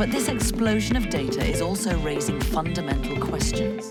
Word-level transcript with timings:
But 0.00 0.12
this 0.12 0.30
explosion 0.30 0.96
of 0.96 1.10
data 1.10 1.44
is 1.44 1.60
also 1.60 1.90
raising 2.02 2.40
fundamental 2.40 3.18
questions. 3.18 3.86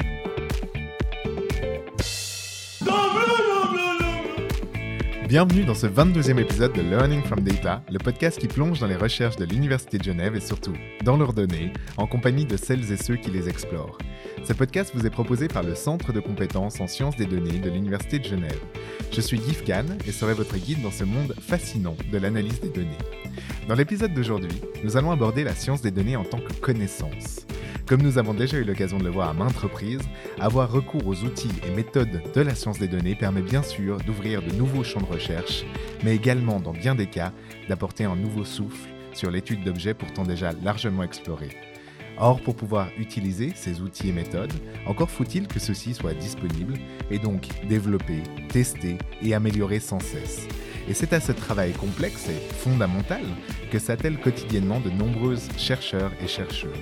Bienvenue 5.27 5.66
dans 5.66 5.75
ce 5.75 5.85
22e 5.85 6.39
épisode 6.39 6.73
de 6.73 6.81
Learning 6.81 7.21
from 7.21 7.41
Data, 7.41 7.83
le 7.91 7.99
podcast 7.99 8.39
qui 8.39 8.47
plonge 8.47 8.80
dans 8.80 8.88
les 8.88 8.95
recherches 8.95 9.35
de 9.35 9.45
l'Université 9.45 9.99
de 9.99 10.03
Genève 10.03 10.35
et 10.35 10.39
surtout 10.39 10.73
dans 11.03 11.16
leurs 11.16 11.33
données, 11.33 11.73
en 11.97 12.07
compagnie 12.07 12.45
de 12.45 12.57
celles 12.57 12.91
et 12.91 12.97
ceux 12.97 13.17
qui 13.17 13.30
les 13.30 13.47
explorent. 13.47 13.99
Ce 14.49 14.53
podcast 14.55 14.89
vous 14.95 15.05
est 15.05 15.12
proposé 15.12 15.48
par 15.48 15.62
le 15.62 15.76
Centre 15.76 16.12
de 16.12 16.20
compétences 16.20 16.81
en 16.81 16.88
sciences 16.88 17.16
des 17.16 17.27
données 17.27 17.59
de 17.59 17.70
l'Université 17.70 18.17
de 18.17 18.23
Genève. 18.23 18.59
Je 19.12 19.22
suis 19.22 19.38
Yves 19.38 19.63
Kahn 19.63 19.95
et 20.08 20.12
serai 20.12 20.34
votre 20.34 20.58
guide 20.58 20.81
dans 20.81 20.89
ce 20.89 21.03
monde 21.03 21.35
fascinant 21.39 21.95
de 22.12 22.17
l'analyse 22.17 22.59
des 22.59 22.70
données. 22.70 22.98
Dans 23.67 23.75
l'épisode 23.75 24.12
d'aujourd'hui, 24.12 24.59
nous 24.84 24.98
allons 24.98 25.12
aborder 25.12 25.44
la 25.44 25.53
science 25.53 25.84
des 25.84 25.91
données 25.91 26.16
en 26.16 26.23
tant 26.23 26.39
que 26.39 26.52
connaissance. 26.53 27.45
Comme 27.85 28.02
nous 28.02 28.17
avons 28.17 28.34
déjà 28.34 28.58
eu 28.58 28.63
l'occasion 28.63 28.98
de 28.98 29.03
le 29.03 29.12
voir 29.12 29.30
à 29.30 29.33
maintes 29.36 29.56
reprises, 29.56 30.02
avoir 30.39 30.72
recours 30.72 31.06
aux 31.06 31.23
outils 31.25 31.53
et 31.67 31.69
méthodes 31.69 32.23
de 32.34 32.41
la 32.41 32.56
science 32.56 32.80
des 32.80 32.88
données 32.88 33.13
permet 33.13 33.44
bien 33.44 33.61
sûr 33.61 33.97
d'ouvrir 34.00 34.41
de 34.41 34.52
nouveaux 34.53 34.84
champs 34.84 35.02
de 35.02 35.13
recherche, 35.13 35.63
mais 36.03 36.16
également, 36.16 36.59
dans 36.59 36.73
bien 36.73 36.95
des 36.95 37.06
cas, 37.06 37.34
d'apporter 37.67 38.06
un 38.06 38.16
nouveau 38.16 38.45
souffle 38.45 38.89
sur 39.13 39.30
l'étude 39.30 39.63
d'objets 39.63 39.94
pourtant 39.94 40.23
déjà 40.23 40.53
largement 40.63 41.03
explorés. 41.03 41.56
Or, 42.20 42.42
pour 42.42 42.56
pouvoir 42.56 42.89
utiliser 42.98 43.53
ces 43.56 43.80
outils 43.81 44.09
et 44.09 44.12
méthodes, 44.12 44.53
encore 44.86 45.09
faut-il 45.09 45.48
que 45.48 45.59
ceux-ci 45.59 45.94
soient 45.94 46.14
disponibles 46.14 46.78
et 47.09 47.17
donc 47.17 47.48
développés, 47.67 48.23
testés 48.50 48.98
et 49.22 49.34
améliorés 49.34 49.80
sans 49.80 50.00
cesse. 50.00 50.45
Et 50.90 50.94
c'est 50.94 51.14
à 51.14 51.22
ce 51.22 51.31
travail 51.31 51.72
complexe 51.72 52.28
et 52.28 52.53
fondamental 52.56 53.22
que 53.72 53.80
s'attellent 53.80 54.20
quotidiennement 54.20 54.80
de 54.80 54.90
nombreuses 54.90 55.47
chercheurs 55.58 56.12
et 56.22 56.28
chercheurs. 56.28 56.73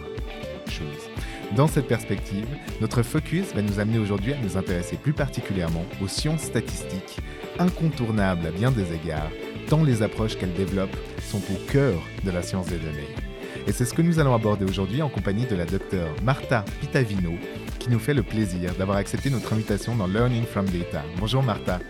Dans 1.56 1.68
cette 1.68 1.88
perspective, 1.88 2.48
notre 2.82 3.04
focus 3.04 3.54
va 3.54 3.62
nous 3.62 3.80
amener 3.80 4.00
aujourd'hui 4.00 4.34
à 4.34 4.42
nous 4.42 4.58
intéresser 4.58 4.98
plus 4.98 5.14
particulièrement 5.14 5.86
aux 6.02 6.08
sciences 6.08 6.42
statistiques, 6.42 7.20
incontournables 7.58 8.46
à 8.46 8.52
bien 8.52 8.72
des 8.72 8.94
égards, 8.94 9.32
tant 9.70 9.84
les 9.84 10.02
approches 10.02 10.38
qu'elles 10.38 10.54
développent 10.54 10.98
sont 11.22 11.42
au 11.52 11.72
cœur 11.72 12.02
de 12.24 12.32
la 12.32 12.42
science 12.42 12.68
des 12.68 12.78
données. 12.78 13.27
Et 13.68 13.74
c'est 13.74 13.84
ce 13.84 13.94
que 13.94 14.02
nous 14.02 14.18
allons 14.18 14.34
aborder 14.34 14.64
aujourd'hui 14.64 15.02
en 15.02 15.10
compagnie 15.10 15.46
de 15.46 15.56
la 15.56 15.66
docteure 15.66 16.16
Martha 16.24 16.64
Pitavino, 16.80 17.34
qui 17.80 17.90
nous 17.90 18.00
fait 18.00 18.14
le 18.14 18.24
plaisir 18.24 18.74
d'avoir 18.76 18.98
accepté 18.98 19.30
notre 19.30 19.52
invitation 19.52 19.94
dans 19.94 20.08
Learning 20.08 20.46
from 20.46 20.66
Data. 20.68 21.04
Bonjour 21.20 21.44
Martha. 21.44 21.82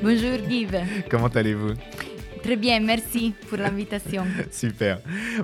Bonjour 0.00 0.38
Yves. 0.48 0.80
Comment 1.10 1.26
allez-vous? 1.26 1.74
Très 2.44 2.54
bien, 2.54 2.78
merci 2.78 3.34
pour 3.48 3.58
l'invitation. 3.58 4.24
Super. 4.52 5.00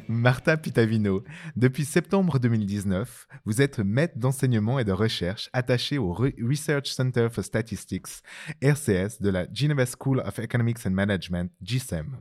Martha 0.07 0.57
Pitavino, 0.57 1.25
depuis 1.57 1.85
septembre 1.85 2.39
2019, 2.39 3.27
vous 3.45 3.61
êtes 3.61 3.81
maître 3.81 4.17
d'enseignement 4.17 4.79
et 4.79 4.85
de 4.85 4.93
recherche 4.93 5.51
attaché 5.53 5.99
au 5.99 6.13
Research 6.13 6.87
Center 6.87 7.27
for 7.33 7.43
Statistics, 7.43 8.23
RCS, 8.63 9.21
de 9.21 9.29
la 9.29 9.49
Geneva 9.53 9.87
School 9.87 10.23
of 10.25 10.39
Economics 10.39 10.87
and 10.87 10.93
Management, 10.93 11.51
GSEM. 11.61 12.21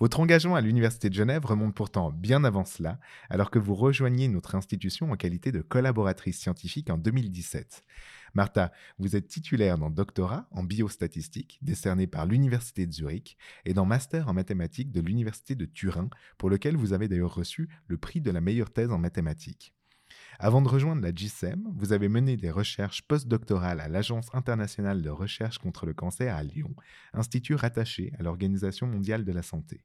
Votre 0.00 0.20
engagement 0.20 0.54
à 0.54 0.60
l'Université 0.60 1.08
de 1.08 1.14
Genève 1.14 1.44
remonte 1.44 1.74
pourtant 1.74 2.12
bien 2.12 2.44
avant 2.44 2.64
cela, 2.64 2.98
alors 3.30 3.50
que 3.50 3.58
vous 3.58 3.74
rejoignez 3.74 4.28
notre 4.28 4.54
institution 4.54 5.10
en 5.10 5.16
qualité 5.16 5.52
de 5.52 5.60
collaboratrice 5.60 6.38
scientifique 6.38 6.90
en 6.90 6.98
2017. 6.98 7.82
Martha, 8.34 8.72
vous 8.98 9.16
êtes 9.16 9.28
titulaire 9.28 9.78
d'un 9.78 9.90
doctorat 9.90 10.46
en 10.50 10.62
biostatistique 10.62 11.58
décerné 11.62 12.06
par 12.06 12.26
l'Université 12.26 12.86
de 12.86 12.92
Zurich 12.92 13.38
et 13.64 13.72
d'un 13.72 13.86
master 13.86 14.28
en 14.28 14.34
mathématiques 14.34 14.92
de 14.92 15.00
l'Université 15.00 15.54
de 15.54 15.64
Turin, 15.64 16.10
pour 16.36 16.50
lequel 16.50 16.76
vous 16.76 16.92
avez 16.92 17.08
d'ailleurs 17.08 17.34
reçu 17.34 17.68
le 17.86 17.96
prix 17.96 18.20
de 18.20 18.30
la 18.30 18.40
meilleure 18.40 18.70
thèse 18.70 18.92
en 18.92 18.98
mathématiques. 18.98 19.75
Avant 20.38 20.60
de 20.60 20.68
rejoindre 20.68 21.00
la 21.00 21.12
GSEM, 21.12 21.66
vous 21.76 21.94
avez 21.94 22.08
mené 22.08 22.36
des 22.36 22.50
recherches 22.50 23.00
postdoctorales 23.02 23.80
à 23.80 23.88
l'Agence 23.88 24.28
internationale 24.34 25.00
de 25.00 25.08
recherche 25.08 25.56
contre 25.56 25.86
le 25.86 25.94
cancer 25.94 26.36
à 26.36 26.42
Lyon, 26.42 26.74
institut 27.14 27.54
rattaché 27.54 28.12
à 28.18 28.22
l'Organisation 28.22 28.86
mondiale 28.86 29.24
de 29.24 29.32
la 29.32 29.42
santé. 29.42 29.82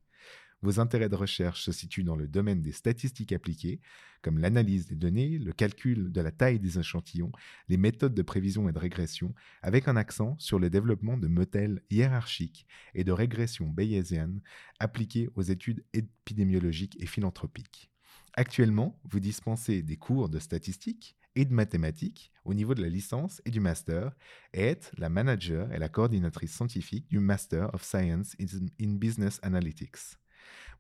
Vos 0.62 0.82
intérêts 0.82 1.08
de 1.08 1.16
recherche 1.16 1.64
se 1.64 1.72
situent 1.72 2.04
dans 2.04 2.18
le 2.18 2.28
domaine 2.28 2.62
des 2.62 2.74
statistiques 2.74 3.32
appliquées, 3.32 3.80
comme 4.22 4.40
l'analyse 4.40 4.88
des 4.88 4.96
données, 4.96 5.40
le 5.40 5.54
calcul 5.54 6.12
de 6.12 6.22
la 6.22 6.32
taille 6.32 6.60
des 6.60 6.78
échantillons, 6.78 7.32
les 7.70 7.78
méthodes 7.78 8.14
de 8.14 8.22
prévision 8.22 8.68
et 8.68 8.74
de 8.74 8.78
régression, 8.78 9.34
avec 9.62 9.88
un 9.88 9.96
accent 9.96 10.36
sur 10.38 10.60
le 10.60 10.70
développement 10.70 11.18
de 11.18 11.28
modèles 11.28 11.82
hiérarchiques 11.90 12.68
et 12.94 13.06
de 13.06 13.14
régression 13.14 13.68
bayésienne 13.68 14.42
appliqués 14.80 15.30
aux 15.36 15.42
études 15.42 15.86
épidémiologiques 15.94 17.02
et 17.02 17.08
philanthropiques. 17.08 17.91
Actuellement, 18.34 19.00
vous 19.04 19.20
dispensez 19.20 19.82
des 19.82 19.98
cours 19.98 20.30
de 20.30 20.40
statistiques 20.40 21.18
et 21.36 21.46
de 21.46 21.54
mathématiques 21.54 22.32
au 22.46 22.54
niveau 22.54 22.74
de 22.74 22.82
la 22.82 22.90
licence 22.90 23.42
et 23.46 23.52
du 23.52 23.60
master 23.60 24.12
et 24.54 24.64
êtes 24.64 24.92
la 24.98 25.10
manager 25.10 25.72
et 25.74 25.80
la 25.80 25.90
coordinatrice 25.90 26.54
scientifique 26.54 27.08
du 27.10 27.20
Master 27.20 27.74
of 27.74 27.84
Science 27.84 28.36
in 28.40 28.96
Business 28.96 29.40
Analytics. 29.44 30.21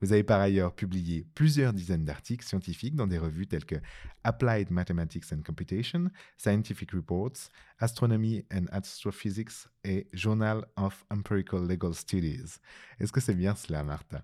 Vous 0.01 0.13
avez 0.13 0.23
par 0.23 0.39
ailleurs 0.39 0.73
publié 0.73 1.27
plusieurs 1.35 1.73
dizaines 1.73 2.05
d'articles 2.05 2.45
scientifiques 2.45 2.95
dans 2.95 3.07
des 3.07 3.19
revues 3.19 3.47
telles 3.47 3.65
que 3.65 3.75
Applied 4.23 4.71
Mathematics 4.71 5.31
and 5.31 5.41
Computation, 5.45 6.09
Scientific 6.37 6.91
Reports, 6.91 7.49
Astronomy 7.79 8.45
and 8.51 8.65
Astrophysics 8.71 9.67
et 9.83 10.07
Journal 10.13 10.65
of 10.75 11.05
Empirical 11.09 11.67
Legal 11.67 11.93
Studies. 11.93 12.59
Est-ce 12.99 13.11
que 13.11 13.19
c'est 13.19 13.35
bien 13.35 13.55
cela, 13.55 13.83
Martha? 13.83 14.23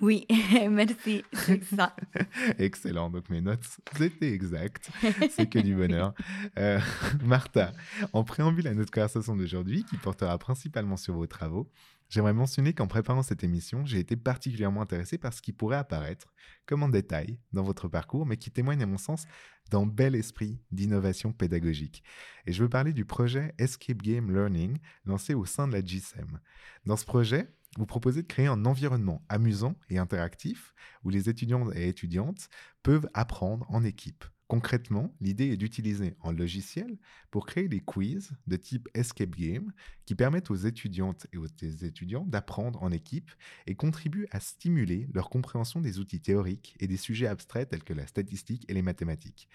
Oui, 0.00 0.26
merci, 0.70 1.24
c'est 1.32 1.64
ça. 1.64 1.94
Excellent, 2.58 3.10
donc 3.10 3.28
mes 3.30 3.40
notes 3.40 3.66
étaient 4.00 4.32
exactes, 4.32 4.90
c'est 5.30 5.48
que 5.48 5.58
du 5.58 5.74
bonheur. 5.74 6.14
Euh, 6.58 6.80
Martha, 7.22 7.72
en 8.12 8.24
préambule 8.24 8.66
à 8.66 8.74
notre 8.74 8.90
conversation 8.90 9.36
d'aujourd'hui, 9.36 9.84
qui 9.84 9.96
portera 9.96 10.38
principalement 10.38 10.96
sur 10.96 11.14
vos 11.14 11.26
travaux, 11.26 11.70
J'aimerais 12.08 12.32
mentionner 12.32 12.72
qu'en 12.72 12.86
préparant 12.86 13.22
cette 13.22 13.42
émission, 13.42 13.84
j'ai 13.84 13.98
été 13.98 14.16
particulièrement 14.16 14.80
intéressé 14.80 15.18
par 15.18 15.32
ce 15.32 15.42
qui 15.42 15.52
pourrait 15.52 15.76
apparaître 15.76 16.32
comme 16.64 16.82
en 16.82 16.88
détail 16.88 17.38
dans 17.52 17.64
votre 17.64 17.88
parcours, 17.88 18.26
mais 18.26 18.36
qui 18.36 18.50
témoigne 18.50 18.82
à 18.82 18.86
mon 18.86 18.98
sens 18.98 19.24
d'un 19.70 19.86
bel 19.86 20.14
esprit 20.14 20.60
d'innovation 20.70 21.32
pédagogique. 21.32 22.04
Et 22.46 22.52
je 22.52 22.62
veux 22.62 22.68
parler 22.68 22.92
du 22.92 23.04
projet 23.04 23.54
Escape 23.58 24.02
Game 24.02 24.32
Learning 24.32 24.78
lancé 25.04 25.34
au 25.34 25.44
sein 25.44 25.66
de 25.66 25.72
la 25.72 25.82
GSEM. 25.82 26.40
Dans 26.84 26.96
ce 26.96 27.04
projet, 27.04 27.52
vous 27.76 27.86
proposez 27.86 28.22
de 28.22 28.28
créer 28.28 28.46
un 28.46 28.64
environnement 28.64 29.24
amusant 29.28 29.74
et 29.90 29.98
interactif 29.98 30.74
où 31.02 31.10
les 31.10 31.28
étudiants 31.28 31.70
et 31.72 31.88
étudiantes 31.88 32.48
peuvent 32.82 33.08
apprendre 33.14 33.66
en 33.68 33.82
équipe 33.82 34.24
Concrètement, 34.48 35.12
l'idée 35.20 35.48
est 35.48 35.56
d'utiliser 35.56 36.14
un 36.22 36.32
logiciel 36.32 36.98
pour 37.32 37.46
créer 37.46 37.66
des 37.66 37.80
quiz 37.80 38.30
de 38.46 38.54
type 38.56 38.88
escape 38.94 39.34
game 39.34 39.72
qui 40.04 40.14
permettent 40.14 40.52
aux 40.52 40.56
étudiantes 40.56 41.26
et 41.32 41.36
aux 41.36 41.46
étudiants 41.46 42.24
d'apprendre 42.24 42.80
en 42.80 42.92
équipe 42.92 43.32
et 43.66 43.74
contribuent 43.74 44.28
à 44.30 44.38
stimuler 44.38 45.08
leur 45.12 45.30
compréhension 45.30 45.80
des 45.80 45.98
outils 45.98 46.20
théoriques 46.20 46.76
et 46.78 46.86
des 46.86 46.96
sujets 46.96 47.26
abstraits 47.26 47.70
tels 47.70 47.82
que 47.82 47.92
la 47.92 48.06
statistique 48.06 48.64
et 48.68 48.74
les 48.74 48.82
mathématiques. 48.82 49.48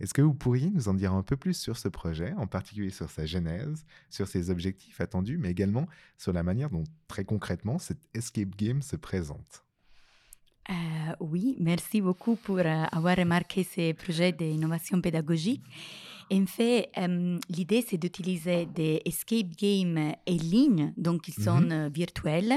Est-ce 0.00 0.14
que 0.14 0.22
vous 0.22 0.34
pourriez 0.34 0.70
nous 0.70 0.88
en 0.88 0.94
dire 0.94 1.12
un 1.12 1.22
peu 1.22 1.36
plus 1.36 1.52
sur 1.54 1.76
ce 1.76 1.88
projet, 1.88 2.32
en 2.32 2.46
particulier 2.46 2.88
sur 2.88 3.10
sa 3.10 3.26
genèse, 3.26 3.84
sur 4.08 4.26
ses 4.26 4.48
objectifs 4.48 5.02
attendus, 5.02 5.36
mais 5.36 5.50
également 5.50 5.86
sur 6.16 6.32
la 6.32 6.42
manière 6.42 6.70
dont 6.70 6.84
très 7.08 7.26
concrètement 7.26 7.78
cette 7.78 8.08
escape 8.14 8.56
game 8.56 8.80
se 8.80 8.96
présente? 8.96 9.69
Euh, 10.70 11.14
oui, 11.20 11.56
merci 11.58 12.00
beaucoup 12.00 12.36
pour 12.36 12.58
euh, 12.58 12.84
avoir 12.92 13.16
remarqué 13.16 13.64
ces 13.64 13.92
projets 13.94 14.32
d'innovation 14.32 15.00
pédagogique. 15.00 15.62
En 16.32 16.46
fait, 16.46 16.90
euh, 16.96 17.38
l'idée, 17.48 17.84
c'est 17.86 17.98
d'utiliser 17.98 18.66
des 18.66 19.02
escape 19.04 19.48
games 19.56 20.14
en 20.28 20.32
ligne, 20.54 20.92
donc 20.96 21.26
ils 21.28 21.34
sont 21.46 21.60
mm 21.60 21.70
-hmm. 21.72 21.92
virtuels, 22.00 22.54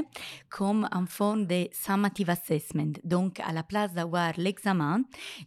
comme 0.50 0.88
en 1.00 1.06
forme 1.08 1.44
de 1.48 1.60
summative 1.72 2.30
assessment. 2.38 2.94
Donc, 3.04 3.40
à 3.40 3.52
la 3.60 3.64
place 3.64 3.92
d'avoir 3.98 4.32
l'examen, 4.38 4.96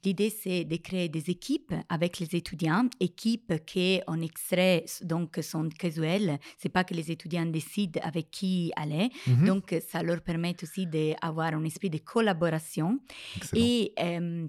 l'idée, 0.05 0.31
c'est 0.43 0.64
de 0.73 0.76
créer 0.87 1.08
des 1.08 1.26
équipes 1.37 1.75
avec 1.88 2.12
les 2.23 2.31
étudiants, 2.40 2.88
équipes 3.00 3.55
qui, 3.70 4.00
en 4.12 4.20
extrait, 4.31 4.84
donc, 5.12 5.28
sont 5.52 5.69
casuelles. 5.82 6.32
C'est 6.61 6.73
pas 6.76 6.84
que 6.88 6.94
les 7.00 7.08
étudiants 7.14 7.46
décident 7.61 8.00
avec 8.11 8.26
qui 8.37 8.55
aller. 8.82 9.06
Mm 9.26 9.32
-hmm. 9.32 9.46
Donc, 9.50 9.64
ça 9.90 9.99
leur 10.08 10.20
permet 10.31 10.55
aussi 10.64 10.82
d'avoir 10.94 11.50
un 11.58 11.64
esprit 11.64 11.90
de 11.96 12.00
collaboration. 12.14 12.88
Excellent. 13.37 13.62
Et 13.64 13.93
euh, 14.08 14.49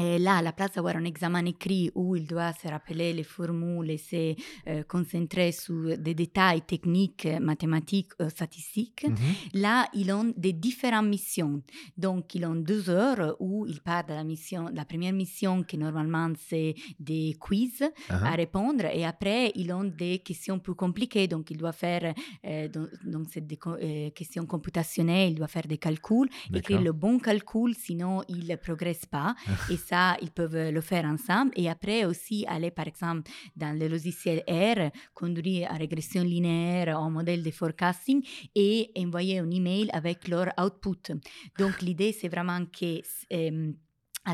Et 0.00 0.18
là, 0.18 0.38
à 0.38 0.42
la 0.42 0.52
place 0.52 0.72
d'avoir 0.72 0.96
un 0.96 1.04
examen 1.04 1.44
écrit 1.44 1.90
où 1.94 2.16
il 2.16 2.26
doit 2.26 2.52
se 2.52 2.66
rappeler 2.66 3.12
les 3.12 3.22
formules 3.22 3.90
et 3.90 3.98
se 3.98 4.34
euh, 4.68 4.82
concentrer 4.84 5.52
sur 5.52 5.96
des 5.96 6.14
détails 6.14 6.62
techniques, 6.62 7.28
mathématiques, 7.40 8.12
euh, 8.20 8.28
statistiques, 8.28 9.06
Mhm. 9.08 9.60
là, 9.60 9.86
ils 9.94 10.10
ont 10.12 10.32
des 10.36 10.52
différentes 10.52 11.06
missions. 11.06 11.62
Donc, 11.96 12.34
ils 12.34 12.44
ont 12.44 12.56
deux 12.56 12.90
heures 12.90 13.36
où 13.38 13.66
ils 13.66 13.80
partent 13.80 14.08
de 14.08 14.14
la 14.14 14.24
mission, 14.24 14.68
la 14.74 14.84
première 14.84 15.12
mission 15.12 15.62
qui 15.62 15.78
normalement 15.78 16.32
c'est 16.48 16.74
des 16.98 17.36
quiz 17.38 17.84
Ah, 18.08 18.32
à 18.32 18.34
répondre 18.34 18.84
et 18.86 19.04
après, 19.04 19.52
ils 19.54 19.72
ont 19.72 19.84
des 19.84 20.18
questions 20.18 20.58
plus 20.58 20.74
compliquées. 20.74 21.28
Donc, 21.28 21.50
il 21.52 21.56
doit 21.56 21.72
faire, 21.72 22.14
euh, 22.44 22.68
donc, 22.68 22.88
donc 23.04 23.26
c'est 23.32 23.46
des 23.46 23.58
euh, 23.66 24.10
questions 24.10 24.44
computationnelles, 24.46 25.30
il 25.30 25.34
doit 25.36 25.46
faire 25.48 25.66
des 25.68 25.78
calculs, 25.78 26.28
écrire 26.52 26.80
le 26.80 26.92
bon 26.92 27.18
calcul, 27.18 27.74
sinon 27.76 28.22
il 28.28 28.48
ne 28.48 28.56
progresse 28.56 29.06
pas. 29.06 29.34
et 29.70 29.76
ça, 29.84 30.16
ils 30.22 30.30
peuvent 30.30 30.70
le 30.70 30.80
faire 30.80 31.04
ensemble. 31.04 31.52
Et 31.56 31.68
après 31.68 32.04
aussi 32.04 32.44
aller, 32.48 32.70
par 32.70 32.86
exemple, 32.86 33.30
dans 33.56 33.78
le 33.78 33.86
logiciel 33.88 34.42
R, 34.48 34.90
conduire 35.14 35.70
à 35.70 35.74
régression 35.74 36.22
linéaire 36.22 36.98
en 36.98 37.10
modèle 37.10 37.42
de 37.42 37.50
forecasting 37.50 38.24
et 38.54 38.90
envoyer 38.98 39.38
un 39.38 39.50
email 39.50 39.88
avec 39.92 40.28
leur 40.28 40.48
output. 40.58 41.12
Donc, 41.58 41.82
l'idée, 41.82 42.12
c'est 42.12 42.28
vraiment 42.28 42.64
que... 42.66 43.00
euh, 43.32 43.72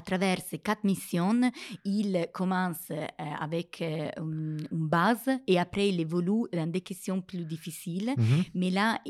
travers 0.00 0.38
ces 0.48 0.58
quatre 0.58 0.84
missions, 0.84 1.50
il 1.84 2.26
commence 2.32 2.90
euh, 2.90 3.06
avec 3.40 3.82
euh, 3.82 4.08
une, 4.18 4.58
base 4.70 5.28
et 5.46 5.58
après 5.58 5.88
il 5.88 6.00
évolue 6.00 6.46
dans 6.52 6.66
des 6.66 6.80
questions 6.80 7.20
plus 7.20 7.44
difficiles. 7.44 8.14
Mhm. 8.16 8.44
Mais 8.54 8.70
là, 8.70 9.00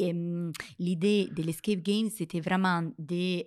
l'idée 0.78 1.28
de 1.34 1.42
l'escape 1.42 1.80
game, 1.80 2.08
c'était 2.10 2.40
vraiment 2.40 2.82
de 2.98 3.44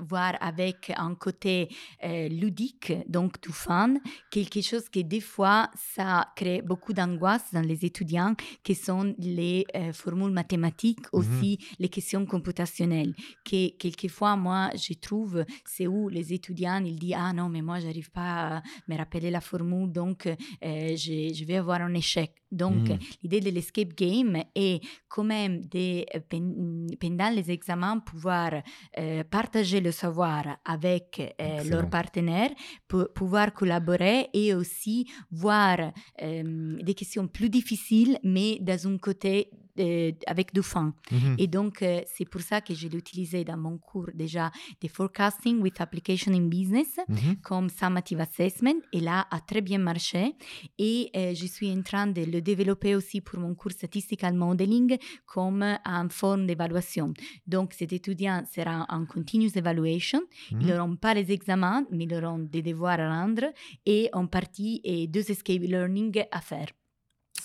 voir 0.00 0.34
avec 0.40 0.92
un 0.96 1.14
côté 1.14 1.68
euh, 2.04 2.28
ludique, 2.28 2.92
donc 3.08 3.40
tout 3.40 3.52
fun, 3.52 3.94
quelque 4.30 4.62
chose 4.62 4.88
que 4.88 5.00
des 5.00 5.20
fois, 5.20 5.70
ça 5.94 6.28
crée 6.36 6.62
beaucoup 6.62 6.92
d'angoisse 6.92 7.52
dans 7.52 7.60
les 7.60 7.84
étudiants, 7.84 8.34
qui 8.62 8.74
sont 8.74 9.14
les 9.18 9.66
formules 9.92 10.32
mathématiques, 10.32 11.06
aussi 11.12 11.58
les 11.78 11.88
questions 11.88 12.26
computationnelles, 12.26 13.14
que 13.44 13.76
quelquefois, 13.76 14.36
moi, 14.36 14.70
je 14.74 14.94
trouve, 14.94 15.44
c'est 15.64 15.86
où 15.86 16.08
les 16.08 16.32
étudiants, 16.32 16.59
ils 16.84 16.98
disent, 16.98 17.14
ah 17.16 17.32
non, 17.32 17.48
mais 17.48 17.62
moi, 17.62 17.80
j'arrive 17.80 18.10
pas 18.10 18.56
à 18.56 18.62
me 18.88 18.96
rappeler 18.96 19.30
la 19.30 19.40
formule, 19.40 19.90
donc 19.92 20.26
euh, 20.26 20.36
je, 20.62 21.32
je 21.34 21.44
vais 21.44 21.56
avoir 21.56 21.80
un 21.80 21.94
échec. 21.94 22.39
Donc, 22.52 22.88
Mhm. 22.90 22.98
l'idée 23.22 23.40
de 23.40 23.50
l'escape 23.50 23.94
game 23.94 24.42
est 24.54 24.80
quand 25.08 25.24
même 25.24 25.62
de, 25.66 26.00
euh, 26.14 26.20
pen- 26.28 26.86
pendant 27.00 27.30
les 27.30 27.50
examens, 27.50 27.98
pouvoir 28.00 28.50
euh, 28.98 29.22
partager 29.24 29.80
le 29.80 29.92
savoir 29.92 30.58
avec 30.64 31.34
euh, 31.40 31.64
leurs 31.64 31.88
partenaires, 31.90 32.50
pou- 32.88 33.06
pouvoir 33.14 33.52
collaborer 33.52 34.28
et 34.32 34.54
aussi 34.54 35.06
voir 35.30 35.92
euh, 36.22 36.76
des 36.82 36.94
questions 36.94 37.26
plus 37.28 37.48
difficiles, 37.50 38.18
mais 38.24 38.58
dans 38.60 38.86
un 38.88 38.98
côté 38.98 39.50
euh, 39.78 40.10
avec 40.26 40.52
du 40.52 40.62
fun. 40.62 40.92
Mhm. 41.10 41.36
Et 41.38 41.46
donc, 41.46 41.80
euh, 41.82 42.00
c'est 42.12 42.28
pour 42.28 42.40
ça 42.42 42.60
que 42.60 42.74
je 42.74 42.88
l'ai 42.88 42.98
utilisé 42.98 43.44
dans 43.44 43.56
mon 43.56 43.78
cours 43.78 44.10
déjà 44.12 44.50
de 44.82 44.88
forecasting 44.88 45.60
with 45.62 45.80
application 45.80 46.34
in 46.34 46.48
business 46.48 46.98
Mhm. 47.08 47.36
comme 47.42 47.70
summative 47.70 48.20
assessment 48.20 48.80
et 48.92 49.00
là 49.00 49.26
a 49.30 49.40
très 49.40 49.60
bien 49.62 49.78
marché 49.78 50.34
et 50.78 51.10
euh, 51.16 51.34
je 51.34 51.46
suis 51.46 51.70
en 51.72 51.82
train 51.82 52.08
de 52.08 52.22
le 52.24 52.39
développer 52.40 52.94
aussi 52.94 53.20
pour 53.20 53.38
mon 53.38 53.54
cours 53.54 53.72
statistical 53.72 54.34
modeling 54.34 54.96
comme 55.26 55.64
en 55.84 56.08
forme 56.08 56.46
d'évaluation. 56.46 57.12
Donc 57.46 57.72
cet 57.74 57.92
étudiant 57.92 58.42
sera 58.52 58.86
en 58.88 59.06
continuous 59.06 59.56
evaluation, 59.56 60.20
Mhm. 60.52 60.60
ils 60.60 60.66
n'auront 60.68 60.96
pas 60.96 61.14
les 61.14 61.30
examens 61.32 61.86
mais 61.90 62.04
ils 62.04 62.14
auront 62.14 62.38
des 62.38 62.62
devoirs 62.62 63.00
à 63.00 63.08
rendre 63.22 63.44
et 63.86 64.08
en 64.12 64.26
partie 64.26 64.80
et 64.84 65.06
deux 65.06 65.30
escape 65.30 65.62
learning 65.62 66.24
à 66.30 66.40
faire 66.40 66.68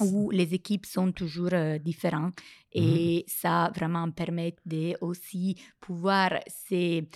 où 0.02 0.30
les 0.32 0.54
équipes 0.54 0.86
sont 0.86 1.14
toujours 1.14 1.54
euh, 1.54 1.78
différentes 1.78 2.38
et 2.74 3.24
ça 3.28 3.72
vraiment 3.74 4.12
permet 4.12 4.54
de 4.66 4.94
aussi 5.00 5.56
pouvoir 5.80 6.32
c'est 6.48 7.08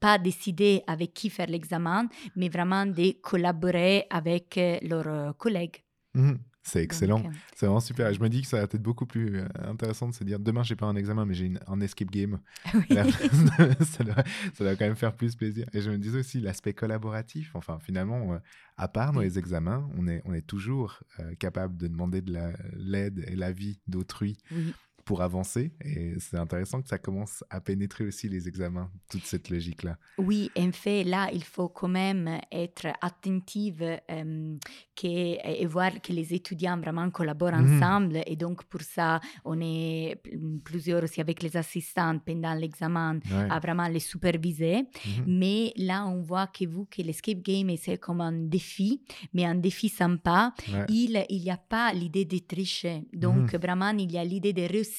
pas 0.00 0.16
décider 0.18 0.82
avec 0.86 1.12
qui 1.12 1.28
faire 1.28 1.48
l'examen 1.48 2.08
mais 2.34 2.48
vraiment 2.48 2.86
de 2.86 3.20
collaborer 3.20 4.06
avec 4.08 4.56
euh, 4.56 4.78
leurs 4.82 5.06
euh, 5.08 5.32
collègues. 5.34 5.84
Mhm. 6.14 6.38
C'est 6.64 6.82
excellent. 6.82 7.22
C'est 7.56 7.66
vraiment 7.66 7.80
super. 7.80 8.08
Et 8.08 8.14
je 8.14 8.20
me 8.20 8.28
dis 8.28 8.42
que 8.42 8.46
ça 8.48 8.58
va 8.58 8.62
être 8.64 8.76
beaucoup 8.80 9.04
plus 9.04 9.38
euh, 9.40 9.46
intéressant 9.64 10.08
de 10.08 10.14
se 10.14 10.22
dire 10.24 10.38
demain, 10.38 10.62
j'ai 10.62 10.76
pas 10.76 10.86
un 10.86 10.94
examen, 10.96 11.26
mais 11.26 11.34
j'ai 11.34 11.52
un 11.66 11.80
escape 11.80 12.10
game. 12.10 12.38
oui. 12.74 12.84
La 12.90 13.04
ça, 13.10 14.04
doit, 14.04 14.24
ça 14.54 14.64
doit 14.64 14.76
quand 14.76 14.84
même 14.86 14.96
faire 14.96 15.14
plus 15.14 15.34
plaisir. 15.34 15.66
Et 15.72 15.80
je 15.80 15.90
me 15.90 15.98
disais 15.98 16.20
aussi 16.20 16.40
l'aspect 16.40 16.72
collaboratif. 16.72 17.50
Enfin, 17.54 17.78
finalement, 17.80 18.32
euh, 18.34 18.38
à 18.76 18.88
part 18.88 19.12
dans 19.12 19.20
les 19.20 19.38
examens, 19.38 19.88
on 19.96 20.06
est, 20.06 20.22
on 20.24 20.32
est 20.34 20.46
toujours 20.46 21.00
euh, 21.20 21.34
capable 21.34 21.76
de 21.76 21.88
demander 21.88 22.20
de 22.22 22.32
la- 22.32 22.52
l'aide 22.76 23.24
et 23.26 23.34
l'avis 23.36 23.80
d'autrui 23.88 24.36
Oui. 24.52 24.72
Pour 25.04 25.20
avancer. 25.22 25.72
Et 25.84 26.14
c'est 26.20 26.36
intéressant 26.36 26.80
que 26.82 26.88
ça 26.88 26.98
commence 26.98 27.42
à 27.50 27.60
pénétrer 27.60 28.04
aussi 28.04 28.28
les 28.28 28.46
examens, 28.48 28.90
toute 29.10 29.24
cette 29.24 29.50
logique-là. 29.50 29.96
Oui, 30.18 30.50
en 30.56 30.72
fait, 30.72 31.04
là, 31.04 31.28
il 31.32 31.42
faut 31.44 31.68
quand 31.68 31.88
même 31.88 32.38
être 32.50 32.86
attentive 33.00 33.82
euh, 34.10 34.56
que- 34.94 35.62
et 35.62 35.66
voir 35.66 36.00
que 36.00 36.12
les 36.12 36.32
étudiants 36.34 36.78
vraiment 36.78 37.10
collaborent 37.10 37.52
Mhm. 37.56 37.76
ensemble. 37.82 38.20
Et 38.26 38.36
donc, 38.36 38.64
pour 38.64 38.82
ça, 38.82 39.20
on 39.44 39.60
est 39.60 40.16
pl- 40.22 40.38
plusieurs 40.64 41.02
aussi 41.02 41.20
avec 41.20 41.42
les 41.42 41.56
assistants 41.56 42.18
pendant 42.18 42.54
l'examen 42.54 43.16
Ouais. 43.30 43.48
à 43.50 43.58
vraiment 43.58 43.88
les 43.88 44.00
superviser. 44.00 44.82
Mhm. 44.82 45.24
Mais 45.26 45.72
là, 45.76 46.06
on 46.06 46.20
voit 46.22 46.46
que 46.46 46.64
vous, 46.66 46.84
que 46.86 47.02
l'escape 47.02 47.42
game, 47.42 47.70
c'est 47.76 47.98
comme 47.98 48.20
un 48.20 48.32
défi, 48.32 49.02
mais 49.34 49.44
un 49.44 49.54
défi 49.56 49.88
sympa. 49.88 50.54
Ouais. 50.72 50.86
Il 50.88 51.24
il 51.28 51.42
n'y 51.42 51.50
a 51.50 51.56
pas 51.56 51.92
l'idée 51.92 52.24
de 52.24 52.38
tricher. 52.38 53.02
Donc, 53.12 53.54
vraiment, 53.54 53.90
il 53.90 54.10
y 54.12 54.18
a 54.18 54.24
l'idée 54.24 54.52
de 54.52 54.62
réussir. 54.62 54.91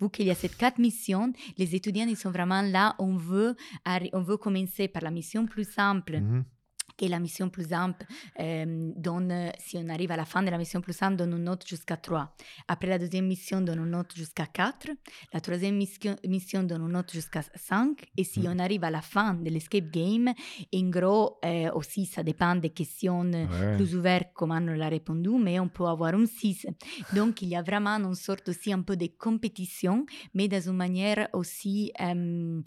Vu 0.00 0.10
qu'il 0.10 0.26
y 0.26 0.30
a 0.30 0.34
ces 0.34 0.48
quatre 0.48 0.78
missions, 0.78 1.32
les 1.58 1.74
étudiants, 1.74 2.06
ils 2.08 2.16
sont 2.16 2.30
vraiment 2.30 2.62
là. 2.62 2.94
On 2.98 3.16
veut, 3.16 3.56
on 4.12 4.22
veut 4.22 4.36
commencer 4.36 4.88
par 4.88 5.02
la 5.02 5.10
mission 5.10 5.46
plus 5.46 5.70
simple 5.70 6.20
Mhm. 6.20 6.44
Et 7.02 7.08
la 7.08 7.18
mission 7.18 7.48
plus 7.48 7.68
simple 7.68 8.04
euh, 8.40 8.90
donne, 8.96 9.50
si 9.58 9.76
on 9.78 9.88
arrive 9.88 10.10
à 10.12 10.16
la 10.16 10.24
fin 10.24 10.42
de 10.42 10.50
la 10.50 10.58
mission 10.58 10.80
plus 10.80 10.92
simple, 10.92 11.16
donne 11.16 11.32
une 11.32 11.44
note 11.44 11.66
jusqu'à 11.66 11.96
3. 11.96 12.34
Après 12.68 12.88
la 12.88 12.98
deuxième 12.98 13.26
mission, 13.26 13.60
donne 13.60 13.78
une 13.80 13.90
note 13.90 14.14
jusqu'à 14.14 14.46
4. 14.46 14.88
La 15.32 15.40
troisième 15.40 15.76
mission, 15.76 16.16
mission 16.26 16.62
donne 16.62 16.82
une 16.82 16.92
note 16.92 17.12
jusqu'à 17.12 17.42
5. 17.54 18.04
Et 18.16 18.24
si 18.24 18.40
on 18.46 18.58
arrive 18.58 18.84
à 18.84 18.90
la 18.90 19.00
fin 19.02 19.34
de 19.34 19.48
l'escape 19.50 19.90
game, 19.90 20.32
en 20.74 20.88
gros, 20.90 21.38
euh, 21.44 21.70
aussi, 21.74 22.06
ça 22.06 22.22
dépend 22.22 22.54
des 22.56 22.70
questions 22.70 23.20
Ouais. 23.30 23.76
plus 23.76 23.94
ouvertes, 23.96 24.28
comment 24.34 24.56
on 24.56 24.66
l'a 24.74 24.88
répondu, 24.88 25.30
mais 25.38 25.58
on 25.60 25.68
peut 25.68 25.86
avoir 25.86 26.14
un 26.14 26.26
6. 26.26 26.66
Donc, 27.14 27.42
il 27.42 27.48
y 27.48 27.56
a 27.56 27.62
vraiment 27.62 27.96
une 27.98 28.14
sorte 28.14 28.48
aussi 28.48 28.72
un 28.72 28.82
peu 28.82 28.96
de 28.96 29.08
compétition, 29.18 30.04
mais 30.34 30.48
dans 30.48 30.60
une 30.60 30.76
manière 30.76 31.28
aussi 31.32 31.92
euh, 32.00 32.60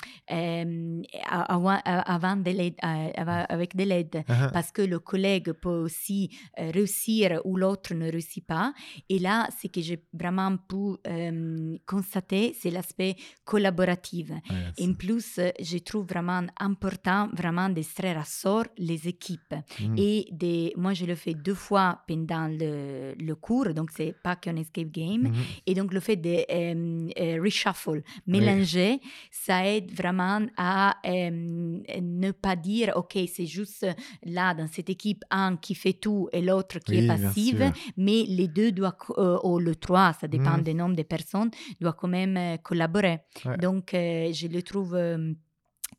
avant, 1.29 1.79
avant 1.83 2.35
de 2.37 2.51
l'aide, 2.51 2.75
avant- 2.81 3.45
avec 3.49 3.75
de 3.75 3.83
l'aide 3.83 4.22
Ah, 4.27 4.49
parce 4.51 4.71
que 4.71 4.81
le 4.81 4.99
collègue 4.99 5.51
peut 5.53 5.69
aussi 5.69 6.29
euh, 6.59 6.71
réussir 6.71 7.41
ou 7.45 7.57
l'autre 7.57 7.93
ne 7.93 8.11
réussit 8.11 8.45
pas. 8.45 8.73
Et 9.09 9.19
là, 9.19 9.47
ce 9.61 9.67
que 9.67 9.81
j'ai 9.81 10.03
vraiment 10.13 10.55
pu 10.57 10.97
euh, 11.07 11.77
constater, 11.85 12.55
c'est 12.59 12.69
l'aspect 12.71 13.15
collaboratif. 13.45 14.31
Et 14.77 14.87
en 14.87 14.93
plus, 14.93 15.39
je 15.59 15.77
trouve 15.79 16.05
vraiment 16.05 16.41
important 16.59 17.29
vraiment 17.33 17.69
d'extraire 17.69 18.17
à 18.19 18.25
sort 18.25 18.65
les 18.77 19.07
équipes. 19.07 19.55
Mhm. 19.79 19.95
Et 19.97 20.73
moi, 20.77 20.93
je 20.93 21.05
le 21.05 21.15
fais 21.15 21.33
deux 21.33 21.55
fois 21.55 22.01
pendant 22.07 22.47
le, 22.47 23.13
le 23.17 23.35
cours, 23.35 23.73
donc 23.73 23.91
c'est 23.95 24.15
pas 24.23 24.35
qu'un 24.35 24.55
escape 24.55 24.91
game. 24.91 25.23
Mhm. 25.23 25.33
Et 25.65 25.73
donc, 25.73 25.93
le 25.93 25.99
fait 25.99 26.15
de 26.15 26.45
euh, 26.51 27.41
reshuffle, 27.41 28.01
mélanger, 28.27 28.99
ça 29.31 29.65
aide 29.67 29.91
vraiment 29.91 30.41
à 30.57 30.97
ne 31.05 32.31
pas 32.31 32.55
dire, 32.55 32.93
OK, 32.95 33.17
c'est 33.33 33.45
juste 33.45 33.85
là, 34.23 34.53
dans 34.53 34.67
cette 34.67 34.89
équipe, 34.89 35.23
un 35.31 35.57
qui 35.57 35.75
fait 35.75 35.93
tout 35.93 36.29
et 36.31 36.41
l'autre 36.41 36.79
qui 36.79 36.91
Oui, 36.93 37.03
est 37.03 37.07
passive, 37.07 37.71
mais 37.97 38.23
les 38.27 38.47
deux 38.47 38.71
doivent, 38.71 38.93
euh, 39.17 39.37
ou 39.43 39.59
le 39.59 39.75
trois, 39.75 40.13
ça 40.13 40.27
dépend 40.27 40.57
Mhm. 40.57 40.63
du 40.63 40.73
nombre 40.73 40.95
de 40.95 41.03
personnes, 41.03 41.51
doivent 41.81 41.95
quand 41.97 42.07
même 42.07 42.37
euh, 42.37 42.57
collaborer. 42.57 43.19
Ouais. 43.45 43.57
Donc, 43.57 43.93
euh, 43.93 44.31
je 44.33 44.47
le 44.47 44.61
trouve... 44.61 44.95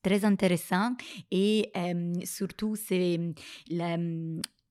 très 0.03 0.25
intéressant 0.27 0.95
et 1.31 1.71
euh, 1.77 2.13
surtout 2.25 2.77
c'est 2.77 3.19
la- 3.71 3.97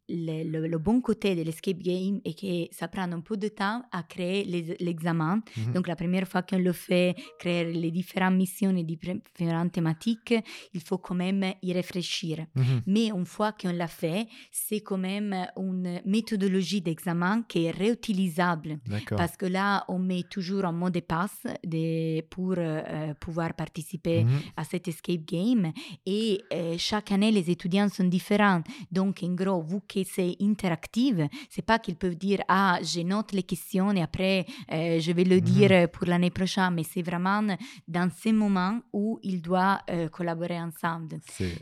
le, 0.10 0.43
le- 0.43 0.67
le 0.67 0.77
bon 0.77 1.01
côté 1.01 1.36
de 1.36 1.41
l'escape 1.43 1.79
game 1.79 2.19
est 2.25 2.38
que 2.39 2.75
ça 2.75 2.88
prend 2.88 3.03
un 3.12 3.22
peu 3.22 3.38
de 3.38 3.48
temps 3.48 3.83
à 3.91 4.03
créer 4.03 4.43
les- 4.43 4.75
l'examen. 4.79 5.41
Mhm. 5.57 5.74
Donc 5.74 5.88
la 5.88 5.95
première 5.95 6.27
fois 6.27 6.41
qu'on 6.41 6.57
le 6.60 6.74
fait, 6.74 7.15
créer 7.39 7.72
les 7.72 7.91
différentes 7.91 8.36
missions 8.36 8.75
et 8.75 8.83
différentes 8.83 9.72
thématiques, 9.72 10.33
il 10.74 10.81
faut 10.81 10.98
quand 10.98 11.15
même 11.15 11.53
y 11.62 11.74
réfléchir. 11.74 12.45
Mhm. 12.55 12.81
Mais 12.88 13.07
une 13.12 13.25
fois 13.25 13.51
qu'on 13.53 13.72
l'a 13.72 13.88
fait, 13.88 14.27
c'est 14.51 14.81
quand 14.81 14.98
même 14.98 15.33
une 15.57 16.01
méthodologie 16.05 16.81
d'examen 16.81 17.43
qui 17.48 17.65
est 17.65 17.72
réutilisable. 17.72 18.79
Parce 19.10 19.38
que 19.38 19.45
là, 19.45 19.86
on 19.88 20.00
met 20.00 20.24
toujours 20.24 20.65
un 20.65 20.72
mot 20.72 20.89
de 20.89 21.00
passe 21.00 21.43
de- 21.65 22.22
pour 22.29 22.55
euh, 22.57 23.13
pouvoir 23.19 23.53
participer 23.53 24.24
Mhm. 24.24 24.39
à 24.57 24.63
cet 24.63 24.88
escape 24.88 25.25
game. 25.25 25.72
Et 26.05 26.41
euh, 26.53 26.75
chaque 26.77 27.12
année, 27.12 27.31
les 27.31 27.50
étudiants 27.50 27.89
sont 27.89 28.03
différents. 28.05 28.62
Donc, 28.91 29.22
en 29.24 29.33
gros, 29.33 29.62
vu 29.62 29.77
que 29.93 30.03
c'est 30.03 30.35
interactif, 30.41 31.15
c'est 31.50 31.62
pas 31.65 31.79
qu'ils 31.79 31.95
peuvent 31.95 32.15
dire 32.15 32.39
Ah, 32.47 32.79
je 32.81 33.01
note 33.01 33.31
les 33.33 33.43
questions 33.43 33.91
et 33.91 34.01
après, 34.01 34.45
euh, 34.71 35.00
je 35.00 35.12
vais 35.12 35.23
le 35.23 35.35
Mhm. 35.35 35.41
dire 35.41 35.89
pour 35.91 36.05
l'année 36.07 36.29
prochaine. 36.31 36.73
Mais 36.73 36.83
c'est 36.83 37.01
vraiment 37.01 37.41
dans 37.88 38.09
ces 38.21 38.31
moments 38.31 38.79
où 38.91 39.19
ils 39.23 39.41
doivent 39.41 39.79
euh, 39.89 40.07
collaborer 40.09 40.59
ensemble. 40.59 41.19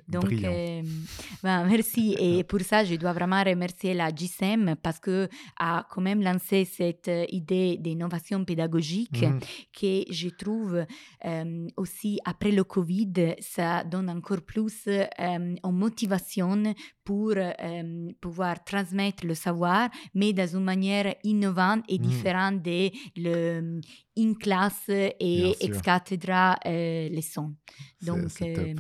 Donc, 0.08 0.32
euh, 0.32 0.82
ben, 1.44 1.66
merci. 1.66 2.16
Et 2.20 2.44
pour 2.52 2.62
ça, 2.62 2.84
je 2.84 2.96
dois 2.96 3.14
vraiment 3.14 3.44
remercier 3.44 3.94
la 3.94 4.10
GSM 4.10 4.76
parce 4.82 5.00
que 5.00 5.28
a 5.60 5.86
quand 5.90 6.02
même 6.02 6.22
lancé 6.22 6.66
cette 6.66 7.08
euh, 7.08 7.26
idée 7.30 7.78
d'innovation 7.80 8.44
pédagogique 8.46 9.22
Mhm. 9.24 9.40
que 9.80 10.04
je 10.12 10.30
trouve 10.30 10.86
euh, 11.26 11.68
aussi 11.78 12.20
après 12.26 12.52
le 12.52 12.64
Covid, 12.64 13.14
ça 13.40 13.84
donne 13.84 14.10
encore 14.10 14.42
plus 14.42 14.88
euh, 14.88 15.56
en 15.64 15.72
motivation 15.72 16.74
pour 17.04 17.34
euh, 17.36 18.12
pouvoir 18.22 18.64
transmettre 18.64 19.26
le 19.26 19.34
savoir, 19.36 19.90
mais 20.14 20.34
dans 20.34 20.48
une 20.48 20.64
manière 20.64 21.16
innovante 21.24 21.84
et 21.88 21.98
Mhm. 21.98 22.06
différente 22.08 22.62
de 22.62 22.90
le 23.18 23.82
in 24.18 24.34
classe 24.36 24.86
Bien 24.88 25.10
et 25.20 25.56
ex 25.62 25.82
cathedra 25.82 26.58
euh, 26.66 27.10
leçon. 27.10 27.56
Donc, 28.02 28.30
c'est 28.30 28.58
euh, 28.60 28.74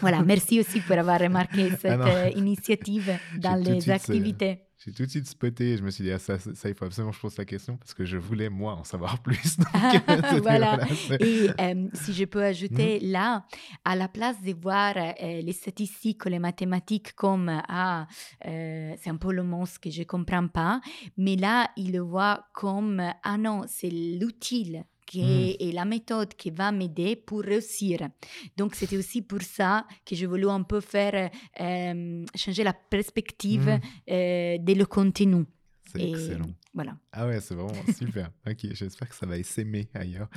voilà, 0.00 0.22
merci 0.22 0.60
aussi 0.60 0.80
pour 0.80 0.96
avoir 0.98 1.20
remarqué 1.20 1.70
cette 1.80 1.98
non. 1.98 2.06
euh, 2.06 2.30
initiative 2.34 3.18
dans 3.36 3.62
les 3.62 3.88
euh, 3.88 3.92
activités. 3.92 4.60
J'ai 4.84 4.92
tout 4.92 5.04
de 5.06 5.10
suite 5.10 5.26
spoté 5.26 5.76
je 5.78 5.82
me 5.82 5.90
suis 5.90 6.04
dit, 6.04 6.10
ah, 6.12 6.18
ça, 6.18 6.38
ça, 6.38 6.54
ça, 6.54 6.68
il 6.68 6.74
faut 6.74 6.84
absolument 6.84 7.10
que 7.10 7.16
je 7.16 7.22
pose 7.22 7.38
la 7.38 7.44
question 7.44 7.76
parce 7.78 7.94
que 7.94 8.04
je 8.04 8.16
voulais, 8.18 8.50
moi, 8.50 8.74
en 8.74 8.84
savoir 8.84 9.18
plus. 9.22 9.56
Donc, 9.56 9.68
c'était- 9.92 10.40
Voilà. 10.40 10.78
Et 11.20 11.48
euh, 11.60 11.88
si 11.94 12.12
je 12.12 12.24
peux 12.24 12.42
ajouter 12.44 12.98
Mhm. 13.02 13.10
là, 13.12 13.44
à 13.84 13.96
la 13.96 14.08
place 14.08 14.40
de 14.42 14.52
voir 14.52 14.94
euh, 14.96 15.12
les 15.40 15.52
statistiques 15.52 16.24
les 16.26 16.38
mathématiques 16.38 17.14
comme 17.14 17.48
ah, 17.68 18.06
euh, 18.46 18.94
c'est 19.00 19.10
un 19.10 19.16
peu 19.16 19.32
le 19.32 19.42
monstre 19.42 19.80
que 19.80 19.90
je 19.90 20.00
ne 20.00 20.04
comprends 20.04 20.48
pas, 20.48 20.80
mais 21.16 21.36
là, 21.36 21.70
il 21.76 21.92
le 21.92 22.00
voit 22.00 22.44
comme 22.52 23.02
ah 23.22 23.38
non, 23.38 23.62
c'est 23.66 23.90
l'utile 23.90 24.84
qui 25.06 25.22
Mhm. 25.22 25.68
est 25.68 25.72
la 25.72 25.84
méthode 25.84 26.34
qui 26.34 26.50
va 26.50 26.72
m'aider 26.72 27.16
pour 27.16 27.42
réussir. 27.42 27.98
Donc, 28.56 28.74
c'était 28.74 28.96
aussi 28.96 29.22
pour 29.22 29.42
ça 29.42 29.86
que 30.04 30.14
je 30.14 30.26
voulais 30.26 30.48
un 30.50 30.62
peu 30.62 30.80
faire 30.80 31.30
euh, 31.60 32.24
changer 32.34 32.64
la 32.64 32.72
perspective 32.72 33.68
euh, 34.10 34.58
de 34.58 34.72
le 34.74 34.86
contenu. 34.86 35.44
C'est 35.92 36.08
excellent. 36.10 36.46
Voilà. 36.72 36.96
Ah 37.12 37.28
ouais, 37.28 37.40
c'est 37.40 37.54
vraiment 37.54 37.70
super. 37.96 38.32
ok, 38.48 38.66
j'espère 38.72 39.08
que 39.08 39.14
ça 39.14 39.26
va 39.26 39.40
s'aimer 39.44 39.88
ailleurs. 39.94 40.28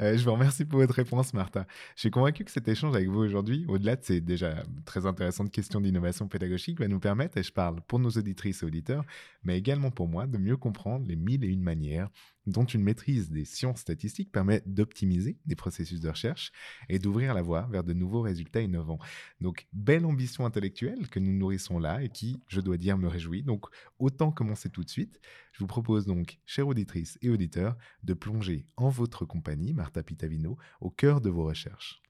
Euh, 0.00 0.16
je 0.16 0.24
vous 0.24 0.32
remercie 0.32 0.64
pour 0.64 0.78
votre 0.78 0.94
réponse, 0.94 1.34
Martha. 1.34 1.66
Je 1.96 2.00
suis 2.00 2.10
convaincu 2.10 2.44
que 2.44 2.50
cet 2.50 2.66
échange 2.66 2.94
avec 2.96 3.08
vous 3.08 3.18
aujourd'hui, 3.18 3.66
au-delà 3.68 3.96
de 3.96 4.02
ces 4.04 4.22
déjà 4.22 4.62
très 4.86 5.04
intéressantes 5.04 5.50
questions 5.50 5.82
d'innovation 5.82 6.28
pédagogique, 6.28 6.80
va 6.80 6.88
nous 6.88 7.00
permettre, 7.00 7.36
et 7.36 7.42
je 7.42 7.52
parle 7.52 7.82
pour 7.82 7.98
nos 7.98 8.08
auditrices 8.08 8.62
et 8.62 8.66
auditeurs, 8.66 9.04
mais 9.42 9.58
également 9.58 9.90
pour 9.90 10.08
moi, 10.08 10.26
de 10.26 10.38
mieux 10.38 10.56
comprendre 10.56 11.04
les 11.06 11.16
mille 11.16 11.44
et 11.44 11.48
une 11.48 11.60
manières 11.62 12.08
dont 12.46 12.64
une 12.64 12.82
maîtrise 12.82 13.30
des 13.30 13.44
sciences 13.44 13.80
statistiques 13.80 14.32
permet 14.32 14.62
d'optimiser 14.66 15.38
des 15.46 15.54
processus 15.54 16.00
de 16.00 16.08
recherche 16.08 16.52
et 16.88 16.98
d'ouvrir 16.98 17.34
la 17.34 17.42
voie 17.42 17.68
vers 17.70 17.84
de 17.84 17.92
nouveaux 17.92 18.22
résultats 18.22 18.60
innovants. 18.60 18.98
Donc, 19.40 19.66
belle 19.72 20.04
ambition 20.04 20.44
intellectuelle 20.44 21.08
que 21.08 21.20
nous 21.20 21.32
nourrissons 21.32 21.78
là 21.78 22.02
et 22.02 22.08
qui, 22.08 22.42
je 22.48 22.60
dois 22.60 22.76
dire, 22.76 22.98
me 22.98 23.08
réjouit. 23.08 23.42
Donc, 23.42 23.66
autant 23.98 24.32
commencer 24.32 24.70
tout 24.70 24.84
de 24.84 24.90
suite. 24.90 25.20
Je 25.52 25.60
vous 25.60 25.66
propose 25.66 26.06
donc, 26.06 26.38
chères 26.46 26.68
auditrices 26.68 27.18
et 27.22 27.30
auditeurs, 27.30 27.76
de 28.02 28.14
plonger 28.14 28.66
en 28.76 28.88
votre 28.88 29.24
compagnie, 29.24 29.72
Martha 29.72 30.02
Pitavino, 30.02 30.58
au 30.80 30.90
cœur 30.90 31.20
de 31.20 31.30
vos 31.30 31.44
recherches. 31.44 32.02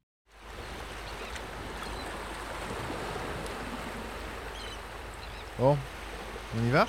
Bon, 5.59 5.77
on 6.57 6.67
y 6.67 6.71
va? 6.71 6.89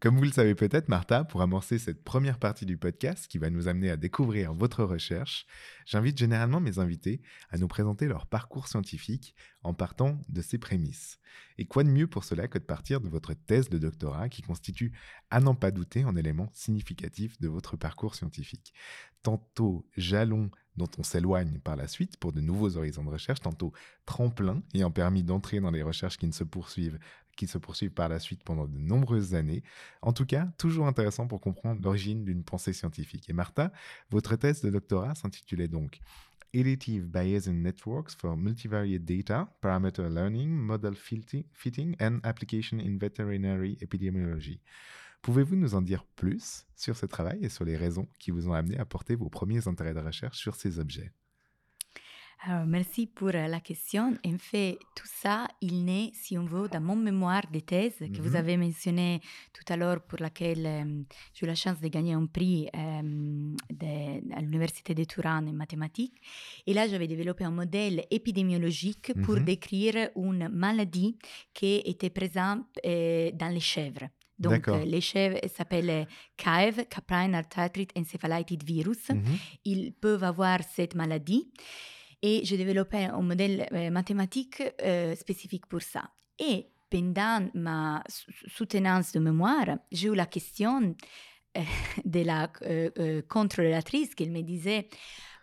Comme 0.00 0.16
vous 0.16 0.24
le 0.24 0.32
savez 0.32 0.54
peut-être, 0.54 0.88
Martha, 0.88 1.24
pour 1.24 1.42
amorcer 1.42 1.78
cette 1.78 2.02
première 2.02 2.38
partie 2.38 2.64
du 2.64 2.78
podcast 2.78 3.26
qui 3.26 3.36
va 3.36 3.50
nous 3.50 3.68
amener 3.68 3.90
à 3.90 3.98
découvrir 3.98 4.54
votre 4.54 4.82
recherche, 4.82 5.44
j'invite 5.84 6.16
généralement 6.16 6.58
mes 6.58 6.78
invités 6.78 7.20
à 7.50 7.58
nous 7.58 7.68
présenter 7.68 8.06
leur 8.06 8.26
parcours 8.26 8.66
scientifique 8.66 9.34
en 9.62 9.74
partant 9.74 10.18
de 10.30 10.40
ces 10.40 10.56
prémices. 10.56 11.18
Et 11.58 11.66
quoi 11.66 11.84
de 11.84 11.90
mieux 11.90 12.06
pour 12.06 12.24
cela 12.24 12.48
que 12.48 12.56
de 12.56 12.64
partir 12.64 13.02
de 13.02 13.10
votre 13.10 13.34
thèse 13.34 13.68
de 13.68 13.76
doctorat 13.76 14.30
qui 14.30 14.40
constitue, 14.40 14.94
à 15.28 15.38
n'en 15.38 15.54
pas 15.54 15.70
douter, 15.70 16.02
un 16.02 16.16
élément 16.16 16.48
significatif 16.54 17.38
de 17.38 17.48
votre 17.48 17.76
parcours 17.76 18.14
scientifique. 18.14 18.72
Tantôt 19.22 19.86
jalon 19.98 20.50
dont 20.76 20.88
on 20.96 21.02
s'éloigne 21.02 21.58
par 21.58 21.76
la 21.76 21.88
suite 21.88 22.16
pour 22.16 22.32
de 22.32 22.40
nouveaux 22.40 22.78
horizons 22.78 23.04
de 23.04 23.10
recherche, 23.10 23.40
tantôt 23.40 23.74
tremplin 24.06 24.62
ayant 24.72 24.90
permis 24.90 25.24
d'entrer 25.24 25.60
dans 25.60 25.70
les 25.70 25.82
recherches 25.82 26.16
qui 26.16 26.26
ne 26.26 26.32
se 26.32 26.44
poursuivent 26.44 26.98
qui 27.40 27.46
se 27.46 27.56
poursuivent 27.56 27.94
par 27.94 28.10
la 28.10 28.18
suite 28.18 28.44
pendant 28.44 28.66
de 28.66 28.76
nombreuses 28.76 29.34
années. 29.34 29.62
En 30.02 30.12
tout 30.12 30.26
cas, 30.26 30.52
toujours 30.58 30.86
intéressant 30.86 31.26
pour 31.26 31.40
comprendre 31.40 31.80
l'origine 31.82 32.22
d'une 32.22 32.44
pensée 32.44 32.74
scientifique. 32.74 33.30
Et 33.30 33.32
Martha, 33.32 33.72
votre 34.10 34.36
thèse 34.36 34.60
de 34.60 34.68
doctorat 34.68 35.14
s'intitulait 35.14 35.66
donc 35.66 36.00
Additive 36.54 37.06
Bayesian 37.06 37.54
Networks 37.54 38.10
for 38.10 38.36
Multivariate 38.36 39.06
Data, 39.06 39.56
Parameter 39.62 40.10
Learning, 40.10 40.50
Model 40.50 40.94
Fitting, 40.94 41.44
fitting 41.54 41.96
and 41.98 42.18
Application 42.24 42.78
in 42.78 42.98
Veterinary 42.98 43.78
Epidemiology. 43.80 44.60
Pouvez-vous 45.22 45.56
nous 45.56 45.74
en 45.74 45.80
dire 45.80 46.04
plus 46.16 46.66
sur 46.76 46.94
ce 46.94 47.06
travail 47.06 47.38
et 47.42 47.48
sur 47.48 47.64
les 47.64 47.78
raisons 47.78 48.06
qui 48.18 48.32
vous 48.32 48.48
ont 48.48 48.52
amené 48.52 48.78
à 48.78 48.84
porter 48.84 49.14
vos 49.14 49.30
premiers 49.30 49.66
intérêts 49.66 49.94
de 49.94 50.00
recherche 50.00 50.36
sur 50.36 50.56
ces 50.56 50.78
objets? 50.78 51.10
Alors, 52.42 52.64
merci 52.66 53.06
pour 53.06 53.28
euh, 53.34 53.46
la 53.48 53.60
question. 53.60 54.14
En 54.24 54.38
fait, 54.38 54.78
tout 54.96 55.06
ça, 55.06 55.46
il 55.60 55.84
naît, 55.84 56.10
si 56.14 56.38
on 56.38 56.46
veut, 56.46 56.68
dans 56.68 56.80
mon 56.80 56.96
mémoire 56.96 57.42
de 57.52 57.60
thèse 57.60 57.98
que 57.98 58.04
Mhm. 58.06 58.22
vous 58.26 58.34
avez 58.34 58.56
mentionné 58.56 59.20
tout 59.52 59.70
à 59.70 59.76
l'heure, 59.76 60.00
pour 60.08 60.18
laquelle 60.20 60.64
euh, 60.66 61.02
j'ai 61.34 61.44
eu 61.44 61.46
la 61.46 61.54
chance 61.54 61.78
de 61.80 61.88
gagner 61.88 62.14
un 62.14 62.24
prix 62.24 62.66
euh, 62.74 63.02
de- 63.82 64.34
à 64.34 64.40
l'Université 64.40 64.94
de 64.94 65.04
Turin 65.04 65.46
en 65.46 65.52
mathématiques. 65.52 66.14
Et 66.66 66.72
là, 66.72 66.88
j'avais 66.88 67.06
développé 67.06 67.44
un 67.44 67.50
modèle 67.50 68.06
épidémiologique 68.10 69.12
pour 69.22 69.36
Mhm. 69.36 69.44
décrire 69.44 70.08
une 70.16 70.48
maladie 70.48 71.18
qui 71.52 71.82
était 71.84 72.08
présente 72.20 72.64
euh, 72.86 73.30
dans 73.32 73.52
les 73.52 73.60
chèvres. 73.60 74.08
Donc, 74.38 74.66
euh, 74.68 74.84
les 74.86 75.02
chèvres 75.02 75.38
s'appellent 75.54 76.06
CAEV, 76.38 76.86
Caprine 76.88 77.34
Arthritis 77.34 77.88
Encephalitis 77.94 78.60
Virus 78.64 79.10
Mhm. 79.10 79.36
ils 79.66 79.92
peuvent 79.92 80.24
avoir 80.24 80.60
cette 80.74 80.94
maladie. 80.94 81.44
Et 82.22 82.42
j'ai 82.44 82.56
développé 82.56 83.04
un 83.04 83.22
modèle 83.22 83.66
euh, 83.72 83.90
mathématique 83.90 84.62
euh, 84.82 85.14
spécifique 85.14 85.66
pour 85.66 85.82
ça. 85.82 86.10
Et 86.38 86.66
pendant 86.90 87.48
ma 87.54 88.02
sou- 88.08 88.30
soutenance 88.48 89.12
de 89.12 89.20
mémoire, 89.20 89.78
j'ai 89.90 90.08
eu 90.08 90.14
la 90.14 90.26
question 90.26 90.94
euh, 91.56 91.60
de 92.04 92.20
la 92.20 92.50
euh, 92.62 93.22
contrôlatrice 93.28 94.14
qui 94.14 94.28
me 94.28 94.42
disait 94.42 94.88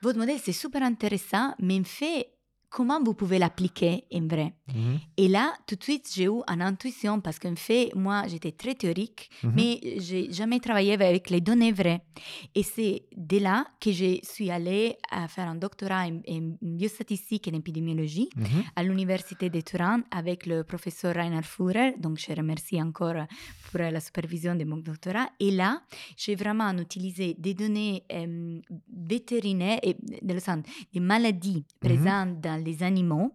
Votre 0.01 0.19
modèle, 0.19 0.39
c'est 0.39 0.51
super 0.53 0.83
intéressant, 0.83 1.55
mais 1.59 1.79
en 1.79 1.83
fait, 1.83 2.36
comment 2.77 3.01
vous 3.07 3.15
pouvez 3.21 3.39
l'appliquer 3.39 3.93
en 4.13 4.27
vrai 4.33 4.49
Mhm. 4.75 4.99
Et 5.23 5.27
là, 5.29 5.45
tout 5.65 5.75
de 5.81 5.83
suite, 5.89 6.05
j'ai 6.13 6.25
eu 6.25 6.41
une 6.53 6.61
intuition 6.61 7.21
parce 7.25 7.39
qu'en 7.39 7.55
fait, 7.55 7.85
moi, 7.95 8.17
j'étais 8.31 8.51
très 8.61 8.75
théorique, 8.75 9.21
Mhm. 9.43 9.53
mais 9.57 9.71
j'ai 10.05 10.23
jamais 10.39 10.59
travaillé 10.67 10.91
avec 10.93 11.29
les 11.33 11.41
données 11.49 11.71
vraies. 11.81 12.01
Et 12.53 12.63
c'est 12.73 12.95
de 13.15 13.37
là 13.47 13.57
que 13.83 13.91
je 13.99 14.09
suis 14.31 14.49
allée 14.57 14.87
à 15.09 15.27
faire 15.29 15.47
un 15.47 15.55
doctorat 15.65 16.03
en, 16.11 16.17
en 16.35 16.43
biostatistique 16.61 17.47
et 17.47 17.51
en 17.51 17.57
épidémiologie 17.63 18.29
Mhm. 18.35 18.63
à 18.75 18.81
l'Université 18.83 19.45
de 19.49 19.61
Turin 19.69 19.99
avec 20.21 20.39
le 20.45 20.57
professeur 20.71 21.15
Rainer 21.15 21.43
Führer. 21.53 21.89
Donc, 22.03 22.15
je 22.19 22.31
remercie 22.41 22.79
encore 22.89 23.21
pour 23.71 23.79
la 23.79 24.01
supervision 24.07 24.53
de 24.61 24.65
mon 24.65 24.77
doctorat. 24.89 25.27
Et 25.39 25.51
là, 25.61 25.81
j'ai 26.21 26.35
vraiment 26.35 26.71
utilisé 26.77 27.35
des 27.45 27.53
données 27.53 28.03
euh, 28.13 28.59
vétérinaires, 29.13 29.79
et, 29.83 29.95
dans 30.21 30.33
le 30.33 30.39
sens 30.41 30.59
des 30.93 30.99
maladies 30.99 31.63
présentes 31.79 32.41
dans 32.41 32.61
les 32.67 32.83
animaux. 32.83 33.27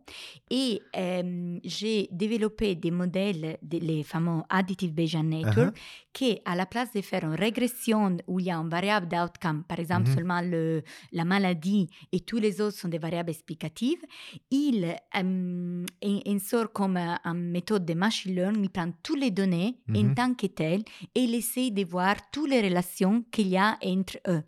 Et 0.50 0.80
euh, 0.96 1.58
j'ai 1.64 2.08
développé 2.12 2.74
des 2.74 2.90
modèles, 2.90 3.58
des, 3.62 3.80
les 3.80 4.02
fameux 4.02 4.42
Additive 4.48 4.92
Bayesian 4.92 5.24
Network, 5.24 5.74
qui, 6.12 6.38
à 6.44 6.54
la 6.54 6.66
place 6.66 6.92
de 6.92 7.00
faire 7.00 7.24
une 7.24 7.34
régression 7.46 8.16
où 8.26 8.38
il 8.40 8.46
y 8.46 8.50
a 8.50 8.56
une 8.56 8.68
variable 8.68 9.08
d'outcome, 9.08 9.64
par 9.64 9.78
exemple 9.80 10.08
Mhm. 10.08 10.14
seulement 10.14 10.40
le, 10.42 10.82
la 11.12 11.24
maladie 11.24 11.88
et 12.12 12.20
tous 12.20 12.38
les 12.38 12.60
autres 12.60 12.76
sont 12.76 12.88
des 12.88 12.98
variables 12.98 13.30
explicatives, 13.30 14.02
il, 14.50 14.94
euh, 15.16 15.84
sort 16.38 16.72
comme 16.72 16.96
euh, 16.96 17.14
une 17.24 17.50
méthode 17.50 17.84
de 17.86 17.94
machine 17.94 18.34
learning, 18.34 18.64
il 18.64 18.70
prend 18.70 18.90
toutes 19.02 19.20
les 19.20 19.30
données 19.30 19.76
en 19.94 20.02
Mhm. 20.08 20.14
tant 20.14 20.34
que 20.34 20.46
telles 20.46 20.82
et 21.14 21.20
il 21.20 21.34
essaie 21.34 21.70
de 21.70 21.84
voir 21.84 22.16
toutes 22.32 22.50
les 22.50 22.60
relations 22.60 23.24
qu'il 23.30 23.48
y 23.48 23.56
a 23.56 23.78
entre 23.84 24.18
eux. 24.28 24.42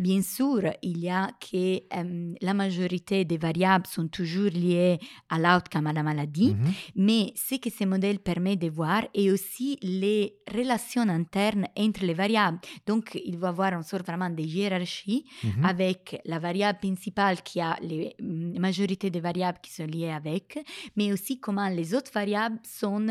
Bien 0.00 0.22
sûr, 0.22 0.62
il 0.82 0.98
y 0.98 1.10
a 1.10 1.28
que 1.40 1.80
euh, 1.96 2.34
la 2.40 2.54
majorité 2.54 3.24
des 3.24 3.38
variables 3.38 3.86
sont 3.86 4.05
toujours 4.08 4.50
liées 4.50 4.98
à 5.28 5.38
l'outcome, 5.38 5.86
à 5.86 5.92
la 5.92 6.02
maladie, 6.02 6.54
Mhm. 6.54 6.72
mais 6.96 7.32
ce 7.36 7.56
que 7.56 7.70
ce 7.70 7.84
modèle 7.84 8.18
permet 8.18 8.56
de 8.56 8.68
voir 8.68 9.02
est 9.14 9.30
aussi 9.30 9.78
les 9.82 10.36
relations 10.52 11.08
internes 11.08 11.66
entre 11.78 12.04
les 12.04 12.14
variables. 12.14 12.58
Donc, 12.86 13.18
il 13.24 13.36
va 13.38 13.48
avoir 13.48 13.72
une 13.74 13.82
sorte 13.82 14.06
vraiment 14.06 14.30
de 14.30 14.42
hiérarchie 14.42 15.24
Mhm. 15.44 15.64
avec 15.64 16.20
la 16.24 16.38
variable 16.38 16.78
principale 16.78 17.42
qui 17.42 17.60
a 17.60 17.76
les 17.82 18.14
mm, 18.20 18.58
majorité 18.58 19.10
des 19.10 19.20
variables 19.20 19.58
qui 19.62 19.72
sont 19.72 19.86
liées 19.86 20.10
avec, 20.10 20.58
mais 20.96 21.12
aussi 21.12 21.38
comment 21.40 21.68
les 21.68 21.94
autres 21.94 22.12
variables 22.12 22.58
sont 22.64 23.06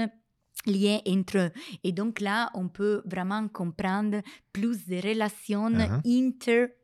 liées 0.65 1.01
entre 1.07 1.37
eux. 1.37 1.51
Et 1.83 1.91
donc 1.91 2.19
là, 2.21 2.49
on 2.53 2.67
peut 2.69 3.01
vraiment 3.05 3.47
comprendre 3.47 4.21
plus 4.53 4.87
de 4.87 4.95
relations 5.05 5.69
Uh-huh. 5.69 6.01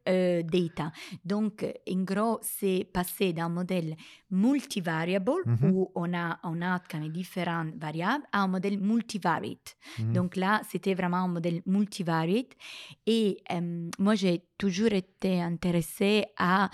inter-data. 0.05 0.91
donc, 1.25 1.65
en 1.89 2.03
gros, 2.03 2.39
c'est 2.41 2.88
passer 2.93 3.33
d'un 3.33 3.50
modèle 3.50 3.95
multivariable 4.29 5.41
Mhm. 5.45 5.71
où 5.71 5.91
on 5.95 6.13
a 6.13 6.39
un 6.43 6.75
outcome 6.75 7.03
et 7.03 7.09
différentes 7.09 7.75
variables 7.75 8.23
à 8.31 8.41
un 8.41 8.47
modèle 8.47 8.79
multivariate. 8.79 9.75
Mhm. 10.00 10.13
Donc 10.13 10.35
là, 10.35 10.61
c'était 10.69 10.93
vraiment 10.95 11.17
un 11.17 11.27
modèle 11.27 11.61
multivariate. 11.65 12.53
Et 13.05 13.38
euh, 13.51 13.89
moi, 14.00 14.15
j'ai 14.15 14.43
toujours 14.57 14.91
été 14.93 15.41
intéressée 15.41 16.25
à 16.38 16.69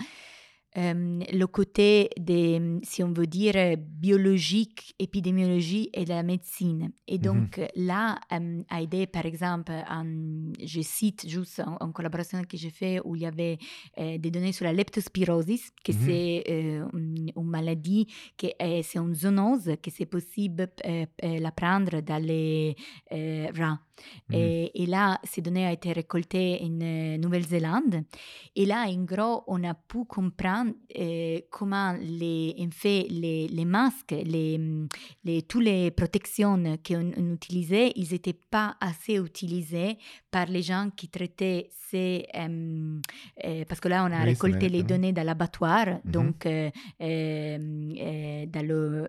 euh, 0.78 1.20
le 1.32 1.46
côté 1.46 2.08
des, 2.18 2.60
si 2.82 3.02
on 3.02 3.12
veut 3.12 3.26
dire, 3.26 3.76
biologique, 3.78 4.94
épidémiologie 4.98 5.90
et 5.92 6.04
de 6.04 6.10
la 6.10 6.22
médecine. 6.22 6.92
Et 7.06 7.18
donc 7.18 7.60
là, 7.74 8.18
euh, 8.32 8.62
a 8.70 8.82
aidé, 8.82 9.06
par 9.06 9.26
exemple, 9.26 9.72
je 10.64 10.80
cite 10.80 11.28
juste 11.28 11.60
en, 11.80 11.90
collaboration 11.92 12.42
que 12.44 12.56
j'ai 12.56 12.70
fait 12.70 13.00
où 13.04 13.16
il 13.16 13.22
y 13.22 13.26
avait 13.26 13.58
euh, 13.98 14.18
des 14.18 14.30
données 14.30 14.52
sur 14.52 14.64
la 14.64 14.72
leptospirosis, 14.72 15.70
que 15.84 15.92
Mhm. 15.92 15.98
c'est 16.04 16.44
euh, 16.48 16.86
une, 16.94 17.30
une 17.36 17.44
maladie, 17.44 18.06
que 18.36 18.46
est- 18.58 18.82
c'est 18.82 18.98
une 18.98 19.14
zoonose, 19.14 19.72
que 19.82 19.90
c'est 19.90 20.06
possible 20.06 20.68
euh, 20.86 21.06
la 21.22 21.50
prendre 21.50 22.00
dans 22.02 22.22
les 22.22 22.76
euh, 23.12 23.48
Mhm. 24.28 24.36
Et, 24.36 24.82
et 24.82 24.86
là, 24.86 25.18
ces 25.24 25.40
données 25.42 25.66
ont 25.66 25.72
été 25.72 25.92
récoltées 25.92 26.58
en 26.62 26.80
euh, 26.80 27.16
Nouvelle-Zélande. 27.18 28.02
Et 28.56 28.64
là, 28.66 28.86
en 28.88 29.04
gros, 29.04 29.44
on 29.46 29.62
a 29.64 29.74
pu 29.74 30.04
comprendre 30.06 30.72
euh, 30.98 31.40
comment 31.50 31.94
les, 32.00 32.54
en 32.60 32.70
fait, 32.70 33.06
les, 33.10 33.48
les 33.48 33.64
masques, 33.64 34.14
les, 34.34 34.60
les, 35.24 35.42
toutes 35.42 35.64
les 35.64 35.90
protections 35.90 36.62
qu'on 36.86 37.12
on 37.16 37.34
utilisait, 37.34 37.92
ils 37.96 38.10
n'étaient 38.12 38.38
pas 38.50 38.76
assez 38.80 39.14
utilisés 39.16 39.96
par 40.30 40.46
les 40.46 40.62
gens 40.62 40.90
qui 40.96 41.08
traitaient 41.08 41.68
ces... 41.90 42.26
euh, 42.36 43.00
euh, 43.44 43.64
parce 43.66 43.80
que 43.80 43.88
là, 43.88 44.04
on 44.04 44.12
a 44.12 44.20
Oui, 44.22 44.30
récolté 44.30 44.68
les 44.68 44.82
données 44.82 45.12
dans 45.12 45.24
l'abattoir, 45.24 45.86
Mhm. 46.04 46.10
donc 46.12 46.46
dans 48.54 48.66
le... 48.66 49.06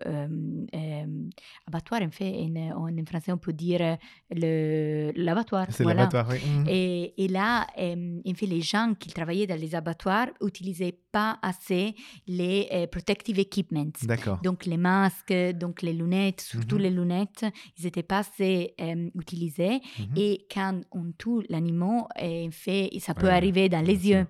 abattoir, 1.66 2.00
en 2.02 2.10
fait, 2.10 2.32
en, 2.74 2.88
en 2.98 3.04
français, 3.06 3.32
on 3.32 3.38
peut 3.38 3.52
dire 3.52 3.98
le 4.30 4.79
l'abattoir. 5.16 5.66
C'est 5.70 5.82
voilà. 5.82 6.00
l'abattoir, 6.02 6.26
oui. 6.30 6.38
Mhm. 6.48 6.64
Et, 6.68 7.24
et 7.24 7.28
là, 7.28 7.66
euh, 7.78 8.20
en 8.26 8.34
fait, 8.34 8.46
les 8.46 8.60
gens 8.60 8.94
qui 8.98 9.10
travaillaient 9.10 9.46
dans 9.46 9.58
les 9.60 9.74
abattoirs 9.74 10.28
n'utilisaient 10.42 10.96
pas 11.12 11.38
assez 11.42 11.94
les 12.26 12.68
euh, 12.72 12.86
protective 12.86 13.38
equipments. 13.38 13.92
D'accord. 14.04 14.38
Donc 14.42 14.66
les 14.66 14.76
masques, 14.76 15.34
donc 15.54 15.82
les 15.82 15.92
lunettes, 15.92 16.40
surtout 16.40 16.76
Mhm. 16.76 16.82
les 16.82 16.90
lunettes, 16.90 17.44
ils 17.78 17.84
n'étaient 17.84 18.02
pas 18.04 18.18
assez 18.18 18.74
euh, 18.80 19.08
utilisés. 19.14 19.80
Mhm. 19.98 20.06
Et 20.16 20.46
quand 20.52 20.80
on 20.92 21.12
tue 21.18 21.44
l'animal, 21.48 22.04
en 22.20 22.48
fait, 22.50 22.90
ça 23.00 23.14
peut 23.14 23.26
Ouais, 23.26 23.32
arriver 23.32 23.68
dans 23.68 23.84
les 23.84 24.08
yeux. 24.08 24.26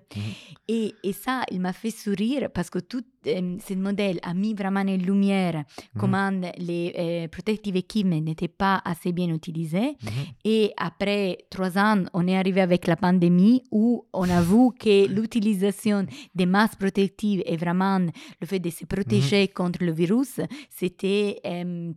et 0.67 0.93
ça, 1.13 1.43
il 1.51 1.59
m'a 1.59 1.73
fait 1.73 1.91
sourire 1.91 2.49
parce 2.53 2.69
que 2.69 2.79
tout 2.79 3.03
euh, 3.27 3.57
ce 3.67 3.73
modèle 3.75 4.19
a 4.23 4.33
mis 4.33 4.53
vraiment 4.53 4.81
en 4.81 4.97
lumière 4.97 5.63
Mhm. 5.95 5.99
comment 5.99 6.31
les 6.57 6.93
euh, 6.97 7.27
protective 7.27 7.75
equipment 7.75 8.19
n'étaient 8.21 8.47
pas 8.47 8.81
assez 8.83 9.11
bien 9.11 9.29
utilisés. 9.33 9.95
Mhm. 10.01 10.11
Et 10.45 10.71
après 10.77 11.37
trois 11.49 11.77
ans, 11.77 12.03
on 12.13 12.27
est 12.27 12.37
arrivé 12.37 12.61
avec 12.61 12.87
la 12.87 12.95
pandémie 12.95 13.63
où 13.71 14.05
on 14.13 14.29
a 14.29 14.41
vu 14.41 14.71
que 14.79 15.07
l'utilisation 15.07 16.05
des 16.35 16.45
masques 16.45 16.79
protectives 16.79 17.41
et 17.45 17.57
vraiment 17.57 17.99
le 17.99 18.47
fait 18.47 18.59
de 18.59 18.69
se 18.69 18.85
protéger 18.85 19.47
contre 19.49 19.83
le 19.83 19.91
virus, 19.91 20.39
c'était 20.69 21.39
euh, 21.45 21.91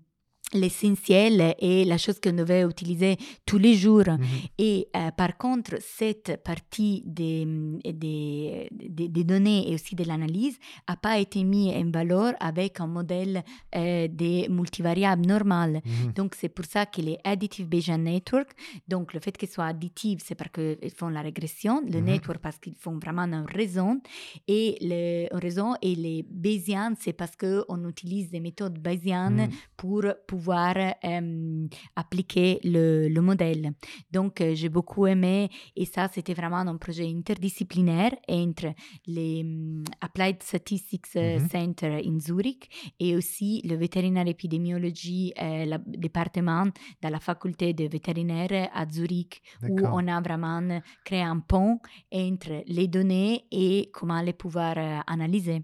l'essentiel 0.55 1.55
et 1.59 1.85
la 1.85 1.99
chose 1.99 2.19
qu'on 2.21 2.33
devait 2.33 2.63
utiliser 2.63 3.17
tous 3.47 3.59
les 3.59 3.75
jours. 3.75 4.09
Mhm. 4.09 4.21
Et 4.59 4.89
euh, 4.97 5.11
par 5.17 5.37
contre, 5.37 5.73
cette 5.81 6.43
partie 6.45 7.03
des, 7.07 7.45
des, 7.85 8.69
des- 8.73 9.09
des 9.09 9.25
données 9.25 9.71
et 9.71 9.75
aussi 9.75 9.95
de 9.95 10.05
l'analyse 10.05 10.59
n'a 10.89 10.97
pas 10.97 11.19
été 11.19 11.43
mise 11.45 11.75
en 11.77 11.91
valeur 11.91 12.35
avec 12.41 12.81
un 12.81 12.87
modèle 12.87 13.43
euh, 13.77 14.09
des 14.09 14.49
multivariables 14.49 15.27
normal. 15.27 15.81
Mhm. 15.85 16.13
Donc, 16.15 16.35
c'est 16.39 16.49
pour 16.49 16.65
ça 16.65 16.87
que 16.87 17.01
les 17.01 17.19
Additive 17.25 17.67
Bayesian 17.69 17.99
Network, 17.99 18.51
donc 18.89 19.13
le 19.15 19.21
fait 19.21 19.37
qu'ils 19.37 19.49
soient 19.49 19.67
additifs, 19.67 20.21
c'est 20.25 20.35
parce 20.35 20.51
qu'ils 20.53 20.91
font 20.91 21.09
la 21.09 21.23
régression, 21.23 21.83
le 21.87 21.99
Mhm. 22.01 22.05
network 22.05 22.41
parce 22.41 22.59
qu'ils 22.59 22.77
font 22.77 22.99
vraiment 22.99 23.23
un 23.23 23.45
raison, 23.47 24.01
et 24.49 24.77
le 24.81 25.35
un 25.35 25.39
raison, 25.39 25.75
et 25.83 25.95
les 25.95 26.23
Bayesian, 26.29 26.93
c'est 27.01 27.13
parce 27.13 27.35
qu'on 27.37 27.89
utilise 27.89 28.31
des 28.31 28.41
méthodes 28.41 28.79
Bayesian 28.79 29.31
Mhm. 29.31 29.49
pour 29.77 30.03
pouvoir 30.27 30.44
euh, 30.53 31.67
appliquer 31.97 32.61
le, 32.65 33.09
le 33.09 33.21
modèle. 33.21 33.73
Donc, 34.11 34.41
euh, 34.41 34.55
j'ai 34.55 34.69
beaucoup 34.69 35.07
aimé, 35.07 35.51
et 35.77 35.85
ça, 35.85 36.09
c'était 36.13 36.35
vraiment 36.35 36.59
un 36.59 36.77
projet 36.77 37.07
interdisciplinaire 37.07 38.13
entre 38.29 38.73
les 39.07 39.43
hum, 39.43 39.85
Applied 40.01 40.43
Statistics 40.43 41.07
euh, 41.17 41.39
Mhm. 41.39 41.49
Center 41.49 42.01
in 42.05 42.19
Zurich 42.21 42.69
et 42.99 43.17
aussi 43.17 43.61
le 43.65 43.77
vétérinaire 43.77 44.27
épidémiologie, 44.27 45.33
euh, 45.41 45.65
le 45.67 45.79
département 45.99 46.65
de 46.67 47.09
la 47.09 47.21
faculté 47.21 47.73
de 47.73 47.85
vétérinaire 47.89 48.71
à 48.73 48.87
Zurich, 48.89 49.43
où 49.63 49.81
on 49.85 50.07
a 50.09 50.21
vraiment 50.21 50.81
créé 51.05 51.23
un 51.23 51.41
pont 51.41 51.79
entre 52.13 52.63
les 52.67 52.89
données 52.89 53.45
et 53.51 53.91
comment 53.93 54.21
les 54.21 54.33
pouvoir 54.33 54.75
euh, 54.79 55.01
analyser. 55.07 55.63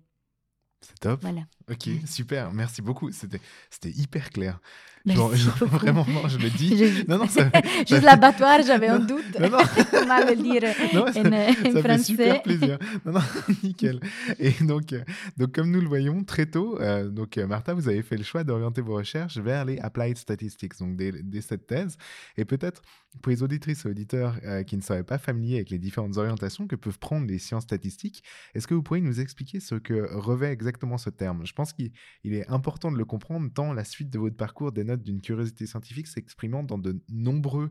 C'est 0.81 0.99
top. 0.99 1.21
Voilà. 1.23 1.43
Ok, 1.71 1.89
super. 2.07 2.53
Merci 2.53 2.83
beaucoup. 2.83 3.11
C'était 3.13 3.41
c'était 3.71 3.91
hyper 3.91 4.31
clair. 4.31 4.59
Genre, 5.07 5.31
vraiment, 5.63 6.05
non, 6.07 6.29
je 6.29 6.37
le 6.37 6.51
dis. 6.51 6.77
Je- 6.77 7.09
Non, 7.09 7.17
non, 7.17 7.27
ça, 7.29 7.51
Juste 7.89 8.03
l'abattoir, 8.03 8.61
j'avais 8.67 8.89
un 8.89 8.99
doute. 8.99 9.39
non, 9.41 9.49
non. 9.49 9.59
Comment 9.91 10.19
le 10.19 10.37
dire 10.37 10.63
Non, 10.93 11.09
en, 11.09 11.13
ça, 11.13 11.21
en 11.21 11.73
ça 11.73 11.83
fait 11.83 11.99
super 12.03 12.43
plaisir. 12.43 12.79
Non, 13.07 13.13
non, 13.13 13.21
nickel. 13.63 13.99
Et 14.39 14.51
donc, 14.61 14.93
euh, 14.93 15.03
donc, 15.39 15.53
comme 15.53 15.71
nous 15.71 15.81
le 15.81 15.89
voyons 15.89 16.23
très 16.23 16.45
tôt, 16.45 16.79
euh, 16.83 17.09
donc, 17.09 17.39
euh, 17.39 17.47
Martha, 17.47 17.73
vous 17.73 17.89
avez 17.89 18.03
fait 18.03 18.19
le 18.19 18.25
choix 18.25 18.45
d'orienter 18.45 18.83
vos 18.83 18.95
recherches 18.97 19.39
vers 19.39 19.65
les 19.65 19.79
applied 19.79 20.19
statistics, 20.19 20.79
donc 20.79 20.97
dès, 20.97 21.13
dès 21.13 21.41
cette 21.41 21.67
thèse. 21.67 21.97
Et 22.37 22.45
peut-être 22.45 22.83
pour 23.23 23.31
les 23.31 23.43
auditrices 23.43 23.87
et 23.87 23.89
auditeurs 23.89 24.37
euh, 24.45 24.63
qui 24.65 24.77
ne 24.77 24.83
seraient 24.83 25.03
pas 25.03 25.19
familiers 25.19 25.57
avec 25.57 25.71
les 25.71 25.79
différentes 25.79 26.17
orientations 26.19 26.67
que 26.67 26.77
peuvent 26.77 26.99
prendre 26.99 27.27
les 27.27 27.39
sciences 27.39 27.65
statistiques, 27.65 28.23
est-ce 28.55 28.67
que 28.69 28.75
vous 28.75 28.83
pourriez 28.83 29.03
nous 29.03 29.19
expliquer 29.19 29.61
ce 29.61 29.77
que 29.77 30.15
revêt 30.15 30.53
exactement 30.53 30.99
ce 30.99 31.09
terme? 31.09 31.45
Je 31.47 31.53
pense 31.61 31.73
qu'il 31.73 31.93
il 32.25 32.35
est 32.35 32.49
important 32.49 32.91
de 32.91 32.97
le 32.97 33.05
comprendre 33.05 33.51
tant 33.53 33.73
la 33.73 33.85
suite 33.85 34.11
de 34.11 34.19
votre 34.19 34.37
parcours 34.37 34.73
dénote 34.73 35.03
d'une 35.03 35.21
curiosité 35.21 35.67
scientifique 35.67 36.07
s'exprimant 36.07 36.63
dans 36.63 36.79
de 36.79 37.01
nombreux 37.09 37.71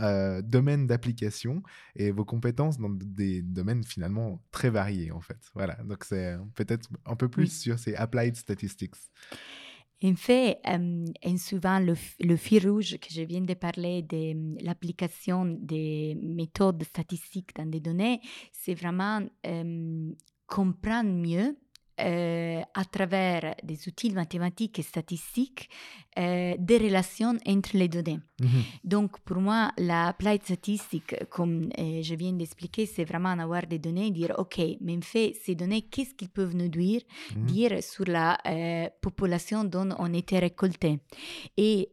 euh, 0.00 0.42
domaines 0.42 0.86
d'application 0.86 1.62
et 1.96 2.10
vos 2.10 2.24
compétences 2.24 2.78
dans 2.78 2.90
des 2.90 3.42
domaines 3.42 3.84
finalement 3.84 4.42
très 4.50 4.70
variés 4.70 5.10
en 5.10 5.20
fait. 5.20 5.40
Voilà, 5.54 5.74
donc 5.84 6.04
c'est 6.04 6.34
euh, 6.34 6.38
peut-être 6.54 6.88
un 7.04 7.16
peu 7.16 7.28
plus 7.28 7.44
Oui. 7.44 7.48
sur 7.50 7.78
ces 7.78 7.94
applied 7.94 8.36
statistics. 8.36 8.94
En 10.04 10.14
fait, 10.14 10.60
euh, 10.68 11.06
en 11.26 11.36
suivant 11.36 11.80
le, 11.80 12.36
fil 12.36 12.68
rouge 12.68 12.98
que 12.98 13.08
je 13.10 13.22
viens 13.22 13.40
de 13.40 13.54
parler 13.54 14.02
de 14.02 14.32
euh, 14.32 14.54
l'application 14.60 15.44
des 15.60 16.16
méthodes 16.22 16.84
statistiques 16.84 17.50
dans 17.56 17.66
des 17.66 17.80
données, 17.80 18.20
c'est 18.52 18.74
vraiment 18.74 19.20
euh, 19.44 20.12
comprendre 20.46 21.10
mieux 21.10 21.56
euh, 22.00 22.60
à 22.74 22.84
travers 22.84 23.54
des 23.62 23.88
outils 23.88 24.10
mathématiques 24.10 24.78
et 24.78 24.82
statistiques 24.82 25.68
euh, 26.18 26.54
des 26.58 26.78
relations 26.78 27.36
entre 27.46 27.76
les 27.76 27.88
données. 27.88 28.20
Mhm. 28.40 28.48
Donc, 28.84 29.18
pour 29.20 29.38
moi, 29.40 29.70
la 29.78 30.08
applied 30.08 30.42
statistique, 30.42 31.14
comme 31.30 31.68
euh, 31.78 32.02
je 32.02 32.14
viens 32.14 32.32
d'expliquer, 32.32 32.86
c'est 32.86 33.04
vraiment 33.04 33.30
avoir 33.38 33.66
des 33.66 33.78
données, 33.78 34.10
dire, 34.10 34.34
OK, 34.38 34.60
mais 34.80 34.96
en 34.96 35.00
fait, 35.00 35.34
ces 35.44 35.54
données, 35.54 35.82
qu'est-ce 35.82 36.14
qu'ils 36.14 36.30
peuvent 36.30 36.54
nous 36.56 36.68
dire, 36.68 37.02
Mhm. 37.36 37.46
dire 37.46 37.82
sur 37.82 38.04
la 38.06 38.38
population 39.00 39.64
dont 39.64 39.90
on 39.98 40.12
était 40.14 40.38
récolté? 40.38 40.98
Et 41.56 41.88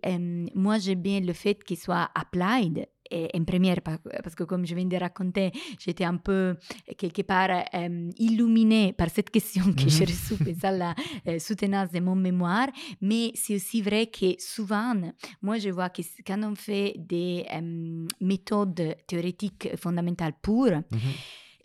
moi, 0.53 0.77
j'aime 0.79 1.01
bien 1.01 1.19
le 1.19 1.33
fait 1.33 1.63
qu'il 1.63 1.77
soit 1.77 2.09
applied. 2.15 2.87
Et 3.11 3.29
en 3.33 3.43
première, 3.43 3.81
pa- 3.81 3.99
parce 4.23 4.35
que 4.35 4.43
comme 4.43 4.65
je 4.65 4.75
viens 4.75 4.85
de 4.85 4.97
raconter, 4.97 5.51
j'étais 5.79 6.03
un 6.05 6.17
peu 6.17 6.55
quelque 6.97 7.21
part 7.23 7.49
euh, 7.73 8.09
illuminée 8.17 8.93
par 8.93 9.09
cette 9.09 9.29
question 9.29 9.63
que 9.73 9.87
j'ai 9.89 10.05
reçue, 10.05 10.35
ça 10.59 10.71
la 10.71 10.95
euh, 11.27 11.39
soutenance 11.39 11.91
de 11.91 11.99
mon 11.99 12.15
mémoire. 12.15 12.67
Mais 13.01 13.31
c'est 13.35 13.55
aussi 13.55 13.81
vrai 13.81 14.07
que 14.07 14.35
souvent, 14.39 14.93
moi 15.41 15.57
je 15.59 15.69
vois 15.69 15.89
que 15.89 16.01
quand 16.25 16.41
on 16.43 16.55
fait 16.55 16.95
des 16.97 17.45
euh, 17.53 18.05
méthodes 18.21 18.95
théoriques 19.07 19.69
fondamentales 19.77 20.33
pour, 20.41 20.65
Mhm. 20.67 20.99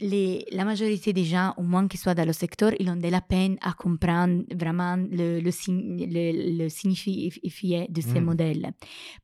Les- 0.00 0.44
la 0.52 0.64
majorité 0.64 1.12
des 1.12 1.24
gens, 1.24 1.54
au 1.56 1.62
moins 1.62 1.86
qu'ils 1.88 2.00
soient 2.00 2.14
dans 2.14 2.26
le 2.26 2.32
secteur, 2.32 2.72
ils 2.80 2.88
ont 2.90 2.96
de 2.96 3.08
la 3.08 3.20
peine 3.20 3.56
à 3.62 3.72
comprendre 3.72 4.42
vraiment 4.54 4.96
le, 4.96 5.40
le, 5.40 5.50
sign- 5.50 5.96
le- 6.10 6.58
le 6.64 6.68
signifié 6.68 7.86
de 7.88 8.00
ces 8.00 8.20
Mm. 8.20 8.24
modèles. 8.24 8.70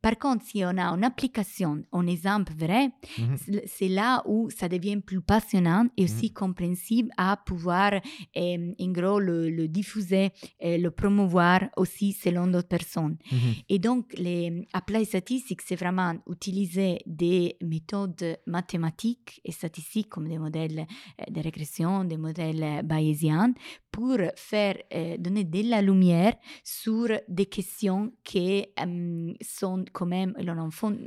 Par 0.02 0.18
contre, 0.18 0.44
si 0.44 0.64
on 0.64 0.76
a 0.78 0.86
une 0.94 1.04
application, 1.04 1.82
un 1.92 2.06
exemple 2.06 2.52
vrai, 2.56 2.90
Mhm. 3.18 3.36
c'est- 3.66 3.88
là 3.88 4.22
où 4.26 4.50
ça 4.50 4.68
devient 4.68 5.00
plus 5.00 5.20
passionnant 5.20 5.86
et 5.96 6.04
aussi 6.04 6.32
compréhensible 6.32 7.10
à 7.16 7.36
pouvoir, 7.36 7.92
euh, 8.36 8.72
en 8.80 8.88
gros, 8.92 9.20
le, 9.20 9.66
diffuser, 9.68 10.30
et 10.60 10.78
le 10.78 10.90
promouvoir 10.90 11.60
aussi 11.76 12.12
selon 12.12 12.46
d'autres 12.46 12.68
personnes. 12.68 13.16
Mhm. 13.32 13.38
Et 13.68 13.78
donc, 13.78 14.12
les 14.18 14.66
applied 14.72 15.04
statistics, 15.06 15.62
c'est 15.62 15.76
vraiment 15.76 16.14
utiliser 16.30 16.98
des 17.06 17.56
méthodes 17.62 18.38
mathématiques 18.46 19.40
et 19.44 19.52
statistiques 19.52 20.08
comme 20.08 20.28
des 20.28 20.38
modèles 20.38 20.65
euh, 20.70 21.30
de 21.30 21.40
régression, 21.40 22.04
des 22.04 22.16
modèles 22.16 22.62
euh, 22.62 22.82
bayésiens, 22.82 23.52
pour 23.90 24.18
faire 24.36 24.76
euh, 24.94 25.16
donner 25.18 25.44
de 25.44 25.62
la 25.70 25.80
lumière 25.82 26.34
sur 26.64 27.08
des 27.28 27.46
questions 27.46 28.12
qui 28.22 28.66
euh, 28.80 29.32
sont 29.40 29.84
quand 29.92 30.06
même 30.06 30.34
un, 30.36 30.70
fond- 30.70 30.98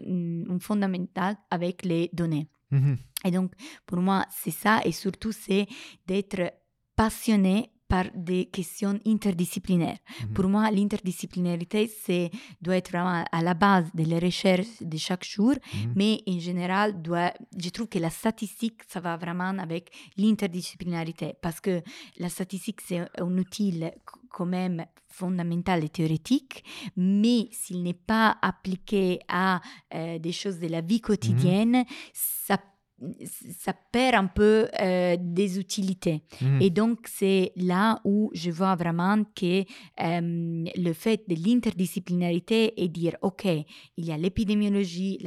un 0.49 0.59
fondamental 0.59 1.35
avec 1.51 1.83
les 1.85 2.09
données. 2.13 2.47
Mhm. 2.71 2.97
Et 3.25 3.31
donc, 3.31 3.53
pour 3.85 3.99
moi, 3.99 4.25
c'est 4.31 4.51
ça, 4.51 4.81
et 4.85 4.91
surtout, 4.91 5.31
c'est 5.31 5.67
d'être 6.07 6.53
passionné 6.95 7.71
par 7.89 8.05
des 8.15 8.45
questions 8.45 8.97
interdisciplinaires. 9.05 9.97
Mhm. 10.21 10.33
Pour 10.35 10.47
moi, 10.47 10.69
l'interdisciplinarité, 10.71 11.91
c'est 12.05 12.29
doit 12.61 12.77
être 12.77 12.91
vraiment 12.91 13.25
à 13.31 13.41
la 13.41 13.53
base 13.55 13.87
de 13.93 14.03
la 14.05 14.19
recherche 14.19 14.67
de 14.81 14.97
chaque 14.97 15.25
jour, 15.25 15.53
Mhm. 15.73 15.93
mais 15.95 16.21
en 16.27 16.39
général, 16.39 17.01
doit, 17.01 17.33
je 17.57 17.69
trouve 17.69 17.87
que 17.87 17.99
la 17.99 18.11
statistique, 18.11 18.79
ça 18.87 18.99
va 18.99 19.17
vraiment 19.17 19.57
avec 19.59 19.89
l'interdisciplinarité, 20.17 21.33
parce 21.41 21.59
que 21.59 21.81
la 22.17 22.29
statistique, 22.29 22.79
c'est 22.87 22.99
un 23.19 23.37
outil 23.37 23.83
quand 24.29 24.45
même 24.45 24.85
fondamental 25.07 25.83
et 25.83 25.89
théorétique, 25.89 26.63
mais 26.95 27.49
s'il 27.51 27.81
n'est 27.81 27.93
pas 28.13 28.37
appliqué 28.41 29.19
à 29.27 29.59
euh, 29.95 30.19
des 30.19 30.31
choses 30.31 30.59
de 30.59 30.67
la 30.67 30.81
vie 30.81 31.01
quotidienne, 31.01 31.83
ça 32.13 32.57
ça 33.59 33.73
perd 33.91 34.15
un 34.15 34.27
peu 34.27 34.67
euh, 34.81 35.17
des 35.19 35.59
utilités. 35.59 36.23
Mhm. 36.41 36.61
Et 36.61 36.69
donc, 36.69 36.99
c'est 37.07 37.51
là 37.55 37.99
où 38.03 38.29
je 38.33 38.51
vois 38.51 38.75
vraiment 38.75 39.23
que 39.35 39.61
euh, 39.61 40.65
le 40.75 40.93
fait 40.93 41.23
de 41.27 41.35
l'interdisciplinarité 41.35 42.81
et 42.81 42.87
dire, 42.87 43.15
OK, 43.21 43.45
il 43.45 44.05
y 44.05 44.11
a 44.11 44.17
l'épidémiologie, 44.17 45.17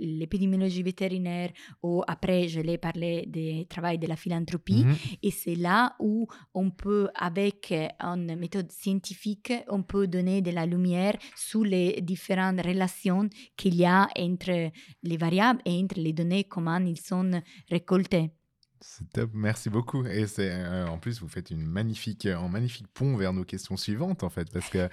l'épidémiologie 0.00 0.82
vétérinaire, 0.82 1.50
ou 1.82 2.02
après, 2.06 2.48
je 2.48 2.60
l'ai 2.60 2.78
parlé 2.78 3.26
du 3.26 3.66
travail 3.66 3.98
de 3.98 4.06
la 4.06 4.16
philanthropie, 4.16 4.84
Mhm. 4.84 4.94
et 5.22 5.30
c'est 5.30 5.54
là 5.54 5.94
où 6.00 6.26
on 6.54 6.70
peut, 6.70 7.08
avec 7.14 7.72
une 8.00 8.36
méthode 8.36 8.70
scientifique, 8.72 9.52
on 9.68 9.82
peut 9.82 10.06
donner 10.06 10.42
de 10.42 10.50
la 10.50 10.66
lumière 10.66 11.16
sur 11.36 11.64
les 11.64 12.00
différentes 12.02 12.60
relations 12.64 13.28
qu'il 13.56 13.74
y 13.76 13.84
a 13.84 14.08
entre 14.18 14.70
les 15.02 15.16
variables 15.16 15.60
et 15.64 15.72
entre 15.82 15.98
les 16.00 16.12
données, 16.12 16.44
comment 16.44 16.80
ils 16.88 17.00
sont 17.00 17.42
récoltés. 17.70 18.32
C'est 18.80 19.10
top, 19.10 19.30
merci 19.34 19.70
beaucoup. 19.70 20.06
Et 20.06 20.26
c'est 20.28 20.50
euh, 20.52 20.86
en 20.86 20.98
plus 20.98 21.20
vous 21.20 21.28
faites 21.28 21.50
une 21.50 21.64
magnifique, 21.66 22.26
un 22.26 22.48
magnifique 22.48 22.86
pont 22.94 23.16
vers 23.16 23.32
nos 23.32 23.44
questions 23.44 23.76
suivantes 23.76 24.22
en 24.22 24.28
fait, 24.28 24.50
parce 24.52 24.68
que 24.70 24.88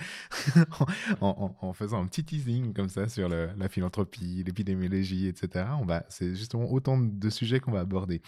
en, 1.21 1.73
faisant 1.73 2.01
un 2.01 2.07
petit 2.07 2.23
teasing 2.23 2.73
comme 2.73 2.89
ça 2.89 3.07
sur 3.07 3.29
la 3.29 3.69
philanthropie, 3.69 4.43
l'épidémiologie, 4.43 5.27
etc. 5.27 5.65
On 5.79 5.85
va, 5.85 6.03
c'est 6.09 6.35
justement 6.35 6.71
autant 6.71 6.97
de 6.97 7.29
sujets 7.29 7.59
qu'on 7.59 7.71
va 7.71 7.81
aborder. 7.81 8.21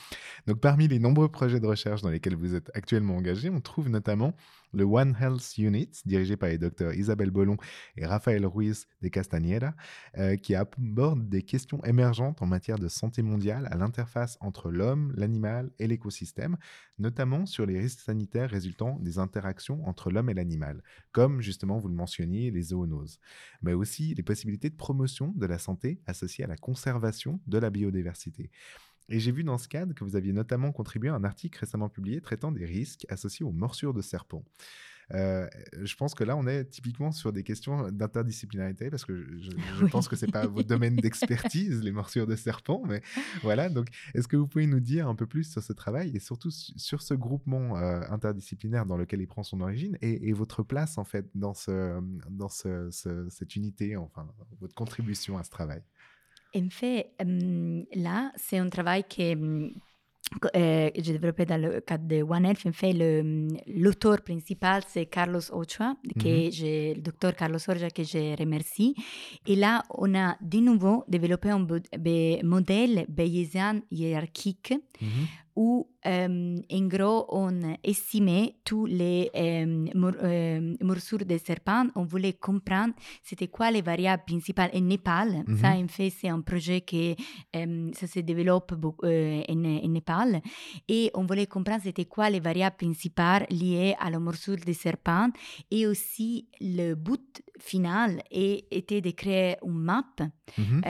Donc 0.46 0.60
parmi 0.60 0.88
les 0.88 1.00
nombreux 1.00 1.30
projets 1.30 1.60
de 1.60 1.68
recherche 1.68 2.02
dans 2.04 2.10
lesquels 2.10 2.36
vous 2.36 2.54
êtes 2.54 2.70
actuellement 2.76 3.16
engagé, 3.18 3.50
on 3.50 3.62
trouve 3.62 3.90
notamment 3.90 4.36
le 4.74 4.84
One 4.84 5.16
Health 5.20 5.58
Unit, 5.58 5.90
dirigé 6.06 6.38
par 6.38 6.50
les 6.50 6.58
docteurs 6.58 6.94
Isabelle 6.94 7.32
Bollon 7.32 7.58
et 7.96 8.06
Raphaël 8.06 8.46
Ruiz 8.46 8.88
de 9.02 9.08
Castañeda, 9.08 9.76
euh, 10.18 10.36
qui 10.36 10.56
aborde 10.56 11.30
des 11.30 11.44
questions 11.44 11.84
émergentes 11.84 12.42
en 12.42 12.46
matière 12.46 12.80
de 12.80 12.88
santé 12.88 13.22
mondiale 13.22 13.68
à 13.72 13.78
l'interface 13.78 14.38
entre 14.42 14.72
l'homme, 14.72 15.14
l'animal 15.16 15.72
et 15.80 15.88
l'écosystème, 15.88 16.58
notamment 17.00 17.46
sur 17.46 17.66
les 17.66 17.80
risques 17.80 18.02
sanitaires 18.02 18.50
résultant 18.50 19.00
des 19.00 19.20
interactions 19.20 19.86
entre 19.88 20.12
l'homme 20.12 20.30
et 20.30 20.34
l'animal, 20.34 20.84
comme 21.12 21.42
justement 21.42 21.78
vous 21.78 21.88
le 21.88 21.96
mentionniez, 21.96 22.52
les 22.52 22.62
zoonoses, 22.62 23.20
mais 23.62 23.74
aussi 23.74 24.14
les 24.16 24.24
possibilités 24.24 24.70
de 24.70 24.76
promotion 24.76 25.34
de 25.36 25.46
la 25.46 25.60
santé 25.60 26.02
associées 26.06 26.44
à 26.44 26.48
la 26.48 26.58
conservation 26.58 27.40
de 27.48 27.58
la 27.58 27.70
biodiversité. 27.70 28.52
Et 29.10 29.20
j'ai 29.20 29.32
vu 29.32 29.44
dans 29.44 29.58
ce 29.58 29.68
cadre 29.68 29.94
que 29.94 30.04
vous 30.04 30.16
aviez 30.16 30.34
notamment 30.34 30.72
contribué 30.72 31.10
à 31.10 31.16
un 31.16 31.24
article 31.24 31.58
récemment 31.60 31.90
publié 31.90 32.20
traitant 32.22 32.52
des 32.52 32.66
risques 32.66 33.06
associés 33.10 33.46
aux 33.46 33.52
morsures 33.54 33.94
de 33.94 34.02
serpents. 34.02 34.44
Euh, 35.14 35.48
je 35.84 35.96
pense 35.96 36.14
que 36.14 36.26
là, 36.26 36.36
on 36.36 36.46
est 36.48 36.66
typiquement 36.66 37.14
sur 37.14 37.32
des 37.32 37.42
questions 37.44 37.90
d'interdisciplinarité 37.92 38.90
parce 38.90 39.06
que 39.06 39.16
je, 39.38 39.38
je- 39.38 39.52
je 39.80 39.84
Oui. 39.86 39.90
pense 39.90 40.10
que 40.10 40.18
c'est 40.18 40.30
pas 40.30 40.48
votre 40.48 40.68
domaine 40.68 40.96
d'expertise, 41.02 41.82
les 41.82 41.92
morsures 41.94 42.28
de 42.28 42.36
serpents, 42.36 42.84
mais 42.86 43.02
voilà. 43.42 43.70
Donc, 43.70 43.88
est-ce 44.14 44.28
que 44.28 44.36
vous 44.36 44.48
pouvez 44.48 44.68
nous 44.68 44.82
dire 44.82 45.08
un 45.08 45.16
peu 45.16 45.26
plus 45.26 45.50
sur 45.50 45.64
ce 45.64 45.72
travail 45.72 46.14
et 46.14 46.20
surtout 46.20 46.52
su- 46.52 46.74
sur 46.78 47.02
ce 47.02 47.14
groupement 47.14 47.78
euh, 47.78 48.02
interdisciplinaire 48.10 48.86
dans 48.86 48.98
lequel 48.98 49.22
il 49.22 49.28
prend 49.28 49.44
son 49.44 49.62
origine 49.62 49.98
et, 50.02 50.28
et 50.28 50.34
votre 50.34 50.62
place 50.62 50.98
en 50.98 51.06
fait 51.06 51.26
dans 51.36 51.54
ce, 51.54 52.02
dans 52.30 52.50
ce- 52.50 52.90
ce- 52.92 53.30
cette 53.30 53.56
unité, 53.56 53.96
enfin 53.96 54.28
votre 54.60 54.76
contribution 54.76 55.38
à 55.38 55.46
ce 55.46 55.50
travail? 55.50 55.84
En 56.56 56.70
fait, 56.70 57.12
hum, 57.22 57.84
là, 57.94 58.32
c'est 58.36 58.58
un 58.58 58.70
travail 58.70 59.04
que 59.04 59.70
co- 60.42 60.50
euh, 60.56 60.90
j'ai 60.96 61.14
développé 61.14 61.46
dans 61.46 61.62
le 61.62 61.82
cadre 61.82 62.08
de 62.08 62.22
One 62.24 62.46
Health. 62.46 62.66
En 62.66 62.72
fait, 62.72 62.94
hum, 63.22 63.48
l'auteur 63.68 64.22
principal, 64.22 64.82
c'est 64.88 65.06
Carlos 65.08 65.42
Ochoa, 65.52 65.96
que 66.20 66.50
j'ai- 66.52 66.94
le 66.96 67.02
docteur 67.02 67.36
Carlos 67.36 67.58
Ochoa, 67.60 67.90
que 67.90 68.04
je 68.04 68.36
remercie. 68.40 68.96
Et 69.46 69.56
là, 69.56 69.84
on 69.92 70.16
a 70.16 70.38
de 70.42 70.60
nouveau 70.60 71.04
développé 71.08 71.50
un 71.50 71.66
modèle 72.44 73.06
bayésien 73.10 73.82
hiérarchique 73.92 74.74
où, 75.58 75.88
euh, 76.06 76.56
en 76.72 76.86
gros, 76.88 77.26
on 77.30 77.52
estimait 77.84 78.54
tous 78.64 78.86
les 78.86 79.30
euh, 79.36 79.66
mor- 79.96 80.14
euh, 80.24 80.76
morsures 80.82 81.26
des 81.26 81.40
serpents. 81.40 81.88
On 81.96 82.06
voulait 82.06 82.34
comprendre 82.34 82.94
c'était 83.24 83.48
quoi 83.48 83.72
les 83.72 83.82
variables 83.82 84.24
principales. 84.26 84.70
En 84.76 84.82
Népal, 84.82 85.44
ça, 85.60 85.70
en 85.76 85.88
fait, 85.88 86.12
c'est 86.12 86.30
un 86.30 86.42
projet 86.42 86.82
qui 86.82 87.16
ça 88.00 88.06
se 88.08 88.20
développe 88.20 88.76
beaucoup, 88.76 89.08
en, 89.08 89.66
en 89.86 89.88
Népal. 89.90 90.42
Et 90.88 91.10
on 91.16 91.26
voulait 91.26 91.48
comprendre 91.48 91.82
c'était 91.84 92.06
quoi 92.06 92.30
les 92.30 92.40
variables 92.40 92.78
principales 92.78 93.48
liées 93.50 93.96
à 94.00 94.12
la 94.12 94.20
morsure 94.20 94.58
des 94.58 94.74
serpents. 94.76 95.30
Et 95.72 95.88
aussi, 95.88 96.48
le 96.62 96.94
but 96.94 97.42
final 97.60 98.22
est- 98.30 98.66
était 98.72 99.02
de 99.02 99.12
créer 99.12 99.56
une 99.66 99.74
map 99.90 100.04
Mhm. 100.58 100.82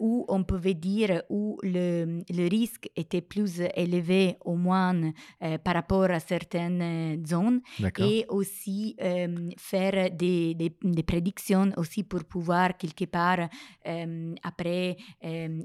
où 0.00 0.24
on 0.28 0.42
pouvait 0.44 0.74
dire 0.74 1.22
où 1.30 1.58
le, 1.62 2.20
le 2.28 2.48
risque 2.48 2.90
était 2.96 3.22
plus 3.22 3.60
élevé 3.74 3.99
au 4.44 4.54
moins 4.56 4.94
euh, 5.42 5.58
par 5.58 5.74
rapport 5.74 6.10
à 6.10 6.20
certaines 6.20 6.82
euh, 6.82 7.16
zones 7.26 7.60
et 8.08 8.24
aussi 8.28 8.96
euh, 9.00 9.50
faire 9.58 10.10
des, 10.10 10.54
des, 10.54 10.72
des 10.82 11.02
prédictions 11.02 11.70
aussi 11.76 12.02
pour 12.04 12.24
pouvoir 12.24 12.76
quelque 12.76 13.04
part 13.06 13.48
euh, 13.86 14.34
après 14.42 14.96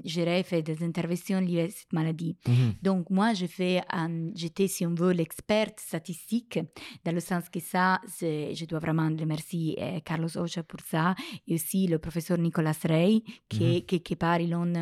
gérer, 0.04 0.42
faire 0.42 0.62
des 0.62 0.82
interventions 0.82 1.40
liées 1.40 1.62
à 1.62 1.70
cette 1.70 1.92
maladie. 1.92 2.36
Mhm. 2.46 2.74
Donc, 2.82 3.10
moi, 3.10 3.34
je 3.34 3.46
fais 3.46 3.80
j'étais, 4.34 4.68
si 4.68 4.86
on 4.86 4.94
veut, 4.94 5.12
l'experte 5.12 5.80
statistique, 5.80 6.58
dans 7.04 7.12
le 7.14 7.20
sens 7.20 7.48
que 7.48 7.60
ça, 7.60 8.00
c'est- 8.06 8.54
je 8.54 8.64
dois 8.64 8.78
vraiment 8.78 9.08
remercier 9.08 9.76
Carlos 10.04 10.36
Ocha 10.36 10.62
pour 10.62 10.80
ça, 10.80 11.14
et 11.46 11.54
aussi 11.54 11.86
le 11.86 11.98
professeur 11.98 12.38
Nicolas 12.38 12.78
Rey, 12.84 13.22
qui, 13.48 13.64
Mhm. 13.64 13.80
quelque 13.82 14.14
part, 14.14 14.40
ils 14.40 14.54
ont 14.54 14.72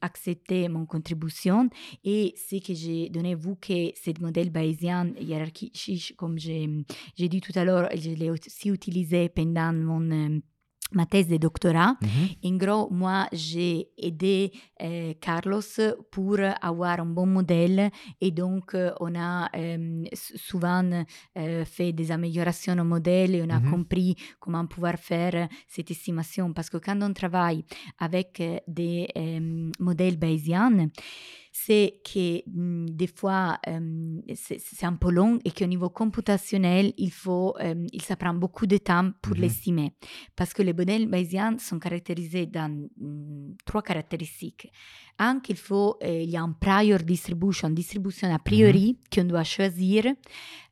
accepté 0.00 0.68
mon 0.68 0.86
contribution. 0.86 1.68
Et 2.04 2.34
ce 2.36 2.56
que 2.60 2.74
j'ai 2.74 3.08
donnée, 3.08 3.34
vous, 3.34 3.56
que 3.56 3.90
ce 3.96 4.10
modèle 4.20 4.50
bayésien 4.50 5.12
hiérarchique, 5.20 6.14
comme 6.16 6.38
j'ai 6.38 6.68
dit 7.16 7.40
tout 7.40 7.52
à 7.56 7.64
l'heure, 7.64 7.88
je 7.94 8.10
l'ai 8.10 8.30
aussi 8.30 8.68
utilisé 8.68 9.28
pendant 9.28 9.72
mon 9.72 10.10
euh, 10.10 10.38
ma 10.92 11.06
thèse 11.06 11.28
de 11.28 11.36
doctorat. 11.36 11.94
Mhm. 12.02 12.52
En 12.52 12.56
gros, 12.56 12.90
moi, 12.90 13.28
j'ai 13.32 13.90
aidé 13.96 14.50
euh, 14.82 15.14
Carlos 15.20 15.60
pour 16.10 16.38
avoir 16.60 16.98
un 16.98 17.06
bon 17.06 17.26
modèle 17.26 17.90
et 18.20 18.32
donc 18.32 18.74
euh, 18.74 18.90
on 18.98 19.14
a 19.14 19.48
euh, 19.56 20.04
souvent 20.12 21.04
fait 21.64 21.92
des 21.92 22.10
améliorations 22.10 22.76
au 22.76 22.84
modèle 22.84 23.36
et 23.36 23.42
on 23.42 23.50
a 23.50 23.60
Mhm. 23.60 23.70
compris 23.70 24.16
comment 24.40 24.66
pouvoir 24.66 24.96
faire 24.98 25.48
cette 25.68 25.92
estimation. 25.92 26.52
Parce 26.52 26.68
que 26.70 26.78
quand 26.78 27.00
on 27.02 27.12
travaille 27.12 27.64
avec 27.98 28.42
des 28.66 29.06
modèles 29.78 30.16
bayésiens, 30.18 30.88
c'est 31.64 32.00
que 32.04 32.42
mm, 32.48 32.90
des 32.90 33.06
fois 33.06 33.58
euh, 33.68 34.20
c'est 34.34 34.86
un 34.86 34.94
peu 34.94 35.10
long 35.10 35.38
et 35.44 35.50
qu'au 35.50 35.66
niveau 35.66 35.90
computationnel, 35.90 36.92
il 36.96 37.10
faut, 37.10 37.54
euh, 37.60 37.86
il 37.92 38.02
ça 38.02 38.16
prend 38.16 38.34
beaucoup 38.34 38.66
de 38.66 38.78
temps 38.78 39.10
pour 39.22 39.34
Mhm. 39.34 39.40
l'estimer. 39.42 39.92
Parce 40.36 40.52
que 40.54 40.62
les 40.62 40.72
modèles 40.72 41.06
bayésiens 41.08 41.56
sont 41.58 41.78
caractérisés 41.78 42.46
dans 42.46 42.70
mm, 42.96 43.56
trois 43.64 43.82
caractéristiques. 43.82 44.70
Un, 45.18 45.40
qu'il 45.40 45.56
faut, 45.56 45.96
euh, 46.02 46.22
il 46.22 46.30
y 46.30 46.36
a 46.36 46.42
un 46.42 46.52
prior 46.52 46.98
distribution, 47.00 47.68
distribution 47.70 48.32
a 48.34 48.38
priori, 48.38 48.98
qu'on 49.12 49.24
doit 49.24 49.44
choisir 49.44 50.04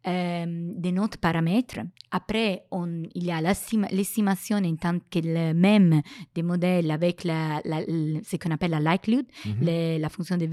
euh, 0.09 0.47
de 0.85 0.91
notre 0.91 1.19
paramètre. 1.19 1.81
Après, 2.11 2.65
on, 2.71 3.03
il 3.15 3.25
y 3.27 3.31
a 3.31 3.41
l'estima- 3.43 3.89
l'estimation 3.93 4.57
en 4.57 4.77
tant 4.77 4.99
que 5.11 5.19
le 5.23 5.53
même 5.53 6.01
des 6.35 6.43
modèles 6.43 6.91
avec 6.91 7.25
la, 7.25 7.61
ce 8.29 8.37
qu'on 8.37 8.51
appelle 8.51 8.71
la 8.71 8.81
likelihood, 8.93 9.27
Mhm. 9.45 9.55
les- 9.67 9.99
la 9.99 10.09
fonction 10.09 10.37
de 10.39 10.47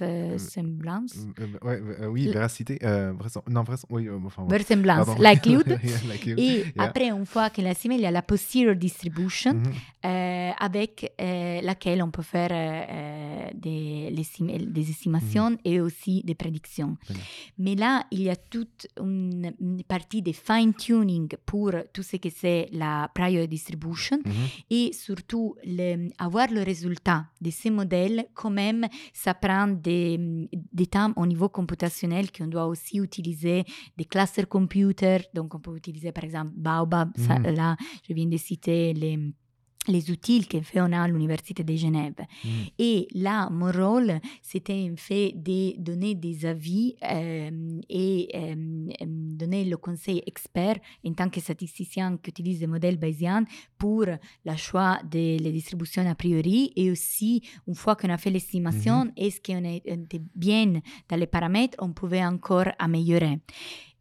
vraisemblance. 0.00 1.14
Euh, 1.38 1.46
euh, 1.64 1.66
ouais, 1.66 1.80
euh, 2.00 2.06
oui, 2.08 2.28
véracité. 2.28 2.78
Euh, 2.82 3.12
Non, 3.48 3.64
oui, 3.90 4.08
euh, 4.08 4.18
enfin, 4.26 4.42
ouais. 4.44 4.58
Vraisemblance, 4.58 5.06
Pardon. 5.06 5.22
likelihood. 5.22 5.66
Yeah, 5.82 6.12
likelihood. 6.12 6.38
Et 6.40 6.52
Yeah. 6.76 6.84
après, 6.88 7.08
une 7.10 7.26
fois 7.26 7.50
qu'il 7.50 7.66
a 7.66 7.70
estimé, 7.70 7.94
il 7.96 8.00
y 8.02 8.06
a 8.06 8.10
la 8.10 8.22
posterior 8.22 8.74
distribution 8.76 9.54
Mhm. 9.54 9.72
euh, 10.06 10.50
avec 10.58 11.12
euh, 11.20 11.60
laquelle 11.62 12.02
on 12.02 12.10
peut 12.10 12.22
faire 12.22 12.50
euh, 12.52 12.82
euh, 12.90 13.50
des, 13.54 14.10
des 14.76 14.90
estimations 14.90 15.56
et 15.64 15.80
aussi 15.80 16.22
des 16.24 16.34
prédictions. 16.34 16.96
Mais 17.58 17.74
là, 17.74 17.91
il 18.10 18.22
y 18.22 18.30
a 18.30 18.36
toute 18.36 18.86
une, 19.00 19.52
une 19.60 19.82
partie 19.84 20.22
de 20.22 20.32
fine-tuning 20.32 21.28
pour 21.46 21.70
tout 21.92 22.02
ce 22.02 22.16
que 22.16 22.28
c'est 22.30 22.68
la 22.72 23.08
prior 23.14 23.46
distribution 23.46 24.18
Mhm. 24.24 24.32
et 24.70 24.92
surtout 24.92 25.54
le- 25.64 26.08
avoir 26.18 26.48
le 26.50 26.62
résultat 26.62 27.26
de 27.40 27.50
ces 27.50 27.70
modèles, 27.70 28.26
quand 28.34 28.50
même, 28.50 28.86
ça 29.12 29.34
prend 29.34 29.66
des, 29.68 30.18
des 30.72 30.86
temps 30.86 31.12
au 31.16 31.26
niveau 31.26 31.48
computationnel 31.48 32.30
qu'on 32.32 32.46
doit 32.46 32.66
aussi 32.66 32.98
utiliser 32.98 33.64
des 33.96 34.04
cluster 34.04 34.44
computers. 34.46 35.24
Donc, 35.34 35.54
on 35.54 35.60
peut 35.60 35.76
utiliser 35.76 36.12
par 36.12 36.24
exemple 36.24 36.52
Baobab. 36.56 37.10
Ça, 37.16 37.38
Mhm. 37.38 37.54
là, 37.56 37.76
je 38.08 38.14
viens 38.14 38.26
de 38.26 38.36
citer 38.36 38.92
les 38.94 39.18
les 39.88 40.10
outils 40.10 40.46
que 40.46 40.60
fait 40.60 40.80
on 40.80 40.92
a 40.92 41.02
à 41.02 41.08
l'Université 41.08 41.64
de 41.64 41.74
Genève. 41.74 42.14
Mhm. 42.44 42.50
Et 42.78 43.08
là, 43.14 43.48
mon 43.50 43.70
rôle, 43.70 44.20
c'était 44.40 44.88
en 44.92 44.96
fait 44.96 45.32
de 45.34 45.80
donner 45.80 46.14
des 46.14 46.46
avis 46.46 46.94
euh, 47.02 47.80
et 47.88 48.28
euh, 48.34 48.54
donner 49.06 49.64
le 49.64 49.76
conseil 49.76 50.22
expert 50.26 50.76
en 51.04 51.12
tant 51.14 51.28
que 51.28 51.40
statisticien 51.40 52.16
qui 52.18 52.30
utilise 52.30 52.60
des 52.60 52.66
modèles 52.66 52.98
bayésiens 52.98 53.44
pour 53.76 54.04
le 54.06 54.56
choix 54.56 55.00
des 55.04 55.38
distributions 55.38 56.08
a 56.08 56.14
priori 56.14 56.72
et 56.76 56.90
aussi, 56.90 57.42
une 57.66 57.74
fois 57.74 57.96
qu'on 57.96 58.10
a 58.10 58.18
fait 58.18 58.30
l'estimation, 58.30 59.10
est-ce 59.16 59.40
qu'on 59.40 59.64
était 59.64 60.22
bien 60.34 60.80
dans 61.08 61.16
les 61.16 61.26
paramètres, 61.26 61.76
on 61.80 61.92
pouvait 61.92 62.24
encore 62.24 62.68
améliorer. 62.78 63.38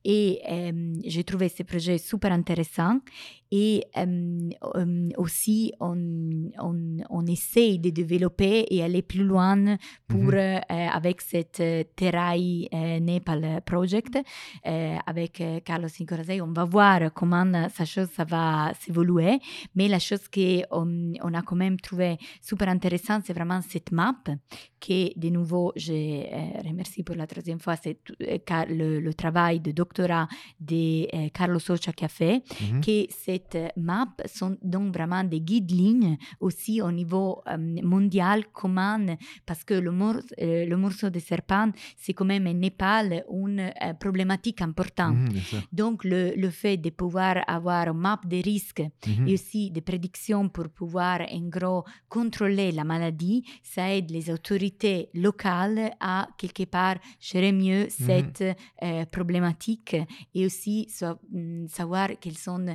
Et 0.03 0.41
euh, 0.49 0.93
j'ai 1.05 1.23
trouvé 1.23 1.49
ce 1.49 1.63
projet 1.63 1.97
super 1.97 2.31
intéressant. 2.31 2.99
Et 3.53 3.83
euh, 3.97 4.49
aussi, 5.17 5.73
on, 5.81 6.49
on, 6.59 6.97
on 7.09 7.25
essaye 7.25 7.79
de 7.79 7.89
développer 7.89 8.65
et 8.69 8.81
aller 8.81 9.01
plus 9.01 9.23
loin 9.25 9.77
pour, 10.07 10.21
Mhm. 10.21 10.33
euh, 10.33 10.59
avec 10.69 11.19
cette 11.21 11.59
euh, 11.59 11.83
Terai 11.95 12.69
euh, 12.73 12.99
Nepal 12.99 13.61
Project, 13.65 14.17
avec 15.05 15.43
Carlos 15.65 15.89
Nicorazei. 15.99 16.41
On 16.41 16.53
va 16.53 16.65
voir 16.65 17.11
comment 17.13 17.69
sa 17.69 17.85
chose 17.85 18.07
ça 18.15 18.23
va 18.23 18.71
s'évoluer. 18.79 19.39
Mais 19.75 19.87
la 19.87 19.99
chose 19.99 20.27
qu'on 20.29 21.13
on 21.21 21.33
a 21.33 21.41
quand 21.41 21.55
même 21.55 21.77
trouvé 21.79 22.17
super 22.41 22.69
intéressante, 22.69 23.23
c'est 23.25 23.33
vraiment 23.33 23.61
cette 23.61 23.91
map 23.91 24.15
que, 24.79 25.17
de 25.19 25.29
nouveau, 25.29 25.73
je 25.75 25.91
remercie 26.67 27.03
pour 27.03 27.15
la 27.15 27.27
troisième 27.27 27.59
fois, 27.59 27.75
c'est 27.75 27.97
le, 28.19 28.99
le 28.99 29.13
travail 29.13 29.59
de 29.59 29.71
doctorat 29.71 30.27
de 30.59 31.29
Carlos 31.29 31.59
Ocha 31.69 31.91
qui 31.91 32.05
a 32.05 32.07
fait 32.07 32.43
Mhm. 32.61 32.81
que 32.81 33.05
cette 33.41 33.71
map 33.77 34.07
sont 34.25 34.57
donc 34.61 34.93
vraiment 34.93 35.23
des 35.23 35.41
guides 35.41 35.71
lignes 35.71 36.17
aussi 36.39 36.81
au 36.81 36.91
niveau 36.91 37.41
euh, 37.47 37.57
mondial 37.83 38.45
comment 38.53 38.99
parce 39.45 39.63
que 39.63 39.73
le, 39.73 39.91
mor- 39.91 40.21
euh, 40.41 40.65
le 40.65 40.77
morceau 40.77 41.09
de 41.09 41.19
serpent 41.19 41.71
c'est 41.97 42.13
quand 42.13 42.25
même 42.25 42.47
en 42.47 42.53
Népal 42.53 43.23
une 43.31 43.59
euh, 43.59 43.93
problématique 43.99 44.61
importante. 44.61 45.15
Mhm. 45.17 45.61
Donc 45.71 46.03
le, 46.03 46.33
le 46.35 46.49
fait 46.49 46.77
de 46.77 46.89
pouvoir 46.89 47.37
avoir 47.47 47.87
une 47.87 47.97
map 47.97 48.19
des 48.25 48.41
risques 48.41 48.83
Mhm. 49.07 49.27
et 49.27 49.33
aussi 49.33 49.71
des 49.71 49.81
prédictions 49.81 50.47
pour 50.49 50.69
pouvoir 50.69 51.21
en 51.31 51.47
gros 51.49 51.83
contrôler 52.09 52.71
la 52.71 52.83
maladie, 52.83 53.43
ça 53.63 53.93
aide 53.95 54.09
les 54.11 54.29
autorités 54.29 55.09
locales 55.13 55.91
à 55.99 56.27
quelque 56.37 56.65
part 56.65 56.97
gérer 57.19 57.51
mieux 57.51 57.87
cette 57.89 58.43
euh, 58.83 59.05
problématique 59.05 59.95
et 60.35 60.45
aussi 60.45 60.87
mm, 61.31 61.67
savoir 61.67 62.09
quelles 62.19 62.37
sont 62.37 62.65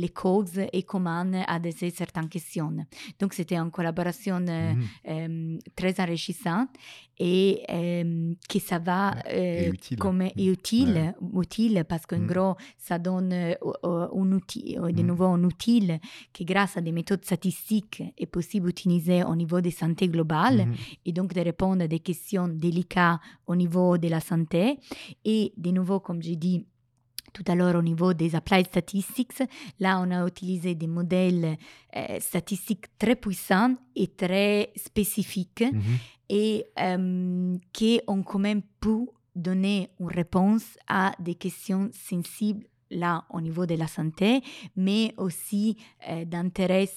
les 0.00 0.08
causes 0.10 0.60
et 0.72 0.82
comment 0.82 1.24
adresser 1.46 1.90
certaines 1.90 2.28
questions. 2.28 2.74
Donc 3.20 3.32
c'était 3.34 3.56
une 3.56 3.70
collaboration 3.70 4.44
euh, 4.48 4.72
Mhm. 4.74 4.84
euh, 5.08 5.58
très 5.74 5.98
enrichissante 6.00 6.70
et 7.18 7.62
euh, 7.70 8.34
que 8.48 8.58
ça 8.58 8.78
va 8.78 9.14
Et 9.30 9.68
euh, 9.68 9.72
utile. 9.72 9.98
comme 9.98 10.18
Mm. 10.22 10.30
et 10.36 10.46
utile, 10.46 11.14
Ouais. 11.20 11.42
utile 11.42 11.84
parce 11.88 12.04
qu'en 12.06 12.18
Mm. 12.20 12.26
gros 12.26 12.54
ça 12.78 12.98
donne 12.98 13.32
un 13.32 14.32
outil, 14.32 14.74
de 14.76 15.02
Mm. 15.02 15.06
nouveau 15.06 15.24
un 15.26 15.42
outil 15.44 15.90
qui 16.32 16.44
grâce 16.44 16.76
à 16.76 16.80
des 16.80 16.92
méthodes 16.92 17.24
statistiques 17.24 18.02
est 18.18 18.26
possible 18.26 18.66
d'utiliser 18.68 19.24
au 19.24 19.34
niveau 19.34 19.60
de 19.60 19.70
santé 19.70 20.08
globale 20.08 20.66
Mhm. 20.66 20.74
et 21.06 21.12
donc 21.12 21.32
de 21.34 21.40
répondre 21.40 21.82
à 21.82 21.88
des 21.88 22.00
questions 22.00 22.48
délicates 22.48 23.20
au 23.46 23.56
niveau 23.56 23.96
de 23.98 24.08
la 24.08 24.20
santé. 24.20 24.78
Et 25.24 25.52
de 25.56 25.70
nouveau, 25.70 26.00
comme 26.00 26.22
j'ai 26.22 26.36
dit 26.36 26.66
tout 27.36 27.44
à 27.52 27.54
l'heure 27.54 27.76
au 27.76 27.82
niveau 27.82 28.14
des 28.14 28.34
applied 28.34 28.66
statistics, 28.66 29.42
là 29.78 30.00
on 30.02 30.10
a 30.10 30.26
utilisé 30.26 30.74
des 30.74 30.86
modèles 30.86 31.48
euh, 31.94 32.18
statistiques 32.20 32.86
très 32.98 33.14
puissants 33.24 33.74
et 33.94 34.08
très 34.22 34.70
spécifiques 34.88 35.64
Mhm. 35.72 35.82
et 36.30 36.64
euh, 36.86 37.56
qui 37.74 38.00
ont 38.06 38.22
quand 38.22 38.38
même 38.48 38.62
pu 38.80 38.96
donner 39.48 39.90
une 40.00 40.08
réponse 40.22 40.64
à 40.88 41.12
des 41.26 41.34
questions 41.34 41.90
sensibles 42.10 42.64
là 42.90 43.24
au 43.30 43.40
niveau 43.40 43.66
de 43.66 43.74
la 43.74 43.88
santé, 43.88 44.40
mais 44.76 45.12
aussi 45.18 45.76
euh, 46.08 46.24
d'intérêt 46.24 46.88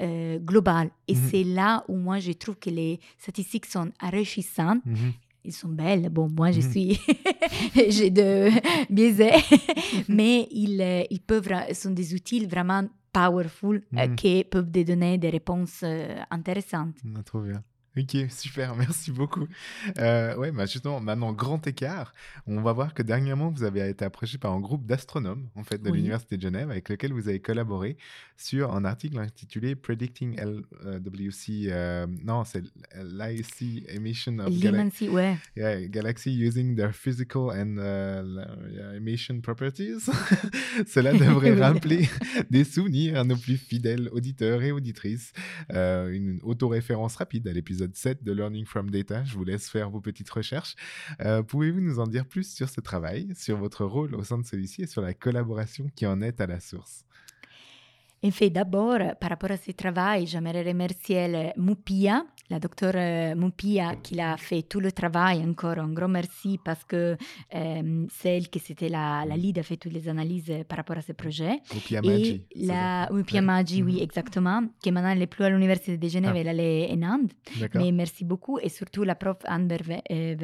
euh, 0.00 0.38
global. 0.50 0.90
Et 1.08 1.14
Mhm. 1.14 1.28
c'est 1.30 1.44
là 1.44 1.84
où 1.88 1.96
moi 1.96 2.18
je 2.20 2.32
trouve 2.32 2.56
que 2.64 2.70
les 2.70 3.00
statistiques 3.18 3.66
sont 3.66 3.90
enrichissantes. 4.00 4.84
Mhm. 4.86 5.12
Ils 5.44 5.52
sont 5.52 5.68
belles. 5.68 6.08
Bon, 6.10 6.28
moi 6.36 6.50
je 6.50 6.60
Mhm. 6.60 6.70
suis, 6.70 7.00
j'ai 7.88 8.10
de 8.10 8.48
biaisé, 8.92 9.30
mais 10.08 10.46
ils, 10.50 10.80
euh, 10.80 11.02
ils 11.10 11.20
peuvent, 11.20 11.48
sont 11.74 11.90
des 11.92 12.14
outils 12.14 12.44
vraiment 12.46 12.84
powerful 13.12 13.82
euh, 13.96 14.06
Mhm. 14.08 14.16
qui 14.16 14.44
peuvent 14.44 14.70
te 14.70 14.82
donner 14.82 15.16
des 15.18 15.30
réponses 15.30 15.80
euh, 15.82 16.16
intéressantes. 16.30 16.96
Ah, 17.16 17.22
trop 17.22 17.40
bien. 17.40 17.62
Ok, 17.98 18.16
super, 18.30 18.76
merci 18.76 19.10
beaucoup. 19.10 19.46
Euh, 19.98 20.36
ouais, 20.36 20.52
bah 20.52 20.66
justement, 20.66 21.00
maintenant, 21.00 21.32
grand 21.32 21.66
écart, 21.66 22.12
on 22.46 22.60
va 22.60 22.72
voir 22.72 22.94
que 22.94 23.02
dernièrement, 23.02 23.50
vous 23.50 23.64
avez 23.64 23.88
été 23.88 24.04
approché 24.04 24.38
par 24.38 24.52
un 24.52 24.60
groupe 24.60 24.86
d'astronomes, 24.86 25.48
en 25.56 25.64
fait, 25.64 25.78
de 25.82 25.90
Oui. 25.90 25.98
l'Université 25.98 26.36
de 26.36 26.42
Genève, 26.42 26.70
avec 26.70 26.88
lequel 26.88 27.12
vous 27.12 27.28
avez 27.28 27.40
collaboré 27.40 27.96
sur 28.36 28.74
un 28.74 28.84
article 28.84 29.18
intitulé 29.18 29.74
Predicting 29.74 30.36
LWC, 30.38 31.68
euh, 31.70 32.06
non, 32.24 32.44
c'est 32.44 32.62
l'IC 33.02 33.84
Emission 33.88 34.38
of 34.38 34.54
Gala- 34.58 34.78
L'immensi, 34.78 35.08
ouais. 35.08 35.36
yeah, 35.56 35.86
Galaxy 35.88 36.30
using 36.30 36.76
their 36.76 36.92
physical 36.94 37.50
and 37.50 37.78
uh, 37.78 38.96
emission 38.96 39.40
properties. 39.40 40.08
Cela 40.86 41.12
devrait 41.18 41.54
rappeler 41.60 42.08
des 42.50 42.64
souvenirs 42.64 43.18
à 43.18 43.24
nos 43.24 43.36
plus 43.36 43.56
fidèles 43.56 44.08
auditeurs 44.12 44.62
et 44.62 44.70
auditrices. 44.72 45.32
Euh, 45.72 46.10
une 46.12 46.38
autoréférence 46.42 47.16
rapide 47.16 47.48
à 47.48 47.52
l'épisode 47.52 47.87
7 47.94 48.22
de 48.24 48.32
Learning 48.32 48.64
from 48.64 48.90
Data. 48.90 49.24
Je 49.24 49.34
vous 49.34 49.44
laisse 49.44 49.68
faire 49.68 49.90
vos 49.90 50.00
petites 50.00 50.30
recherches. 50.30 50.74
Euh, 51.20 51.42
Pouvez-vous 51.42 51.80
nous 51.80 51.98
en 51.98 52.06
dire 52.06 52.26
plus 52.26 52.52
sur 52.52 52.68
ce 52.68 52.80
travail, 52.80 53.32
sur 53.34 53.56
votre 53.56 53.84
rôle 53.84 54.14
au 54.14 54.24
sein 54.24 54.38
de 54.38 54.46
celui-ci 54.46 54.82
et 54.82 54.86
sur 54.86 55.02
la 55.02 55.14
collaboration 55.14 55.90
qui 55.94 56.06
en 56.06 56.20
est 56.20 56.40
à 56.40 56.46
la 56.46 56.60
source? 56.60 57.04
En 58.24 58.30
fait, 58.32 58.50
d'abord, 58.50 58.98
par 59.20 59.30
rapport 59.30 59.52
à 59.52 59.56
ce 59.56 59.70
travail, 59.72 60.26
j'aimerais 60.26 60.62
remercier 60.64 61.28
le 61.28 61.50
Moupia, 61.56 62.24
la 62.50 62.58
docteure 62.58 62.94
euh, 62.96 63.34
Moupia, 63.36 63.94
qui 64.02 64.18
a 64.20 64.36
fait 64.36 64.62
tout 64.62 64.80
le 64.80 64.90
travail. 64.90 65.44
Encore 65.48 65.78
un 65.78 65.92
grand 65.92 66.08
merci 66.08 66.58
parce 66.64 66.82
que 66.84 67.16
euh, 67.54 68.06
celle 68.10 68.48
qui 68.48 68.58
c'était 68.58 68.88
la, 68.88 69.24
la 69.24 69.36
lead 69.36 69.58
a 69.58 69.62
fait 69.62 69.76
toutes 69.76 69.92
les 69.92 70.08
analyses 70.08 70.52
par 70.68 70.78
rapport 70.78 70.96
à 70.96 71.02
ce 71.02 71.12
projet. 71.12 71.60
Moupia 71.72 72.02
Maggi. 72.02 72.42
c'est 72.56 72.66
la 72.66 73.08
Moupia. 73.12 73.40
Maggi, 73.40 73.82
oui, 73.84 73.94
Mhm. 73.98 74.02
exactement, 74.02 74.62
qui 74.82 74.90
maintenant 74.90 75.10
elle 75.10 75.18
n'est 75.20 75.26
plus 75.28 75.44
à 75.44 75.50
l'université 75.50 75.96
de 75.96 76.08
Genève, 76.08 76.32
Ah. 76.34 76.40
elle 76.40 76.58
est 76.60 76.90
en 76.92 77.02
Inde. 77.02 77.32
Mais 77.74 77.92
merci 77.92 78.24
beaucoup. 78.24 78.58
Et 78.58 78.68
surtout 78.68 79.04
la 79.04 79.14
prof 79.14 79.36
Anne 79.44 79.68
Verve- 79.68 80.02
euh, 80.10 80.34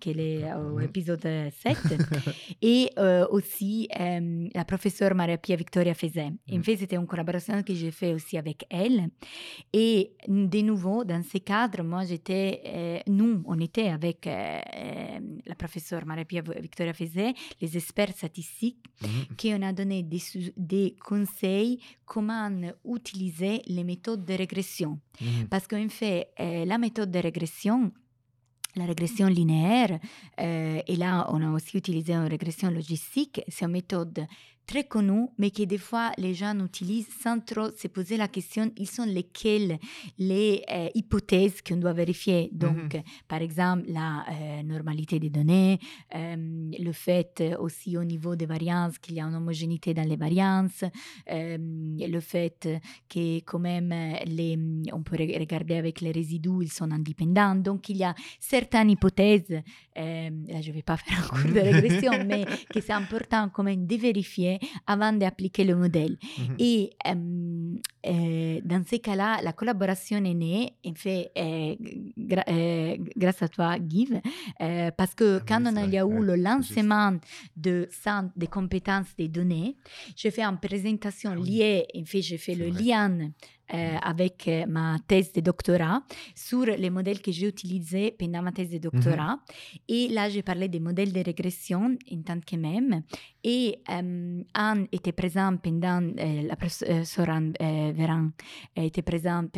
qui 0.00 0.10
est 0.10 0.52
au 0.54 0.78
Mhm. 0.78 0.82
épisode 0.82 1.28
7. 1.62 1.76
et 2.62 2.90
euh, 2.98 3.26
aussi 3.30 3.88
euh, 4.00 4.48
la 4.54 4.64
professeure 4.64 5.14
Maria-Pia 5.14 5.54
Victoria 5.56 5.94
Fezet. 5.94 6.32
En 6.50 6.56
Mhm. 6.56 6.64
fait, 6.64 6.76
c'était 6.76 6.96
une 6.96 7.06
collaboration 7.24 7.62
que 7.62 7.74
j'ai 7.74 7.90
fait 7.90 8.14
aussi 8.14 8.36
avec 8.38 8.64
elle. 8.70 9.08
Et 9.72 10.12
de 10.26 10.60
nouveau, 10.62 11.04
dans 11.04 11.22
ce 11.22 11.38
cadre, 11.38 11.82
moi, 11.82 12.04
j'étais, 12.04 12.62
euh, 12.66 12.98
nous, 13.06 13.42
on 13.46 13.58
était 13.60 13.88
avec 13.88 14.26
euh, 14.26 14.30
euh, 14.76 15.18
la 15.46 15.54
professeure 15.54 16.06
Maria-Pia 16.06 16.42
Victoria 16.60 16.92
Fezet, 16.94 17.34
les 17.60 17.76
experts 17.76 18.12
statistiques, 18.16 18.78
Mhm. 19.02 19.36
qui 19.36 19.52
on 19.54 19.62
a 19.62 19.72
donné 19.72 20.02
des, 20.02 20.20
des 20.56 20.94
conseils 21.02 21.78
comment 22.04 22.50
utiliser 22.84 23.62
les 23.66 23.84
méthodes 23.84 24.24
de 24.24 24.34
régression. 24.34 24.98
Mhm. 25.20 25.48
Parce 25.48 25.66
qu'en 25.66 25.88
fait, 25.88 26.28
euh, 26.38 26.64
la 26.66 26.76
méthode 26.78 27.10
de 27.10 27.18
régression, 27.18 27.92
la 28.76 28.84
régression 28.84 29.26
linéaire, 29.26 29.98
euh, 30.40 30.80
et 30.86 30.96
là, 30.96 31.26
on 31.30 31.40
a 31.42 31.50
aussi 31.50 31.76
utilisé 31.78 32.12
une 32.12 32.28
régression 32.28 32.70
logistique, 32.70 33.40
c'est 33.48 33.64
une 33.64 33.72
méthode 33.72 34.26
très 34.70 34.84
connue, 34.84 35.26
mais 35.36 35.50
que 35.50 35.64
des 35.64 35.78
fois, 35.78 36.12
les 36.16 36.32
gens 36.32 36.56
utilisent 36.64 37.08
sans 37.24 37.40
trop 37.40 37.70
se 37.76 37.88
poser 37.88 38.16
la 38.16 38.28
question, 38.28 38.70
ils 38.76 38.88
sont 38.88 39.04
lesquelles 39.04 39.80
les 40.16 40.62
euh, 40.70 40.88
hypothèses 40.94 41.60
qu'on 41.60 41.76
doit 41.76 41.92
vérifier. 41.92 42.50
Donc, 42.52 42.96
par 43.26 43.42
exemple, 43.42 43.82
la 43.88 44.24
euh, 44.30 44.62
normalité 44.62 45.18
des 45.18 45.28
données, 45.28 45.80
euh, 46.14 46.36
le 46.78 46.92
fait 46.92 47.42
aussi 47.58 47.96
au 47.96 48.04
niveau 48.04 48.36
des 48.36 48.46
variances 48.46 48.96
qu'il 48.98 49.16
y 49.16 49.20
a 49.20 49.24
une 49.24 49.34
homogénéité 49.34 49.92
dans 49.92 50.08
les 50.08 50.14
variances, 50.14 50.84
le 51.26 52.20
fait 52.20 52.68
que 53.08 53.40
quand 53.40 53.58
même 53.58 53.92
les, 54.24 54.56
on 54.92 55.02
peut 55.02 55.16
re- 55.16 55.36
regarder 55.36 55.74
avec 55.74 56.00
les 56.00 56.12
résidus, 56.12 56.62
ils 56.62 56.70
sont 56.72 56.92
indépendants. 56.92 57.56
Donc 57.56 57.88
il 57.88 57.96
y 57.96 58.04
a 58.04 58.14
certaines 58.38 58.90
hypothèses, 58.90 59.50
là 59.96 60.60
je 60.60 60.68
ne 60.68 60.74
vais 60.74 60.82
pas 60.82 60.96
faire 61.04 61.18
un 61.24 61.28
cours 61.42 61.50
de 61.52 61.58
régression, 61.58 62.12
mais 62.24 62.44
que 62.72 62.80
c'est 62.80 62.92
important 62.92 63.48
quand 63.52 63.64
même 63.64 63.84
de 63.84 63.96
vérifier 63.96 64.59
avant 64.86 65.12
d'appliquer 65.12 65.64
le 65.64 65.76
modèle. 65.76 66.16
Mhm. 66.38 66.56
Et 66.58 66.90
euh, 67.06 67.74
euh, 68.06 68.60
dans 68.64 68.82
ces 68.86 68.98
cas-là, 68.98 69.40
la 69.42 69.52
collaboration 69.52 70.18
est 70.24 70.34
née, 70.34 70.72
en 70.86 70.94
fait, 70.94 71.30
euh, 71.36 71.74
gra- 72.18 72.44
euh, 72.48 72.96
grâce 73.16 73.42
à 73.42 73.48
toi, 73.48 73.78
Guy, 73.78 74.08
euh, 74.60 74.90
parce 74.96 75.14
que 75.14 75.38
Ah 75.40 75.44
quand 75.46 75.60
oui, 75.62 75.68
on 75.72 75.76
a 75.76 75.86
eu 75.86 76.22
le 76.24 76.36
lancement 76.36 77.12
de 77.56 77.88
centre 77.90 78.30
des 78.36 78.46
compétences 78.46 79.14
des 79.16 79.28
données, 79.28 79.76
j'ai 80.16 80.30
fait 80.30 80.42
une 80.42 80.58
présentation 80.58 81.30
Ah 81.32 81.36
liée, 81.36 81.86
en 81.96 82.04
fait, 82.04 82.22
j'ai 82.22 82.38
fait 82.38 82.54
le 82.54 82.70
vrai. 82.70 82.82
lien 82.82 83.30
euh, 83.72 83.96
avec 84.02 84.46
euh, 84.48 84.66
ma 84.66 84.96
thèse 85.06 85.32
de 85.32 85.40
doctorat 85.40 86.02
sur 86.34 86.64
les 86.66 86.90
modèles 86.90 87.20
que 87.22 87.32
j'ai 87.32 87.48
utilisés 87.48 88.14
pendant 88.18 88.42
ma 88.42 88.52
thèse 88.52 88.70
de 88.70 88.78
doctorat. 88.78 89.38
Et 89.88 90.08
là, 90.08 90.28
j'ai 90.28 90.42
parlé 90.42 90.68
des 90.68 90.80
modèles 90.80 91.12
de 91.12 91.20
régression 91.22 91.96
en 92.12 92.22
tant 92.22 92.40
que 92.40 92.56
même. 92.56 93.02
Et 93.42 93.78
euh, 93.90 94.42
Anne 94.54 94.86
était 94.92 95.12
présente 95.12 95.62
pendant, 95.62 96.02
euh, 96.02 96.42
la 96.46 96.56
professeure 96.56 97.30
Anne 97.30 97.54
Véran 97.94 98.28
était 98.76 99.02
présente 99.02 99.56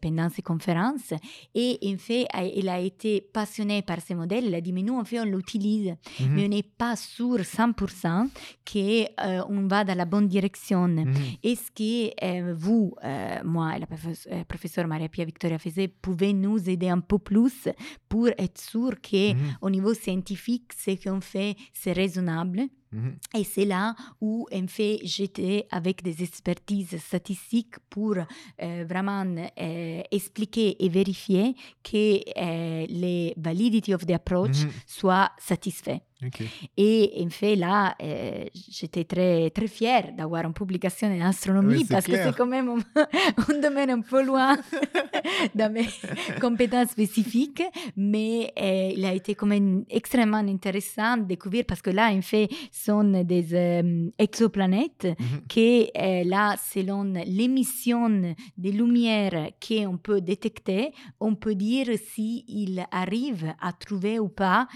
pendant 0.00 0.28
ces 0.28 0.42
conférences. 0.42 1.12
Et 1.54 1.78
en 1.84 1.98
fait, 1.98 2.26
elle 2.32 2.68
a 2.68 2.80
été 2.80 3.20
passionnée 3.20 3.82
par 3.82 4.00
ces 4.00 4.14
modèles. 4.14 4.46
Elle 4.46 4.54
a 4.54 4.60
dit, 4.60 4.72
mais 4.72 4.82
nous, 4.82 4.98
en 4.98 5.04
fait, 5.04 5.20
on 5.20 5.24
l'utilise 5.24 5.94
Mhm. 6.20 6.34
mais 6.34 6.44
on 6.44 6.48
n'est 6.48 6.62
pas 6.62 6.96
sûr 6.96 7.38
100% 7.44 8.28
qu'on 8.70 9.66
va 9.68 9.84
dans 9.84 9.96
la 9.96 10.04
bonne 10.04 10.28
direction. 10.28 10.88
Mhm. 10.88 11.14
Est-ce 11.42 11.70
que 11.70 12.52
vous, 12.52 12.94
moi 13.56 13.68
et 13.76 13.80
la 13.84 13.86
euh, 13.94 14.44
professeure 14.52 14.86
Maria-Pia 14.94 15.24
Victoria 15.32 15.58
Fezet, 15.64 15.88
pouvez 16.06 16.32
nous 16.46 16.58
aider 16.72 16.88
un 16.98 17.00
peu 17.10 17.18
plus 17.30 17.58
pour 18.10 18.28
être 18.44 18.60
sûr 18.72 18.92
que 19.08 19.24
Mhm. 19.32 19.56
au 19.66 19.70
niveau 19.76 19.92
scientifique, 20.04 20.68
ce 20.84 20.92
qu'on 21.02 21.20
fait, 21.32 21.52
c'est 21.80 21.92
raisonnable 22.02 22.60
Mhm. 22.92 23.12
et 23.40 23.44
c'est 23.52 23.64
là 23.76 23.84
où, 24.20 24.32
en 24.60 24.66
fait, 24.76 24.94
j'étais 25.02 25.66
avec 25.78 25.96
des 26.08 26.16
expertises 26.28 26.96
statistiques 27.08 27.76
pour 27.94 28.14
euh, 28.16 28.84
vraiment 28.92 29.24
euh, 29.60 30.02
expliquer 30.18 30.68
et 30.84 30.88
vérifier 31.00 31.46
que 31.82 32.02
euh, 32.46 32.86
les 33.02 33.34
validity 33.36 33.90
of 33.96 34.02
the 34.06 34.12
approach 34.20 34.58
Mhm. 34.64 34.70
soient 34.98 35.30
satisfaits. 35.50 36.00
Ok. 36.26 36.42
Et 36.76 37.12
en 37.24 37.30
fait, 37.30 37.56
là, 37.56 37.94
euh, 38.02 38.44
j'étais 38.70 39.04
très, 39.04 39.50
très 39.50 39.66
fière 39.66 40.12
d'avoir 40.16 40.44
une 40.44 40.54
publication 40.54 41.08
en 41.08 41.20
astronomie 41.26 41.78
Oui, 41.78 41.86
parce 41.88 42.06
que 42.06 42.16
c'est 42.16 42.34
quand 42.36 42.46
même 42.46 42.68
un, 42.68 43.02
un 43.48 43.60
domaine 43.60 43.90
un 43.90 44.00
peu 44.00 44.22
loin 44.24 44.56
de 45.54 45.68
mes 45.68 45.86
compétences 46.40 46.90
spécifiques, 46.90 47.62
mais 47.96 48.52
euh, 48.60 48.92
il 48.96 49.04
a 49.04 49.12
été 49.12 49.34
quand 49.34 49.46
même 49.46 49.84
extrêmement 49.90 50.38
intéressant 50.38 51.16
de 51.16 51.24
découvrir 51.24 51.64
parce 51.66 51.82
que 51.82 51.90
là, 51.90 52.10
en 52.12 52.22
fait, 52.22 52.48
sont 52.72 53.22
des 53.24 53.54
euh, 53.54 54.10
exoplanètes 54.18 55.08
qui, 55.48 55.90
euh, 55.96 56.24
là, 56.24 56.56
selon 56.72 57.04
l'émission 57.26 58.08
de 58.08 58.70
lumière 58.70 59.50
qu'on 59.66 59.98
peut 59.98 60.20
détecter, 60.20 60.92
on 61.20 61.34
peut 61.34 61.54
dire 61.54 61.86
s'il 62.12 62.84
arrive 62.90 63.52
à 63.60 63.72
trouver 63.72 64.18
ou 64.18 64.28
pas 64.28 64.66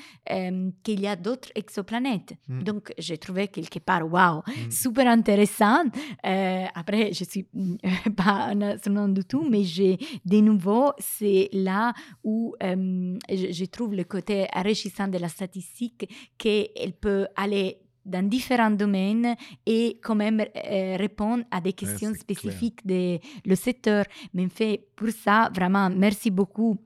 qu'il 0.83 1.01
y 1.01 1.07
a 1.07 1.17
d'autres 1.17 1.38
exoplanètes. 1.55 2.35
Mm. 2.49 2.63
Donc, 2.63 2.93
j'ai 2.99 3.19
trouvé 3.19 3.49
quelque 3.49 3.79
part, 3.79 4.11
waouh, 4.11 4.43
Mm. 4.47 4.71
super 4.71 5.07
intéressant. 5.09 5.85
Euh, 6.27 6.65
après, 6.75 7.13
je 7.13 7.25
suis 7.25 7.47
euh, 7.57 8.11
pas 8.17 8.49
un 8.53 8.61
astronaute 8.63 9.15
du 9.15 9.25
tout, 9.25 9.47
mais 9.49 9.65
j'ai 9.65 9.99
de 10.25 10.39
nouveau, 10.41 10.93
c'est 10.99 11.49
là 11.53 11.93
où 12.25 12.55
euh, 12.63 13.17
je, 13.31 13.53
je 13.53 13.65
trouve 13.67 13.95
le 13.95 14.05
côté 14.05 14.47
enrichissant 14.55 15.09
de 15.09 15.19
la 15.19 15.29
statistique 15.29 16.09
qu'elle 16.37 16.93
peut 17.01 17.27
aller 17.37 17.79
dans 18.05 18.27
différents 18.27 18.71
domaines 18.71 19.35
et 19.67 19.99
quand 20.03 20.15
même 20.15 20.41
euh, 20.41 20.97
répondre 20.97 21.45
à 21.51 21.61
des 21.61 21.75
questions 21.75 22.13
clair. 22.13 22.21
spécifiques 22.21 22.87
de 22.87 23.19
le 23.45 23.55
secteur. 23.55 24.05
Mais 24.33 24.47
en 24.47 24.49
fait, 24.49 24.89
pour 24.97 25.11
ça, 25.11 25.51
vraiment, 25.55 25.91
merci 25.91 26.31
beaucoup. 26.31 26.79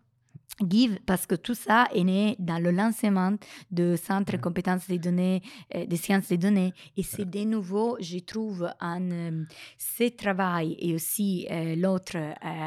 Give, 0.69 0.99
parce 1.07 1.27
que 1.27 1.35
tout 1.35 1.55
ça 1.55 1.89
est 1.95 2.05
né 2.05 2.37
dans 2.39 2.59
le 2.63 2.71
lancement 2.71 3.35
de 3.71 3.97
Centre 3.97 4.37
compétences 4.41 4.87
des 4.89 4.99
données, 4.99 5.43
euh, 5.75 5.87
des 5.87 5.97
sciences 5.97 6.29
des 6.29 6.39
données. 6.39 6.73
Et 6.97 7.03
c'est 7.03 7.29
de 7.29 7.45
nouveau, 7.45 7.97
je 8.01 8.19
trouve, 8.19 8.69
en 8.81 9.11
euh, 9.11 9.45
ce 9.79 10.09
travail 10.11 10.77
et 10.79 10.95
aussi 10.95 11.47
euh, 11.51 11.75
l'autre 11.77 12.17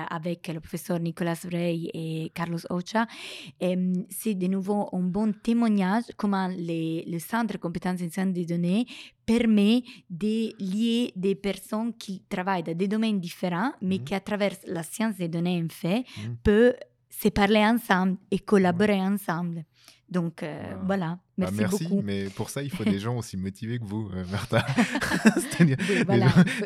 avec 0.10 0.48
le 0.48 0.60
professeur 0.60 1.00
Nicolas 1.00 1.34
Vrey 1.44 1.90
et 1.94 2.32
Carlos 2.34 2.60
Ocha, 2.70 3.06
c'est 4.10 4.36
de 4.36 4.48
nouveau 4.48 4.90
un 4.94 5.00
bon 5.02 5.34
témoignage 5.34 6.04
comment 6.18 6.48
les, 6.48 7.04
le 7.08 7.20
Centre 7.20 7.58
compétences 7.60 8.02
en 8.02 8.10
sciences 8.10 8.34
des 8.34 8.46
données 8.46 8.86
permet 9.26 9.84
de 10.10 10.54
lier 10.60 11.12
des 11.16 11.36
personnes 11.36 11.94
qui 11.98 12.22
travaillent 12.30 12.64
dans 12.64 12.78
des 12.78 12.88
domaines 12.88 13.20
différents, 13.20 13.72
mais 13.82 13.98
Mhm. 13.98 14.04
qui 14.04 14.14
à 14.14 14.20
travers 14.20 14.56
la 14.68 14.84
science 14.84 15.16
des 15.16 15.28
données 15.28 15.62
en 15.64 15.70
fait, 15.70 16.04
Mhm. 16.18 16.38
peuvent 16.44 16.76
se 17.22 17.30
parler 17.30 17.60
ensemble 17.66 18.18
et 18.32 18.40
collaborer 18.40 19.02
ensemble. 19.02 19.64
Donc 20.10 20.44
euh, 20.44 20.76
voilà, 20.86 21.18
Bah, 21.38 21.50
merci, 21.52 21.58
merci, 21.58 21.84
beaucoup. 21.86 22.02
mais 22.04 22.26
pour 22.30 22.50
ça, 22.50 22.62
il 22.62 22.70
faut 22.70 22.84
des 22.84 23.00
gens 23.06 23.18
aussi 23.18 23.38
motivés 23.38 23.80
que 23.80 23.86
vous, 23.86 24.10
euh, 24.14 24.24
Martha. 24.32 24.66
C'est-à-dire 25.36 25.78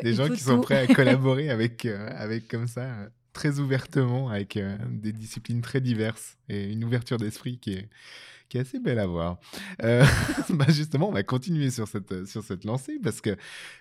des 0.02 0.14
gens, 0.14 0.28
des 0.28 0.34
qui 0.34 0.42
sont 0.42 0.60
prêts 0.60 0.78
à 0.78 0.94
collaborer 0.94 1.50
avec, 1.50 1.86
euh, 1.86 2.10
avec 2.16 2.48
comme 2.48 2.66
ça, 2.66 2.86
très 3.32 3.58
ouvertement, 3.58 4.28
avec 4.28 4.56
euh, 4.56 4.76
des 4.90 5.12
disciplines 5.12 5.62
très 5.62 5.80
diverses 5.80 6.36
et 6.48 6.70
une 6.70 6.84
ouverture 6.84 7.16
d'esprit 7.16 7.58
qui 7.58 7.74
est, 7.74 7.88
qui 8.50 8.58
est 8.58 8.60
assez 8.60 8.78
belle 8.80 8.98
à 8.98 9.06
voir. 9.06 9.38
Euh, 9.82 10.04
bah, 10.50 10.66
justement, 10.68 11.08
on 11.08 11.12
va 11.12 11.22
continuer 11.22 11.70
sur 11.70 11.88
cette, 11.88 12.26
sur 12.26 12.42
cette 12.42 12.64
lancée 12.64 12.98
parce 13.02 13.22
que 13.22 13.36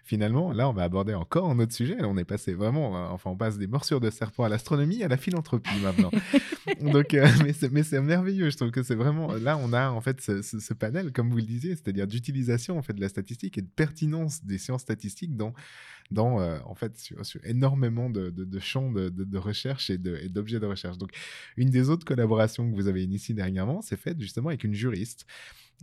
finalement, 0.06 0.54
là, 0.54 0.70
on 0.70 0.74
va 0.74 0.84
aborder 0.84 1.14
encore 1.14 1.50
un 1.50 1.60
autre 1.60 1.74
sujet. 1.74 1.96
Là, 1.96 2.08
on 2.08 2.16
est 2.18 2.24
passé 2.24 2.54
vraiment, 2.54 2.96
euh, 2.96 3.10
enfin, 3.10 3.32
on 3.32 3.36
passe 3.36 3.58
des 3.58 3.68
morsures 3.68 4.00
de 4.00 4.10
serpent 4.10 4.44
à 4.44 4.50
l'astronomie, 4.50 5.04
à 5.04 5.08
la 5.10 5.18
philanthropie 5.18 5.78
maintenant. 5.84 6.12
Donc, 6.82 7.14
euh, 7.14 7.28
mais 7.44 7.52
c'est 7.52 7.72
mais 7.72 7.84
c'est 7.84 8.00
merveilleux. 8.00 8.50
Je 8.50 8.56
trouve 8.56 8.72
que 8.72 8.84
c'est 8.84 8.96
vraiment 8.96 9.34
là, 9.34 9.58
on 9.58 9.74
a 9.74 9.90
en 9.90 10.00
fait 10.02 10.22
ce, 10.22 10.42
ce- 10.42 10.60
ce 10.60 10.74
panel, 10.74 11.12
comme 11.12 11.30
vous 11.32 11.38
le 11.38 11.42
disiez, 11.44 11.72
c'est-à-dire 11.76 12.08
d'utilisation 12.08 12.78
en 12.78 12.82
fait 12.82 12.94
de 12.94 13.02
la 13.02 13.10
statistique 13.10 13.58
et 13.58 13.62
de 13.62 13.68
pertinence 13.76 14.46
des 14.46 14.58
sciences 14.60 14.82
statistiques 14.84 15.36
dans 15.36 15.54
dans 16.12 16.42
euh, 16.42 16.60
en 16.66 16.76
fait 16.76 16.98
sur, 16.98 17.24
énormément 17.44 18.10
de, 18.10 18.30
de- 18.30 18.60
champs 18.60 18.92
de, 18.92 19.10
de- 19.10 19.38
recherche 19.38 19.90
et 19.90 19.98
d'objets 19.98 20.60
de, 20.60 20.66
recherche. 20.66 20.98
Donc, 20.98 21.12
une 21.58 21.70
des 21.70 21.90
autres 21.90 22.06
collaborations 22.06 22.70
que 22.70 22.76
vous 22.76 22.88
avez 22.88 23.04
initiées 23.04 23.36
dernièrement, 23.36 23.82
c'est 23.82 23.98
faite 23.98 24.20
justement 24.20 24.50
avec 24.50 24.64
une 24.64 24.74
juriste. 24.74 25.26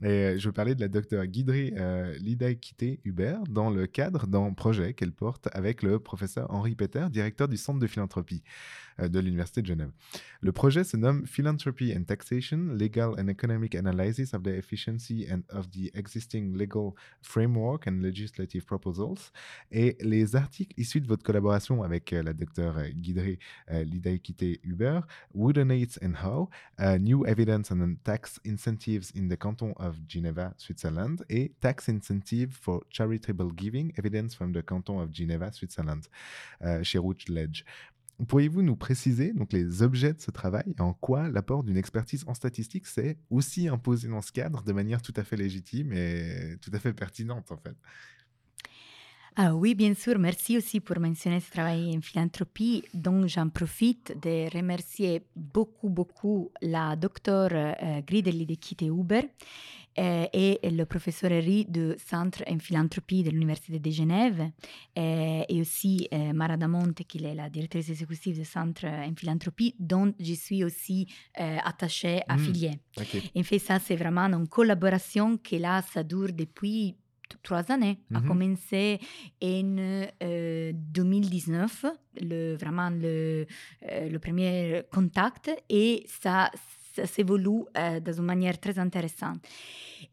Et 0.02 0.06
euh, 0.06 0.38
je 0.38 0.50
parler 0.50 0.74
de 0.74 0.80
la 0.80 0.88
docteure 0.88 1.24
Guidry 1.26 1.72
euh, 1.76 2.16
Lidaikité 2.18 3.00
Hubert 3.04 3.42
dans 3.48 3.70
le 3.70 3.86
cadre 3.86 4.26
d'un 4.26 4.52
projet 4.52 4.92
qu'elle 4.92 5.12
porte 5.12 5.48
avec 5.52 5.82
le 5.82 5.98
professeur 5.98 6.50
Henri 6.52 6.74
Peter, 6.74 7.06
directeur 7.10 7.48
du 7.48 7.56
Centre 7.56 7.78
de 7.78 7.86
philanthropie 7.86 8.42
de 8.98 9.20
l'Université 9.20 9.62
de 9.62 9.66
Genève. 9.66 9.90
Le 10.40 10.52
projet 10.52 10.84
se 10.84 10.96
nomme 10.96 11.26
Philanthropy 11.26 11.94
and 11.96 12.04
Taxation, 12.04 12.74
Legal 12.74 13.14
and 13.18 13.28
Economic 13.28 13.74
Analysis 13.74 14.32
of 14.34 14.42
the 14.42 14.48
Efficiency 14.48 15.26
and 15.30 15.42
of 15.50 15.70
the 15.70 15.90
Existing 15.94 16.56
Legal 16.56 16.94
Framework 17.22 17.86
and 17.86 18.00
Legislative 18.00 18.64
Proposals. 18.64 19.32
Et 19.70 19.96
les 20.00 20.36
articles 20.36 20.74
issus 20.78 21.00
de 21.00 21.06
votre 21.06 21.22
collaboration 21.22 21.82
avec 21.82 22.12
euh, 22.12 22.22
la 22.22 22.32
docteure 22.32 22.78
euh, 22.78 22.88
Guidry 22.88 23.38
euh, 23.70 23.84
Lidaikité 23.84 24.60
Hubert, 24.64 25.06
Woodenates 25.34 25.98
and 26.02 26.14
How, 26.24 26.48
New 26.98 27.26
Evidence 27.26 27.70
on 27.70 27.96
Tax 28.04 28.40
Incentives 28.46 29.12
in 29.16 29.28
the 29.28 29.36
Canton 29.36 29.72
of 29.76 29.96
Geneva, 30.08 30.54
Switzerland, 30.56 31.24
et 31.28 31.52
Tax 31.60 31.88
Incentive 31.88 32.52
for 32.52 32.84
Charitable 32.90 33.52
Giving, 33.52 33.92
Evidence 33.96 34.34
from 34.34 34.52
the 34.52 34.62
Canton 34.62 35.00
of 35.00 35.12
Geneva, 35.12 35.50
Switzerland, 35.52 36.02
euh, 36.62 36.82
chez 36.82 36.98
Routledge. 36.98 37.64
Pourriez-vous 38.28 38.62
nous 38.62 38.76
préciser 38.76 39.32
donc 39.34 39.52
les 39.52 39.82
objets 39.82 40.14
de 40.14 40.20
ce 40.20 40.30
travail 40.30 40.64
et 40.78 40.80
en 40.80 40.94
quoi 40.94 41.28
l'apport 41.28 41.62
d'une 41.62 41.76
expertise 41.76 42.24
en 42.26 42.34
statistique 42.34 42.86
s'est 42.86 43.18
aussi 43.28 43.68
imposé 43.68 44.08
dans 44.08 44.22
ce 44.22 44.32
cadre 44.32 44.62
de 44.62 44.72
manière 44.72 45.02
tout 45.02 45.12
à 45.16 45.22
fait 45.22 45.36
légitime 45.36 45.92
et 45.92 46.56
tout 46.62 46.70
à 46.72 46.78
fait 46.78 46.94
pertinente 46.94 47.52
en 47.52 47.58
fait? 47.58 47.76
Ah 49.38 49.54
oui, 49.54 49.74
bien 49.74 49.92
sûr. 49.92 50.18
Merci 50.18 50.56
aussi 50.56 50.80
pour 50.80 50.98
mentionner 50.98 51.40
ce 51.40 51.50
travail 51.50 51.94
en 51.94 52.00
philanthropie. 52.00 52.82
Donc, 52.94 53.26
j'en 53.26 53.50
profite 53.50 54.18
de 54.22 54.50
remercier 54.56 55.26
beaucoup, 55.36 55.90
beaucoup 55.90 56.50
la 56.62 56.96
docteure 56.96 57.50
euh, 57.52 58.00
Grideli 58.00 58.46
de 58.46 58.54
Kite 58.54 58.80
Huber 58.80 59.28
euh, 59.98 60.26
et 60.32 60.58
le 60.62 60.84
professeur 60.84 61.30
Henry 61.32 61.64
du 61.66 61.92
Centre 61.98 62.42
en 62.48 62.58
philanthropie 62.58 63.22
de 63.22 63.30
l'Université 63.30 63.78
de 63.78 63.90
Genève 63.90 64.50
euh, 64.98 65.42
et 65.48 65.60
aussi 65.60 66.08
euh, 66.12 66.32
Mara 66.32 66.56
Damonte, 66.56 67.02
qui 67.04 67.24
est 67.24 67.34
la 67.34 67.48
directrice 67.50 67.88
exécutive 67.90 68.38
du 68.38 68.44
Centre 68.44 68.84
en 68.86 69.14
philanthropie, 69.16 69.74
dont 69.78 70.12
je 70.20 70.34
suis 70.34 70.62
aussi 70.64 71.06
euh, 71.40 71.56
attachée, 71.64 72.16
Mm. 72.28 72.32
affiliée. 72.32 72.78
Ok. 72.98 73.16
En 73.36 73.42
fait, 73.42 73.58
ça, 73.58 73.78
c'est 73.78 73.96
vraiment 73.96 74.22
une 74.32 74.48
collaboration 74.48 75.36
qui 75.38 75.58
là, 75.58 75.82
ça 75.82 76.02
dure 76.02 76.32
depuis 76.32 76.94
trois 77.42 77.70
années. 77.72 77.98
A 78.14 78.20
Mhm. 78.20 78.26
commencé 78.28 79.00
en 79.42 79.76
euh, 80.22 80.72
2019, 80.74 81.84
le, 82.20 82.56
vraiment 82.56 82.90
le, 82.90 83.46
euh, 83.90 84.08
le 84.08 84.18
premier 84.18 84.82
contact, 84.92 85.50
et 85.68 86.04
ça, 86.08 86.50
ça 86.54 86.58
s'évolue 87.04 87.64
euh, 87.76 88.00
d'une 88.00 88.22
manière 88.24 88.58
très 88.58 88.78
intéressante. 88.78 89.38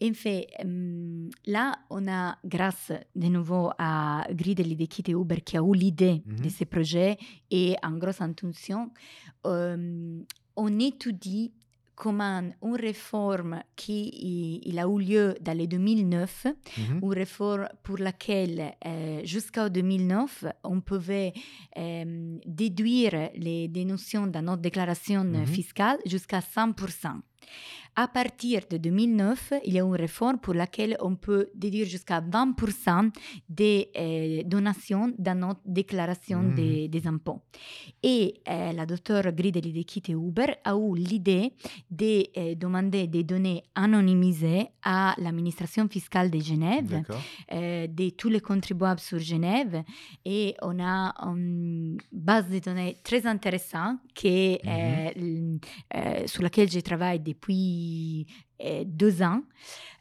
En 0.02 0.14
fait, 0.14 0.48
hum, 0.64 1.30
là, 1.46 1.74
on 1.90 2.08
a, 2.08 2.38
grâce 2.44 2.92
de 3.16 3.28
nouveau 3.28 3.72
à 3.78 4.26
Grideli 4.32 4.76
de 4.76 4.86
Kite 4.86 5.10
Uber, 5.10 5.42
qui 5.42 5.58
a 5.58 5.62
eu 5.62 5.74
l'idée 5.74 6.22
Mhm. 6.26 6.42
de 6.42 6.50
ce 6.50 6.64
projet 6.66 7.18
et 7.52 7.76
en 7.84 7.92
grosse 7.98 8.22
intention, 8.22 8.92
euh, 9.46 10.22
on 10.56 10.80
étudie 10.80 11.52
comment 11.96 12.42
une 12.64 12.76
réforme 12.76 13.62
qui 13.76 14.62
il 14.66 14.80
a 14.80 14.86
eu 14.88 15.00
lieu 15.00 15.36
dans 15.42 15.58
le 15.58 15.68
2009, 15.68 16.48
Mhm. 16.78 17.00
une 17.04 17.14
réforme 17.14 17.68
pour 17.84 17.98
laquelle 17.98 18.74
euh, 18.86 19.22
jusqu'en 19.24 19.70
2009, 19.70 20.46
on 20.64 20.82
pouvait 20.82 21.34
euh, 21.78 22.38
déduire 22.46 23.30
les, 23.36 23.68
des 23.68 23.86
notions 23.86 24.28
dans 24.28 24.42
notre 24.42 24.62
déclaration 24.62 25.24
Mhm. 25.24 25.46
fiscale 25.46 25.98
jusqu'à 26.06 26.40
100%. 26.42 27.22
À 27.96 28.08
partir 28.08 28.62
de 28.72 28.78
2009, 28.78 29.54
il 29.66 29.74
y 29.74 29.80
a 29.80 29.84
une 29.84 29.96
réforme 29.96 30.40
pour 30.40 30.56
laquelle 30.56 30.98
on 31.00 31.16
peut 31.16 31.50
déduire 31.54 31.86
jusqu'à 31.86 32.22
20% 32.22 33.12
des 33.48 33.92
euh, 33.96 34.42
donations 34.46 35.14
dans 35.20 35.38
notre 35.38 35.62
déclaration 35.66 36.42
Mhm. 36.42 36.56
des, 36.56 36.88
des 36.88 37.08
impôts. 37.08 37.42
Et 38.02 38.42
euh, 38.50 38.72
la 38.74 38.86
docteure 38.88 39.32
Grideli 39.32 39.72
de 39.74 39.84
Kite 39.84 40.10
Huber 40.10 40.56
a 40.64 40.74
eu 40.76 40.96
l'idée 40.96 41.54
de 41.92 42.24
euh, 42.36 42.56
demander 42.56 43.06
des 43.08 43.24
données 43.24 43.64
anonymisées 43.76 44.68
à 44.84 45.14
l'administration 45.20 45.88
fiscale 45.88 46.32
de 46.32 46.40
Genève, 46.40 47.04
euh, 47.52 47.86
de 47.88 48.10
tous 48.10 48.30
les 48.30 48.40
contribuables 48.42 49.00
sur 49.00 49.20
Genève. 49.20 49.84
Et 50.26 50.56
on 50.64 50.80
a 50.84 51.14
une 51.28 51.98
base 52.12 52.50
de 52.50 52.58
données 52.60 52.98
très 53.04 53.26
intéressante 53.28 54.00
qui, 54.16 54.28
est, 54.28 54.62
euh, 54.66 56.28
sur 56.28 56.42
laquelle 56.42 56.72
je 56.72 56.80
travaille 56.80 57.20
depuis 57.20 57.33
euh, 58.62 58.84
deux 58.86 59.22
ans, 59.22 59.42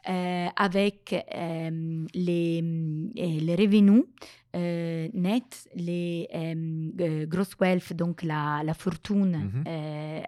euh, 0.09 0.47
avec 0.55 1.13
euh, 1.33 2.05
les, 2.13 2.61
les 2.61 3.55
revenus 3.55 4.03
euh, 4.55 5.07
nets, 5.13 5.67
les 5.75 6.27
euh, 6.33 6.89
euh, 6.99 7.25
gross 7.25 7.51
wealth, 7.59 7.93
donc 7.93 8.23
la, 8.23 8.61
la 8.63 8.73
fortune 8.73 9.31
Mhm. 9.31 9.63
euh, 9.67 10.21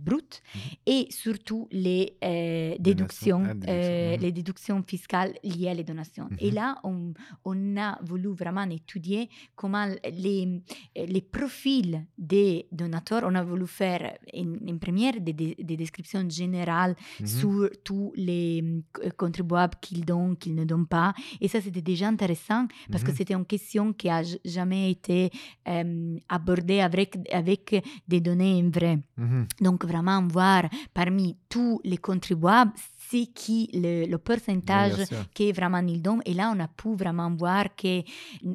brute, 0.00 0.42
Mhm. 0.54 0.60
et 0.86 1.06
surtout 1.10 1.68
les 1.70 2.16
euh, 2.22 2.74
déductions, 2.78 3.40
déductions, 3.54 4.16
les 4.20 4.32
déductions 4.32 4.82
fiscales 4.86 5.34
liées 5.42 5.68
à 5.68 5.74
les 5.74 5.84
donations. 5.84 6.28
Et 6.38 6.48
Mhm. 6.48 6.54
là, 6.54 6.76
on, 6.84 7.12
on 7.44 7.76
a 7.76 7.98
voulu 8.02 8.28
vraiment 8.34 8.64
étudier 8.70 9.28
comment 9.56 9.86
les, 10.12 10.60
les 10.96 11.20
profils 11.22 12.04
des 12.18 12.66
donateurs, 12.72 13.22
on 13.24 13.34
a 13.34 13.42
voulu 13.42 13.66
faire 13.66 14.14
une, 14.32 14.58
une 14.66 14.78
première 14.78 15.20
des, 15.20 15.32
des- 15.32 15.56
des 15.58 15.76
descriptions 15.76 16.28
générales 16.28 16.94
sur 17.24 17.70
tous 17.84 18.12
les 18.16 18.82
contribuables 19.16 19.74
qu'ils 19.80 20.04
donnent, 20.04 20.36
qu'ils 20.36 20.54
ne 20.54 20.64
donnent 20.64 20.86
pas. 20.86 21.14
Et 21.40 21.48
ça, 21.48 21.60
c'était 21.60 21.82
déjà 21.82 22.08
intéressant 22.08 22.63
parce 22.90 23.02
que 23.04 23.10
Mhm. 23.10 23.16
c'était 23.16 23.34
une 23.34 23.44
question 23.46 23.92
qui 23.92 24.08
a 24.08 24.22
jamais 24.44 24.90
été 24.90 25.30
euh, 25.68 26.16
abordée 26.28 26.80
avec, 26.80 27.16
avec 27.32 27.84
des 28.08 28.20
données 28.20 28.62
en 28.64 28.70
vrai. 28.70 28.98
Mhm. 29.16 29.46
Donc, 29.60 29.84
vraiment 29.84 30.26
voir 30.26 30.64
parmi 30.92 31.36
tous 31.48 31.80
les 31.84 31.96
contribuables, 31.98 32.72
c'est 33.10 33.26
qui 33.34 33.68
le, 33.74 34.06
le 34.06 34.14
Oui, 34.16 34.18
pourcentage 34.24 35.04
sûr. 35.04 35.24
qui 35.34 35.48
est 35.48 35.52
vraiment 35.52 35.78
ils 35.86 36.00
donnent. 36.02 36.22
Et 36.24 36.34
là, 36.34 36.52
on 36.56 36.60
a 36.60 36.68
pu 36.68 36.94
vraiment 36.94 37.30
voir 37.34 37.74
que 37.76 38.02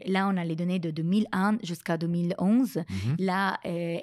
là, 0.08 0.28
on 0.32 0.38
a 0.38 0.44
les 0.44 0.56
données 0.56 0.80
de 0.80 0.92
2001 0.92 1.58
jusqu'à 1.64 1.98
2011. 1.98 2.78
Mhm. 2.78 3.16
Là, 3.20 3.58
euh, 3.66 3.98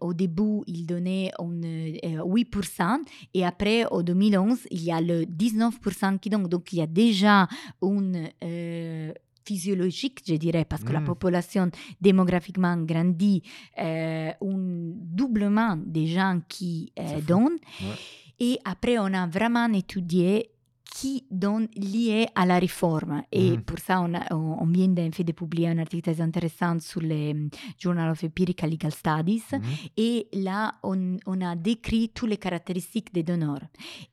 au 0.00 0.12
début, 0.14 0.60
il 0.66 0.86
donnait 0.86 1.30
un, 1.38 1.62
euh, 1.64 2.22
8%, 2.24 3.00
et 3.34 3.44
après, 3.44 3.86
au 3.90 4.02
2011, 4.02 4.58
il 4.70 4.82
y 4.84 4.92
a 4.92 5.00
le 5.00 5.24
19% 5.24 6.18
qui 6.18 6.28
donne. 6.30 6.46
Donc, 6.46 6.72
il 6.72 6.78
y 6.78 6.82
a 6.82 6.86
déjà 6.86 7.48
une 7.82 8.28
euh, 8.44 9.12
physiologique, 9.46 10.20
je 10.26 10.34
dirais, 10.34 10.64
parce 10.64 10.82
que 10.84 10.92
la 10.92 11.00
Mm. 11.00 11.04
population 11.04 11.70
démographiquement 12.00 12.76
grandit, 12.78 13.42
euh, 13.78 14.30
un 14.42 14.92
doublement 15.20 15.76
des 15.76 16.06
gens 16.08 16.40
qui 16.48 16.92
euh, 16.98 17.20
donnent. 17.20 17.58
Ouais. 17.80 17.96
Et 18.40 18.58
après, 18.64 18.98
on 18.98 19.12
a 19.14 19.26
vraiment 19.26 19.66
étudié 19.72 20.50
qui 20.94 21.24
donne 21.30 21.68
lié 21.76 22.26
à 22.34 22.46
la 22.46 22.58
réforme. 22.58 23.22
Et 23.32 23.50
Mhm. 23.52 23.62
pour 23.62 23.78
ça, 23.78 24.00
on, 24.00 24.14
a- 24.14 24.32
on- 24.34 24.56
on 24.60 24.66
vient 24.66 24.92
en 24.96 25.10
fait 25.12 25.24
de 25.24 25.32
publier 25.32 25.68
un 25.68 25.78
article 25.78 26.02
très 26.10 26.20
intéressant 26.20 26.78
sur 26.80 27.00
le 27.02 27.30
um, 27.32 27.50
Journal 27.78 28.10
of 28.10 28.22
Empirical 28.24 28.70
Legal 28.70 28.92
Studies. 28.92 29.42
Mhm. 29.52 29.60
Et 29.96 30.28
là, 30.32 30.72
on, 30.82 31.16
on 31.26 31.40
a 31.40 31.54
décrit 31.56 32.10
toutes 32.10 32.30
les 32.30 32.36
caractéristiques 32.36 33.12
des 33.12 33.22
donneurs. 33.22 33.62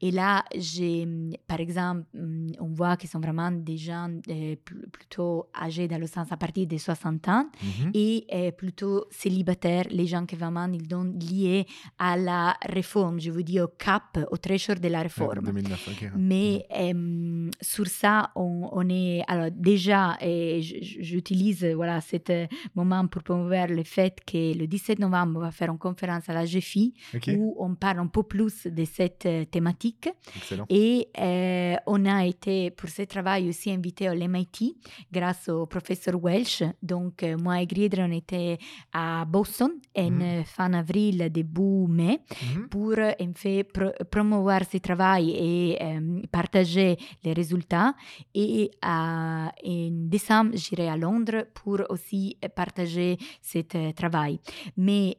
Et 0.02 0.12
là, 0.12 0.44
j'ai, 0.58 1.04
hum, 1.04 1.32
par 1.48 1.60
exemple, 1.60 2.04
hum, 2.18 2.48
on 2.60 2.68
voit 2.74 2.98
qu'ils 2.98 3.10
sont 3.10 3.20
vraiment 3.20 3.52
des 3.52 3.78
gens 3.78 4.10
pl- 4.28 4.58
plutôt 4.92 5.48
âgés 5.60 5.88
dans 5.88 6.00
le 6.00 6.08
sens 6.08 6.32
à 6.32 6.38
partir 6.38 6.68
de 6.68 6.78
60 6.78 7.28
ans 7.30 7.46
Mhm. 7.62 7.92
et 7.94 8.26
euh, 8.34 8.52
plutôt 8.52 9.06
célibataires, 9.12 9.86
les 9.90 10.08
gens 10.08 10.26
qui 10.26 10.36
vraiment 10.36 10.68
ils 10.74 10.88
donnent 10.88 11.18
liés 11.20 11.66
à 12.00 12.18
la 12.18 12.56
réforme, 12.68 13.20
je 13.20 13.32
veux 13.32 13.44
dire 13.44 13.66
au 13.66 13.68
cap, 13.78 14.18
au 14.32 14.38
threshold 14.38 14.80
de 14.80 14.88
la 14.90 15.02
réforme. 15.04 15.42
2009, 15.44 15.88
ok. 15.92 16.12
Mais 16.18 16.63
euh, 16.72 17.50
sur 17.62 17.88
ça, 17.88 18.32
on, 18.36 18.70
on 18.72 18.88
est. 18.90 19.24
Alors, 19.28 19.50
déjà, 19.52 20.18
et 20.22 20.62
j'utilise 20.62 21.66
voilà, 21.66 22.02
cet 22.02 22.30
euh, 22.30 22.46
moment 22.76 23.06
pour 23.08 23.24
promouvoir 23.24 23.68
le 23.68 23.84
fait 23.84 24.20
que 24.26 24.58
le 24.58 24.68
17 24.68 25.00
novembre, 25.00 25.34
on 25.38 25.42
va 25.42 25.52
faire 25.52 25.70
une 25.72 25.78
conférence 25.78 26.30
à 26.30 26.34
la 26.34 26.46
GFI 26.46 26.94
où 27.38 27.56
on 27.60 27.76
parle 27.76 28.00
un 28.00 28.08
peu 28.08 28.24
plus 28.24 28.68
de 28.68 28.86
cette 28.86 29.26
euh, 29.26 29.46
thématique. 29.46 30.10
excellent. 30.36 30.66
Et 30.70 31.08
euh, 31.20 31.76
on 31.88 32.06
a 32.06 32.26
été, 32.26 32.72
pour 32.72 32.90
ce 32.90 33.02
travail, 33.04 33.50
aussi 33.50 33.72
invité 33.72 34.08
à 34.08 34.16
l'MIT 34.16 34.76
grâce 35.12 35.50
au 35.50 35.66
professeur 35.66 36.16
Welsh. 36.24 36.64
Donc, 36.82 37.24
moi 37.42 37.62
et 37.62 37.66
Griedre, 37.68 38.00
on 38.02 38.12
était 38.12 38.58
à 38.94 39.26
Boston 39.26 39.72
en 39.98 40.10
Mhm. 40.12 40.44
fin 40.46 40.74
avril, 40.74 41.30
début 41.32 41.88
mai 41.88 42.20
Mhm. 42.56 42.70
pour 42.70 42.94
en 42.98 43.34
fait 43.36 43.64
pro- 43.64 43.92
promouvoir 44.10 44.62
ce 44.72 44.78
travail 44.78 45.32
et 45.32 45.78
euh, 45.82 46.22
partager 46.32 46.53
partager 46.54 46.98
les 47.24 47.34
résultats. 47.34 47.94
Et 48.34 48.72
en 48.84 49.50
décembre, 49.92 50.52
j'irai 50.54 50.90
à 50.90 50.98
Londres 50.98 51.46
pour 51.54 51.82
aussi 51.90 52.38
partager 52.56 53.18
ce 53.42 53.60
travail. 53.92 54.40
Mais 54.78 55.18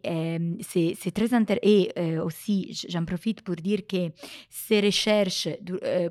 c'est 0.61 1.13
très 1.13 1.33
intéressant. 1.35 1.55
Et 1.63 2.19
aussi, 2.19 2.87
j'en 2.89 3.05
profite 3.05 3.43
pour 3.43 3.57
dire 3.57 3.87
que 3.87 4.11
ces 4.51 4.81
recherches 4.81 5.49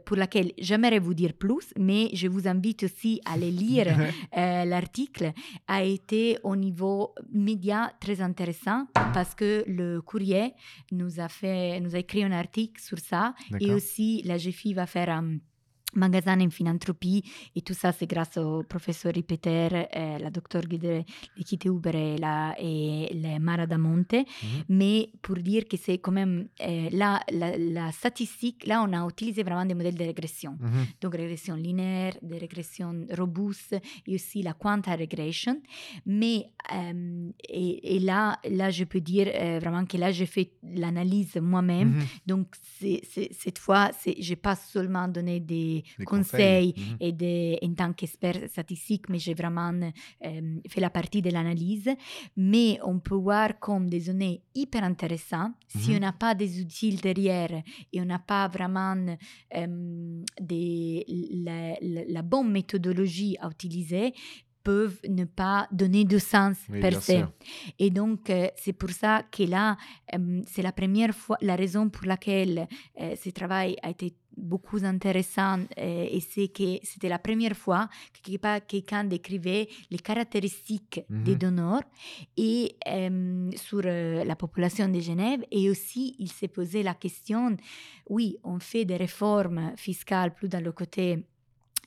pour 0.05 0.17
lesquelles 0.17 0.51
j'aimerais 0.57 0.99
vous 0.99 1.13
dire 1.13 1.34
plus, 1.34 1.74
mais 1.78 2.09
je 2.13 2.28
vous 2.28 2.47
invite 2.47 2.84
aussi 2.84 3.21
à 3.26 3.38
les 3.38 3.51
lire. 3.51 3.88
L'article 4.36 5.32
a 5.67 5.84
été 5.84 6.38
au 6.43 6.55
niveau 6.55 7.13
média 7.32 7.91
très 7.99 8.21
intéressant 8.21 8.86
parce 9.13 9.36
que 9.36 9.63
le 9.67 10.01
courrier 10.01 10.53
nous 10.91 11.19
a, 11.19 11.28
fait, 11.28 11.80
nous 11.80 11.95
a 11.95 11.99
écrit 11.99 12.24
un 12.24 12.32
article 12.32 12.82
sur 12.82 12.99
ça 12.99 13.34
et 13.59 13.74
aussi 13.74 14.21
la 14.26 14.38
GFI 14.38 14.74
va 14.74 14.86
faire 14.86 15.09
un 15.20 15.41
magasin 15.95 16.39
en 16.41 16.49
philanthropie 16.49 17.23
et 17.55 17.61
tout 17.61 17.73
ça 17.73 17.91
c'est 17.91 18.07
grâce 18.07 18.37
au 18.37 18.63
professeur 18.63 19.13
Ripeter, 19.13 19.67
eh, 19.91 20.17
la 20.19 20.29
docteur 20.29 20.63
Guide 20.63 21.05
Likite 21.37 21.65
Uber 21.65 21.91
et, 21.95 22.17
la, 22.17 22.55
et 22.59 23.09
le 23.13 23.39
Mara 23.39 23.65
Damonte, 23.67 24.13
mm 24.13 24.23
-hmm. 24.23 24.63
mais 24.69 25.09
pour 25.21 25.35
dire 25.37 25.63
que 25.67 25.77
c'est 25.77 25.99
quand 25.99 26.11
même 26.13 26.47
eh, 26.59 26.89
la, 26.89 27.19
la, 27.31 27.57
la, 27.57 27.91
statistique, 27.91 28.65
là 28.65 28.83
on 28.87 28.91
a 28.93 29.07
utilisé 29.07 29.43
vraiment 29.43 29.65
des 29.65 29.75
modèles 29.75 29.95
de 29.95 30.05
régression, 30.11 30.53
mm 30.59 30.65
-hmm. 30.67 30.85
donc 31.01 31.13
régression 31.15 31.55
linéaire, 31.67 32.15
des 32.21 32.37
régressions 32.45 32.95
robustes 33.19 33.77
et 34.07 34.15
aussi 34.15 34.41
la 34.41 34.53
quanta 34.53 34.95
regression, 34.95 35.55
mais 36.05 36.37
euh, 36.71 37.29
et, 37.61 37.95
et, 37.95 37.99
là, 37.99 38.39
là 38.59 38.69
je 38.77 38.83
peux 38.85 39.01
dire 39.01 39.27
euh, 39.33 39.59
vraiment 39.59 39.85
que 39.85 39.97
là 39.97 40.11
j'ai 40.11 40.25
fait 40.35 40.49
l'analyse 40.63 41.35
moi-même, 41.41 41.89
mm 41.89 41.99
-hmm. 41.99 42.21
donc 42.31 42.47
cette 43.43 43.59
fois 43.65 43.91
j'ai 44.27 44.35
pas 44.47 44.55
seulement 44.55 45.07
donné 45.17 45.39
des 45.39 45.82
des 45.99 46.05
conseils, 46.05 46.73
conseils. 46.73 46.95
-hmm. 46.99 47.59
et 47.61 47.67
en 47.67 47.73
tant 47.73 47.93
qu'expert 47.93 48.39
statistique, 48.49 49.05
mais 49.09 49.19
j'ai 49.19 49.34
vraiment 49.34 49.73
euh, 49.81 50.59
fait 50.71 50.81
la 50.81 50.89
partie 50.89 51.21
de 51.21 51.29
l'analyse. 51.36 51.89
Mais 52.36 52.79
on 52.84 52.99
peut 52.99 53.15
voir 53.29 53.49
comme 53.59 53.89
des 53.89 54.01
données 54.09 54.41
hyper 54.55 54.84
intéressantes. 54.84 55.53
Si 55.67 55.91
on 55.95 55.99
n'a 55.99 56.13
pas 56.13 56.34
des 56.36 56.51
outils 56.61 56.95
derrière 56.95 57.55
et 57.91 58.01
on 58.01 58.05
n'a 58.05 58.19
pas 58.19 58.47
vraiment 58.47 58.95
euh, 59.55 60.21
des, 60.41 61.05
la, 61.45 61.59
la, 61.81 62.01
la 62.07 62.21
bonne 62.21 62.51
méthodologie 62.51 63.36
à 63.39 63.47
utiliser, 63.49 64.13
peuvent 64.63 64.99
ne 65.09 65.25
pas 65.25 65.67
donner 65.71 66.05
de 66.05 66.17
sens 66.17 66.57
oui, 66.69 66.79
per 66.79 66.93
se. 67.01 67.11
sûr. 67.11 67.31
Et 67.79 67.89
donc, 67.89 68.29
euh, 68.29 68.47
c'est 68.55 68.71
pour 68.81 68.91
ça 68.91 69.23
que 69.29 69.43
là, 69.43 69.75
euh, 70.15 70.41
c'est 70.47 70.61
la 70.61 70.71
première 70.71 71.13
fois, 71.13 71.38
la 71.41 71.55
raison 71.57 71.89
pour 71.89 72.05
laquelle 72.07 72.67
euh, 73.01 73.15
ce 73.21 73.29
travail 73.31 73.75
a 73.81 73.89
été 73.89 74.13
beaucoup 74.38 74.84
intéressant 74.84 75.59
euh, 75.77 76.07
et 76.09 76.19
c'est 76.19 76.47
que 76.49 76.79
c'était 76.84 77.09
la 77.09 77.19
première 77.19 77.55
fois 77.55 77.88
que 78.23 78.59
quelqu'un 78.67 79.03
décrivait 79.03 79.67
les 79.91 79.99
caractéristiques 79.99 81.01
Mhm. 81.09 81.23
des 81.23 81.36
donneurs 81.36 81.84
et 82.38 82.75
euh, 82.88 83.49
sur 83.55 83.81
euh, 83.86 84.23
la 84.23 84.36
population 84.36 84.88
de 84.88 84.99
Genève 84.99 85.43
et 85.51 85.69
aussi 85.69 86.15
il 86.19 86.31
s'est 86.31 86.47
posé 86.47 86.84
la 86.84 86.93
question 86.93 87.55
oui 88.09 88.38
on 88.43 88.59
fait 88.59 88.86
des 88.86 88.97
réformes 88.97 89.73
fiscales 89.77 90.34
plus 90.34 90.47
dans 90.49 90.63
le 90.63 90.71
côté 90.71 91.23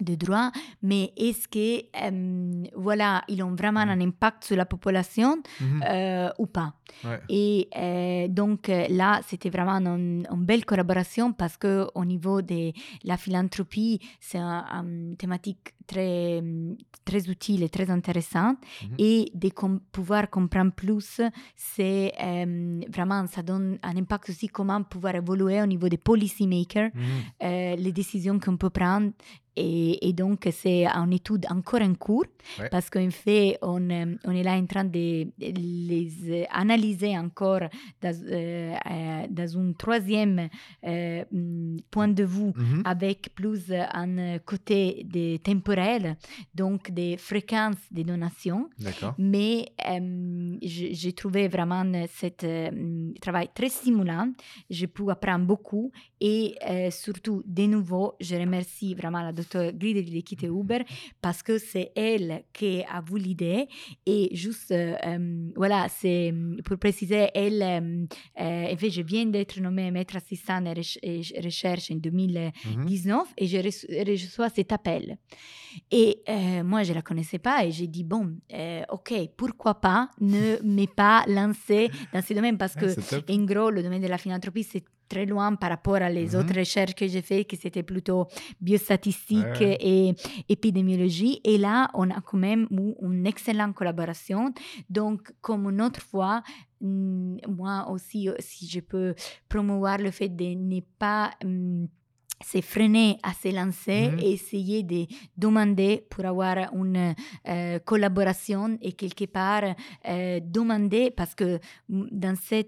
de 0.00 0.14
droit, 0.14 0.50
mais 0.82 1.12
est-ce 1.16 1.48
que 1.48 1.84
euh, 2.02 2.64
voilà, 2.74 3.22
ils 3.28 3.42
ont 3.42 3.54
vraiment 3.54 3.80
un 3.80 4.00
impact 4.00 4.44
sur 4.44 4.56
la 4.56 4.66
population 4.66 5.42
Mhm. 5.60 5.82
euh, 5.88 6.28
ou 6.38 6.46
pas? 6.46 6.74
Ouais. 7.04 7.20
et 7.28 7.68
euh, 7.76 8.28
donc 8.28 8.68
là, 8.68 9.20
c'était 9.26 9.50
vraiment 9.50 9.76
une, 9.94 10.26
une 10.30 10.44
belle 10.44 10.64
collaboration 10.64 11.32
parce 11.32 11.56
que 11.56 11.88
au 11.94 12.04
niveau 12.04 12.40
de 12.42 12.72
la 13.04 13.16
philanthropie, 13.16 14.00
c'est 14.20 14.38
un- 14.38 14.64
une 14.84 15.16
thématique 15.16 15.74
très, 15.86 16.42
très 17.04 17.28
utile 17.28 17.62
et 17.64 17.68
très 17.68 17.90
intéressante. 17.90 18.56
Mhm. 18.82 18.94
Et 18.98 19.30
de 19.34 19.48
com- 19.50 19.80
pouvoir 19.92 20.30
comprendre 20.30 20.72
plus, 20.72 21.20
c'est 21.56 22.12
vraiment, 22.88 23.26
ça 23.26 23.42
donne 23.42 23.78
un 23.82 23.96
impact 23.96 24.30
aussi 24.30 24.48
comment 24.48 24.82
pouvoir 24.82 25.14
évoluer 25.16 25.60
au 25.60 25.66
niveau 25.66 25.88
des 25.88 25.98
policymakers, 25.98 26.90
Mhm. 26.94 27.02
euh, 27.42 27.76
les 27.76 27.92
décisions 27.92 28.38
qu'on 28.38 28.56
peut 28.56 28.70
prendre. 28.70 29.10
Et, 29.56 30.08
et 30.08 30.12
donc, 30.12 30.46
c'est 30.52 30.86
une 30.86 31.12
étude 31.12 31.46
encore 31.50 31.80
en 31.82 31.94
cours 31.94 32.24
Ouais. 32.60 32.68
parce 32.70 32.88
qu'en 32.90 33.10
fait, 33.10 33.58
on, 33.60 33.90
euh, 33.90 34.14
on 34.24 34.30
est 34.30 34.44
là 34.44 34.52
en 34.56 34.66
train 34.66 34.84
de 34.84 35.26
les 35.38 36.08
euh, 36.28 36.44
analyser 36.50 37.18
encore 37.18 37.62
dans, 38.00 38.14
euh, 38.30 38.72
euh, 38.88 39.26
dans 39.28 39.58
un 39.58 39.72
troisième 39.72 40.48
euh, 40.86 41.24
mm, 41.32 41.78
point 41.90 42.06
de 42.08 42.22
vue 42.24 42.52
Mhm. 42.56 42.82
avec 42.84 43.34
plus 43.34 43.72
un 43.72 44.38
côté 44.44 45.04
temporel, 45.42 46.16
donc 46.54 46.90
des 46.92 47.16
fréquences 47.16 47.76
des 47.90 48.04
donations. 48.04 48.68
D'accord. 48.78 49.14
Mais 49.18 49.72
euh, 49.88 50.56
j'ai 50.62 50.94
j'ai 50.94 51.12
trouvé 51.12 51.48
vraiment 51.48 51.84
ce 52.06 52.26
travail 53.20 53.48
très 53.54 53.68
stimulant. 53.68 54.30
J'ai 54.70 54.86
pu 54.86 55.10
apprendre 55.10 55.46
beaucoup 55.46 55.90
et 56.20 56.56
euh, 56.68 56.90
surtout, 56.90 57.42
de 57.46 57.64
nouveau, 57.66 58.14
je 58.20 58.36
remercie 58.36 58.94
vraiment 58.94 59.22
la 59.22 59.32
docteure 59.32 59.72
Gride 59.72 60.04
de 60.06 60.10
l'équipe 60.10 60.42
Uber 60.42 60.80
parce 61.20 61.42
que 61.42 61.58
c'est 61.58 61.92
elle 61.94 62.44
qui 62.52 62.82
a 62.88 63.00
voulu 63.00 63.24
l'idée 63.24 63.66
et 64.06 64.28
juste, 64.34 64.70
euh, 64.70 64.94
euh, 65.06 65.50
voilà, 65.56 65.86
c'est 65.88 66.32
pour 66.64 66.78
préciser, 66.78 67.28
elle, 67.34 67.62
euh, 67.62 68.06
en 68.72 68.76
fait, 68.76 68.90
je 68.90 69.02
viens 69.02 69.26
d'être 69.26 69.60
nommée 69.60 69.90
maître 69.90 70.16
assistant 70.16 70.60
de 70.62 70.70
recherche 71.44 71.90
en 71.90 71.96
2019 71.96 73.28
Mhm. 73.28 73.34
et 73.38 73.46
je 73.46 73.56
reço- 73.58 74.10
reçois 74.10 74.48
cet 74.50 74.72
appel. 74.72 75.16
Et 75.90 76.22
moi, 76.64 76.82
je 76.82 76.90
ne 76.90 76.94
la 76.96 77.02
connaissais 77.02 77.38
pas 77.38 77.64
et 77.64 77.70
j'ai 77.72 77.86
dit, 77.86 78.04
bon, 78.04 78.36
ok, 78.90 79.12
pourquoi 79.36 79.74
pas 79.80 80.10
ne 80.20 80.56
me 80.64 80.86
pas 80.86 81.24
lancer 81.26 81.90
dans 82.12 82.22
ce 82.22 82.32
domaine 82.34 82.56
parce 82.56 82.74
Ouais, 82.76 82.80
que, 82.82 82.88
c'est 83.00 83.16
top. 83.20 83.30
en 83.30 83.44
gros, 83.44 83.70
le 83.70 83.82
domaine 83.82 84.02
de 84.02 84.06
la 84.08 84.18
philanthropie, 84.18 84.62
c'est 84.64 84.84
très 85.08 85.26
loin 85.26 85.54
par 85.56 85.70
rapport 85.70 85.96
à 85.96 86.08
les 86.10 86.34
Mhm. 86.34 86.40
autres 86.40 86.54
recherches 86.58 86.94
que 86.94 87.06
j'ai 87.06 87.22
faites, 87.22 87.48
que 87.48 87.56
c'était 87.56 87.82
plutôt 87.82 88.26
biostatistique 88.60 89.60
Ouais. 89.60 89.76
et 89.80 90.14
épidémiologie. 90.48 91.40
Et 91.44 91.58
là, 91.58 91.90
on 91.94 92.10
a 92.10 92.20
quand 92.20 92.38
même 92.38 92.66
eu 92.70 92.94
une 93.02 93.26
excellente 93.26 93.74
collaboration. 93.74 94.52
Donc, 94.90 95.32
comme 95.40 95.68
une 95.70 95.80
autre 95.82 96.00
fois, 96.02 96.42
mm, 96.80 97.36
moi 97.48 97.88
aussi, 97.90 98.28
euh, 98.28 98.34
si 98.38 98.66
je 98.68 98.80
peux 98.80 99.14
promouvoir 99.48 99.98
le 99.98 100.10
fait 100.10 100.28
de 100.28 100.44
ne 100.54 100.80
pas 100.98 101.30
mm, 101.44 101.86
se 102.44 102.60
freiner 102.60 103.18
à 103.22 103.32
se 103.32 103.48
lancer 103.54 104.10
et 104.18 104.32
essayer 104.32 104.82
de 104.82 105.06
demander 105.36 106.04
pour 106.10 106.24
avoir 106.26 106.56
une 106.74 107.14
euh, 107.48 107.78
collaboration 107.80 108.76
et 108.82 108.92
quelque 108.92 109.24
part 109.26 109.64
euh, 110.08 110.40
demander 110.42 111.10
parce 111.10 111.34
que 111.34 111.58
dans 111.88 112.36
ce 112.36 112.62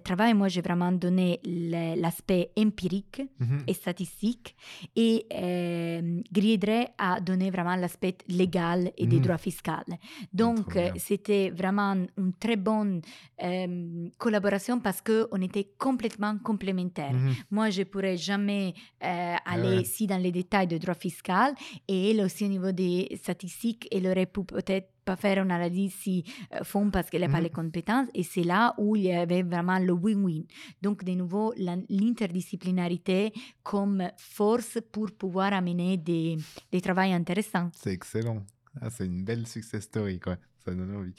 travail, 0.00 0.34
moi 0.34 0.48
j'ai 0.48 0.60
vraiment 0.60 0.92
donné 0.92 1.40
l'aspect 1.96 2.50
empirique 2.58 3.22
Mhm. 3.40 3.64
et 3.66 3.74
statistique 3.74 4.54
et 4.94 5.26
euh, 5.34 6.20
Griedre 6.32 6.88
a 6.98 7.20
donné 7.20 7.50
vraiment 7.50 7.76
l'aspect 7.76 8.16
légal 8.28 8.92
et 8.96 9.06
des 9.06 9.16
Mhm. 9.16 9.22
droits 9.22 9.38
fiscaux. 9.38 9.72
Donc 10.32 10.76
euh, 10.76 10.90
c'était 10.96 11.50
vraiment 11.50 11.94
une 12.16 12.32
très 12.38 12.56
bonne 12.56 13.00
euh, 13.42 14.08
collaboration 14.18 14.80
parce 14.80 15.00
qu'on 15.02 15.40
était 15.42 15.68
complètement 15.78 16.36
complémentaires. 16.42 17.12
Mhm. 17.12 17.34
Moi, 17.50 17.70
je 17.70 17.82
pourrais 17.82 18.16
jamais 18.16 18.74
euh, 19.04 19.07
aller 19.44 19.76
ouais. 19.76 19.82
ici 19.82 20.06
dans 20.06 20.18
les 20.18 20.32
détails 20.32 20.66
de 20.66 20.78
droit 20.78 20.94
fiscal 20.94 21.54
et 21.86 22.10
elle 22.10 22.20
aussi 22.20 22.44
au 22.44 22.48
niveau 22.48 22.72
des 22.72 23.08
statistiques, 23.22 23.88
elle 23.92 24.06
aurait 24.06 24.26
pu 24.26 24.44
peut-être 24.44 24.88
pas 25.04 25.16
faire 25.16 25.42
une 25.42 25.50
analyse 25.50 25.94
si 25.94 26.22
euh, 26.54 26.62
fond 26.64 26.90
parce 26.90 27.08
qu'elle 27.08 27.22
n'a 27.22 27.28
pas 27.28 27.38
Mhm. 27.38 27.44
les 27.44 27.50
compétences 27.50 28.08
et 28.14 28.22
c'est 28.22 28.44
là 28.44 28.74
où 28.76 28.94
il 28.96 29.04
y 29.04 29.12
avait 29.12 29.42
vraiment 29.42 29.78
le 29.78 29.92
win-win. 29.94 30.44
Donc, 30.82 31.02
de 31.02 31.12
nouveau, 31.12 31.54
l'interdisciplinarité 31.56 33.32
comme 33.62 34.02
force 34.18 34.78
pour 34.92 35.10
pouvoir 35.12 35.52
amener 35.52 35.96
des, 35.96 36.36
des 36.70 36.80
travaux 36.80 37.00
intéressants. 37.00 37.70
C'est 37.74 37.92
excellent. 37.92 38.44
Ah, 38.80 38.90
c'est 38.90 39.06
une 39.06 39.24
belle 39.24 39.46
success 39.46 39.84
story, 39.84 40.20
quoi. 40.20 40.36
Ça 40.68 40.74
donne 40.74 40.96
envie. 40.96 41.14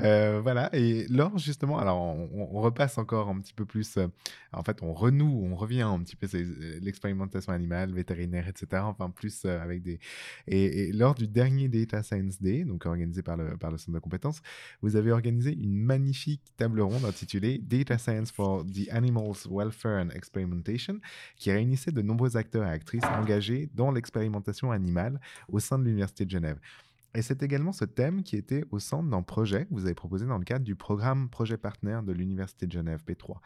Euh, 0.00 0.40
voilà. 0.42 0.70
Et 0.74 1.06
Laure, 1.08 1.36
justement, 1.38 1.78
alors 1.78 2.00
on, 2.00 2.60
repasse 2.60 2.96
encore 2.96 3.28
un 3.28 3.38
petit 3.40 3.52
peu 3.52 3.66
plus. 3.66 3.98
euh, 3.98 4.08
en 4.52 4.62
fait, 4.62 4.82
on 4.82 4.94
renoue, 4.94 5.44
on 5.44 5.54
revient 5.54 5.82
un 5.82 5.98
petit 6.00 6.16
peu 6.16 6.26
euh, 6.34 6.78
l'expérimentation 6.80 7.52
animale, 7.52 7.92
vétérinaire, 7.92 8.48
etc. 8.48 8.82
Enfin, 8.86 9.10
plus 9.10 9.44
avec 9.44 9.82
des. 9.82 9.98
Et, 10.46 10.88
et 10.88 10.92
lors 10.92 11.14
du 11.14 11.28
dernier 11.28 11.68
Data 11.68 12.02
Science 12.02 12.40
Day, 12.40 12.64
donc 12.64 12.86
organisé 12.86 13.22
par 13.22 13.36
le, 13.36 13.56
par 13.58 13.70
le 13.70 13.76
Centre 13.76 13.92
de 13.92 13.98
compétences, 13.98 14.40
vous 14.80 14.96
avez 14.96 15.12
organisé 15.12 15.52
une 15.52 15.76
magnifique 15.76 16.42
table 16.56 16.80
ronde 16.80 17.04
intitulée 17.04 17.58
Data 17.58 17.98
Science 17.98 18.30
for 18.30 18.64
the 18.64 18.88
Animals 18.90 19.46
Welfare 19.50 20.04
and 20.04 20.10
Experimentation, 20.10 21.00
qui 21.36 21.52
réunissait 21.52 21.92
de 21.92 22.00
nombreux 22.00 22.38
acteurs 22.38 22.64
et 22.66 22.70
actrices 22.70 23.04
engagés 23.04 23.68
dans 23.74 23.90
l'expérimentation 23.90 24.70
animale 24.70 25.20
au 25.48 25.58
sein 25.58 25.78
de 25.78 25.84
l'Université 25.84 26.24
de 26.24 26.30
Genève. 26.30 26.58
Et 27.16 27.22
c'est 27.22 27.42
également 27.42 27.72
ce 27.72 27.86
thème 27.86 28.22
qui 28.22 28.36
était 28.36 28.66
au 28.70 28.78
centre 28.78 29.08
d'un 29.08 29.22
projet 29.22 29.64
que 29.64 29.72
vous 29.72 29.86
avez 29.86 29.94
proposé 29.94 30.26
dans 30.26 30.36
le 30.36 30.44
cadre 30.44 30.66
du 30.66 30.74
programme 30.74 31.30
projet 31.30 31.56
partenaire 31.56 32.02
de 32.02 32.12
l'Université 32.12 32.66
de 32.66 32.72
Genève 32.72 33.04
P3. 33.08 33.38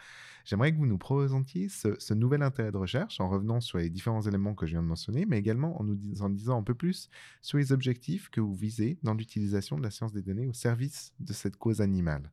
J'aimerais 0.44 0.72
que 0.72 0.76
vous 0.76 0.86
nous 0.86 0.98
présentiez 0.98 1.68
ce, 1.68 2.12
nouvel 2.12 2.42
intérêt 2.42 2.72
de 2.72 2.76
recherche 2.76 3.20
en 3.20 3.28
revenant 3.28 3.60
sur 3.60 3.78
les 3.78 3.88
différents 3.88 4.22
éléments 4.22 4.56
que 4.56 4.66
je 4.66 4.72
viens 4.72 4.82
de 4.82 4.88
mentionner, 4.88 5.24
mais 5.24 5.38
également 5.38 5.80
en 5.80 5.84
nous 5.84 6.20
en 6.20 6.30
disant 6.30 6.58
un 6.58 6.64
peu 6.64 6.74
plus 6.74 7.10
sur 7.42 7.58
les 7.58 7.70
objectifs 7.70 8.28
que 8.28 8.40
vous 8.40 8.56
visez 8.56 8.98
dans 9.04 9.14
l'utilisation 9.14 9.78
de 9.78 9.84
la 9.84 9.92
science 9.92 10.12
des 10.12 10.22
données 10.22 10.48
au 10.48 10.52
service 10.52 11.12
de 11.20 11.32
cette 11.32 11.56
cause 11.56 11.80
animale. 11.80 12.28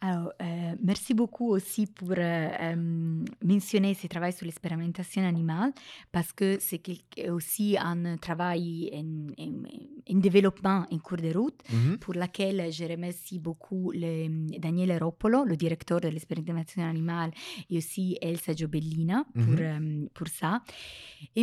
Alors, 0.00 0.32
euh, 0.42 0.74
merci 0.82 1.14
beaucoup 1.14 1.48
aussi 1.50 1.86
pour 1.86 2.10
euh, 2.10 2.14
euh, 2.18 3.24
mentionner 3.42 3.94
ce 3.94 4.06
travail 4.06 4.32
sur 4.34 4.44
l'expérimentation 4.44 5.22
animale 5.24 5.72
parce 6.12 6.32
que 6.32 6.58
c'est 6.60 6.82
aussi 7.30 7.76
un 7.78 8.16
travail 8.18 8.90
en, 8.92 9.42
en, 9.42 10.14
en, 10.14 10.18
développement 10.18 10.84
en 10.90 10.98
cours 10.98 11.16
de 11.26 11.32
route 11.38 11.58
mm 11.70 11.76
-hmm. 11.76 11.98
pour 11.98 12.14
laquelle 12.14 12.60
je 12.70 12.84
remercie 12.84 13.38
beaucoup 13.38 13.92
le, 13.92 14.12
Daniele 14.58 14.98
Roppolo, 15.02 15.44
le 15.44 15.56
directeur 15.56 16.00
de 16.00 16.08
l'expérimentation 16.08 16.82
animale, 16.94 17.30
et 17.70 17.78
aussi 17.78 18.18
Elsa 18.20 18.52
Giobellina 18.58 19.18
pour, 19.34 19.42
mm 19.44 19.56
-hmm. 19.56 20.08
pour 20.16 20.28
ça. 20.28 20.52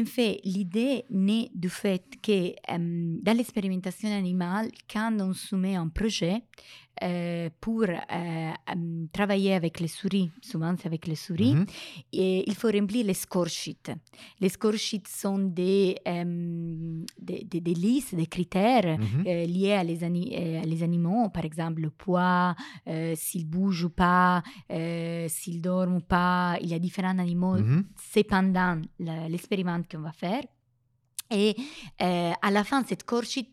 En 0.02 0.06
fait, 0.16 0.34
l'idée 0.56 0.96
naît 1.10 1.50
du 1.64 1.70
fait 1.70 2.06
que 2.26 2.40
dans 3.26 3.36
l'expérimentation 3.40 4.10
animale, 4.24 4.68
quand 4.92 5.14
on 5.28 5.34
soumet 5.34 5.76
un 5.84 5.90
projet, 6.00 6.38
euh, 7.04 7.50
pour 7.60 7.84
euh, 7.84 8.52
travailler 9.12 9.54
avec 9.56 9.80
les 9.80 9.88
souris, 9.88 10.30
souvent 10.42 10.76
c'est 10.78 10.88
avec 10.88 11.08
les 11.08 11.16
souris, 11.16 11.56
mm 11.56 11.64
-hmm. 11.64 11.68
et 12.24 12.44
il 12.50 12.56
faut 12.60 12.72
remplir 12.80 13.04
les 13.06 13.16
score 13.26 13.50
sheets. 13.50 13.90
Les 14.42 14.50
score 14.50 14.78
sheets 14.78 15.10
sont 15.22 15.40
des, 15.62 15.96
des, 17.28 17.40
des, 17.52 17.62
des, 17.68 17.78
listes, 17.86 18.14
des 18.22 18.28
critères 18.36 18.90
mm 18.98 19.04
-hmm. 19.04 19.24
euh, 19.32 19.46
liés 19.56 19.76
à 19.82 19.84
les, 19.90 20.00
ani 20.08 20.24
à 20.64 20.66
les, 20.72 20.82
animaux, 20.90 21.26
par 21.38 21.46
exemple 21.50 21.80
le 21.88 21.92
poids, 22.04 22.56
s'ils 23.24 23.48
bougent 23.56 23.86
ou 23.90 23.94
pas, 24.04 24.34
s'ils 25.36 25.62
dorment 25.70 25.98
ou 26.02 26.06
pas. 26.16 26.44
Il 26.64 26.70
y 26.74 26.76
a 26.80 26.80
différents 26.88 27.20
animaux, 27.28 27.58
mm 27.60 27.66
-hmm. 27.68 27.82
c'est 28.12 28.28
pendant 28.36 28.76
l'expériment 29.34 29.82
qu'on 29.90 30.04
va 30.10 30.16
faire. 30.26 30.46
Et 31.44 31.52
à 32.48 32.50
la 32.58 32.64
fin 32.70 32.80
cette 32.90 33.04
score 33.06 33.26
sheet, 33.32 33.50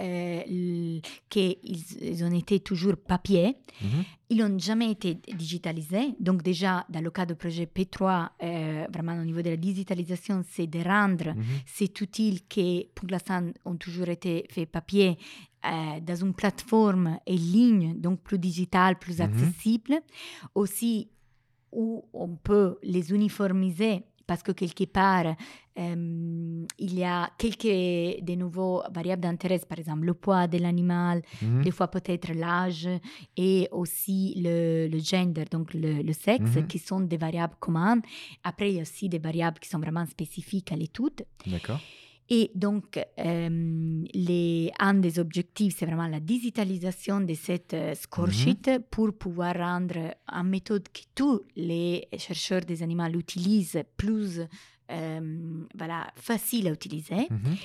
euh, 0.00 1.00
qu'ils 1.28 1.56
ils 2.00 2.24
ont 2.24 2.32
été 2.32 2.60
toujours 2.60 2.96
papier, 2.96 3.46
mm 3.80 3.86
-hmm. 3.86 4.04
ils 4.30 4.38
n'ont 4.38 4.58
jamais 4.58 4.90
été 4.90 5.10
digitalisés. 5.42 6.14
Donc 6.18 6.42
déjà, 6.42 6.84
dans 6.88 7.02
le 7.02 7.10
cas 7.10 7.26
du 7.26 7.34
projet 7.34 7.66
P3, 7.66 8.02
euh, 8.42 8.86
vraiment 8.92 9.16
au 9.20 9.24
niveau 9.24 9.42
de 9.42 9.50
la 9.50 9.56
digitalisation, 9.56 10.42
c'est 10.52 10.66
de 10.76 10.80
rendre 10.94 11.30
mm 11.34 11.40
-hmm. 11.40 11.62
cet 11.78 12.00
outil 12.00 12.32
qui, 12.52 12.68
pour 12.94 13.08
l'instant, 13.12 13.44
ont 13.64 13.76
toujours 13.76 14.08
été 14.16 14.32
fait 14.54 14.66
papier 14.66 15.10
euh, 15.64 16.00
dans 16.08 16.18
une 16.26 16.34
plateforme 16.34 17.06
en 17.34 17.38
ligne, 17.56 17.86
donc 18.04 18.16
plus 18.28 18.38
digitale, 18.48 18.94
plus 19.04 19.18
mm 19.18 19.22
-hmm. 19.22 19.28
accessible. 19.28 19.94
Aussi, 20.60 20.94
où 21.82 21.86
on 22.12 22.30
peut 22.48 22.70
les 22.94 23.06
uniformiser 23.18 23.94
parce 24.26 24.42
que 24.42 24.52
quelque 24.52 24.86
part, 24.86 25.36
euh, 25.78 26.64
il 26.78 26.94
y 26.94 27.04
a 27.04 27.30
quelques 27.36 28.24
de 28.28 28.34
nouveaux 28.36 28.82
variables 28.92 29.22
d'intérêt, 29.22 29.58
par 29.68 29.78
exemple 29.78 30.04
le 30.06 30.14
poids 30.14 30.46
de 30.46 30.58
l'animal, 30.58 31.18
-hmm. 31.22 31.62
des 31.66 31.72
fois 31.72 31.88
peut-être 31.88 32.32
l'âge 32.32 32.88
et 33.36 33.68
aussi 33.72 34.34
le, 34.44 34.86
le, 34.88 34.98
gender, 35.00 35.44
donc 35.50 35.74
le, 35.74 35.92
le 36.08 36.12
sexe, 36.12 36.52
-hmm. 36.56 36.66
qui 36.66 36.78
sont 36.78 37.00
des 37.12 37.16
variables 37.26 37.56
communes. 37.58 38.02
Après, 38.50 38.68
il 38.70 38.76
y 38.76 38.78
a 38.78 38.82
aussi 38.82 39.08
des 39.08 39.18
variables 39.28 39.58
qui 39.62 39.68
sont 39.68 39.80
vraiment 39.86 40.06
spécifiques 40.06 40.70
à 40.74 40.76
l'étude. 40.76 41.18
D'accord. 41.46 41.80
Et 42.30 42.50
donc, 42.54 42.98
euh, 43.18 44.02
les, 44.14 44.70
un 44.78 44.94
des 44.94 45.18
objectifs, 45.18 45.74
c'est 45.76 45.84
vraiment 45.84 46.06
la 46.08 46.20
digitalisation 46.20 47.20
de 47.20 47.34
cette 47.34 47.74
uh, 47.74 47.94
score 47.94 48.30
sheet 48.30 48.64
mm 48.66 48.76
-hmm. 48.76 48.82
pour 48.94 49.08
pouvoir 49.24 49.54
rendre 49.68 49.98
une 50.40 50.48
méthode 50.56 50.86
que 50.96 51.02
tous 51.18 51.38
les 51.70 51.92
chercheurs 52.24 52.64
des 52.70 52.78
animaux 52.86 53.12
utilisent 53.24 53.82
plus 54.02 54.40
euh, 54.90 55.66
voilà, 55.74 56.06
facile 56.16 56.68
à 56.68 56.72
utiliser. 56.72 57.26
Mm 57.30 57.36
-hmm. 57.36 57.56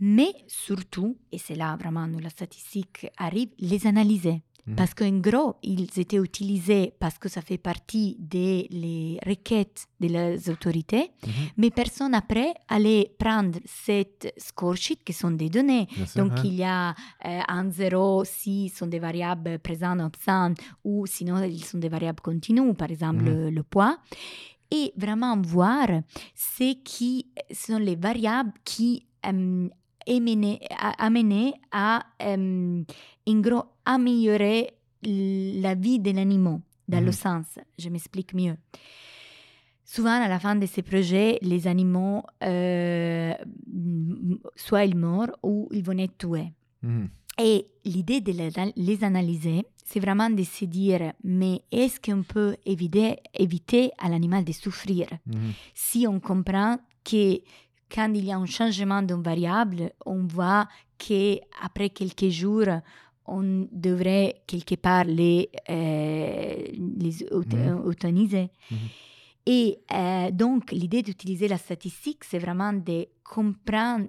Mais 0.00 0.32
surtout, 0.46 1.18
et 1.30 1.38
c'est 1.38 1.54
là 1.56 1.76
vraiment 1.76 2.06
où 2.14 2.18
la 2.20 2.30
statistique 2.30 3.06
arrive, 3.18 3.50
les 3.58 3.86
analyser. 3.86 4.42
Mmh. 4.66 4.74
Parce 4.74 4.94
qu'en 4.94 5.18
gros, 5.18 5.56
ils 5.62 5.88
étaient 5.98 6.16
utilisés 6.18 6.92
parce 6.98 7.18
que 7.18 7.28
ça 7.28 7.40
fait 7.42 7.58
partie 7.58 8.16
des 8.18 8.66
les 8.70 9.18
requêtes 9.26 9.86
des 9.98 10.50
autorités, 10.50 11.10
mmh. 11.22 11.28
mais 11.56 11.70
personne 11.70 12.14
après 12.14 12.54
allait 12.68 13.10
prendre 13.18 13.58
cette 13.64 14.32
score 14.36 14.76
sheet 14.76 14.98
qui 15.04 15.12
sont 15.12 15.30
des 15.30 15.48
données. 15.48 15.86
Donc 16.16 16.32
hein. 16.32 16.42
il 16.44 16.54
y 16.54 16.64
a 16.64 16.90
euh, 16.90 17.40
un 17.48 17.70
zéro 17.70 18.24
si 18.24 18.68
sont 18.68 18.86
des 18.86 18.98
variables 18.98 19.58
présentes 19.58 20.00
absentes 20.00 20.58
ou 20.84 21.06
sinon 21.06 21.42
ils 21.42 21.64
sont 21.64 21.78
des 21.78 21.88
variables 21.88 22.20
continues, 22.20 22.74
par 22.74 22.90
exemple 22.90 23.24
le, 23.24 23.50
le, 23.50 23.62
poids. 23.62 23.98
Et 24.70 24.92
vraiment 24.96 25.40
voir 25.40 25.88
ce 26.34 26.74
qui 26.82 27.26
sont 27.52 27.78
les 27.78 27.96
variables 27.96 28.52
qui 28.64 29.06
euh, 29.26 29.68
à, 31.70 32.02
en 33.26 33.40
gros, 33.40 33.64
améliorer 33.84 34.70
la 35.02 35.74
vie 35.74 35.98
de 35.98 36.10
l'animal, 36.10 36.60
dans 36.88 37.00
mmh. 37.00 37.04
le 37.04 37.12
sens, 37.12 37.46
je 37.78 37.88
m'explique 37.88 38.34
mieux. 38.34 38.56
Souvent, 39.84 40.22
à 40.22 40.28
la 40.28 40.38
fin 40.38 40.54
de 40.56 40.66
ces 40.66 40.82
projets, 40.82 41.38
les 41.42 41.66
animaux, 41.66 42.22
euh, 42.44 43.34
soit 44.54 44.84
ils 44.84 44.96
meurent 44.96 45.36
ou 45.42 45.68
ils 45.72 45.82
vont 45.82 45.98
être 45.98 46.16
tués. 46.16 46.52
Mmh. 46.82 47.06
Et 47.38 47.66
l'idée 47.84 48.20
de 48.20 48.32
les, 48.76 49.04
analyser, 49.04 49.64
c'est 49.84 50.00
vraiment 50.00 50.30
de 50.30 50.42
se 50.42 50.64
dire, 50.66 51.12
mais 51.24 51.62
est-ce 51.72 52.00
qu'on 52.00 52.22
peut 52.22 52.56
éviter, 52.66 53.16
éviter 53.34 53.90
à 53.98 54.08
l'animal 54.08 54.44
de 54.44 54.52
souffrir? 54.52 55.06
Mmh. 55.26 55.32
si 55.74 56.06
on 56.06 56.20
comprend 56.20 56.78
que 57.04 57.38
quand 57.92 58.12
il 58.14 58.24
y 58.24 58.32
a 58.32 58.36
un 58.36 58.46
changement 58.46 59.02
d'une 59.02 59.22
variable, 59.22 59.92
on 60.04 60.26
voit 60.26 60.68
qu'après 60.98 61.90
quelques 61.90 62.28
jours, 62.28 62.66
on 63.26 63.66
devrait 63.72 64.42
quelque 64.46 64.74
part 64.76 65.04
les, 65.04 65.50
euh, 65.68 66.64
les 66.76 67.26
mmh. 67.30 67.88
euthaniser. 67.88 68.50
Mmh. 68.70 68.76
Et 69.46 69.78
euh, 69.92 70.30
donc, 70.30 70.70
l'idée 70.72 71.02
d'utiliser 71.02 71.48
la 71.48 71.58
statistique, 71.58 72.24
c'est 72.24 72.38
vraiment 72.38 72.72
de 72.72 73.06
comprendre 73.24 74.06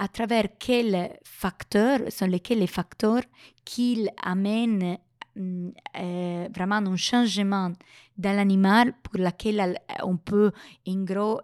à 0.00 0.08
travers 0.08 0.48
quels 0.58 1.10
facteurs 1.24 2.00
sont 2.10 2.26
lesquels 2.26 2.60
les 2.60 2.66
facteurs 2.66 3.22
qui 3.66 4.08
amènent 4.22 4.96
euh, 5.36 6.48
vraiment 6.54 6.76
un 6.76 6.96
changement 6.96 7.70
dans 8.16 8.34
l'animal 8.34 8.94
pour 9.02 9.18
lequel 9.18 9.78
on 10.02 10.16
peut, 10.16 10.52
en 10.88 11.04
gros, 11.04 11.40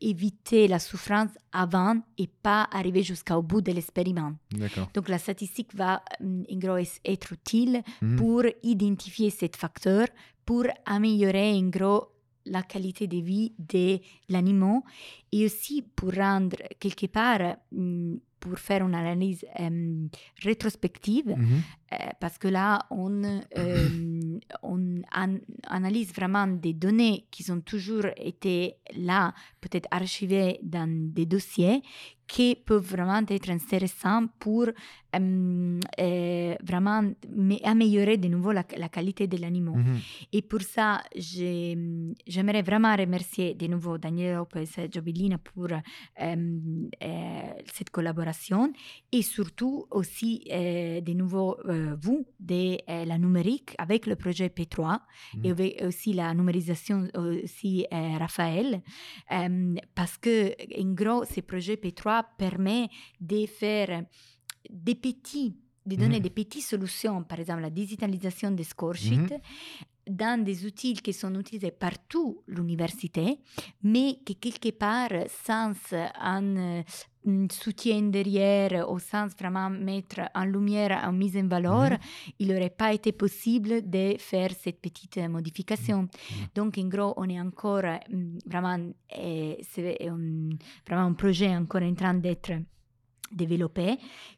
éviter 0.00 0.68
la 0.68 0.78
souffrance 0.78 1.30
avant 1.50 1.96
et 2.16 2.28
pas 2.28 2.68
arriver 2.70 3.02
jusqu'au 3.02 3.42
bout 3.42 3.60
de 3.60 3.72
l'expériment. 3.72 4.34
Donc 4.94 5.08
la 5.08 5.18
statistique 5.18 5.74
va 5.74 6.00
en 6.22 6.58
gros 6.58 6.78
être 7.04 7.32
utile 7.32 7.82
mmh. 8.00 8.16
pour 8.16 8.42
identifier 8.62 9.30
ces 9.30 9.50
facteurs, 9.54 10.08
pour 10.44 10.64
améliorer 10.86 11.54
en 11.54 11.68
gros 11.68 12.15
la 12.46 12.62
qualité 12.62 13.06
de 13.06 13.18
vie 13.18 13.52
de 13.58 13.98
l'animal 14.28 14.80
et 15.32 15.44
aussi 15.44 15.82
pour 15.82 16.12
rendre 16.14 16.56
quelque 16.78 17.06
part 17.06 17.56
pour 18.46 18.58
faire 18.58 18.82
une 18.86 18.94
analyse 18.94 19.44
euh, 19.58 20.06
rétrospective, 20.48 21.28
mm 21.36 21.44
-hmm. 21.44 21.60
euh, 21.92 22.10
parce 22.22 22.36
que 22.42 22.48
là, 22.58 22.68
on, 22.90 23.14
euh, 23.24 24.38
on 24.72 24.80
an 25.24 25.32
analyse 25.78 26.10
vraiment 26.20 26.46
des 26.66 26.74
données 26.84 27.18
qui 27.32 27.42
ont 27.52 27.62
toujours 27.72 28.06
été 28.32 28.56
là, 29.08 29.20
peut-être 29.62 29.88
archivées 30.00 30.52
dans 30.76 30.90
des 31.18 31.26
dossiers, 31.34 31.78
qui 32.32 32.48
peuvent 32.68 32.88
vraiment 32.96 33.22
être 33.36 33.50
intéressants 33.58 34.26
pour 34.42 34.66
vraiment 36.70 37.00
améliorer 37.72 38.16
de 38.24 38.28
nouveau 38.34 38.52
la, 38.58 38.64
la 38.84 38.88
qualité 38.96 39.24
de 39.32 39.36
l'animal. 39.42 39.78
Mm 39.78 39.84
-hmm. 39.84 39.98
Et 40.36 40.42
pour 40.50 40.62
ça, 40.74 40.88
j'aimerais 42.34 42.64
vraiment 42.70 42.94
remercier 43.04 43.48
de 43.62 43.66
nouveau 43.74 43.94
Daniel 44.04 44.32
Lopez 44.38 44.68
et 44.82 44.88
Giobilina 44.92 45.38
pour 45.50 45.68
cette 47.76 47.90
collaboration 47.96 48.35
et 49.12 49.22
surtout 49.22 49.86
aussi 49.90 50.44
euh, 50.50 51.00
de 51.00 51.12
nouveau 51.12 51.56
euh, 51.64 51.96
vous 52.00 52.26
de 52.40 52.78
euh, 52.88 53.04
la 53.04 53.18
numérique 53.18 53.74
avec 53.78 54.06
le 54.06 54.16
projet 54.16 54.48
P3 54.48 54.98
mmh. 55.34 55.44
et 55.44 55.50
avec 55.50 55.82
aussi 55.82 56.12
la 56.12 56.34
numérisation 56.34 57.08
aussi 57.14 57.86
Raphaël 57.90 58.82
parce 59.94 60.18
que 60.18 60.52
en 60.80 60.92
gros 60.92 61.24
ce 61.24 61.40
projet 61.40 61.74
P3 61.76 62.24
permet 62.38 62.88
de 63.20 63.46
faire 63.46 64.04
des 64.70 64.94
petits 64.94 65.56
de 65.84 65.94
donner 65.94 66.18
mmh. 66.18 66.22
des 66.22 66.30
petites 66.30 66.64
solutions, 66.64 67.22
par 67.22 67.38
exemple 67.38 67.60
la 67.60 67.70
digitalisation 67.70 68.50
des 68.50 68.64
score 68.64 68.94
sheets, 68.94 69.34
mmh 69.34 69.40
dans 70.08 70.42
des 70.42 70.64
outils 70.64 70.94
qui 70.94 71.12
sont 71.12 71.34
utilisés 71.34 71.72
partout 71.72 72.42
l'université, 72.46 73.40
mais 73.82 74.18
qui 74.24 74.36
quelque 74.36 74.70
part, 74.70 75.10
sans 75.44 75.72
un 75.92 76.84
soutien 77.50 78.02
derrière, 78.02 78.88
au 78.90 78.98
sens 78.98 79.32
vraiment 79.38 79.68
mettre 79.70 80.20
en 80.34 80.44
lumière, 80.44 81.02
en 81.06 81.12
mise 81.12 81.36
en 81.36 81.46
valeur, 81.48 81.90
Mhm. 81.90 81.98
il 82.38 82.48
n'aurait 82.48 82.70
pas 82.70 82.92
été 82.94 83.12
possible 83.12 83.88
de 83.88 84.14
faire 84.18 84.50
cette 84.62 84.80
petite 84.80 85.18
modification. 85.28 86.02
Mhm. 86.02 86.08
Donc, 86.54 86.78
en 86.78 86.88
gros, 86.88 87.14
on 87.16 87.28
est 87.28 87.40
encore 87.40 87.82
mm, 88.10 88.38
vraiment, 88.46 88.78
euh, 89.18 89.54
c'est 89.70 90.08
un, 90.08 90.50
vraiment 90.86 91.06
un 91.06 91.14
projet 91.14 91.48
encore 91.56 91.82
en 91.82 91.94
train 91.94 92.14
d'être 92.14 92.52
développé, 93.32 93.96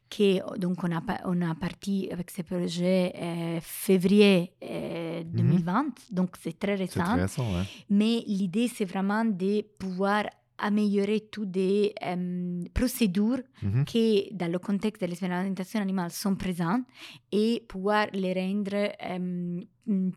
que 0.09 0.57
donc 0.57 0.83
on 0.83 0.91
a, 0.91 1.01
pa- 1.01 1.21
on 1.25 1.39
a 1.43 1.53
parti 1.53 2.09
avec 2.11 2.31
ce 2.31 2.41
projet 2.41 3.13
euh, 3.15 3.59
février 3.61 4.51
euh, 4.63 5.21
2020, 5.25 5.85
donc 6.11 6.35
c'est 6.41 6.57
très 6.57 6.73
récent. 6.73 7.03
très 7.03 7.21
récent, 7.21 7.43
ouais. 7.53 7.63
Mais 7.91 8.23
l'idée, 8.25 8.67
c'est 8.67 8.85
vraiment 8.85 9.23
de 9.25 9.61
pouvoir 9.77 10.23
améliorer 10.59 11.21
toutes 11.31 11.55
les 11.55 11.93
euh, 12.05 12.61
procédures 12.73 13.41
qui, 13.85 14.29
dans 14.33 14.51
le 14.51 14.59
contexte 14.59 15.01
de 15.01 15.07
l'expérimentation 15.07 15.81
animale, 15.81 16.11
sont 16.11 16.35
présentes 16.35 16.83
et 17.31 17.63
pouvoir 17.67 18.07
les 18.13 18.33
rendre 18.33 18.75
euh, 18.75 19.19
mm, 19.19 19.61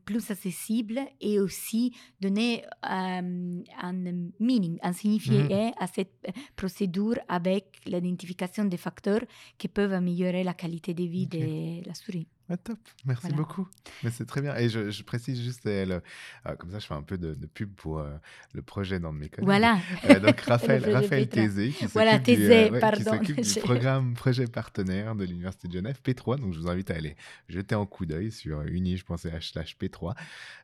plus 0.05 0.31
accessibles 0.31 1.01
et 1.21 1.41
aussi 1.41 1.95
donner 2.21 2.63
euh, 2.85 3.61
un 3.81 3.93
meaning, 4.41 4.79
un 4.83 4.93
signifié 4.93 5.73
à 5.79 5.87
cette 5.87 6.13
euh, 6.29 6.33
procédure 6.57 7.19
avec 7.29 7.81
l'identification 7.87 8.65
des 8.65 8.77
facteurs 8.77 9.23
qui 9.59 9.69
peuvent 9.69 9.93
améliorer 9.93 10.45
la 10.45 10.55
qualité 10.55 10.95
de 10.95 11.05
vie 11.05 11.27
de 11.27 11.87
la 11.87 11.95
souris. 11.95 12.27
Ah, 12.49 12.57
top, 12.59 12.79
merci 13.07 13.23
Voilà. 13.23 13.37
beaucoup. 13.37 13.67
Mais 14.03 14.11
c'est 14.11 14.27
très 14.27 14.43
bien. 14.43 14.55
Et 14.57 14.69
je, 14.69 14.91
je 14.91 15.03
précise 15.05 15.41
juste, 15.41 15.65
euh, 15.67 16.01
euh, 16.47 16.57
comme 16.57 16.71
ça, 16.71 16.81
je 16.81 16.87
fais 16.87 16.93
un 16.93 17.03
peu 17.03 17.17
de, 17.17 17.33
de 17.35 17.47
pub 17.47 17.73
pour 17.75 18.01
euh, 18.01 18.11
le 18.53 18.61
projet 18.61 19.01
de 19.01 19.07
mes 19.07 19.31
collègues. 19.31 19.47
Voilà. 19.47 19.79
Euh, 20.11 20.21
donc 20.21 20.39
Raphaël, 20.41 20.85
Raphaël. 20.93 21.29
Thésé, 21.31 21.71
qui 21.71 21.87
Voilà, 21.87 22.19
s'occupe 22.19 22.37
du, 22.37 23.05
s'occupe 23.05 23.37
du 23.41 23.45
j'ai- 23.49 23.61
programme 23.61 24.13
projet 24.15 24.47
partenaire 24.49 25.15
de 25.15 25.25
l'Université 25.25 25.69
de 25.69 25.73
Genève, 25.73 25.99
P3. 26.05 26.41
Donc 26.41 26.53
je 26.53 26.59
vous 26.59 26.69
invite 26.69 26.91
à 26.91 26.95
aller 26.97 27.17
jeter 27.49 27.75
un 27.75 27.87
coup 27.87 28.05
d'œil 28.05 28.31
sur 28.31 28.61
uni, 28.63 28.99
je 28.99 29.05
pensais, 29.05 29.31
slash 29.41 29.62
P3. 29.63 30.15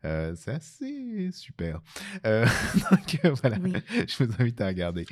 Euh, 0.05 0.35
c'est 0.37 0.53
assez 0.53 1.31
super. 1.33 1.81
Euh, 2.27 2.45
donc 2.91 3.19
euh, 3.25 3.31
voilà, 3.41 3.59
Oui. 3.63 3.73
je 3.91 4.25
vous 4.25 4.33
invite 4.39 4.61
à 4.61 4.67
regarder. 4.67 5.07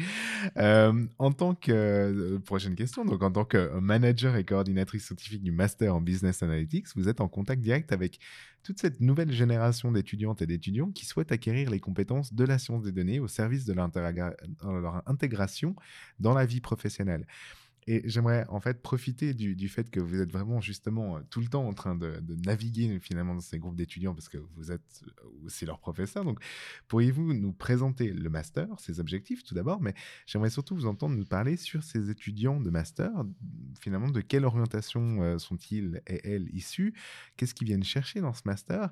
En 1.18 1.32
tant 1.32 1.54
que, 1.54 2.38
prochaine 2.44 2.74
question, 2.74 3.04
donc 3.04 3.22
en 3.22 3.30
tant 3.30 3.44
que 3.44 3.78
manager 3.78 4.36
et 4.36 4.44
coordinatrice 4.44 5.06
scientifique 5.06 5.42
du 5.42 5.52
Master 5.52 5.94
en 5.94 6.00
Business 6.00 6.42
Analytics, 6.42 6.86
vous 6.96 7.08
êtes 7.08 7.20
en 7.20 7.28
contact 7.28 7.62
direct 7.62 7.92
avec 7.92 8.18
toute 8.62 8.80
cette 8.80 9.00
nouvelle 9.00 9.30
génération 9.30 9.92
d'étudiantes 9.92 10.42
et 10.42 10.46
d'étudiants 10.46 10.90
qui 10.90 11.06
souhaitent 11.06 11.32
acquérir 11.32 11.70
les 11.70 11.78
compétences 11.78 12.34
de 12.34 12.44
la 12.44 12.58
science 12.58 12.82
des 12.82 12.92
données 12.92 13.20
au 13.20 13.28
service 13.28 13.64
de 13.64 13.72
leur 13.72 13.88
intégration 15.06 15.76
dans 16.18 16.34
la 16.34 16.46
vie 16.46 16.60
professionnelle. 16.60 17.26
Et 17.86 18.02
j'aimerais 18.08 18.46
en 18.48 18.60
fait 18.60 18.82
profiter 18.82 19.32
du, 19.32 19.54
du 19.54 19.68
fait 19.68 19.90
que 19.90 20.00
vous 20.00 20.20
êtes 20.20 20.32
vraiment 20.32 20.60
justement 20.60 21.16
euh, 21.16 21.20
tout 21.30 21.40
le 21.40 21.46
temps 21.46 21.66
en 21.66 21.72
train 21.72 21.94
de, 21.94 22.18
de 22.20 22.34
naviguer 22.34 22.98
finalement 22.98 23.34
dans 23.34 23.40
ces 23.40 23.58
groupes 23.58 23.76
d'étudiants 23.76 24.14
parce 24.14 24.28
que 24.28 24.38
vous 24.56 24.72
êtes 24.72 25.04
euh, 25.04 25.28
aussi 25.44 25.66
leur 25.66 25.78
professeur. 25.78 26.24
Donc, 26.24 26.40
pourriez-vous 26.88 27.32
nous 27.32 27.52
présenter 27.52 28.12
le 28.12 28.28
master, 28.28 28.68
ses 28.78 28.98
objectifs 28.98 29.44
tout 29.44 29.54
d'abord, 29.54 29.80
mais 29.80 29.94
j'aimerais 30.26 30.50
surtout 30.50 30.74
vous 30.74 30.86
entendre 30.86 31.16
nous 31.16 31.24
parler 31.24 31.56
sur 31.56 31.84
ces 31.84 32.10
étudiants 32.10 32.60
de 32.60 32.70
master. 32.70 33.10
Finalement, 33.80 34.08
de 34.08 34.20
quelle 34.20 34.44
orientation 34.44 35.22
euh, 35.22 35.38
sont-ils 35.38 36.02
et 36.08 36.28
elles 36.28 36.48
issus? 36.54 36.94
Qu'est-ce 37.36 37.54
qu'ils 37.54 37.68
viennent 37.68 37.84
chercher 37.84 38.20
dans 38.20 38.34
ce 38.34 38.42
master? 38.46 38.90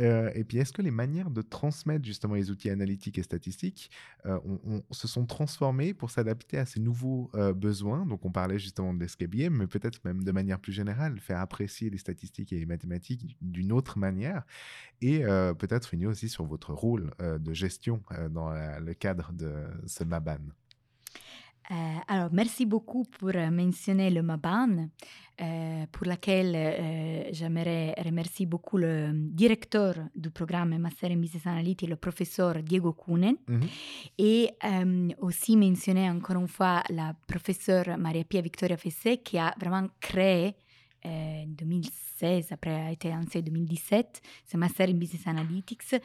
Euh, 0.00 0.30
et 0.34 0.44
puis, 0.44 0.58
est-ce 0.58 0.72
que 0.72 0.82
les 0.82 0.90
manières 0.90 1.30
de 1.30 1.42
transmettre 1.42 2.04
justement 2.04 2.34
les 2.34 2.50
outils 2.50 2.70
analytiques 2.70 3.18
et 3.18 3.22
statistiques 3.22 3.90
euh, 4.26 4.38
se 4.90 5.06
sont 5.06 5.26
transformées 5.26 5.94
pour 5.94 6.10
s'adapter 6.10 6.58
à 6.58 6.66
ces 6.66 6.80
nouveaux 6.80 7.30
euh, 7.34 7.52
besoins? 7.52 8.06
Donc, 8.06 8.24
on 8.24 8.30
parlait 8.30 8.58
justement 8.58 8.92
de 8.94 9.00
l'escape 9.00 9.30
game, 9.30 9.54
mais 9.54 9.66
peut-être 9.66 10.04
même 10.04 10.24
de 10.24 10.32
manière 10.32 10.58
plus 10.58 10.72
générale, 10.72 11.18
faire 11.20 11.40
apprécier 11.40 11.90
les 11.90 11.98
statistiques 11.98 12.52
et 12.52 12.58
les 12.58 12.66
mathématiques 12.66 13.36
d'une 13.40 13.72
autre 13.72 13.98
manière. 13.98 14.44
Et 15.00 15.22
peut-être 15.58 15.88
finir 15.88 16.08
aussi 16.08 16.28
sur 16.28 16.46
votre 16.46 16.72
rôle 16.72 17.12
de 17.18 17.52
gestion 17.52 18.02
dans 18.30 18.50
le 18.50 18.94
cadre 18.94 19.32
de 19.32 19.66
ce 19.86 20.02
MABAN. 20.02 20.38
Euh, 21.70 21.74
alors, 22.08 22.28
merci 22.32 22.66
beaucoup 22.66 23.04
pour 23.04 23.30
euh, 23.34 23.50
mentionner 23.50 24.10
le 24.10 24.22
MABAN, 24.22 24.88
euh, 25.40 25.86
pour 25.90 26.06
laquelle 26.06 26.52
euh, 26.54 27.22
j'aimerais 27.32 27.94
remercier 28.04 28.44
beaucoup 28.46 28.76
le 28.76 29.12
directeur 29.14 29.94
du 30.14 30.30
programme 30.30 30.76
Master 30.78 31.10
in 31.10 31.16
Business 31.16 31.46
Analytics, 31.46 31.88
le 31.88 31.96
professeur 31.96 32.62
Diego 32.62 32.92
Kunen, 32.92 33.36
Mhm. 33.48 33.60
et 34.18 34.50
euh, 34.62 35.08
aussi 35.20 35.56
mentionner 35.56 36.10
encore 36.10 36.36
une 36.36 36.48
fois 36.48 36.82
la 36.90 37.14
professeure 37.26 37.96
Maria-Pia 37.98 38.42
Victoria 38.42 38.76
Fessé 38.76 39.18
qui 39.18 39.38
a 39.38 39.54
vraiment 39.58 39.88
créé 40.00 40.54
euh, 41.06 41.42
en 41.44 41.46
2016, 41.48 42.52
après 42.52 42.70
a 42.74 42.90
été 42.92 43.08
lancé 43.10 43.38
en 43.38 43.42
2017, 43.42 44.20
ce 44.50 44.56
Master 44.56 44.88
in 44.88 44.94
Business 44.94 45.26
Analytics 45.26 45.92
mm, 45.94 45.98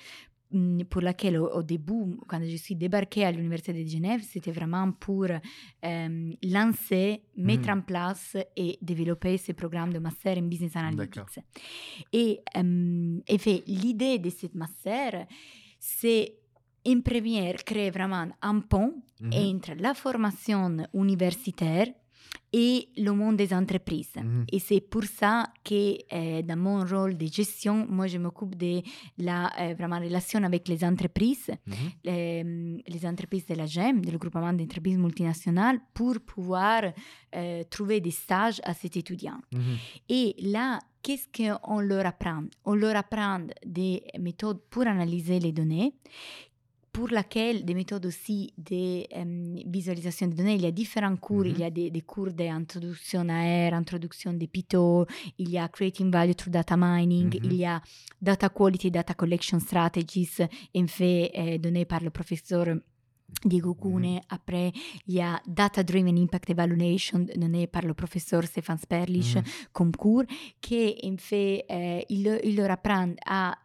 pour 0.89 1.01
laquelle 1.01 1.37
au, 1.37 1.47
au 1.49 1.63
début, 1.63 2.17
quand 2.27 2.41
je 2.43 2.55
suis 2.57 2.75
débarquée 2.75 3.23
à 3.25 3.31
l'Université 3.31 3.73
de 3.73 3.87
Genève, 3.87 4.21
c'était 4.23 4.51
vraiment 4.51 4.91
pour 4.91 5.25
euh, 5.25 6.31
lancer, 6.43 7.21
mettre 7.37 7.69
en 7.69 7.81
place 7.81 8.35
et 8.55 8.77
développer 8.81 9.37
ce 9.37 9.51
programme 9.51 9.93
de 9.93 9.99
master 9.99 10.37
en 10.37 10.43
business 10.43 10.75
analytics. 10.75 11.19
Et 12.11 12.39
euh, 12.57 13.19
en 13.29 13.37
fait, 13.37 13.63
l'idée 13.67 14.17
de 14.19 14.29
cette 14.29 14.55
master, 14.55 15.27
c'est 15.79 16.35
en 16.87 17.01
première 17.01 17.63
créer 17.63 17.91
vraiment 17.91 18.27
un 18.41 18.59
pont 18.61 18.93
Mhm. 19.21 19.33
entre 19.33 19.73
la 19.77 19.93
formation 19.93 20.77
universitaire 20.93 21.87
et 22.51 22.89
le 22.97 23.11
monde 23.11 23.37
des 23.37 23.53
entreprises. 23.53 24.15
Mhm. 24.15 24.45
Et 24.51 24.57
c'est 24.59 24.81
pour 24.81 25.03
ça 25.03 25.45
que 25.63 25.97
euh, 26.13 26.41
dans 26.41 26.57
mon 26.57 26.83
rôle 26.83 27.15
de 27.15 27.27
gestion, 27.27 27.85
moi 27.87 28.07
je 28.07 28.17
m'occupe 28.17 28.55
de 28.55 28.81
la 29.19 29.51
euh, 29.59 29.75
vraiment 29.77 29.99
relation 29.99 30.43
avec 30.43 30.67
les 30.67 30.83
entreprises, 30.83 31.51
Mhm. 31.67 31.73
euh, 32.07 32.77
les 32.87 33.05
entreprises 33.05 33.45
de 33.45 33.53
la 33.55 33.67
GEM, 33.67 34.03
du 34.03 34.17
groupement 34.17 34.51
d'entreprises 34.51 34.97
multinationales, 34.97 35.79
pour 35.93 36.15
pouvoir 36.21 36.81
euh, 37.35 37.63
trouver 37.69 38.01
des 38.01 38.11
stages 38.11 38.59
à 38.63 38.73
ces 38.73 38.87
étudiants. 38.97 39.41
Mhm. 39.53 39.61
Et 40.09 40.35
là, 40.41 40.79
qu'est-ce 41.03 41.27
qu'on 41.31 41.79
leur 41.81 42.05
apprend? 42.07 42.43
On 42.65 42.73
leur 42.73 42.95
apprend 42.95 43.41
des 43.63 44.01
méthodes 44.19 44.59
pour 44.71 44.87
analyser 44.87 45.39
les 45.39 45.51
données, 45.51 45.93
pour 46.91 47.09
laquelle 47.09 47.63
des 47.65 47.73
méthodes 47.73 48.05
aussi 48.05 48.53
de 48.57 49.03
euh, 49.15 49.61
visualisation 49.67 50.27
des 50.27 50.35
données. 50.35 50.55
Il 50.55 50.61
y 50.61 50.65
a 50.65 50.71
différents 50.71 51.15
cours. 51.15 51.45
Mhm. 51.45 51.51
Il 51.51 51.59
y 51.59 51.63
a 51.63 51.69
des, 51.69 51.89
des 51.91 52.01
cours 52.01 52.31
d'introduction 52.31 53.27
à 53.29 53.69
R, 53.69 53.73
introduction 53.73 54.33
de 54.33 54.45
Python, 54.47 55.05
il 55.37 55.49
y 55.49 55.57
a 55.57 55.67
Creating 55.67 56.11
Value 56.11 56.33
through 56.33 56.51
Data 56.51 56.75
Mining, 56.77 57.27
Mhm. 57.39 57.39
il 57.43 57.53
y 57.53 57.65
a 57.65 57.81
Data 58.21 58.49
Quality, 58.49 58.91
Data 58.91 59.13
Collection 59.13 59.59
Strategies, 59.59 60.37
en 60.75 60.87
fait, 60.87 61.31
euh, 61.37 61.57
donné 61.57 61.85
par 61.85 62.01
le 62.01 62.09
professeur 62.09 62.65
Diego 63.45 63.75
Cune. 63.75 64.19
Après, 64.27 64.71
il 65.07 65.13
y 65.13 65.21
a 65.21 65.39
Data 65.47 65.83
Driven 65.83 66.17
Impact 66.17 66.49
Evaluation, 66.49 67.19
donné 67.35 67.67
par 67.67 67.83
le 67.83 67.93
professeur 67.93 68.43
Stefan 68.43 68.77
Sperlich 68.79 69.35
Mhm. 69.35 69.43
comme 69.71 69.91
cours, 69.95 70.23
qui 70.59 70.95
en 71.05 71.15
fait, 71.17 71.63
euh, 71.69 72.01
il, 72.09 72.39
il 72.43 72.55
leur 72.55 72.71
apprend 72.71 73.13
à 73.27 73.55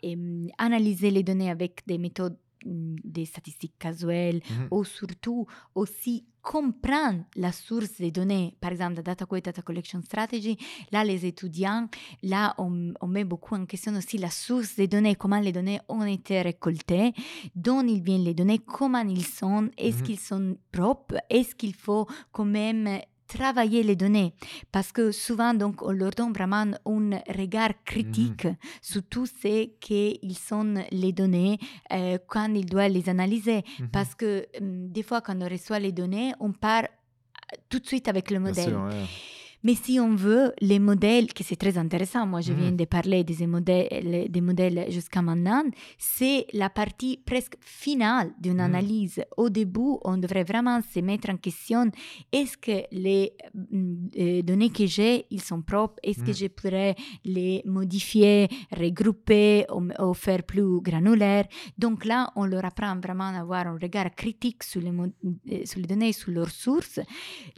analyser 0.58 1.10
les 1.10 1.22
données 1.22 1.50
avec 1.50 1.80
des 1.86 1.96
méthodes 1.98 2.34
mm, 2.34 2.43
des 2.64 3.26
statistiques 3.26 3.78
casuelles 3.78 4.40
Mhm. 4.50 4.68
ou 4.70 4.84
surtout 4.84 5.46
aussi 5.74 6.24
comprendre 6.42 7.24
la 7.36 7.52
source 7.52 7.96
des 7.98 8.10
données, 8.10 8.54
par 8.60 8.70
exemple 8.70 8.96
la 8.96 9.02
Data 9.02 9.24
Quality 9.24 9.46
Data 9.46 9.62
Collection 9.62 10.02
Strategy, 10.02 10.58
là 10.92 11.02
les 11.02 11.24
étudiants, 11.24 11.88
là 12.22 12.54
on, 12.58 12.92
on 13.00 13.06
met 13.06 13.24
beaucoup 13.24 13.54
en 13.54 13.64
question 13.64 13.94
aussi 13.96 14.18
la 14.18 14.28
source 14.30 14.76
des 14.76 14.86
données, 14.86 15.14
comment 15.14 15.40
les 15.40 15.52
données 15.52 15.80
ont 15.88 16.04
été 16.04 16.42
récoltées, 16.42 17.12
d'où 17.54 17.80
ils 17.82 18.02
viennent 18.02 18.24
les 18.24 18.34
données, 18.34 18.58
comment 18.58 19.00
ils 19.08 19.24
sont, 19.24 19.70
est-ce 19.78 19.98
Mhm. 19.98 20.02
qu'ils 20.02 20.20
sont 20.20 20.56
propres, 20.70 21.16
est-ce 21.30 21.54
qu'il 21.54 21.74
faut 21.74 22.06
quand 22.30 22.44
même 22.44 23.00
travailler 23.26 23.82
les 23.82 23.96
données 23.96 24.34
parce 24.72 24.92
que 24.92 25.10
souvent 25.12 25.54
donc 25.54 25.82
on 25.82 25.90
leur 25.92 26.10
donne 26.10 26.32
vraiment 26.32 26.64
un 26.84 27.10
regard 27.36 27.70
critique 27.84 28.46
sur 28.82 29.02
tout 29.04 29.26
ce 29.26 29.64
qu'ils 29.80 30.38
sont 30.38 30.74
les 30.90 31.12
données 31.12 31.58
euh, 31.92 32.18
quand 32.26 32.52
ils 32.54 32.66
doivent 32.66 32.92
les 32.92 33.08
analyser 33.08 33.62
Mhm. 33.80 33.88
parce 33.90 34.14
que 34.14 34.46
hum, 34.60 34.88
des 34.90 35.02
fois, 35.02 35.20
quand 35.20 35.40
on 35.40 35.48
reçoit 35.48 35.78
les 35.78 35.92
données, 35.92 36.32
on 36.40 36.52
part 36.52 36.84
euh, 36.84 37.56
tout 37.68 37.78
de 37.78 37.86
suite 37.86 38.08
avec 38.08 38.30
le 38.30 38.38
modèle. 38.40 38.64
sûr, 38.70 38.82
ouais. 38.84 39.04
Mais 39.64 39.74
si 39.74 39.98
on 39.98 40.14
veut, 40.14 40.52
les 40.60 40.78
modèles, 40.78 41.32
que 41.32 41.42
c'est 41.42 41.56
très 41.56 41.76
intéressant, 41.78 42.26
moi 42.26 42.40
je 42.42 42.52
Mhm. 42.52 42.58
viens 42.60 42.72
de 42.72 42.84
parler 42.84 43.24
des 43.24 43.46
modèles, 43.46 44.30
des 44.30 44.40
modèles 44.40 44.86
jusqu'à 44.90 45.22
maintenant, 45.22 45.64
c'est 45.98 46.46
la 46.52 46.68
partie 46.70 47.16
presque 47.24 47.54
finale 47.62 48.32
d'une 48.38 48.54
Mhm. 48.58 48.60
analyse. 48.70 49.24
Au 49.38 49.48
début, 49.48 49.94
on 50.04 50.16
devrait 50.18 50.44
vraiment 50.44 50.80
se 50.82 51.00
mettre 51.00 51.30
en 51.30 51.36
question, 51.38 51.90
est-ce 52.30 52.56
que 52.58 52.82
les 52.92 53.32
mm, 53.54 53.94
euh, 54.18 54.42
données 54.42 54.70
que 54.70 54.86
j'ai, 54.86 55.24
ils 55.30 55.40
sont 55.40 55.62
propres? 55.62 55.98
Est-ce 56.02 56.22
que 56.22 56.32
je 56.32 56.46
pourrais 56.48 56.94
les 57.24 57.62
modifier, 57.64 58.48
regrouper 58.70 59.64
ou, 59.74 59.80
ou 60.04 60.14
faire 60.14 60.42
plus 60.42 60.80
granulaires 60.80 61.46
Donc 61.78 62.04
là, 62.04 62.30
on 62.36 62.44
leur 62.44 62.64
apprend 62.64 62.96
vraiment 63.00 63.30
à 63.34 63.40
avoir 63.40 63.66
un 63.66 63.78
regard 63.80 64.14
critique 64.14 64.62
sur 64.62 64.80
les, 64.82 64.90
euh, 64.90 65.64
sur 65.64 65.80
les 65.80 65.86
données, 65.86 66.12
sur 66.12 66.30
leurs 66.32 66.50
sources, 66.50 67.00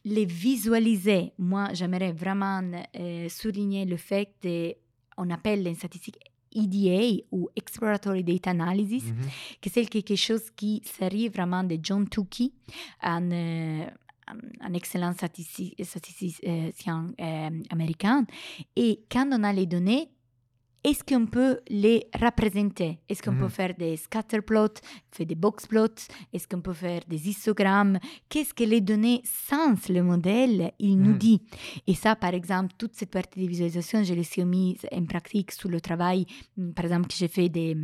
les 0.04 0.24
visualiser. 0.24 1.32
Moi, 1.38 1.68
j'aimerais 1.98 2.12
vraiment 2.12 2.62
euh, 2.98 3.28
souligner 3.28 3.84
le 3.84 3.96
fait 3.96 4.30
que 4.42 4.74
on 5.16 5.30
appelle 5.30 5.62
les 5.62 5.74
statistiques 5.74 6.18
EDA 6.54 7.22
ou 7.32 7.48
Exploratory 7.56 8.22
Data 8.24 8.50
Analysis, 8.50 9.04
Mhm. 9.04 9.28
que 9.60 9.70
c'est 9.70 9.84
quelque 9.86 10.16
chose 10.16 10.50
qui 10.54 10.82
serait 10.84 11.28
vraiment 11.28 11.64
de 11.64 11.78
John 11.82 12.08
Tukey, 12.08 12.50
un, 13.02 13.30
euh, 13.30 13.86
un- 14.60 14.74
excellent 14.74 15.12
statisti- 15.12 15.74
statisticien 15.84 17.12
euh, 17.20 17.50
américain. 17.70 18.26
Et 18.74 19.00
quand 19.10 19.28
on 19.32 19.42
a 19.44 19.52
les 19.52 19.66
données, 19.66 20.08
est-ce 20.84 21.02
qu'on 21.02 21.26
peut 21.26 21.58
les 21.68 22.06
représenter? 22.20 23.00
Est-ce 23.08 23.22
qu'on 23.22 23.32
Mhm. 23.32 23.38
peut 23.40 23.48
faire 23.48 23.74
des 23.74 23.96
scatter 23.96 24.40
plots, 24.40 24.68
faire 25.10 25.26
des 25.26 25.34
box 25.34 25.66
plots? 25.66 25.86
Est-ce 26.32 26.46
qu'on 26.46 26.60
peut 26.60 26.72
faire 26.74 27.00
des 27.08 27.28
histogrammes? 27.28 27.98
Qu'est-ce 28.28 28.54
que 28.54 28.64
les 28.64 28.80
données 28.80 29.20
sans 29.24 29.74
le 29.88 30.02
modèle, 30.02 30.72
il 30.78 30.96
nous 31.00 31.12
Mhm. 31.12 31.18
dit? 31.18 31.42
Et 31.86 31.94
ça, 31.94 32.14
par 32.16 32.34
exemple, 32.34 32.74
toute 32.78 32.94
cette 32.94 33.10
partie 33.10 33.40
de 33.42 33.48
visualisation, 33.48 34.04
je 34.04 34.14
l'ai 34.14 34.20
aussi 34.20 34.44
mise 34.44 34.86
en 34.92 35.04
pratique 35.06 35.50
sur 35.52 35.68
le 35.68 35.80
travail, 35.80 36.24
mm, 36.56 36.70
par 36.72 36.84
exemple, 36.84 37.08
que 37.08 37.14
j'ai 37.16 37.28
fait 37.28 37.48
des 37.48 37.76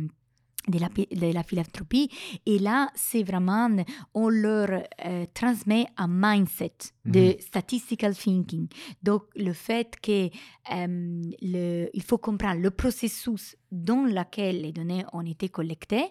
de 0.69 0.79
la, 0.79 0.87
de 0.87 1.33
la 1.33 1.43
philanthropie. 1.43 2.09
Et 2.45 2.57
là, 2.57 2.89
c'est 2.95 3.21
vraiment, 3.23 3.69
on 4.13 4.29
leur 4.29 4.69
euh, 5.05 5.25
transmet 5.33 5.85
un 5.97 6.07
mindset 6.07 6.71
de 7.05 7.35
statistical 7.39 8.15
thinking. 8.15 8.67
Donc, 9.01 9.23
le 9.35 9.51
fait 9.53 9.99
que 10.01 10.29
euh, 10.71 11.21
le, 11.41 11.89
il 11.93 12.01
faut 12.01 12.17
comprendre 12.17 12.61
le 12.61 12.71
processus 12.71 13.57
dans 13.69 14.05
lequel 14.05 14.61
les 14.61 14.71
données 14.71 15.03
ont 15.11 15.25
été 15.25 15.49
collectées. 15.49 16.05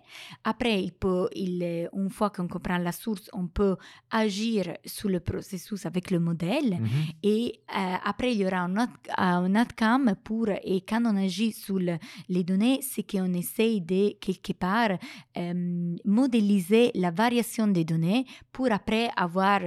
Après, 0.44 0.82
il 0.82 0.92
peut, 0.92 1.28
il, 1.34 1.62
euh, 1.62 1.88
une 1.94 2.10
fois 2.10 2.28
qu'on 2.28 2.46
comprend 2.48 2.76
la 2.76 2.92
source, 2.92 3.30
on 3.32 3.46
peut 3.46 3.76
agir 4.10 4.76
sur 4.84 5.08
le 5.08 5.20
processus 5.20 5.86
avec 5.86 6.10
le 6.10 6.18
modèle. 6.20 6.78
Mhm. 6.80 6.88
Et 7.22 7.60
euh, 7.74 7.94
après, 8.04 8.32
il 8.34 8.40
y 8.40 8.46
aura 8.46 8.58
un, 8.64 8.88
un 9.16 9.54
outcome 9.62 10.14
pour, 10.22 10.48
et 10.50 10.82
quand 10.82 11.02
on 11.06 11.16
agit 11.16 11.52
sur 11.52 11.78
le- 11.78 11.98
les 12.28 12.44
données, 12.44 12.80
c'est 12.82 13.08
qu'on 13.10 13.32
essaye 13.32 13.80
de, 13.80 14.14
quelque 14.20 14.52
part, 14.52 14.98
euh, 15.38 15.96
modéliser 16.04 16.90
la 16.94 17.10
variation 17.10 17.66
des 17.68 17.84
données 17.84 18.26
pour 18.52 18.70
après 18.70 19.08
avoir 19.16 19.60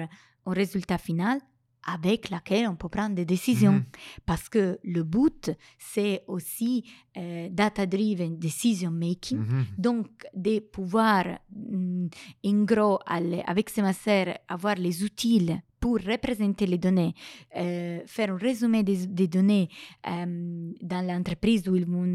un 0.45 0.53
résultat 0.53 0.97
final 0.97 1.39
avec 1.87 2.31
lequel 2.31 2.67
on 2.67 2.75
peut 2.75 2.89
prendre 2.89 3.13
des 3.13 3.25
décisions. 3.25 3.73
Mhm. 3.73 3.85
Parce 4.25 4.49
que 4.49 4.79
le 4.83 5.03
but, 5.03 5.51
c'est 5.77 6.23
aussi 6.27 6.83
euh, 7.15 7.47
data-driven 7.51 8.39
decision 8.39 8.89
making. 8.89 9.37
Mhm. 9.37 9.65
Donc, 9.77 10.07
de 10.33 10.59
pouvoir, 10.59 11.25
mm, 11.55 12.07
en 12.47 12.63
gros, 12.63 12.97
aller- 13.05 13.43
avec 13.45 13.69
ces 13.69 13.83
masters, 13.83 14.39
avoir 14.47 14.75
les 14.75 15.03
outils 15.03 15.45
pour 15.85 15.99
représenter 16.13 16.65
les 16.65 16.79
données, 16.79 17.13
euh, 17.55 17.99
faire 18.07 18.31
un 18.33 18.37
résumé 18.37 18.81
des, 18.81 19.05
des 19.05 19.27
données 19.27 19.69
euh, 20.07 20.71
dans 20.81 21.05
l'entreprise 21.05 21.67
où 21.69 21.75
ils 21.75 21.85
vont, 21.85 22.07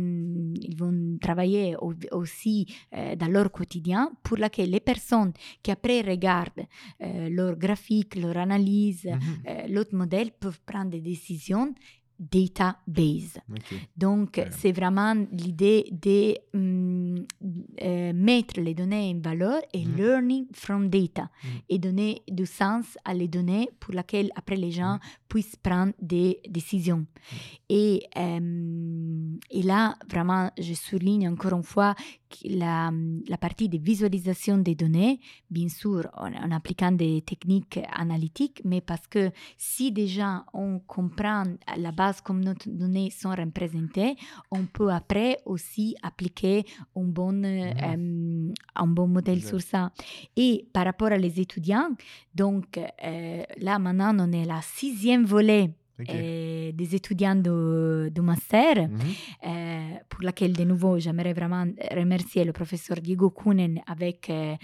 ils 0.70 0.76
vont 0.76 1.16
travailler 1.20 1.76
au- 1.80 1.94
aussi 2.20 2.66
euh, 2.92 3.14
dans 3.14 3.28
leur 3.36 3.48
quotidien, 3.52 4.10
pour 4.24 4.38
laquelle 4.38 4.70
les 4.70 4.80
personnes 4.80 5.32
qui 5.62 5.70
après 5.70 6.00
regardent 6.00 6.66
euh, 7.00 7.28
leur 7.28 7.54
graphique, 7.56 8.16
leur 8.16 8.36
analyse, 8.38 9.04
Mhm. 9.06 9.72
l'autre 9.74 9.94
modèle 9.94 10.30
peuvent 10.42 10.60
prendre 10.66 10.90
des 10.90 11.00
décisions 11.12 11.72
data-based. 12.20 13.40
Ok. 13.50 13.74
Donc, 13.96 14.36
Ouais. 14.36 14.48
c'est 14.50 14.72
vraiment 14.72 15.14
l'idée 15.32 15.86
de 15.90 16.34
hum, 16.54 17.24
euh, 17.82 18.12
mettre 18.12 18.60
les 18.60 18.74
données 18.74 19.14
en 19.16 19.20
valeur 19.20 19.60
et 19.72 19.84
Mhm. 19.84 19.96
learning 19.96 20.46
from 20.52 20.88
data 20.90 21.30
Mhm. 21.42 21.50
et 21.70 21.78
donner 21.78 22.22
du 22.28 22.44
sens 22.46 22.98
à 23.04 23.14
les 23.14 23.28
données 23.28 23.70
pour 23.80 23.94
lesquelles 23.94 24.30
après 24.36 24.56
les 24.56 24.70
gens 24.70 24.94
Mhm. 24.94 25.00
puissent 25.28 25.56
prendre 25.56 25.92
des 26.00 26.40
décisions. 26.48 27.06
Et, 27.68 28.02
euh, 28.16 29.36
et 29.50 29.62
là, 29.62 29.96
vraiment, 30.10 30.50
je 30.58 30.74
souligne 30.74 31.28
encore 31.28 31.54
une 31.54 31.62
fois 31.62 31.94
la, 32.44 32.90
la 33.28 33.36
partie 33.38 33.68
de 33.68 33.78
visualisation 33.78 34.58
des 34.58 34.74
données, 34.74 35.20
bien 35.50 35.68
sûr, 35.68 36.08
en, 36.16 36.32
en 36.32 36.50
appliquant 36.50 36.92
des 36.92 37.22
techniques 37.22 37.80
analytiques, 37.92 38.62
mais 38.64 38.80
parce 38.80 39.06
que 39.06 39.30
si 39.56 39.92
déjà 39.92 40.44
on 40.52 40.78
comprend 40.80 41.44
la 41.76 41.92
base 41.92 42.20
comme 42.20 42.44
nos 42.44 42.54
données 42.66 43.10
sont 43.10 43.30
représentées, 43.30 44.16
on 44.50 44.64
peut 44.66 44.90
après 44.90 45.38
aussi 45.44 45.96
appliquer 46.02 46.64
un 46.96 47.04
bon, 47.04 47.42
euh, 47.44 48.52
un 48.74 48.86
bon 48.86 49.08
modèle 49.08 49.42
sur 49.42 49.60
ça. 49.60 49.92
Et 50.36 50.66
par 50.72 50.84
rapport 50.84 51.08
à 51.08 51.18
les 51.18 51.40
étudiants, 51.40 51.90
donc 52.34 52.78
euh, 52.78 53.42
là 53.58 53.78
maintenant 53.78 54.14
on 54.18 54.32
est 54.32 54.42
à 54.42 54.54
la 54.54 54.62
sixième 54.62 55.24
volet 55.24 55.70
Ok. 56.00 56.08
euh, 56.14 56.72
des 56.72 56.94
étudiants 56.94 57.36
de, 57.36 58.10
de 58.14 58.20
master, 58.20 58.88
Mhm. 58.88 59.00
euh, 59.46 59.94
pour 60.08 60.22
laquelle 60.22 60.52
de 60.52 60.64
nouveau 60.64 60.98
j'aimerais 60.98 61.32
vraiment 61.32 61.64
remercier 61.94 62.44
le 62.44 62.52
professeur 62.52 62.96
Diego 63.00 63.30
Kunen 63.30 63.80
avec 63.86 64.28
euh, 64.30 64.54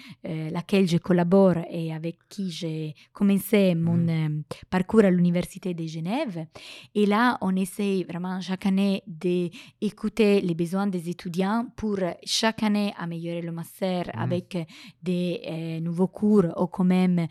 laquelle 0.50 0.86
je 0.88 0.98
collabore 0.98 1.58
et 1.70 1.92
avec 1.92 2.16
qui 2.28 2.50
j'ai 2.50 2.94
commencé 3.12 3.74
mon 3.74 4.08
euh, 4.08 4.28
parcours 4.70 5.04
à 5.04 5.10
l'Université 5.10 5.74
de 5.74 5.86
Genève. 5.86 6.46
Et 6.94 7.06
là, 7.06 7.38
on 7.40 7.54
essaye 7.56 8.04
vraiment 8.04 8.40
chaque 8.40 8.66
année 8.66 9.02
d'écouter 9.06 10.40
les 10.40 10.54
besoins 10.54 10.86
des 10.86 11.08
étudiants 11.10 11.66
pour 11.76 11.98
chaque 12.24 12.62
année 12.62 12.92
améliorer 12.98 13.42
le 13.42 13.52
master 13.52 14.04
Mhm. 14.14 14.22
avec 14.22 14.58
des 15.02 15.80
nouveaux 15.82 16.08
cours 16.08 16.46
ou 16.60 16.66
quand 16.66 16.84
même 16.84 17.26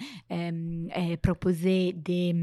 proposer 1.22 1.94
des 1.94 2.34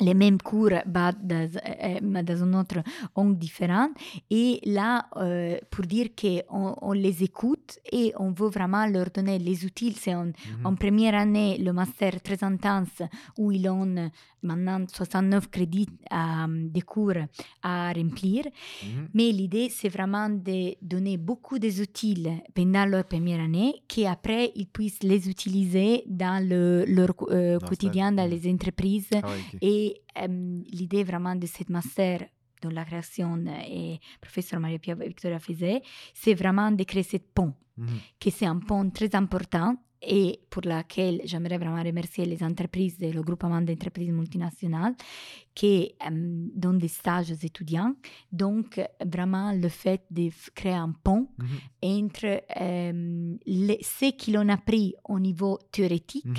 les 0.00 0.14
mêmes 0.14 0.38
cours 0.40 0.70
dans, 0.86 1.14
euh, 1.26 1.98
mais 2.02 2.22
dans 2.22 2.42
un 2.42 2.54
autre 2.60 2.82
angle 3.14 3.38
différent. 3.38 3.88
Et 4.30 4.60
là, 4.64 5.06
euh, 5.16 5.58
pour 5.70 5.84
dire 5.86 6.08
qu'on 6.20 6.76
on 6.80 6.92
les 6.92 7.22
écoute 7.22 7.78
et 7.90 8.12
on 8.18 8.32
veut 8.32 8.48
vraiment 8.48 8.86
leur 8.86 9.10
donner 9.10 9.38
les 9.38 9.64
outils. 9.64 9.92
C'est 9.92 10.14
en, 10.14 10.26
Mhm. 10.26 10.66
en 10.66 10.74
première 10.74 11.14
année 11.14 11.58
le 11.58 11.72
master 11.72 12.20
très 12.22 12.42
intense 12.42 13.02
où 13.38 13.52
ils 13.52 13.68
ont 13.68 13.96
euh, 13.96 14.08
maintenant 14.42 14.84
69 14.92 15.48
crédits 15.50 15.88
de 16.10 16.80
cours 16.80 17.12
à 17.62 17.92
remplir. 17.92 18.44
Mhm. 18.82 19.08
Mais 19.14 19.30
l'idée, 19.30 19.68
c'est 19.70 19.88
vraiment 19.88 20.28
de 20.28 20.74
donner 20.82 21.16
beaucoup 21.16 21.58
des 21.58 21.80
outils 21.80 22.26
pendant 22.54 22.84
leur 22.86 23.04
première 23.04 23.40
année, 23.40 23.82
qu'après, 23.88 24.52
ils 24.56 24.66
puissent 24.66 25.02
les 25.02 25.28
utiliser 25.28 26.02
dans 26.06 26.44
le, 26.46 26.84
leur 26.86 27.14
euh, 27.30 27.58
Dans 27.58 27.66
quotidien, 27.68 28.10
ça, 28.10 28.16
dans 28.16 28.24
mhm. 28.24 28.30
les 28.30 28.52
entreprises. 28.52 29.10
Ah. 29.22 29.28
Et 29.60 29.91
euh, 30.20 30.60
l'idée 30.70 31.04
vraiment 31.04 31.34
de 31.36 31.46
cette 31.46 31.70
master 31.70 32.26
dont 32.60 32.70
la 32.70 32.84
création 32.84 33.34
euh, 33.46 33.50
et 33.68 34.00
professeur 34.20 34.60
Maria-Pia 34.60 34.94
Victoria 34.94 35.38
faisait, 35.38 35.82
c'est 36.14 36.34
vraiment 36.34 36.70
de 36.70 36.84
créer 36.84 37.02
ce 37.02 37.16
pont, 37.18 37.54
Mhm. 37.76 37.86
que 38.20 38.28
c'est 38.30 38.44
un 38.46 38.58
pont 38.58 38.90
très 38.90 39.14
important 39.16 39.76
et 40.04 40.40
pour 40.50 40.62
laquelle 40.64 41.20
j'aimerais 41.24 41.58
vraiment 41.58 41.82
remercier 41.82 42.24
les 42.26 42.42
entreprises, 42.42 42.96
le 43.00 43.22
groupement 43.22 43.60
d'entreprises 43.60 44.10
multinationales 44.10 44.94
qui 45.54 45.92
euh, 46.04 46.10
donnent 46.54 46.78
des 46.78 46.88
stages 46.88 47.30
aux 47.30 47.44
étudiants. 47.46 47.94
Donc, 48.32 48.80
vraiment, 49.04 49.52
le 49.52 49.68
fait 49.68 50.02
de 50.10 50.30
créer 50.54 50.72
un 50.74 50.92
pont 51.04 51.28
Mhm. 51.38 51.46
entre 52.00 52.42
euh, 52.60 53.36
les- 53.46 53.78
ce 53.82 54.10
que 54.12 54.30
l'on 54.32 54.48
a 54.48 54.54
appris 54.54 54.94
au 55.08 55.18
niveau 55.20 55.58
théorique, 55.70 56.22
Mhm. 56.24 56.34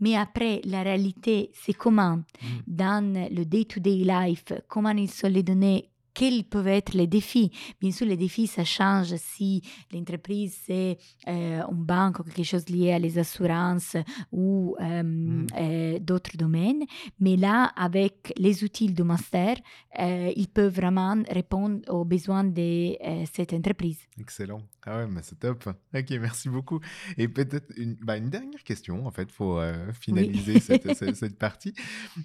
mais 0.00 0.16
après, 0.16 0.60
la 0.64 0.82
réalité, 0.82 1.50
c'est 1.54 1.74
comment 1.74 2.16
Mhm. 2.16 2.24
dans 2.66 3.28
le 3.30 3.44
day-to-day 3.44 4.04
life, 4.04 4.44
comment 4.68 4.90
ils 4.90 5.10
sont 5.10 5.28
les 5.28 5.42
données, 5.42 5.90
quels 6.14 6.44
peuvent 6.44 6.68
être 6.68 6.94
les 6.94 7.06
défis. 7.06 7.50
Bien 7.80 7.90
sûr, 7.90 8.06
les 8.06 8.16
défis, 8.16 8.46
ça 8.46 8.64
change 8.64 9.14
si 9.16 9.62
l'entreprise, 9.92 10.56
c'est 10.66 10.96
euh, 11.28 11.60
une 11.70 11.84
banque 11.84 12.20
ou 12.20 12.22
quelque 12.24 12.44
chose 12.44 12.68
lié 12.68 12.92
à 12.92 12.98
les 12.98 13.18
assurances 13.18 13.96
ou 14.32 14.76
euh, 14.80 15.02
Mm. 15.02 15.46
euh, 15.60 15.98
d'autres 15.98 16.36
domaines. 16.36 16.84
Mais 17.20 17.36
là, 17.36 17.64
avec 17.76 18.32
les 18.36 18.62
outils 18.64 18.92
du 18.92 19.02
master, 19.02 19.56
euh, 19.98 20.32
ils 20.36 20.48
peuvent 20.48 20.72
vraiment 20.74 21.16
répondre 21.30 21.80
aux 21.88 22.04
besoins 22.04 22.44
de 22.44 22.94
cette 23.32 23.52
entreprise. 23.52 23.98
Excellent. 24.20 24.62
Ah 24.86 24.98
ouais, 24.98 25.06
mais 25.06 25.20
c'est 25.22 25.38
top. 25.38 25.68
Ok, 25.94 26.10
merci 26.20 26.48
beaucoup. 26.48 26.80
Et 27.16 27.26
peut-être 27.28 27.72
une, 27.76 27.94
bah, 27.94 28.16
une 28.16 28.30
dernière 28.30 28.62
question, 28.62 29.06
en 29.06 29.10
fait, 29.10 29.30
pour 29.32 29.62
finaliser 30.00 30.60
cette, 30.60 30.94
cette, 30.98 31.16
cette 31.16 31.38
partie. 31.38 31.74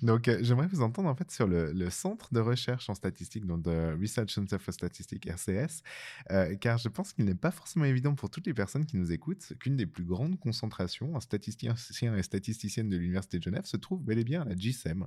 Donc, 0.02 0.30
j'aimerais 0.42 0.68
vous 0.68 0.82
entendre, 0.82 1.10
en 1.10 1.16
fait, 1.16 1.32
sur 1.32 1.48
le, 1.48 1.72
le 1.72 1.90
centre 1.90 2.34
de 2.34 2.40
recherche 2.40 2.90
en 2.90 2.94
statistique, 2.96 3.46
donc 3.46 3.62
le 3.80 3.96
Research 4.00 4.32
Center 4.32 4.58
for 4.60 4.74
Statistics, 4.74 5.26
RCS, 5.26 5.84
euh, 6.32 6.56
car 6.56 6.78
je 6.78 6.90
pense 6.90 7.14
qu'il 7.14 7.26
n'est 7.26 7.36
pas 7.36 7.52
forcément 7.52 7.86
évident 7.86 8.16
pour 8.16 8.30
toutes 8.30 8.48
les 8.48 8.54
personnes 8.54 8.86
qui 8.86 8.98
nous 8.98 9.12
écoutent 9.12 9.54
qu'une 9.60 9.76
des 9.76 9.86
plus 9.86 10.04
grandes 10.04 10.40
concentrations 10.40 11.16
en 11.16 11.20
statisticiens 11.20 12.16
et 12.16 12.24
statisticiennes 12.24 12.90
de 12.90 12.98
l'Université 12.98 13.38
de 13.38 13.44
Genève 13.44 13.66
se 13.66 13.78
trouve 13.78 14.04
bel 14.04 14.20
et 14.20 14.24
bien 14.24 14.42
à 14.42 14.46
la 14.46 14.56
GSEM. 14.56 15.06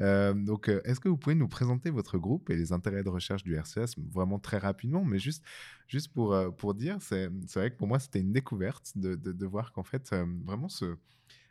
Euh, 0.00 0.32
donc, 0.34 0.68
euh, 0.68 0.80
est-ce 0.84 1.00
que 1.00 1.08
vous 1.08 1.16
pouvez 1.16 1.34
nous 1.34 1.48
présenter 1.48 1.90
votre 1.90 2.18
groupe 2.18 2.50
et 2.50 2.56
les 2.56 2.72
intérêts 2.72 3.02
de 3.02 3.08
recherche 3.08 3.42
du 3.42 3.56
RCS 3.56 3.96
vraiment 4.10 4.38
très 4.38 4.58
rapidement, 4.58 5.04
mais 5.04 5.18
juste, 5.18 5.44
juste 5.88 6.12
pour, 6.12 6.34
euh, 6.34 6.50
pour 6.50 6.74
dire, 6.74 6.98
c'est 7.00 7.28
vrai 7.54 7.70
que 7.70 7.76
pour 7.76 7.88
moi, 7.88 7.98
c'était 7.98 8.20
une 8.20 8.32
découverte 8.32 8.92
de, 8.96 9.16
de, 9.16 9.46
voir 9.46 9.72
qu'en 9.72 9.82
fait, 9.82 10.10
euh, 10.12 10.24
vraiment, 10.44 10.68
ce, 10.68 10.96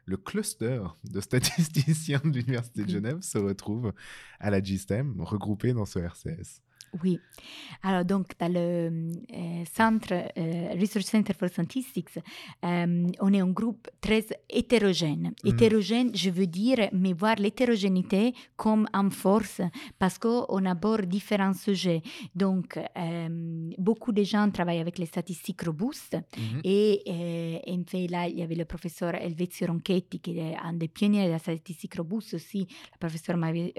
le 0.08 0.18
cluster 0.18 0.82
de 1.04 1.22
statisticiens 1.22 2.22
de 2.24 2.40
l'Université 2.40 2.84
de. 2.84 2.90
Genève 2.98 3.22
se 3.22 3.38
retrouve 3.38 3.94
à 4.40 4.50
la 4.50 4.62
GSTEM, 4.62 5.22
regroupé 5.22 5.74
dans 5.74 5.86
ce 5.86 6.00
RCS. 6.00 6.62
Oui. 7.04 7.20
Alors, 7.84 8.06
donc, 8.06 8.32
dans 8.40 8.52
le 8.52 8.60
euh, 9.34 9.64
centre, 9.72 10.14
euh, 10.14 10.76
Research 10.80 11.06
Center 11.06 11.34
for 11.34 11.50
Statistics, 11.50 12.18
euh, 12.66 13.08
on 13.20 13.34
est 13.34 13.40
un 13.40 13.50
groupe 13.52 13.88
très 14.02 14.26
hétérogène. 14.50 15.34
Hétérogène, 15.44 16.16
je 16.16 16.30
veux 16.30 16.48
dire, 16.48 16.90
mais 16.94 17.14
voir 17.14 17.36
l'hétérogénéité 17.36 18.34
comme 18.56 18.88
en 18.94 19.10
force, 19.10 19.62
parce 20.00 20.18
qu'on 20.18 20.66
aborde 20.66 21.06
différents 21.06 21.54
sujets. 21.54 22.02
Donc, 22.36 22.80
beaucoup 23.78 24.12
de 24.12 24.24
gens 24.24 24.50
travaillent 24.50 24.80
avec 24.80 24.98
les 24.98 25.06
statistiques 25.06 25.62
robustes. 25.64 26.18
Mhm. 26.38 26.62
Et 26.64 27.62
en 27.68 27.84
fait, 27.86 28.08
là, 28.08 28.28
il 28.28 28.40
y 28.40 28.42
avait 28.42 28.56
le 28.56 28.66
professeur 28.66 29.16
Elvezio 29.16 29.68
Ronchetti, 29.68 30.20
qui 30.20 30.40
est 30.40 30.56
un 30.56 30.74
des 30.74 30.88
pionniers 30.88 31.26
de 31.28 31.32
la 31.32 31.40
statistique 31.40 31.96
robuste 31.96 32.34
aussi, 32.34 32.68
la 32.92 32.98
professeure 32.98 33.38
Maria, 33.38 33.70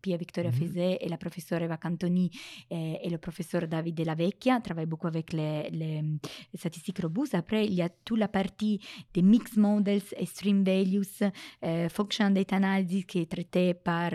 Pia 0.00 0.16
Victoria 0.16 0.50
Mhm. 0.50 0.58
Fezé 0.58 0.98
et 1.00 1.08
la 1.08 1.16
professeure 1.16 1.62
Eva 1.62 1.76
Cantoni 1.76 2.30
euh, 2.72 2.94
et 3.02 3.10
le 3.10 3.18
professeur 3.18 3.66
David 3.68 3.94
Della 3.94 4.14
Vecchia 4.14 4.60
travaillent 4.60 4.86
beaucoup 4.86 5.06
avec 5.06 5.32
les, 5.32 5.68
les- 5.70 6.02
les 6.02 6.58
statistiques 6.58 7.00
robustes. 7.00 7.34
Après, 7.34 7.66
il 7.66 7.74
y 7.74 7.82
a 7.82 7.88
toute 7.88 8.18
la 8.18 8.28
partie 8.28 8.80
des 9.14 9.22
mixed 9.22 9.56
models, 9.56 10.02
extreme 10.16 10.62
values, 10.64 11.02
euh, 11.64 11.88
function 11.88 12.30
data 12.30 12.56
analysis 12.56 13.04
qui 13.04 13.20
est 13.20 13.30
traitée 13.30 13.74
par 13.74 14.10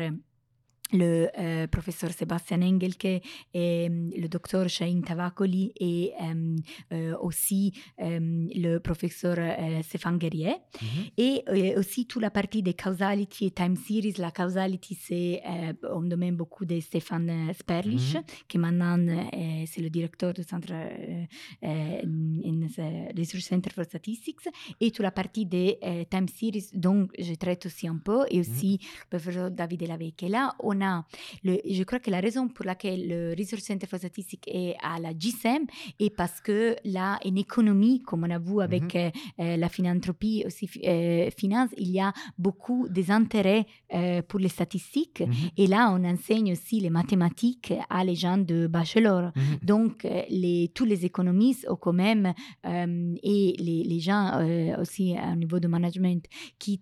le 0.94 1.28
euh, 1.38 1.68
professeur 1.68 2.12
Sébastien 2.12 2.62
Engelke 2.62 3.06
et 3.06 3.22
euh, 3.54 4.10
le 4.18 4.28
docteur 4.28 4.68
Shahin 4.70 5.02
Tavakoli 5.02 5.74
et 5.80 6.14
euh, 6.22 6.56
euh, 6.94 7.18
aussi 7.20 7.74
euh, 8.02 8.20
le 8.56 8.78
professeur 8.80 9.38
euh, 9.40 9.82
Stéphane 9.84 10.18
Guerrier. 10.18 10.56
Mhm. 10.82 10.88
Et 11.18 11.44
euh, 11.50 11.80
aussi 11.80 12.06
toute 12.06 12.22
la 12.22 12.32
partie 12.32 12.62
des 12.64 12.74
causality 12.74 13.46
et 13.48 13.52
time 13.52 13.76
series. 13.76 14.14
La 14.18 14.32
causality, 14.32 14.96
c'est 15.00 15.42
euh, 15.46 15.74
un 15.96 16.04
domaine 16.04 16.36
beaucoup 16.36 16.66
de 16.66 16.80
Stéphane 16.80 17.52
Sperlich, 17.54 18.16
Mhm. 18.16 18.24
qui 18.48 18.58
maintenant 18.58 18.98
euh, 19.00 19.64
c'est 19.66 19.82
le 19.82 19.90
directeur 19.90 20.34
du 20.34 20.44
centre 20.44 20.70
euh, 20.72 21.26
euh, 21.64 23.12
Research 23.18 23.44
Center 23.44 23.70
for 23.74 23.84
Statistics. 23.86 24.48
Et 24.80 24.92
toute 24.92 25.04
la 25.04 25.12
partie 25.12 25.46
des 25.46 25.78
euh, 25.84 26.04
time 26.10 26.28
series, 26.28 26.70
dont 26.74 27.08
je 27.18 27.34
traite 27.36 27.66
aussi 27.66 27.88
un 27.88 27.98
peu, 27.98 28.26
et 28.30 28.40
aussi 28.40 28.80
le 29.12 29.18
professeur 29.18 29.52
David 29.52 29.88
Lavec. 29.88 30.24
Et 30.24 30.30
là, 30.30 30.54
on 30.60 30.77
a, 30.82 31.06
le, 31.44 31.58
je 31.70 31.84
crois 31.84 32.00
que 32.00 32.12
la 32.12 32.20
raison 32.20 32.48
pour 32.48 32.66
laquelle 32.66 33.08
le 33.08 33.36
Research 33.38 33.62
Center 33.62 33.88
for 33.88 34.00
Statistics 34.00 34.48
est 34.48 34.76
à 34.82 35.00
la 35.00 35.14
GSM 35.18 35.66
est 36.00 36.10
parce 36.10 36.42
que 36.42 36.76
là, 36.86 37.20
en 37.26 37.36
économie, 37.36 38.02
comme 38.02 38.24
on 38.24 38.32
a 38.32 38.40
vu 38.40 38.62
avec 38.62 38.96
euh, 38.96 39.10
euh, 39.40 39.58
la 39.58 39.70
philanthropie, 39.70 40.44
aussi 40.46 40.70
euh, 40.86 41.30
finance, 41.38 41.70
il 41.78 41.90
y 41.90 42.00
a 42.00 42.14
beaucoup 42.38 42.88
des 42.90 43.12
intérêts 43.12 43.66
euh, 43.94 44.22
pour 44.22 44.40
les 44.40 44.50
statistiques. 44.50 45.22
Mhm. 45.22 45.34
Et 45.58 45.68
là, 45.68 45.92
on 45.94 46.04
enseigne 46.04 46.52
aussi 46.54 46.80
les 46.80 46.90
mathématiques 46.90 47.74
à 47.90 48.04
les 48.04 48.16
gens 48.16 48.38
de 48.38 48.68
bachelor. 48.68 49.32
Mhm. 49.36 49.42
Donc, 49.64 50.08
les, 50.30 50.72
tous 50.74 50.86
les 50.86 51.06
économistes 51.06 51.68
ont 51.70 51.76
quand 51.76 51.94
même, 51.94 52.34
et 52.66 53.56
les, 53.60 53.84
les 53.84 54.00
gens 54.00 54.42
aussi 54.80 55.16
au 55.16 55.36
niveau 55.36 55.60
de 55.60 55.68
management, 55.68 56.26
qui 56.60 56.82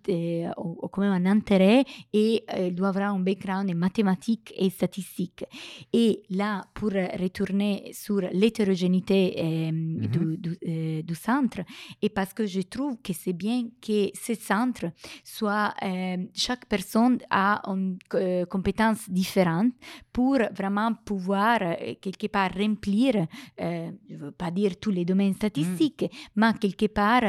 ont, 0.56 0.76
ont 0.80 0.88
quand 0.88 1.02
même 1.02 1.26
un 1.26 1.30
intérêt 1.30 1.84
et 2.12 2.44
doivent 2.72 2.96
avoir 2.96 3.14
un 3.14 3.20
background 3.20 3.70
en 3.70 3.82
mathématiques 3.88 4.50
et 4.56 4.70
statistiques. 4.78 5.44
Et 6.02 6.10
là, 6.40 6.52
pour 6.78 6.90
retourner 7.24 7.72
sur 8.04 8.20
l'hétérogénéité 8.40 9.20
euh, 9.38 9.70
du, 10.14 10.24
du, 10.44 10.52
euh, 10.68 11.02
du 11.10 11.14
centre, 11.14 11.60
et 12.04 12.10
parce 12.18 12.32
que 12.36 12.44
je 12.54 12.62
trouve 12.74 12.94
que 13.04 13.12
c'est 13.22 13.32
bien 13.44 13.60
que 13.86 13.98
ce 14.26 14.34
centre 14.50 14.86
soit, 15.36 15.70
euh, 15.82 16.16
chaque 16.34 16.64
personne 16.74 17.18
a 17.30 17.50
une 17.74 17.98
compétence 18.54 19.02
différente 19.20 19.72
pour 20.12 20.38
vraiment 20.60 20.90
pouvoir 21.10 21.58
quelque 22.04 22.28
part 22.36 22.52
remplir, 22.64 23.12
je 23.58 24.14
ne 24.14 24.18
veux 24.22 24.36
pas 24.42 24.50
dire 24.50 24.72
tous 24.84 24.92
les 24.98 25.04
domaines 25.04 25.34
statistiques, 25.42 26.06
mais 26.34 26.52
quelque 26.64 26.88
part 26.96 27.26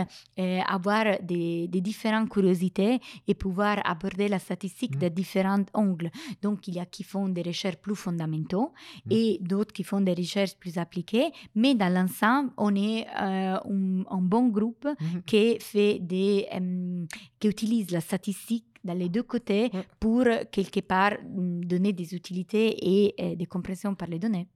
avoir 0.77 1.05
des, 1.31 1.67
des 1.67 1.81
différentes 1.81 2.29
curiosités 2.29 2.99
et 3.27 3.35
pouvoir 3.45 3.75
aborder 3.93 4.27
la 4.35 4.39
statistique 4.39 4.87
Mm. 4.95 4.99
de 4.99 5.07
différents 5.21 5.65
angles. 5.73 6.11
Donc, 6.41 6.46
il 6.67 6.75
y 6.75 6.79
a 6.79 6.85
qui 6.85 7.03
font 7.03 7.27
des 7.29 7.41
recherches 7.41 7.77
plus 7.77 7.95
fondamentaux 7.95 8.71
Mm. 9.05 9.11
et 9.11 9.39
d'autres 9.41 9.73
qui 9.73 9.83
font 9.83 10.01
des 10.01 10.13
recherches 10.13 10.55
plus 10.55 10.77
appliquées, 10.77 11.29
mais 11.55 11.75
dans 11.75 11.91
l'ensemble, 11.93 12.51
on 12.57 12.73
est 12.75 13.05
euh, 13.07 13.57
un, 13.57 14.03
un 14.17 14.21
bon 14.21 14.47
groupe 14.49 14.87
Mhm. 14.99 15.21
qui 15.25 15.57
fait 15.59 15.99
des, 15.99 16.47
euh, 16.53 17.05
qui 17.39 17.47
utilise 17.47 17.91
la 17.91 18.01
statistique 18.01 18.65
dans 18.83 18.97
les 18.97 19.09
deux 19.09 19.23
côtés 19.23 19.69
Ouais. 19.73 19.85
pour 19.99 20.23
quelque 20.51 20.81
part 20.81 21.13
mm, 21.23 21.61
donner 21.65 21.91
des 21.93 22.13
utilités 22.13 22.67
et 22.93 23.15
euh, 23.19 23.35
des 23.35 23.45
compréhensions 23.45 23.95
par 23.95 24.07
les 24.07 24.19
données. 24.19 24.47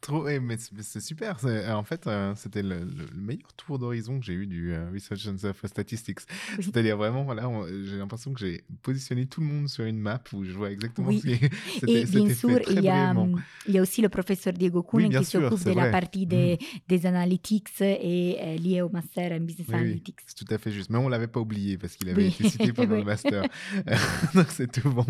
Trop, 0.00 0.26
eh, 0.28 0.40
mais 0.40 0.56
c'est 0.58 1.00
super. 1.00 1.38
c'est- 1.40 1.70
En 1.70 1.82
fait, 1.84 2.06
euh, 2.06 2.32
c'était 2.34 2.62
le, 2.62 2.78
le- 2.80 3.06
le 3.14 3.20
meilleur 3.20 3.52
tour 3.54 3.78
d'horizon 3.78 4.18
que 4.18 4.24
j'ai 4.24 4.32
eu 4.32 4.46
du 4.46 4.72
euh, 4.72 4.90
Research 4.92 5.28
for 5.54 5.68
Statistics. 5.68 6.20
Oui. 6.56 6.64
C'est-à-dire 6.64 6.96
vraiment, 6.96 7.22
voilà, 7.24 7.50
j'ai 7.84 7.98
l'impression 7.98 8.32
que 8.32 8.40
j'ai 8.40 8.64
positionné 8.82 9.26
tout 9.26 9.42
le 9.42 9.46
monde 9.48 9.68
sur 9.68 9.84
une 9.84 9.98
map 9.98 10.22
où 10.32 10.42
je 10.44 10.52
vois 10.52 10.70
exactement 10.70 11.08
Oui. 11.08 11.18
ce 11.20 11.26
qui 11.26 11.32
est. 11.34 11.88
Et 11.88 12.04
bien 12.06 12.34
sûr, 12.34 12.60
il 12.70 12.80
y, 12.82 12.88
a, 12.88 13.10
hum, 13.10 13.42
il 13.68 13.74
y 13.74 13.78
a 13.78 13.82
aussi 13.82 14.00
le 14.00 14.08
professeur 14.08 14.54
Diego 14.54 14.82
Kuhn 14.82 15.06
bien 15.08 15.20
qui 15.20 15.26
s'occupe 15.26 15.50
de 15.64 15.70
vrai. 15.72 15.74
la 15.74 15.90
partie 15.90 16.24
des, 16.26 16.58
des 16.88 17.04
analytics 17.04 17.68
et 17.82 18.38
euh, 18.40 18.56
liée 18.56 18.80
au 18.80 18.88
master 18.88 19.32
en 19.32 19.40
business 19.40 19.66
Oui, 19.68 19.74
oui, 19.74 19.80
analytics. 19.82 20.18
c'est 20.26 20.44
tout 20.46 20.54
à 20.54 20.56
fait 20.56 20.70
juste. 20.70 20.88
Mais 20.88 20.98
on 20.98 21.08
l'avait 21.10 21.26
pas 21.28 21.40
oublié 21.40 21.76
parce 21.76 21.94
qu'il 21.96 22.08
avait 22.08 22.22
Oui. 22.22 22.28
été 22.40 22.48
cité 22.48 22.72
pendant 22.72 22.94
le 22.94 23.00
Oui. 23.00 23.04
master. 23.04 23.44
Donc 24.34 24.46
c'est 24.48 24.72
tout 24.72 24.88
bon. 24.90 25.04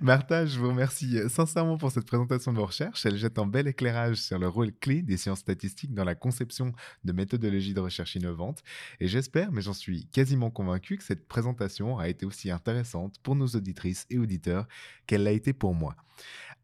Martha, 0.00 0.46
je 0.46 0.58
vous 0.58 0.68
remercie 0.68 1.18
sincèrement 1.28 1.78
pour 1.78 1.90
cette 1.92 2.06
présentation 2.06 2.52
de 2.52 2.58
vos 2.58 2.66
recherches. 2.66 3.06
Elle 3.06 3.16
jette 3.16 3.38
un 3.38 3.46
éclairage 3.68 4.16
sur 4.16 4.38
le 4.38 4.48
rôle 4.48 4.72
clé 4.72 5.02
des 5.02 5.16
sciences 5.16 5.40
statistiques 5.40 5.94
dans 5.94 6.04
la 6.04 6.14
conception 6.14 6.72
de 7.04 7.12
méthodologies 7.12 7.74
de 7.74 7.80
recherche 7.80 8.16
innovantes. 8.16 8.62
Et 9.00 9.08
j'espère, 9.08 9.52
mais 9.52 9.62
j'en 9.62 9.72
suis 9.72 10.06
quasiment 10.06 10.50
convaincu, 10.50 10.96
que 10.96 11.04
cette 11.04 11.28
présentation 11.28 11.98
a 11.98 12.08
été 12.08 12.26
aussi 12.26 12.50
intéressante 12.50 13.18
pour 13.22 13.36
nos 13.36 13.46
auditrices 13.46 14.06
et 14.10 14.18
auditeurs 14.18 14.66
qu'elle 15.06 15.22
l'a 15.22 15.32
été 15.32 15.52
pour 15.52 15.74
moi. 15.74 15.94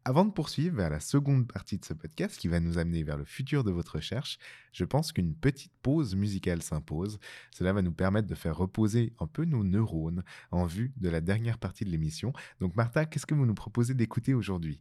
Avant 0.07 0.23
de 0.23 0.31
poursuivre 0.31 0.77
vers 0.77 0.91
la 0.91 0.99
seconde 0.99 1.47
partie 1.51 1.79
de 1.79 1.85
ce 1.85 1.95
podcast 1.95 2.37
qui 2.37 2.47
va 2.47 2.59
nous 2.59 2.77
amener 2.77 3.01
vers 3.01 3.17
le 3.17 3.25
futur 3.25 3.63
de 3.63 3.71
votre 3.71 3.95
recherche, 3.95 4.37
je 4.71 4.85
pense 4.85 5.11
qu'une 5.11 5.33
petite 5.33 5.71
pause 5.81 6.15
musicale 6.15 6.61
s'impose. 6.61 7.17
Cela 7.49 7.73
va 7.73 7.81
nous 7.81 7.91
permettre 7.91 8.27
de 8.27 8.35
faire 8.35 8.55
reposer 8.55 9.13
un 9.19 9.25
peu 9.25 9.45
nos 9.45 9.63
neurones 9.63 10.23
en 10.51 10.65
vue 10.65 10.93
de 10.97 11.09
la 11.09 11.21
dernière 11.21 11.57
partie 11.57 11.85
de 11.85 11.89
l'émission. 11.89 12.33
Donc 12.59 12.75
Martha, 12.75 13.05
qu'est-ce 13.05 13.25
que 13.25 13.33
vous 13.33 13.47
nous 13.47 13.55
proposez 13.55 13.95
d'écouter 13.95 14.35
aujourd'hui? 14.35 14.79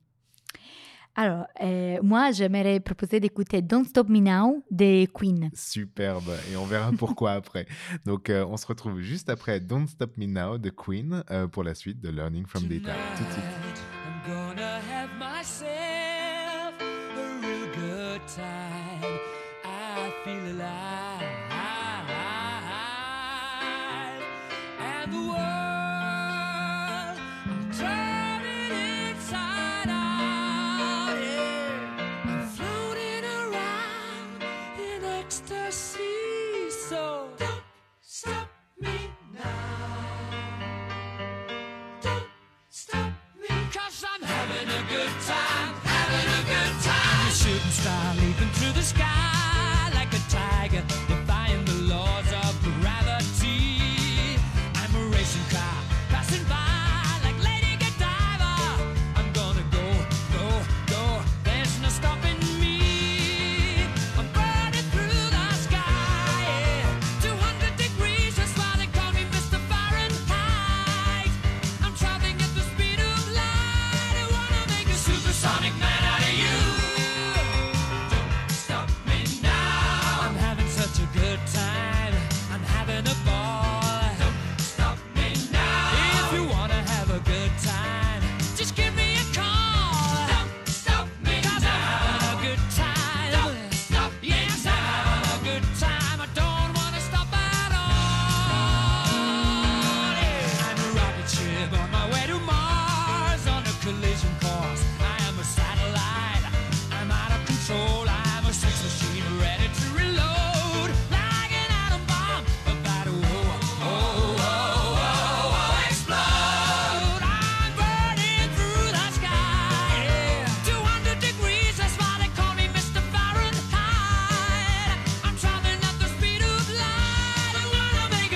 Alors, 1.16 1.46
euh, 1.62 1.98
moi, 2.02 2.32
j'aimerais 2.32 2.80
proposer 2.80 3.20
d'écouter 3.20 3.62
Don't 3.62 3.84
Stop 3.84 4.08
Me 4.08 4.18
Now 4.18 4.64
de 4.70 5.06
Queen. 5.06 5.50
Superbe, 5.54 6.30
et 6.52 6.56
on 6.56 6.64
verra 6.64 6.90
pourquoi 6.92 7.32
après. 7.34 7.66
Donc 8.04 8.30
euh, 8.30 8.44
on 8.46 8.56
se 8.56 8.66
retrouve 8.66 9.00
juste 9.00 9.28
après 9.28 9.60
Don't 9.60 9.86
Stop 9.86 10.16
Me 10.16 10.26
Now 10.26 10.58
de 10.58 10.70
Queen 10.70 11.22
euh, 11.30 11.46
pour 11.46 11.62
la 11.62 11.74
suite 11.74 12.00
de 12.00 12.08
Learning 12.08 12.46
from 12.46 12.64
Data. 12.64 12.92
Tout 13.16 13.24
de 13.24 13.30
suite. 13.30 13.63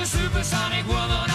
Supersonic 0.08 0.88
woman 0.88 1.27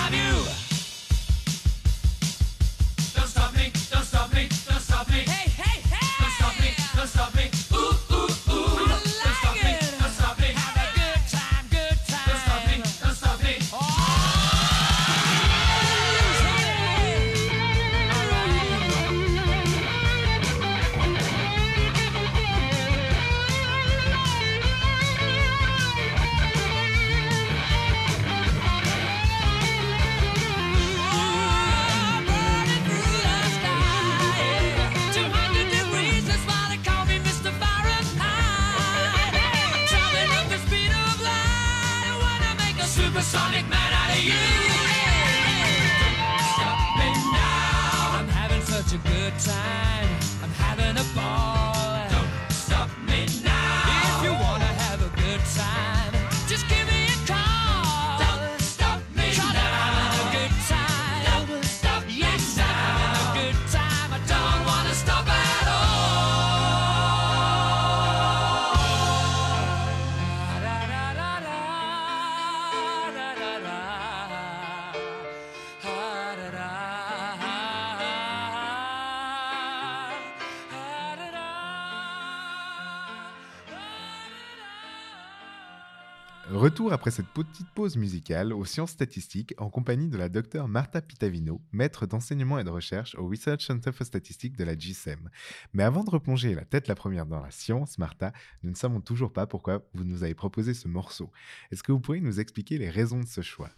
après 86.93 87.09
cette 87.09 87.27
petite 87.27 87.69
pause 87.73 87.97
musicale 87.97 88.53
aux 88.53 88.65
sciences 88.65 88.91
statistiques 88.91 89.55
en 89.57 89.71
compagnie 89.71 90.09
de 90.09 90.17
la 90.17 90.29
docteure 90.29 90.67
Marta 90.67 91.01
Pitavino, 91.01 91.59
maître 91.71 92.05
d'enseignement 92.05 92.59
et 92.59 92.63
de 92.63 92.69
recherche 92.69 93.15
au 93.15 93.27
Research 93.27 93.65
Center 93.65 93.91
for 93.91 94.05
Statistics 94.05 94.55
de 94.55 94.63
la 94.63 94.75
GSEM. 94.75 95.31
Mais 95.73 95.83
avant 95.83 96.03
de 96.03 96.11
replonger 96.11 96.53
la 96.53 96.65
tête 96.65 96.87
la 96.87 96.93
première 96.93 97.25
dans 97.25 97.41
la 97.41 97.49
science, 97.49 97.97
Marta, 97.97 98.31
nous 98.61 98.69
ne 98.69 98.75
savons 98.75 99.01
toujours 99.01 99.33
pas 99.33 99.47
pourquoi 99.47 99.83
vous 99.95 100.03
nous 100.03 100.23
avez 100.23 100.35
proposé 100.35 100.75
ce 100.75 100.87
morceau. 100.87 101.31
Est-ce 101.71 101.81
que 101.81 101.91
vous 101.91 101.99
pourriez 101.99 102.21
nous 102.21 102.39
expliquer 102.39 102.77
les 102.77 102.91
raisons 102.91 103.21
de 103.21 103.27
ce 103.27 103.41
choix? 103.41 103.71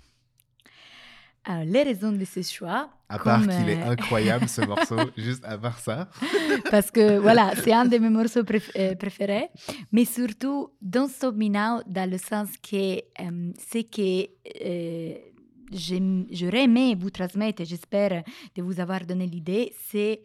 Les 1.65 1.83
raisons 1.83 2.11
de 2.11 2.25
ce 2.25 2.41
choix. 2.41 2.89
À 3.07 3.19
part 3.19 3.41
comme, 3.41 3.49
qu'il 3.49 3.69
est 3.69 3.81
euh, 3.83 3.91
incroyable 3.91 4.49
ce 4.49 4.61
morceau, 4.71 4.97
juste 5.15 5.43
à 5.45 5.57
part 5.59 5.77
ça. 5.77 6.09
parce 6.71 6.89
que 6.89 7.19
voilà, 7.19 7.53
c'est 7.55 7.71
un 7.71 7.85
de 7.85 7.97
mes 7.99 8.09
morceaux 8.09 8.41
préf- 8.41 8.71
euh, 8.75 8.95
préférés, 8.95 9.49
mais 9.91 10.05
surtout 10.05 10.71
Don't 10.81 11.07
Stop 11.07 11.35
Me 11.35 11.47
Now 11.47 11.83
dans 11.85 12.09
le 12.09 12.17
sens 12.17 12.49
que 12.67 12.97
euh, 12.97 13.51
c'est 13.59 13.83
que 13.83 14.27
j'aurais 15.71 16.63
aimé 16.63 16.95
vous 16.99 17.09
transmettre, 17.11 17.61
et 17.61 17.65
j'espère 17.65 18.23
de 18.55 18.61
vous 18.61 18.79
avoir 18.79 19.05
donné 19.05 19.27
l'idée, 19.27 19.73
c'est 19.91 20.21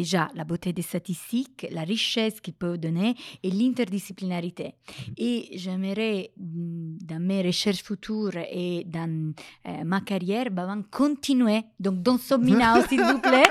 déjà 0.00 0.28
la 0.34 0.44
beauté 0.44 0.72
des 0.72 0.82
statistiques, 0.82 1.66
la 1.70 1.82
richesse 1.84 2.40
qu'il 2.40 2.54
peut 2.54 2.76
donner 2.76 3.14
et 3.42 3.50
l'interdisciplinarité. 3.50 4.74
Et 5.16 5.36
j'aimerais, 5.62 6.30
mm, 6.36 6.98
dans 7.10 7.20
mes 7.20 7.42
recherches 7.42 7.82
futures 7.82 8.36
et 8.50 8.84
dans 8.86 9.32
euh, 9.68 9.84
ma 9.84 10.00
carrière, 10.00 10.46
vraiment 10.52 10.82
continuer. 10.90 11.60
Donc, 11.78 11.96
Me 12.44 12.50
Now, 12.62 12.82
s'il 12.88 13.00
vous 13.00 13.20
plaît. 13.20 13.50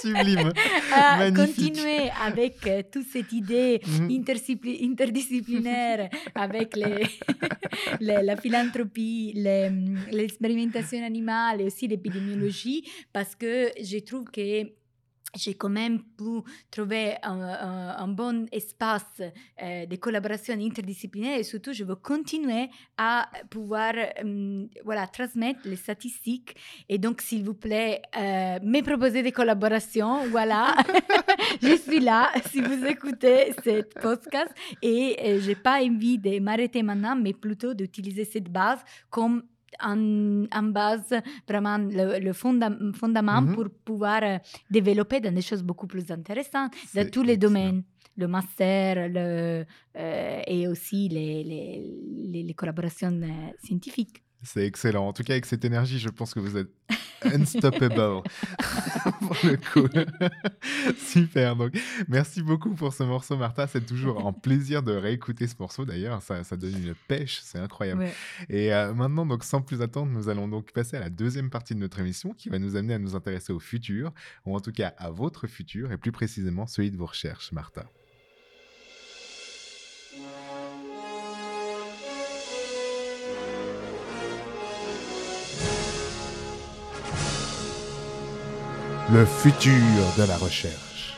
Sublime. 0.00 0.52
à 0.92 1.30
continuer 1.32 2.10
avec 2.28 2.66
euh, 2.66 2.82
toute 2.92 3.06
cette 3.14 3.32
idée 3.32 3.80
Mhm. 3.86 4.08
interdiscipli- 4.18 4.78
interdisciplinaire, 4.90 6.08
avec 6.34 6.76
les- 6.76 7.06
les- 8.06 8.22
la 8.22 8.36
philanthropie, 8.36 9.32
les- 9.34 9.70
l'expérimentation 10.12 11.02
animale 11.04 11.60
et 11.62 11.64
aussi 11.64 11.86
l'épidémiologie, 11.88 12.84
parce 13.12 13.34
que 13.34 13.70
je 13.82 13.98
trouve 13.98 14.24
que 14.30 14.64
j'ai 15.36 15.54
quand 15.54 15.68
même 15.68 16.02
pu 16.02 16.42
trouver 16.70 17.16
un, 17.22 18.08
bon 18.08 18.46
espace 18.52 19.20
euh, 19.62 19.84
de 19.86 19.96
collaboration 19.96 20.54
interdisciplinaire 20.54 21.38
et 21.38 21.42
surtout 21.42 21.72
je 21.72 21.84
veux 21.84 21.96
continuer 21.96 22.70
à 22.96 23.28
pouvoir 23.50 23.92
euh, 23.96 24.66
voilà, 24.84 25.06
transmettre 25.06 25.60
les 25.64 25.76
statistiques. 25.76 26.56
Et 26.88 26.98
donc 26.98 27.20
s'il 27.20 27.44
vous 27.44 27.54
plaît 27.54 28.02
euh, 28.16 28.58
me 28.62 28.80
proposer 28.82 29.22
des 29.22 29.32
collaborations 29.32 30.26
voilà. 30.28 30.74
Je 31.62 31.76
suis 31.76 32.00
là 32.00 32.30
si 32.50 32.60
vous 32.60 32.84
écoutez 32.86 33.54
cette 33.64 33.94
podcast. 34.00 34.52
Et 34.82 35.16
euh, 35.22 35.40
j'ai 35.40 35.54
pas 35.54 35.82
envie 35.82 36.18
de 36.18 36.38
m'arrêter 36.40 36.82
maintenant 36.82 37.16
mais 37.16 37.32
plutôt 37.32 37.74
d'utiliser 37.74 38.24
cette 38.24 38.50
base 38.50 38.80
comme 39.10 39.42
en, 39.80 40.44
en 40.52 40.62
base 40.64 41.12
vraiment 41.48 41.78
le, 41.78 42.18
le 42.18 42.32
fonda- 42.32 42.76
fondament 42.94 43.42
Mhm. 43.42 43.54
pour 43.54 43.66
pouvoir 43.84 44.20
euh, 44.22 44.38
développer 44.70 45.20
dans 45.20 45.34
des 45.34 45.42
choses 45.42 45.62
beaucoup 45.62 45.86
plus 45.86 46.10
intéressantes 46.10 46.72
dans 46.94 47.08
tous 47.10 47.22
les 47.22 47.36
domaines 47.36 47.82
le 48.16 48.26
master 48.28 49.08
le, 49.10 49.64
euh, 49.98 50.40
et 50.46 50.66
aussi 50.68 51.08
les, 51.08 51.44
les, 51.44 51.82
les- 52.32 52.42
les 52.42 52.54
collaborations 52.54 53.20
euh, 53.22 53.28
scientifiques 53.64 54.22
C'est 54.42 54.64
excellent. 54.66 55.06
En 55.08 55.12
tout 55.12 55.24
cas, 55.24 55.32
avec 55.34 55.46
cette 55.46 55.64
énergie, 55.64 55.98
je 55.98 56.08
pense 56.10 56.32
que 56.34 56.40
vous 56.40 56.56
êtes 56.56 56.70
unstoppable. 57.36 58.22
pour 59.20 59.36
le 59.44 59.56
coup. 59.56 59.88
Super. 60.98 61.56
Donc, 61.56 61.72
merci 62.08 62.42
beaucoup 62.42 62.74
pour 62.74 62.92
ce 62.92 63.02
morceau, 63.02 63.36
Martha. 63.36 63.66
C'est 63.66 63.84
toujours 63.84 64.26
un 64.26 64.32
plaisir 64.32 64.82
de 64.82 64.92
réécouter 64.92 65.46
ce 65.46 65.54
morceau. 65.58 65.84
D'ailleurs, 65.84 66.22
ça, 66.22 66.44
ça 66.44 66.56
donne 66.56 66.76
une 66.76 66.94
pêche. 67.08 67.40
C'est 67.42 67.58
incroyable. 67.58 68.02
Ouais. 68.02 68.14
Et 68.48 68.72
euh, 68.72 68.94
maintenant, 68.94 69.26
donc, 69.26 69.44
sans 69.44 69.62
plus 69.62 69.82
attendre, 69.82 70.10
nous 70.12 70.28
allons 70.28 70.48
donc 70.48 70.72
passer 70.72 70.96
à 70.96 71.00
la 71.00 71.10
deuxième 71.10 71.50
partie 71.50 71.74
de 71.74 71.80
notre 71.80 71.98
émission 72.00 72.32
qui 72.32 72.48
va 72.48 72.58
nous 72.58 72.76
amener 72.76 72.94
à 72.94 72.98
nous 72.98 73.14
intéresser 73.14 73.52
au 73.52 73.60
futur, 73.60 74.12
ou 74.44 74.54
en 74.54 74.60
tout 74.60 74.72
cas 74.72 74.94
à 74.98 75.10
votre 75.10 75.46
futur, 75.46 75.92
et 75.92 75.98
plus 75.98 76.12
précisément 76.12 76.66
celui 76.66 76.90
de 76.90 76.96
vos 76.96 77.06
recherches, 77.06 77.52
Martha. 77.52 77.86
Le 89.08 89.24
futur 89.24 89.72
de 90.18 90.26
la 90.26 90.36
recherche. 90.36 91.16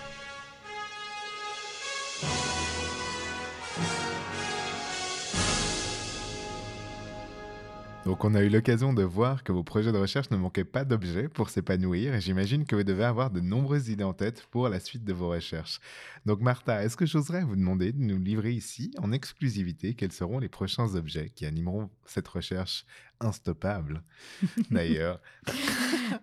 Donc 8.05 8.27
on 8.27 8.35
a 8.35 8.43
eu 8.43 8.51
l'occasion 8.51 8.93
de 8.93 9.03
voir 9.03 9.43
que 9.43 9.53
vos 9.53 9.63
projets 9.63 9.91
de 9.91 9.97
recherche 9.97 10.31
ne 10.31 10.37
manquaient 10.37 10.65
pas 10.65 10.85
d'objets 10.85 11.29
pour 11.29 11.49
s'épanouir 11.49 12.15
et 12.15 12.21
j'imagine 12.21 12.67
que 12.67 12.77
vous 12.77 12.85
devez 12.85 13.05
avoir 13.05 13.31
de 13.31 13.41
nombreuses 13.41 13.89
idées 13.89 14.05
en 14.05 14.13
tête 14.13 14.47
pour 14.51 14.69
la 14.69 14.81
suite 14.81 15.05
de 15.05 15.15
vos 15.15 15.31
recherches. 15.31 15.81
Donc 16.27 16.41
Martha, 16.41 16.85
est-ce 16.85 16.97
que 16.97 17.07
j'oserais 17.07 17.43
vous 17.43 17.57
demander 17.57 17.93
de 17.93 18.03
nous 18.03 18.19
livrer 18.19 18.53
ici 18.53 18.93
en 18.99 19.13
exclusivité 19.13 19.95
quels 19.95 20.13
seront 20.13 20.41
les 20.41 20.51
prochains 20.51 20.95
objets 20.95 21.31
qui 21.35 21.47
animeront 21.47 21.89
cette 22.05 22.29
recherche 22.29 22.85
instoppable 23.21 24.03
D'ailleurs, 24.71 25.21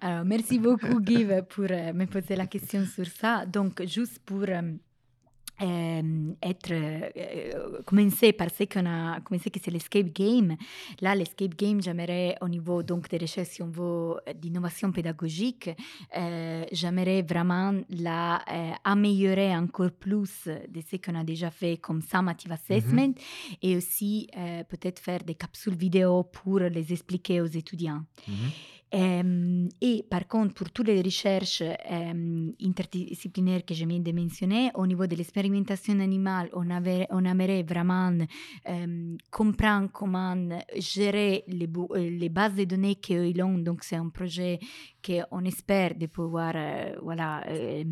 Alors, 0.02 0.26
merci 0.26 0.60
beaucoup, 0.60 1.00
Guy, 1.00 1.26
pour 1.50 1.66
euh, 1.70 1.94
me 1.94 2.06
poser 2.06 2.36
la 2.36 2.48
question 2.48 2.86
sur 2.86 3.08
ça. 3.08 3.46
Donc, 3.46 3.82
juste 3.86 4.20
pour 4.20 4.44
euh, 4.48 4.62
euh, 5.62 6.34
être, 6.42 6.72
euh, 6.72 7.82
commencer 7.86 8.34
par 8.34 8.50
ce 8.50 8.66
qu'on 8.66 8.86
a 8.86 9.22
commencé, 9.22 9.50
que 9.50 9.60
c'est 9.64 9.72
l'escape 9.72 10.12
game. 10.14 10.58
Là, 11.00 11.16
l'escape 11.16 11.56
game, 11.56 11.82
j'aimerais, 11.82 12.36
au 12.42 12.50
niveau 12.50 12.84
donc, 12.84 13.10
des 13.10 13.18
recherches, 13.18 13.62
on 13.62 13.68
veut, 13.68 14.16
d'innovation 14.36 14.92
pédagogique, 14.92 15.70
euh, 16.18 16.66
j'aimerais 16.72 17.22
vraiment 17.22 17.74
la, 17.90 18.42
euh, 18.52 18.72
améliorer 18.84 19.56
encore 19.56 19.92
plus 19.92 20.46
de 20.46 20.82
ce 20.82 20.98
qu'on 20.98 21.16
a 21.16 21.24
déjà 21.24 21.50
fait 21.52 21.78
comme 21.78 22.02
summative 22.02 22.52
assessment 22.52 23.14
et 23.62 23.78
aussi 23.78 24.28
euh, 24.38 24.64
peut-être 24.66 25.00
faire 25.00 25.24
des 25.24 25.36
capsules 25.36 25.76
vidéo 25.76 26.24
pour 26.24 26.60
les 26.60 26.92
expliquer 26.92 27.40
aux 27.40 27.46
étudiants. 27.46 28.04
Mhm. 28.28 28.34
Euh, 28.34 28.75
et 28.94 30.04
par 30.10 30.28
contre, 30.28 30.54
pour 30.54 30.70
toutes 30.72 30.88
les 30.88 31.02
recherches 31.02 31.62
euh, 31.62 32.52
interdisciplinaires 32.64 33.66
que 33.66 33.74
je 33.74 33.86
viens 33.86 34.00
de 34.00 34.12
mentionner, 34.12 34.72
au 34.76 34.86
niveau 34.88 35.06
de 35.08 35.16
l'expérimentation 35.16 36.00
animale, 36.00 36.50
on, 36.54 36.70
avait, 36.70 37.08
on 37.10 37.26
aimerait 37.26 37.64
vraiment 37.64 38.12
euh, 38.70 39.16
comprendre 39.32 39.90
comment 39.92 40.36
gérer 40.78 41.44
les, 41.48 41.68
euh, 41.68 42.10
les 42.10 42.30
bases 42.30 42.56
de 42.56 42.64
données 42.64 42.96
qu'ils 42.96 43.42
ont. 43.44 43.58
Donc, 43.58 43.84
c'est 43.84 43.98
un 43.98 44.10
projet 44.10 44.60
qu'on 45.06 45.44
espère 45.46 45.96
de 45.96 46.06
pouvoir 46.08 46.54
euh, 46.56 46.96
voilà, 47.02 47.44
euh, 47.50 47.84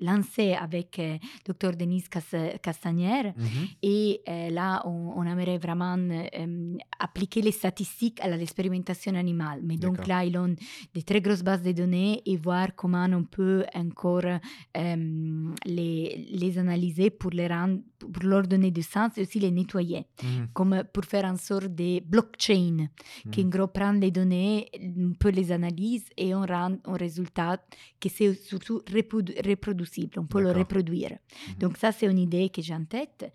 lancer 0.00 0.52
avec 0.52 0.98
euh, 0.98 1.16
Dr. 1.46 1.76
Denise 1.76 2.08
Cas- 2.08 2.56
Castagnère. 2.62 3.32
Mhm. 3.36 3.66
Et 3.82 4.20
là, 4.50 4.82
on, 4.86 5.12
on 5.16 5.22
aimerait 5.24 5.58
vraiment 5.58 5.96
appliquer 6.98 7.42
les 7.42 7.52
statistiques 7.52 8.20
à 8.20 8.28
l'expérimentation 8.36 9.14
animale. 9.14 9.60
Mais 9.62 9.76
donc 9.76 10.06
là, 10.06 10.24
ils 10.24 10.36
ont 10.38 10.41
des 10.94 11.02
très 11.02 11.20
grosses 11.20 11.42
bases 11.42 11.62
de 11.62 11.72
données 11.72 12.22
et 12.26 12.36
voir 12.36 12.74
comment 12.74 13.06
on 13.12 13.24
peut 13.24 13.64
encore 13.74 14.24
euh, 14.24 15.52
les, 15.64 16.28
les 16.30 16.58
analyser 16.58 17.10
pour, 17.10 17.30
les 17.30 17.46
rendre, 17.48 17.80
pour 17.98 18.24
leur 18.24 18.46
donner 18.46 18.70
du 18.70 18.82
sens 18.82 19.16
et 19.16 19.22
aussi 19.22 19.38
les 19.40 19.50
nettoyer. 19.50 20.06
Mhm. 20.22 20.48
Comme 20.52 20.82
pour 20.92 21.04
faire 21.04 21.24
en 21.24 21.36
sorte 21.36 21.74
de 21.74 22.00
blockchain, 22.00 22.88
qui 23.30 23.44
en 23.44 23.48
gros 23.48 23.68
prend 23.68 23.92
les 23.92 24.10
données, 24.10 24.68
on 24.80 25.12
peut 25.14 25.30
les 25.30 25.52
analyser 25.52 26.06
et 26.16 26.34
on 26.34 26.42
rend 26.46 26.76
un 26.84 26.96
résultat 26.96 27.60
qui 28.00 28.08
c'est 28.08 28.34
surtout 28.34 28.82
reprodu- 28.90 29.34
reproducible, 29.46 30.18
on 30.18 30.26
peut 30.26 30.42
le 30.42 30.52
reproduire. 30.52 31.18
Donc 31.58 31.76
ça, 31.76 31.92
c'est 31.92 32.06
une 32.06 32.18
idée 32.18 32.48
que 32.50 32.60
j'ai 32.62 32.74
en 32.74 32.84
tête. 32.84 33.32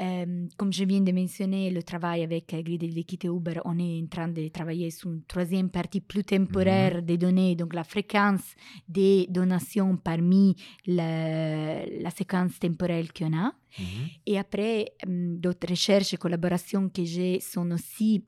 Euh, 0.00 0.46
comme 0.56 0.72
je 0.72 0.84
viens 0.84 1.02
de 1.02 1.12
mentionner, 1.12 1.70
le 1.70 1.82
travail 1.82 2.22
avec 2.22 2.48
Grid 2.48 2.80
de 2.80 2.86
l'équité 2.86 3.28
Uber, 3.28 3.60
on 3.66 3.78
est 3.78 4.02
en 4.02 4.06
train 4.06 4.28
de 4.28 4.48
travailler 4.48 4.90
sur 4.90 5.10
une 5.10 5.22
troisième 5.24 5.68
partie 5.68 6.00
plus 6.00 6.24
temporaire 6.24 7.02
des 7.02 7.18
données, 7.18 7.54
donc 7.54 7.74
la 7.74 7.84
fréquence 7.84 8.54
des 8.88 9.26
donations 9.28 9.96
parmi 9.96 10.56
la, 10.86 11.84
la 11.84 12.10
séquence 12.10 12.58
temporelle 12.58 13.12
qu'on 13.12 13.36
a. 13.36 13.52
Mhm. 13.78 14.08
Et 14.26 14.38
après, 14.38 14.92
hum, 15.06 15.38
d'autres 15.38 15.68
recherches 15.68 16.14
et 16.14 16.16
collaborations 16.16 16.88
que 16.88 17.04
j'ai 17.04 17.40
sont 17.40 17.70
aussi 17.70 18.24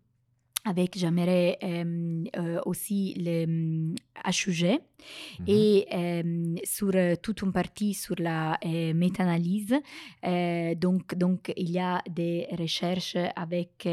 avec, 0.64 0.96
j'aimerais 0.96 1.58
euh, 1.62 2.24
euh, 2.36 2.60
aussi 2.64 3.14
le 3.18 3.44
hum, 3.44 3.94
HUG 4.26 4.78
Mhm. 5.40 5.44
et 5.48 5.86
euh, 5.92 6.54
sur 6.64 6.92
toute 7.20 7.42
une 7.42 7.52
partie 7.52 7.92
sur 7.92 8.14
la 8.18 8.58
méta-analyse. 8.94 9.74
Donc, 10.80 11.14
donc, 11.14 11.52
il 11.58 11.70
y 11.70 11.78
a 11.78 12.00
des 12.08 12.46
recherches 12.58 13.16
avec 13.36 13.86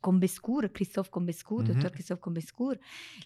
Combescourt, 0.00 0.62
Christophe 0.72 1.10
Combescourt, 1.10 1.60
Mhm. 1.60 1.66
docteur 1.66 1.92
Christophe 1.92 2.20
Combescourt. 2.20 2.76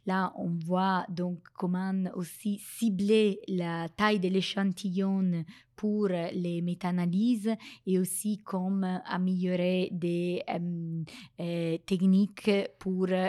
Là, 0.06 0.32
on 0.36 0.50
voit 0.66 1.06
donc 1.08 1.38
comment 1.56 1.94
aussi 2.14 2.58
cibler 2.58 3.38
la 3.46 3.88
taille 3.88 4.18
de 4.18 4.28
l'échantillon 4.28 5.44
pour 5.76 6.08
les 6.08 6.62
méta-analyses 6.62 7.54
et 7.86 7.98
aussi 7.98 8.40
comment 8.42 9.00
améliorer 9.06 9.88
des 9.92 10.42
euh, 10.48 11.02
euh, 11.40 11.78
techniques 11.86 12.50
pour 12.78 13.06
euh, 13.10 13.28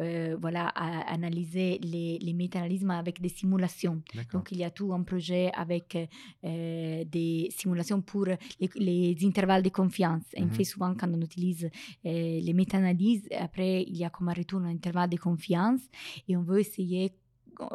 euh, 0.00 0.36
voilà, 0.40 0.68
analyser 0.68 1.78
les, 1.82 2.18
les 2.18 2.32
méta-analyses 2.32 2.86
avec 2.88 3.20
des 3.20 3.28
simulations. 3.28 4.02
Donc, 4.32 4.48
il 4.52 4.58
y 4.58 4.64
a 4.64 4.70
tout 4.70 4.92
un 4.92 5.02
projet 5.02 5.50
avec 5.54 5.96
euh, 6.44 7.04
des 7.04 7.48
simulations 7.56 8.00
pour 8.00 8.24
les, 8.26 8.36
les 8.76 9.16
intervalles 9.26 9.62
de 9.62 9.68
confiance. 9.70 10.22
On 10.36 10.44
Mhm. 10.44 10.50
fait 10.50 10.64
souvent 10.64 10.94
quand 10.94 11.10
on 11.12 11.20
utilise 11.20 11.64
euh, 11.64 12.40
les 12.40 12.52
méta-analyses, 12.52 13.28
après, 13.38 13.82
il 13.82 13.96
y 13.96 14.04
a 14.04 14.10
comme 14.10 14.28
un 14.28 14.32
retour 14.34 14.60
un 14.60 14.70
intervalle 14.70 15.10
de 15.10 15.16
confiance 15.16 15.80
et 16.28 16.36
on 16.36 16.42
veut 16.42 16.60
essayer 16.60 17.06
euh, 17.06 17.23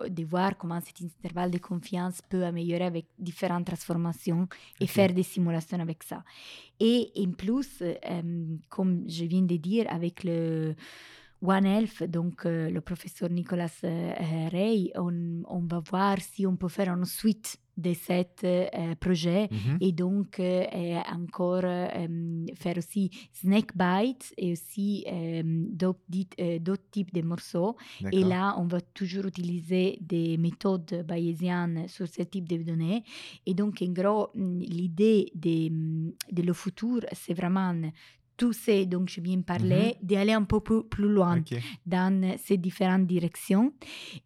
de 0.07 0.23
voir 0.23 0.57
comment 0.57 0.79
cet 0.81 1.01
intervalle 1.01 1.51
de 1.51 1.57
confiance 1.57 2.21
peut 2.29 2.43
améliorer 2.43 2.85
avec 2.85 3.05
différentes 3.17 3.65
transformations 3.65 4.47
et 4.79 4.87
faire 4.87 5.13
des 5.13 5.23
simulations 5.23 5.79
avec 5.79 6.03
ça. 6.03 6.23
Et 6.79 7.11
en 7.17 7.31
plus, 7.31 7.81
euh, 7.81 8.57
comme 8.69 9.03
je 9.07 9.25
viens 9.25 9.41
de 9.41 9.57
dire, 9.57 9.85
avec 9.89 10.23
le 10.23 10.75
One 11.41 11.65
Health, 11.65 12.03
donc 12.03 12.45
euh, 12.45 12.69
le 12.69 12.81
professeur 12.81 13.29
Nicolas 13.29 13.71
euh, 13.83 14.13
Rey, 14.51 14.91
on, 14.95 15.43
on 15.47 15.61
va 15.61 15.79
voir 15.79 16.17
si 16.19 16.45
on 16.45 16.55
peut 16.55 16.67
faire 16.67 16.89
une 16.89 17.05
suite 17.05 17.57
de 17.79 17.93
cet 17.93 18.43
euh, 18.43 18.67
projet 18.99 19.47
Mhm. 19.51 19.77
et 19.81 19.91
donc 19.91 20.39
euh, 20.39 20.65
euh, 20.73 20.99
encore 21.13 21.61
euh, 21.63 22.45
faire 22.55 22.77
aussi 22.77 23.09
snake 23.33 23.71
bites 23.75 24.33
et 24.37 24.51
aussi 24.53 25.05
euh, 25.07 25.41
d'autres 25.71 25.99
euh, 26.39 26.75
types 26.91 27.13
de 27.13 27.21
morceaux. 27.21 27.75
Et 28.11 28.23
là, 28.23 28.55
on 28.57 28.65
va 28.67 28.81
toujours 28.81 29.25
utiliser 29.25 29.97
des 30.01 30.37
méthodes 30.37 31.05
bayésiennes 31.07 31.87
sur 31.87 32.07
ce 32.07 32.23
type 32.23 32.47
de 32.47 32.57
données. 32.63 33.03
Et 33.45 33.53
donc, 33.53 33.81
en 33.81 33.91
gros, 33.91 34.27
mm, 34.35 34.59
l'idée 34.61 35.31
de, 35.35 35.69
mm, 35.69 36.11
de 36.31 36.41
le 36.43 36.53
futur, 36.53 36.99
c'est 37.13 37.33
vraiment 37.33 37.73
tout 38.37 38.53
ce 38.53 38.85
dont 38.85 39.05
je 39.05 39.19
viens 39.19 39.37
de 39.37 39.43
parler, 39.43 39.95
d'aller 40.01 40.31
un 40.31 40.43
peu 40.45 40.61
plus, 40.61 40.83
plus 40.83 41.09
loin 41.09 41.41
dans 41.85 42.37
ces 42.37 42.57
différentes 42.57 43.05
directions. 43.05 43.73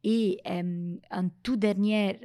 Et 0.04 0.38
euh, 0.50 0.96
en 1.10 1.30
tout 1.42 1.56
dernier, 1.58 2.20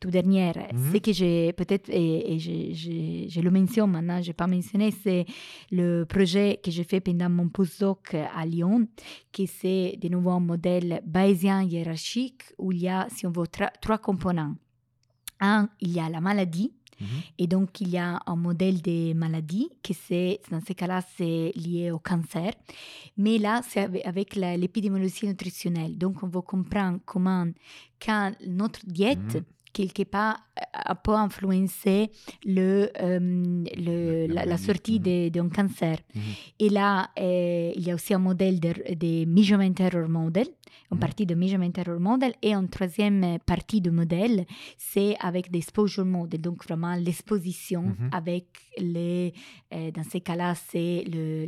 bon, 0.00 0.08
tout 0.08 0.10
dernier, 0.10 0.52
Mhm. 0.72 0.92
ce 0.92 0.98
que 0.98 1.12
j'ai 1.12 1.52
peut-être, 1.52 1.88
et, 1.90 2.34
et 2.34 2.38
je, 2.38 2.72
je- 2.74 3.26
je 3.28 3.40
le 3.40 3.50
mentionne 3.50 3.90
maintenant, 3.90 4.20
je 4.22 4.28
n'ai 4.28 4.32
pas 4.34 4.46
mentionné, 4.46 4.90
c'est 4.90 5.26
le 5.70 6.04
projet 6.04 6.60
que 6.62 6.70
j'ai 6.70 6.84
fait 6.84 7.00
pendant 7.00 7.28
mon 7.30 7.48
postdoc 7.48 8.14
à 8.14 8.46
Lyon, 8.46 8.86
qui 9.32 9.46
c'est 9.46 9.96
de 10.00 10.08
nouveau 10.08 10.30
un 10.30 10.40
modèle 10.40 11.00
bayésien 11.06 11.62
hiérarchique 11.62 12.42
où 12.58 12.72
il 12.72 12.78
y 12.82 12.88
a, 12.88 13.06
si 13.10 13.26
on 13.26 13.30
veut, 13.30 13.46
trois 13.80 13.98
composants. 13.98 14.54
Un, 15.40 15.68
il 15.80 15.92
y 15.92 16.00
a 16.00 16.08
la 16.08 16.20
maladie, 16.20 16.72
Mhm. 17.00 17.06
et 17.38 17.46
donc, 17.46 17.80
il 17.80 17.90
y 17.90 17.96
a 17.96 18.18
un 18.26 18.34
modèle 18.34 18.82
de 18.82 19.12
maladie 19.14 19.68
qui, 19.84 19.94
c'est, 19.94 20.40
dans 20.50 20.60
ce 20.60 20.72
cas-là, 20.72 21.00
c'est 21.16 21.52
lié 21.54 21.92
au 21.92 22.00
cancer. 22.00 22.50
Mais 23.16 23.38
là, 23.38 23.60
c'est 23.68 24.04
avec, 24.04 24.34
l'épidémiologie 24.34 25.26
nutritionnelle. 25.28 25.96
Donc, 25.96 26.24
on 26.24 26.26
va 26.26 26.40
comprendre 26.42 26.98
comment, 27.04 27.46
quand 28.04 28.32
notre 28.48 28.84
diète, 28.84 29.36
Mhm. 29.36 29.42
Quelque 29.78 30.04
part, 30.16 30.36
euh, 30.58 30.94
peut 31.04 31.14
influencer 31.26 32.10
le, 32.56 32.90
euh, 33.00 33.18
le- 33.86 34.26
La- 34.34 34.44
sortie 34.68 34.98
Mhm. 34.98 35.04
de- 35.08 35.28
d'un 35.34 35.48
cancer. 35.58 35.96
Mhm. 36.14 36.20
Et 36.64 36.68
là, 36.78 36.90
euh, 37.18 37.72
il 37.78 37.82
y 37.86 37.90
a 37.90 37.94
aussi 37.94 38.12
un 38.14 38.18
modèle 38.30 38.58
de, 38.66 38.72
de 39.04 39.12
measurement 39.34 39.74
error 39.86 40.08
model, 40.08 40.48
une 40.90 40.96
Mhm. 40.96 41.00
partie 41.00 41.26
de 41.26 41.34
measurement 41.34 41.70
error 41.76 42.00
model, 42.00 42.32
et 42.42 42.52
une 42.54 42.68
troisième 42.68 43.22
euh, 43.24 43.38
partie 43.38 43.80
du 43.80 43.90
modèle, 43.90 44.44
c'est 44.76 45.16
avec 45.20 45.50
des 45.50 45.58
exposure 45.58 46.04
model, 46.04 46.40
donc 46.40 46.64
vraiment 46.64 46.94
l'exposition 46.94 47.82
Mhm. 47.82 48.08
avec 48.12 48.46
les, 48.78 49.34
euh, 49.74 49.90
dans 49.90 50.02
ces 50.04 50.20
cas-là, 50.20 50.54
c'est 50.54 51.04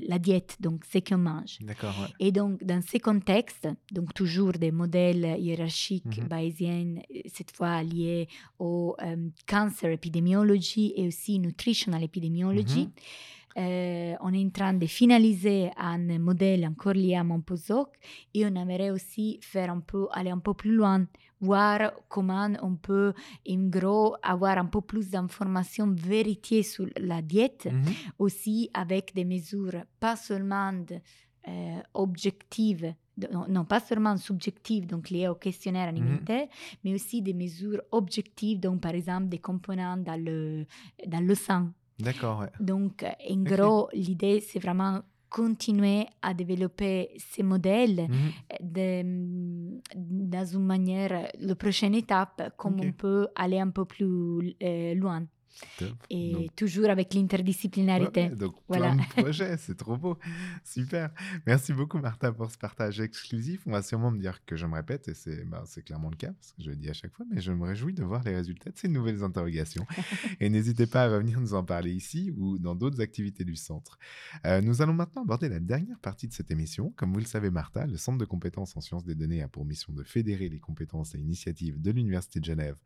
la 0.08 0.18
diète, 0.18 0.56
donc 0.60 0.84
ce 0.84 0.98
qu'on 0.98 1.18
mange. 1.18 1.58
D'accord, 1.60 1.94
ouais. 2.00 2.08
Et 2.18 2.32
donc, 2.32 2.62
dans 2.64 2.82
ces 2.82 2.98
contextes, 3.00 3.68
donc 3.92 4.12
toujours 4.14 4.52
des 4.52 4.72
modèles 4.72 5.36
hiérarchiques 5.38 6.18
Mhm. 6.18 6.28
bayésiens, 6.28 6.94
euh, 6.98 7.20
cette 7.34 7.52
fois 7.56 7.82
liés 7.82 8.28
au 8.58 8.94
euh, 9.02 9.16
cancer 9.46 9.90
epidemiology 9.92 10.92
et 10.96 11.06
aussi 11.06 11.38
nutritional 11.38 12.02
epidemiology, 12.02 12.84
Mhm. 12.86 12.90
Euh, 13.56 14.14
on 14.20 14.32
est 14.32 14.44
en 14.44 14.50
train 14.50 14.74
de 14.74 14.86
finaliser 14.86 15.70
un 15.76 16.18
modèle 16.18 16.66
encore 16.66 16.92
lié 16.94 17.16
à 17.16 17.24
mon 17.24 17.40
postdoc 17.40 17.88
et 18.34 18.44
on 18.46 18.54
aimerait 18.54 18.90
aussi 18.90 19.38
faire 19.42 19.70
un 19.70 19.80
peu, 19.80 20.06
aller 20.12 20.30
un 20.30 20.38
peu 20.38 20.54
plus 20.54 20.72
loin, 20.74 21.06
voir 21.40 21.92
comment 22.08 22.48
on 22.62 22.76
peut, 22.76 23.12
en 23.48 23.68
gros, 23.68 24.14
avoir 24.22 24.58
un 24.58 24.66
peu 24.66 24.80
plus 24.82 25.10
d'informations 25.10 25.90
vérifiées 25.92 26.62
sur 26.62 26.86
la 26.96 27.22
diète 27.22 27.66
Mhm. 27.72 27.82
aussi 28.18 28.70
avec 28.74 29.14
des 29.14 29.24
mesures 29.24 29.82
pas 29.98 30.16
seulement 30.16 30.72
euh, 31.48 31.80
objectives, 31.94 32.94
de- 33.16 33.28
non, 33.32 33.46
non, 33.48 33.64
pas 33.64 33.80
seulement 33.80 34.16
subjectives, 34.18 34.86
donc 34.86 35.08
liées 35.08 35.26
au 35.28 35.34
questionnaire 35.34 35.88
alimentaire, 35.88 36.46
mais 36.84 36.92
aussi 36.94 37.22
des 37.22 37.32
mesures 37.32 37.80
objectives, 37.92 38.60
donc 38.60 38.82
par 38.82 38.94
exemple 38.94 39.28
des 39.28 39.38
dans 39.96 40.22
le, 40.22 40.66
dans 41.06 41.24
le 41.26 41.34
sang. 41.34 41.70
D'accord, 42.00 42.40
ouais. 42.40 42.48
Donc, 42.60 43.04
en 43.04 43.42
gros, 43.42 43.88
l'idée, 43.92 44.40
c'est 44.40 44.58
vraiment 44.58 45.00
continuer 45.28 46.06
à 46.22 46.34
développer 46.34 47.10
ces 47.18 47.42
modèles 47.44 48.08
Mhm. 48.08 48.30
de- 48.74 49.80
dans 49.94 50.44
une 50.44 50.64
manière, 50.66 51.28
la 51.38 51.54
prochaine 51.54 51.94
étape, 51.94 52.52
comme 52.56 52.80
on 52.80 52.92
peut 52.92 53.28
aller 53.36 53.58
un 53.60 53.70
peu 53.70 53.84
plus 53.84 54.56
euh, 54.62 54.94
loin. 54.94 55.24
Top. 55.78 55.94
Et 56.10 56.32
Donc, 56.32 56.56
toujours 56.56 56.90
avec 56.90 57.14
l'interdisciplinarité. 57.14 58.24
Ouais, 58.28 58.36
donc 58.36 58.54
Voilà. 58.68 58.92
plein 58.92 59.02
de 59.02 59.08
projets, 59.24 59.56
c'est 59.56 59.76
trop 59.76 59.96
beau. 59.96 60.18
Super. 60.64 61.10
Merci 61.46 61.72
beaucoup 61.72 61.98
Martha 61.98 62.32
pour 62.32 62.50
ce 62.50 62.58
partage 62.58 63.00
exclusif. 63.00 63.62
On 63.66 63.72
va 63.72 63.82
sûrement 63.82 64.10
me 64.10 64.18
dire 64.18 64.44
que 64.44 64.56
je 64.56 64.66
me 64.66 64.74
répète 64.74 65.08
et 65.08 65.14
c'est 65.14 65.44
bah, 65.44 65.64
clairement 65.84 66.10
le 66.10 66.16
cas 66.16 66.32
parce 66.32 66.52
que 66.52 66.62
je 66.62 66.70
le 66.70 66.76
dis 66.76 66.88
à 66.88 66.92
chaque 66.92 67.12
fois, 67.14 67.26
mais 67.30 67.40
je 67.40 67.52
me 67.52 67.64
réjouis 67.64 67.94
de 67.94 68.02
voir 68.04 68.22
les 68.24 68.34
résultats 68.34 68.70
de 68.70 68.78
ces 68.78 68.88
nouvelles 68.88 69.22
interrogations. 69.22 69.86
et 70.40 70.48
n'hésitez 70.48 70.86
pas 70.86 71.04
à 71.04 71.08
revenir 71.08 71.40
nous 71.40 71.54
en 71.54 71.64
parler 71.64 71.92
ici 71.92 72.32
ou 72.36 72.58
dans 72.58 72.74
d'autres 72.74 73.00
activités 73.00 73.44
du 73.44 73.56
centre. 73.56 73.98
Euh, 74.46 74.60
nous 74.60 74.82
allons 74.82 74.94
maintenant 74.94 75.22
aborder 75.22 75.48
la 75.48 75.60
dernière 75.60 75.98
partie 75.98 76.28
de 76.28 76.32
cette 76.32 76.50
émission. 76.50 76.92
Comme 76.96 77.12
vous 77.12 77.18
le 77.20 77.24
savez 77.24 77.50
Martha, 77.50 77.86
le 77.86 77.96
Centre 77.96 78.18
de 78.18 78.24
compétences 78.24 78.76
en 78.76 78.80
sciences 78.80 79.04
des 79.04 79.14
données 79.14 79.42
a 79.42 79.48
pour 79.48 79.64
mission 79.64 79.92
de 79.92 80.02
fédérer 80.02 80.48
les 80.48 80.58
compétences 80.58 81.14
et 81.14 81.18
initiatives 81.18 81.80
de 81.80 81.90
l'Université 81.90 82.40
de 82.40 82.44
Genève 82.44 82.76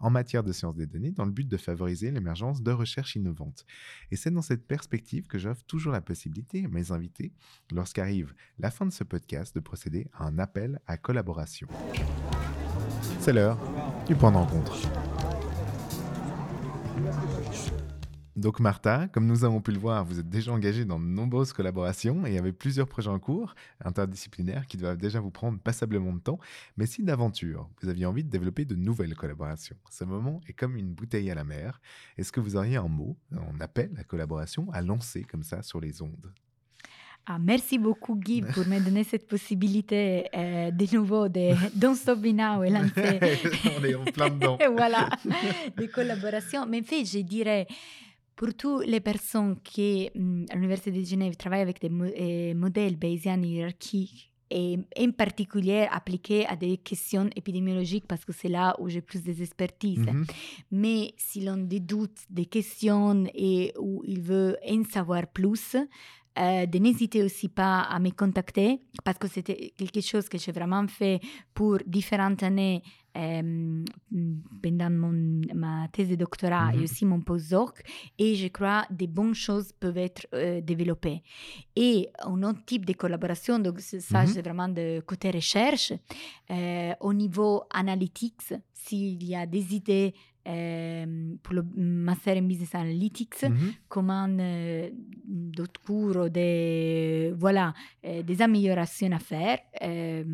en 0.00 0.10
matière 0.10 0.42
de 0.42 0.52
sciences 0.52 0.76
des 0.76 0.86
données 0.86 1.12
dans 1.12 1.24
le 1.24 1.30
but 1.32 1.48
de 1.48 1.56
favoriser 1.56 2.10
l'émergence 2.14 2.62
de 2.62 2.70
recherches 2.70 3.16
innovantes. 3.16 3.66
Et 4.10 4.16
c'est 4.16 4.30
dans 4.30 4.42
cette 4.42 4.66
perspective 4.66 5.26
que 5.26 5.38
j'offre 5.38 5.64
toujours 5.66 5.92
la 5.92 6.00
possibilité 6.00 6.64
à 6.64 6.68
mes 6.68 6.92
invités, 6.92 7.32
lorsqu'arrive 7.72 8.34
la 8.58 8.70
fin 8.70 8.86
de 8.86 8.92
ce 8.92 9.04
podcast, 9.04 9.54
de 9.54 9.60
procéder 9.60 10.08
à 10.14 10.24
un 10.24 10.38
appel 10.38 10.80
à 10.86 10.96
collaboration. 10.96 11.68
C'est 13.20 13.32
l'heure 13.32 13.58
du 14.06 14.14
point 14.14 14.30
de 14.30 14.36
rencontre. 14.36 14.76
Donc 18.36 18.58
Martha, 18.58 19.06
comme 19.08 19.26
nous 19.26 19.44
avons 19.44 19.60
pu 19.60 19.70
le 19.70 19.78
voir, 19.78 20.04
vous 20.04 20.18
êtes 20.18 20.28
déjà 20.28 20.52
engagée 20.52 20.84
dans 20.84 20.98
de 20.98 21.04
nombreuses 21.04 21.52
collaborations 21.52 22.26
et 22.26 22.36
avec 22.36 22.58
plusieurs 22.58 22.88
projets 22.88 23.10
en 23.10 23.20
cours 23.20 23.54
interdisciplinaires 23.84 24.66
qui 24.66 24.76
doivent 24.76 24.96
déjà 24.96 25.20
vous 25.20 25.30
prendre 25.30 25.58
passablement 25.60 26.12
de 26.12 26.18
temps. 26.18 26.40
Mais 26.76 26.86
si 26.86 27.04
d'aventure, 27.04 27.68
vous 27.80 27.88
aviez 27.88 28.06
envie 28.06 28.24
de 28.24 28.30
développer 28.30 28.64
de 28.64 28.74
nouvelles 28.74 29.14
collaborations, 29.14 29.76
ce 29.88 30.02
moment 30.02 30.40
est 30.48 30.52
comme 30.52 30.76
une 30.76 30.92
bouteille 30.92 31.30
à 31.30 31.36
la 31.36 31.44
mer. 31.44 31.80
Est-ce 32.18 32.32
que 32.32 32.40
vous 32.40 32.56
auriez 32.56 32.76
un 32.76 32.88
mot, 32.88 33.16
un 33.32 33.60
appel 33.60 33.92
à 33.98 34.04
collaboration 34.04 34.68
à 34.72 34.82
lancer 34.82 35.22
comme 35.22 35.44
ça 35.44 35.62
sur 35.62 35.80
les 35.80 36.02
ondes? 36.02 36.32
Ah, 37.26 37.38
merci 37.38 37.78
beaucoup 37.78 38.16
Guy 38.16 38.42
pour 38.54 38.66
me 38.66 38.80
donner 38.80 39.04
cette 39.04 39.26
possibilité 39.26 40.26
euh, 40.34 40.70
de 40.70 40.94
nouveau 40.94 41.28
de 41.28 41.54
Don't 41.74 41.94
Stop 41.94 42.18
Me 42.18 42.32
Now 42.32 42.64
et 42.64 42.70
lancer 42.70 43.20
On 43.78 43.84
est 43.84 43.94
en 43.94 44.04
plein 44.04 44.28
dedans. 44.28 44.58
Voilà, 44.76 45.08
des 45.76 45.88
collaborations. 45.88 46.66
Mais 46.66 46.80
en 46.80 46.84
fait, 46.84 47.04
je 47.04 47.20
dirais, 47.20 47.66
pour 48.36 48.54
toutes 48.54 48.86
les 48.86 49.00
personnes 49.00 49.56
qui, 49.62 50.10
hum, 50.16 50.44
à 50.50 50.54
l'Université 50.54 50.90
de 50.90 51.04
Genève, 51.04 51.36
travaillent 51.36 51.60
avec 51.62 51.80
des 51.80 51.88
mo- 51.88 52.04
euh, 52.04 52.54
modèles 52.54 52.96
bayésiens 52.96 53.40
hiérarchiques, 53.42 54.30
et 54.50 54.78
en 55.00 55.10
particulier 55.10 55.86
appliqués 55.90 56.46
à 56.46 56.54
des 56.54 56.76
questions 56.76 57.28
épidémiologiques, 57.34 58.06
parce 58.06 58.24
que 58.24 58.32
c'est 58.32 58.48
là 58.50 58.76
où 58.78 58.88
j'ai 58.88 59.00
plus 59.00 59.22
d'expertise. 59.22 59.98
Mhm. 60.06 60.26
Mais 60.70 61.12
si 61.16 61.40
l'on 61.44 61.54
a 61.54 61.66
des 61.74 61.80
doutes, 61.80 62.20
des 62.30 62.46
questions 62.46 63.24
et 63.34 63.72
où 63.78 64.02
il 64.06 64.20
veut 64.20 64.56
en 64.68 64.84
savoir 64.84 65.26
plus, 65.26 65.76
euh, 66.38 66.66
de 66.66 66.78
n'hésiter 66.78 67.22
aussi 67.22 67.48
pas 67.48 67.80
à 67.82 67.98
me 68.00 68.10
contacter 68.10 68.80
parce 69.04 69.18
que 69.18 69.28
c'était 69.28 69.72
quelque 69.76 70.00
chose 70.00 70.28
que 70.28 70.36
j'ai 70.36 70.52
vraiment 70.52 70.86
fait 70.88 71.20
pour 71.54 71.78
différentes 71.86 72.42
années 72.42 72.82
euh, 73.16 73.84
pendant 74.62 74.90
mon, 74.90 75.40
ma 75.54 75.88
thèse 75.92 76.08
de 76.08 76.16
doctorat 76.16 76.72
Mhm. 76.72 76.80
et 76.80 76.84
aussi 76.84 77.04
mon 77.06 77.20
postdoc 77.20 77.82
et 78.18 78.34
je 78.34 78.48
crois 78.48 78.86
des 78.90 79.06
bonnes 79.06 79.34
choses 79.34 79.72
peuvent 79.72 79.98
être 79.98 80.26
euh, 80.34 80.60
développées. 80.60 81.22
Et 81.76 82.08
un 82.24 82.42
autre 82.42 82.64
type 82.64 82.84
de 82.86 82.92
collaboration, 82.92 83.58
donc 83.58 83.80
ça 83.80 84.22
Mhm. 84.22 84.26
c'est 84.26 84.42
vraiment 84.42 84.68
de 84.68 85.00
côté 85.00 85.30
recherche, 85.30 85.92
euh, 86.50 86.92
au 87.00 87.12
niveau 87.12 87.62
analytics, 87.70 88.54
s'il 88.72 89.22
y 89.24 89.34
a 89.34 89.46
des 89.46 89.74
idées 89.74 90.14
pour 91.42 91.54
le 91.54 91.62
master 91.76 92.36
en 92.36 92.42
business 92.42 92.74
analytics, 92.74 93.42
Mhm. 93.44 93.72
comment 93.88 94.28
euh, 94.38 94.90
d'autres 95.26 95.80
des, 96.28 97.32
voilà, 97.36 97.72
euh, 98.04 98.22
des 98.22 98.42
améliorations 98.42 99.12
à 99.12 99.18
faire. 99.18 99.58
euh, 99.82 100.24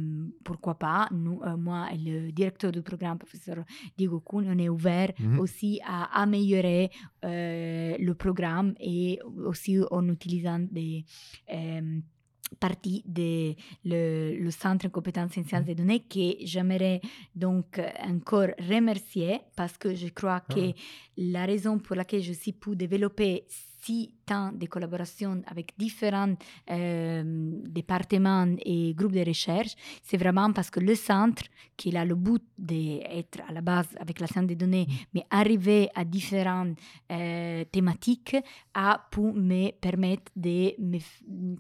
pourquoi 0.45 0.75
pas 0.79 1.09
Nous, 1.13 1.41
euh, 1.45 1.57
Moi 1.57 1.89
et 1.93 1.99
le 1.99 2.33
directeur 2.33 2.73
du 2.73 2.83
programme, 2.83 3.19
professeur 3.19 3.65
Diego 3.97 4.21
Kuhn, 4.21 4.47
on 4.49 4.59
est 4.59 4.69
ouvert 4.69 5.13
Mhm. 5.19 5.39
aussi 5.39 5.81
à 5.85 6.21
améliorer 6.23 6.91
euh, 7.25 7.97
le 7.99 8.15
programme 8.15 8.75
et 8.81 9.19
aussi 9.47 9.79
en 9.91 10.09
utilisant 10.09 10.59
des 10.71 11.05
parties 12.59 13.03
de 13.07 13.55
le, 13.85 14.37
le 14.37 14.51
centre 14.51 14.87
de 14.87 14.91
compétences 14.91 15.37
en 15.39 15.45
sciences 15.45 15.65
des 15.65 15.75
données 15.75 16.01
que 16.01 16.37
j'aimerais 16.45 17.01
donc 17.35 17.79
euh, 17.79 17.89
encore 18.09 18.49
remercier 18.59 19.41
parce 19.57 19.77
que 19.79 19.95
je 19.95 20.09
crois 20.09 20.41
que 20.41 20.73
la 21.17 21.47
raison 21.47 21.79
pour 21.79 21.97
laquelle 21.97 22.23
je 22.23 22.33
suis 22.33 22.53
pu 22.53 22.77
développer 22.77 23.45
si 23.83 24.15
tant 24.31 24.53
de 24.63 24.67
collaborations 24.75 25.43
avec 25.53 25.67
différents 25.85 26.35
euh, 26.71 27.23
départements 27.79 28.55
et 28.75 28.95
groupes 28.99 29.17
de 29.21 29.25
recherche, 29.33 29.73
c'est 30.07 30.17
vraiment 30.25 30.51
parce 30.57 30.71
que 30.75 30.81
le 30.91 30.95
centre, 31.11 31.45
qui 31.77 31.97
a 31.97 32.05
le 32.05 32.15
but 32.27 32.43
d'être 32.59 33.39
à 33.49 33.53
la 33.53 33.63
base 33.71 33.89
avec 34.05 34.17
la 34.21 34.27
science 34.27 34.47
des 34.53 34.59
données, 34.65 34.87
mais 35.15 35.25
arriver 35.43 35.83
à 36.01 36.05
différentes 36.05 36.77
euh, 37.11 37.65
thématiques, 37.75 38.37
a 38.75 38.91
pu 39.13 39.21
me 39.51 39.71
permettre 39.87 40.31
de 40.37 40.59
me 40.91 40.99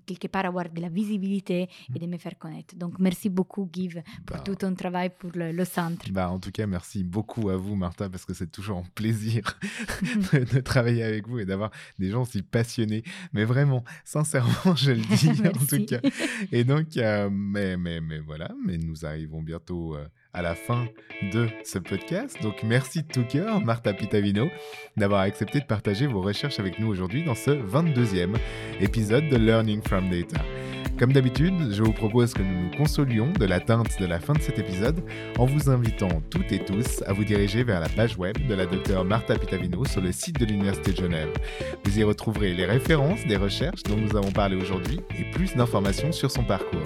quelque 0.08 0.28
part 0.34 0.46
avoir 0.52 0.68
de 0.76 0.80
la 0.80 0.88
visibilité 1.00 1.68
et 1.94 1.98
de 1.98 2.06
me 2.06 2.18
faire 2.24 2.36
connaître. 2.38 2.72
Donc 2.76 2.92
merci 2.98 3.28
beaucoup 3.38 3.64
Guy 3.74 3.88
pour 4.26 4.36
Bah. 4.36 4.42
tout 4.46 4.54
ton 4.62 4.74
travail 4.74 5.08
pour 5.18 5.30
le, 5.34 5.46
le 5.60 5.64
centre. 5.64 6.04
Bah, 6.12 6.30
en 6.30 6.38
tout 6.38 6.52
cas, 6.52 6.66
merci 6.66 7.02
beaucoup 7.02 7.48
à 7.48 7.56
vous, 7.56 7.74
Martha, 7.84 8.08
parce 8.12 8.24
que 8.28 8.34
c'est 8.38 8.52
toujours 8.58 8.78
un 8.78 8.88
plaisir 8.94 9.42
de, 10.32 10.38
de 10.54 10.60
travailler 10.60 11.02
avec 11.02 11.26
vous 11.28 11.38
et 11.42 11.46
d'avoir 11.50 11.70
des 11.98 12.10
gens 12.10 12.24
si 12.24 12.42
passionnés. 12.42 12.59
Mais 13.32 13.44
vraiment, 13.44 13.84
sincèrement, 14.04 14.74
je 14.76 14.92
le 14.92 15.00
dis 15.16 15.30
en 15.46 15.66
tout 15.66 15.84
cas. 15.86 16.00
Et 16.52 16.64
donc, 16.64 16.96
euh, 16.96 17.28
mais, 17.30 17.76
mais, 17.76 18.00
mais 18.00 18.18
voilà, 18.18 18.50
mais 18.64 18.78
nous 18.78 19.04
arrivons 19.04 19.42
bientôt 19.42 19.96
euh, 19.96 20.06
à 20.32 20.42
la 20.42 20.54
fin 20.54 20.86
de 21.32 21.48
ce 21.64 21.78
podcast. 21.78 22.36
Donc, 22.42 22.62
merci 22.62 23.02
de 23.02 23.08
tout 23.08 23.24
cœur, 23.24 23.60
Martha 23.60 23.92
Pitavino, 23.92 24.48
d'avoir 24.96 25.20
accepté 25.20 25.60
de 25.60 25.66
partager 25.66 26.06
vos 26.06 26.22
recherches 26.22 26.60
avec 26.60 26.78
nous 26.78 26.88
aujourd'hui 26.88 27.24
dans 27.24 27.34
ce 27.34 27.50
22e 27.50 28.36
épisode 28.80 29.28
de 29.28 29.36
Learning 29.36 29.82
from 29.82 30.08
Data. 30.10 30.40
Comme 31.00 31.14
d'habitude, 31.14 31.72
je 31.72 31.82
vous 31.82 31.94
propose 31.94 32.34
que 32.34 32.42
nous 32.42 32.64
nous 32.64 32.76
consolions 32.76 33.32
de 33.32 33.46
l'atteinte 33.46 33.98
de 33.98 34.04
la 34.04 34.20
fin 34.20 34.34
de 34.34 34.42
cet 34.42 34.58
épisode 34.58 35.02
en 35.38 35.46
vous 35.46 35.70
invitant 35.70 36.10
toutes 36.28 36.52
et 36.52 36.62
tous 36.62 37.02
à 37.06 37.14
vous 37.14 37.24
diriger 37.24 37.64
vers 37.64 37.80
la 37.80 37.88
page 37.88 38.18
web 38.18 38.36
de 38.46 38.54
la 38.54 38.66
docteure 38.66 39.06
Martha 39.06 39.34
Pitavino 39.38 39.86
sur 39.86 40.02
le 40.02 40.12
site 40.12 40.38
de 40.38 40.44
l'Université 40.44 40.92
de 40.92 40.98
Genève. 40.98 41.30
Vous 41.86 41.98
y 41.98 42.04
retrouverez 42.04 42.52
les 42.52 42.66
références 42.66 43.24
des 43.26 43.38
recherches 43.38 43.82
dont 43.84 43.96
nous 43.96 44.14
avons 44.14 44.30
parlé 44.30 44.56
aujourd'hui 44.56 45.00
et 45.18 45.24
plus 45.32 45.54
d'informations 45.54 46.12
sur 46.12 46.30
son 46.30 46.44
parcours. 46.44 46.82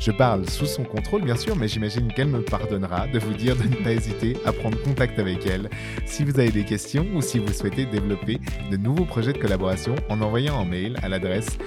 Je 0.00 0.10
parle 0.10 0.50
sous 0.50 0.66
son 0.66 0.82
contrôle 0.82 1.22
bien 1.22 1.36
sûr, 1.36 1.54
mais 1.54 1.68
j'imagine 1.68 2.12
qu'elle 2.12 2.30
me 2.30 2.42
pardonnera 2.42 3.06
de 3.06 3.20
vous 3.20 3.34
dire 3.34 3.54
de 3.54 3.62
ne 3.62 3.76
pas 3.76 3.92
hésiter 3.92 4.38
à 4.44 4.52
prendre 4.52 4.82
contact 4.82 5.20
avec 5.20 5.46
elle 5.46 5.70
si 6.04 6.24
vous 6.24 6.40
avez 6.40 6.50
des 6.50 6.64
questions 6.64 7.06
ou 7.14 7.22
si 7.22 7.38
vous 7.38 7.52
souhaitez 7.52 7.86
développer 7.86 8.40
de 8.72 8.76
nouveaux 8.76 9.04
projets 9.04 9.32
de 9.32 9.38
collaboration 9.38 9.94
en 10.08 10.20
envoyant 10.20 10.58
un 10.58 10.64
mail 10.64 10.96
à 11.04 11.08
l'adresse 11.08 11.58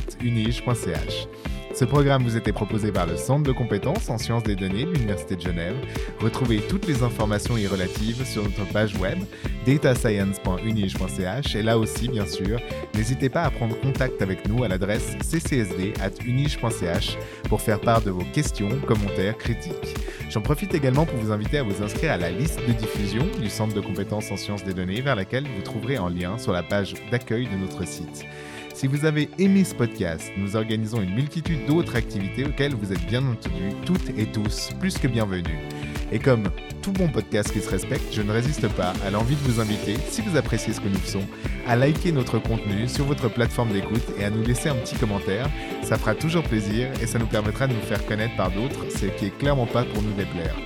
martha.pitavino.unige.ch. 0.00 1.28
Ce 1.72 1.84
programme 1.84 2.24
vous 2.24 2.36
était 2.36 2.52
proposé 2.52 2.90
par 2.90 3.06
le 3.06 3.16
Centre 3.16 3.44
de 3.44 3.52
compétences 3.52 4.10
en 4.10 4.18
sciences 4.18 4.42
des 4.42 4.56
données 4.56 4.84
de 4.84 4.90
l'Université 4.90 5.36
de 5.36 5.40
Genève. 5.40 5.76
Retrouvez 6.20 6.58
toutes 6.58 6.88
les 6.88 7.04
informations 7.04 7.56
y 7.56 7.68
relatives 7.68 8.24
sur 8.26 8.42
notre 8.42 8.64
page 8.72 8.96
web 8.98 9.18
datascience.unige.ch 9.66 11.54
et 11.54 11.62
là 11.62 11.78
aussi, 11.78 12.08
bien 12.08 12.26
sûr, 12.26 12.58
n'hésitez 12.94 13.28
pas 13.28 13.42
à 13.42 13.50
prendre 13.50 13.78
contact 13.78 14.20
avec 14.20 14.48
nous 14.48 14.64
à 14.64 14.68
l'adresse 14.68 15.16
ccsd.unige.ch 15.22 17.16
pour 17.48 17.60
faire 17.60 17.80
part 17.80 18.02
de 18.02 18.10
vos 18.10 18.24
questions, 18.32 18.80
commentaires, 18.84 19.38
critiques. 19.38 19.94
J'en 20.28 20.40
profite 20.40 20.74
également 20.74 21.06
pour 21.06 21.18
vous 21.18 21.30
inviter 21.30 21.58
à 21.58 21.62
vous 21.62 21.84
inscrire 21.84 22.12
à 22.12 22.16
la 22.16 22.30
liste 22.30 22.60
de 22.66 22.72
diffusion 22.72 23.24
du 23.40 23.48
Centre 23.48 23.74
de 23.74 23.80
compétences 23.80 24.32
en 24.32 24.36
sciences 24.36 24.64
des 24.64 24.74
données 24.74 25.02
vers 25.02 25.14
laquelle 25.14 25.46
vous 25.46 25.62
trouverez 25.62 25.96
un 25.96 26.10
lien 26.10 26.36
sur 26.36 26.52
la 26.52 26.64
page 26.64 26.94
d'accueil 27.12 27.46
de 27.46 27.56
notre 27.56 27.86
site. 27.86 28.26
Si 28.80 28.86
vous 28.86 29.04
avez 29.04 29.28
aimé 29.38 29.62
ce 29.64 29.74
podcast, 29.74 30.32
nous 30.38 30.56
organisons 30.56 31.02
une 31.02 31.14
multitude 31.14 31.66
d'autres 31.66 31.96
activités 31.96 32.46
auxquelles 32.46 32.74
vous 32.74 32.94
êtes 32.94 33.06
bien 33.08 33.20
entendu 33.26 33.74
toutes 33.84 34.08
et 34.18 34.24
tous 34.24 34.70
plus 34.80 34.96
que 34.96 35.06
bienvenus. 35.06 35.58
Et 36.10 36.18
comme 36.18 36.44
tout 36.80 36.92
bon 36.92 37.08
podcast 37.08 37.52
qui 37.52 37.60
se 37.60 37.68
respecte, 37.68 38.10
je 38.10 38.22
ne 38.22 38.32
résiste 38.32 38.66
pas 38.68 38.94
à 39.06 39.10
l'envie 39.10 39.34
de 39.34 39.40
vous 39.40 39.60
inviter, 39.60 39.96
si 40.08 40.22
vous 40.22 40.34
appréciez 40.34 40.72
ce 40.72 40.80
que 40.80 40.88
nous 40.88 40.98
faisons, 40.98 41.26
à 41.68 41.76
liker 41.76 42.10
notre 42.10 42.38
contenu 42.38 42.88
sur 42.88 43.04
votre 43.04 43.28
plateforme 43.28 43.70
d'écoute 43.70 44.14
et 44.18 44.24
à 44.24 44.30
nous 44.30 44.42
laisser 44.42 44.70
un 44.70 44.76
petit 44.76 44.96
commentaire. 44.96 45.50
Ça 45.82 45.98
fera 45.98 46.14
toujours 46.14 46.44
plaisir 46.44 46.88
et 47.02 47.06
ça 47.06 47.18
nous 47.18 47.26
permettra 47.26 47.66
de 47.66 47.74
nous 47.74 47.82
faire 47.82 48.06
connaître 48.06 48.36
par 48.36 48.50
d'autres, 48.50 48.86
ce 48.88 49.04
qui 49.04 49.26
est 49.26 49.38
clairement 49.38 49.66
pas 49.66 49.84
pour 49.84 50.02
nous 50.02 50.14
déplaire. 50.14 50.56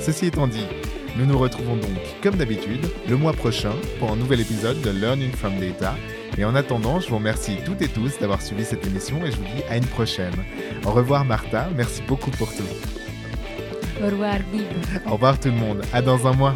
Ceci 0.00 0.24
étant 0.24 0.46
dit, 0.46 0.64
nous 1.18 1.26
nous 1.26 1.38
retrouvons 1.38 1.76
donc, 1.76 2.22
comme 2.22 2.36
d'habitude, 2.36 2.86
le 3.06 3.16
mois 3.18 3.34
prochain 3.34 3.74
pour 3.98 4.10
un 4.10 4.16
nouvel 4.16 4.40
épisode 4.40 4.80
de 4.80 4.88
Learning 4.88 5.32
from 5.32 5.60
Data. 5.60 5.94
Et 6.38 6.44
en 6.44 6.54
attendant, 6.54 7.00
je 7.00 7.08
vous 7.08 7.16
remercie 7.16 7.56
toutes 7.64 7.82
et 7.82 7.88
tous 7.88 8.16
d'avoir 8.20 8.40
suivi 8.40 8.64
cette 8.64 8.86
émission 8.86 9.26
et 9.26 9.32
je 9.32 9.36
vous 9.36 9.42
dis 9.42 9.62
à 9.68 9.76
une 9.76 9.86
prochaine. 9.86 10.34
Au 10.86 10.92
revoir 10.92 11.24
Martha, 11.24 11.68
merci 11.76 12.00
beaucoup 12.06 12.30
pour 12.30 12.54
tout. 12.54 12.62
Au 14.00 14.06
revoir 14.06 14.36
Guy. 14.52 14.62
Au 15.06 15.14
revoir 15.14 15.40
tout 15.40 15.48
le 15.48 15.54
monde, 15.54 15.82
à 15.92 16.00
dans 16.00 16.28
un 16.28 16.32
mois. 16.32 16.54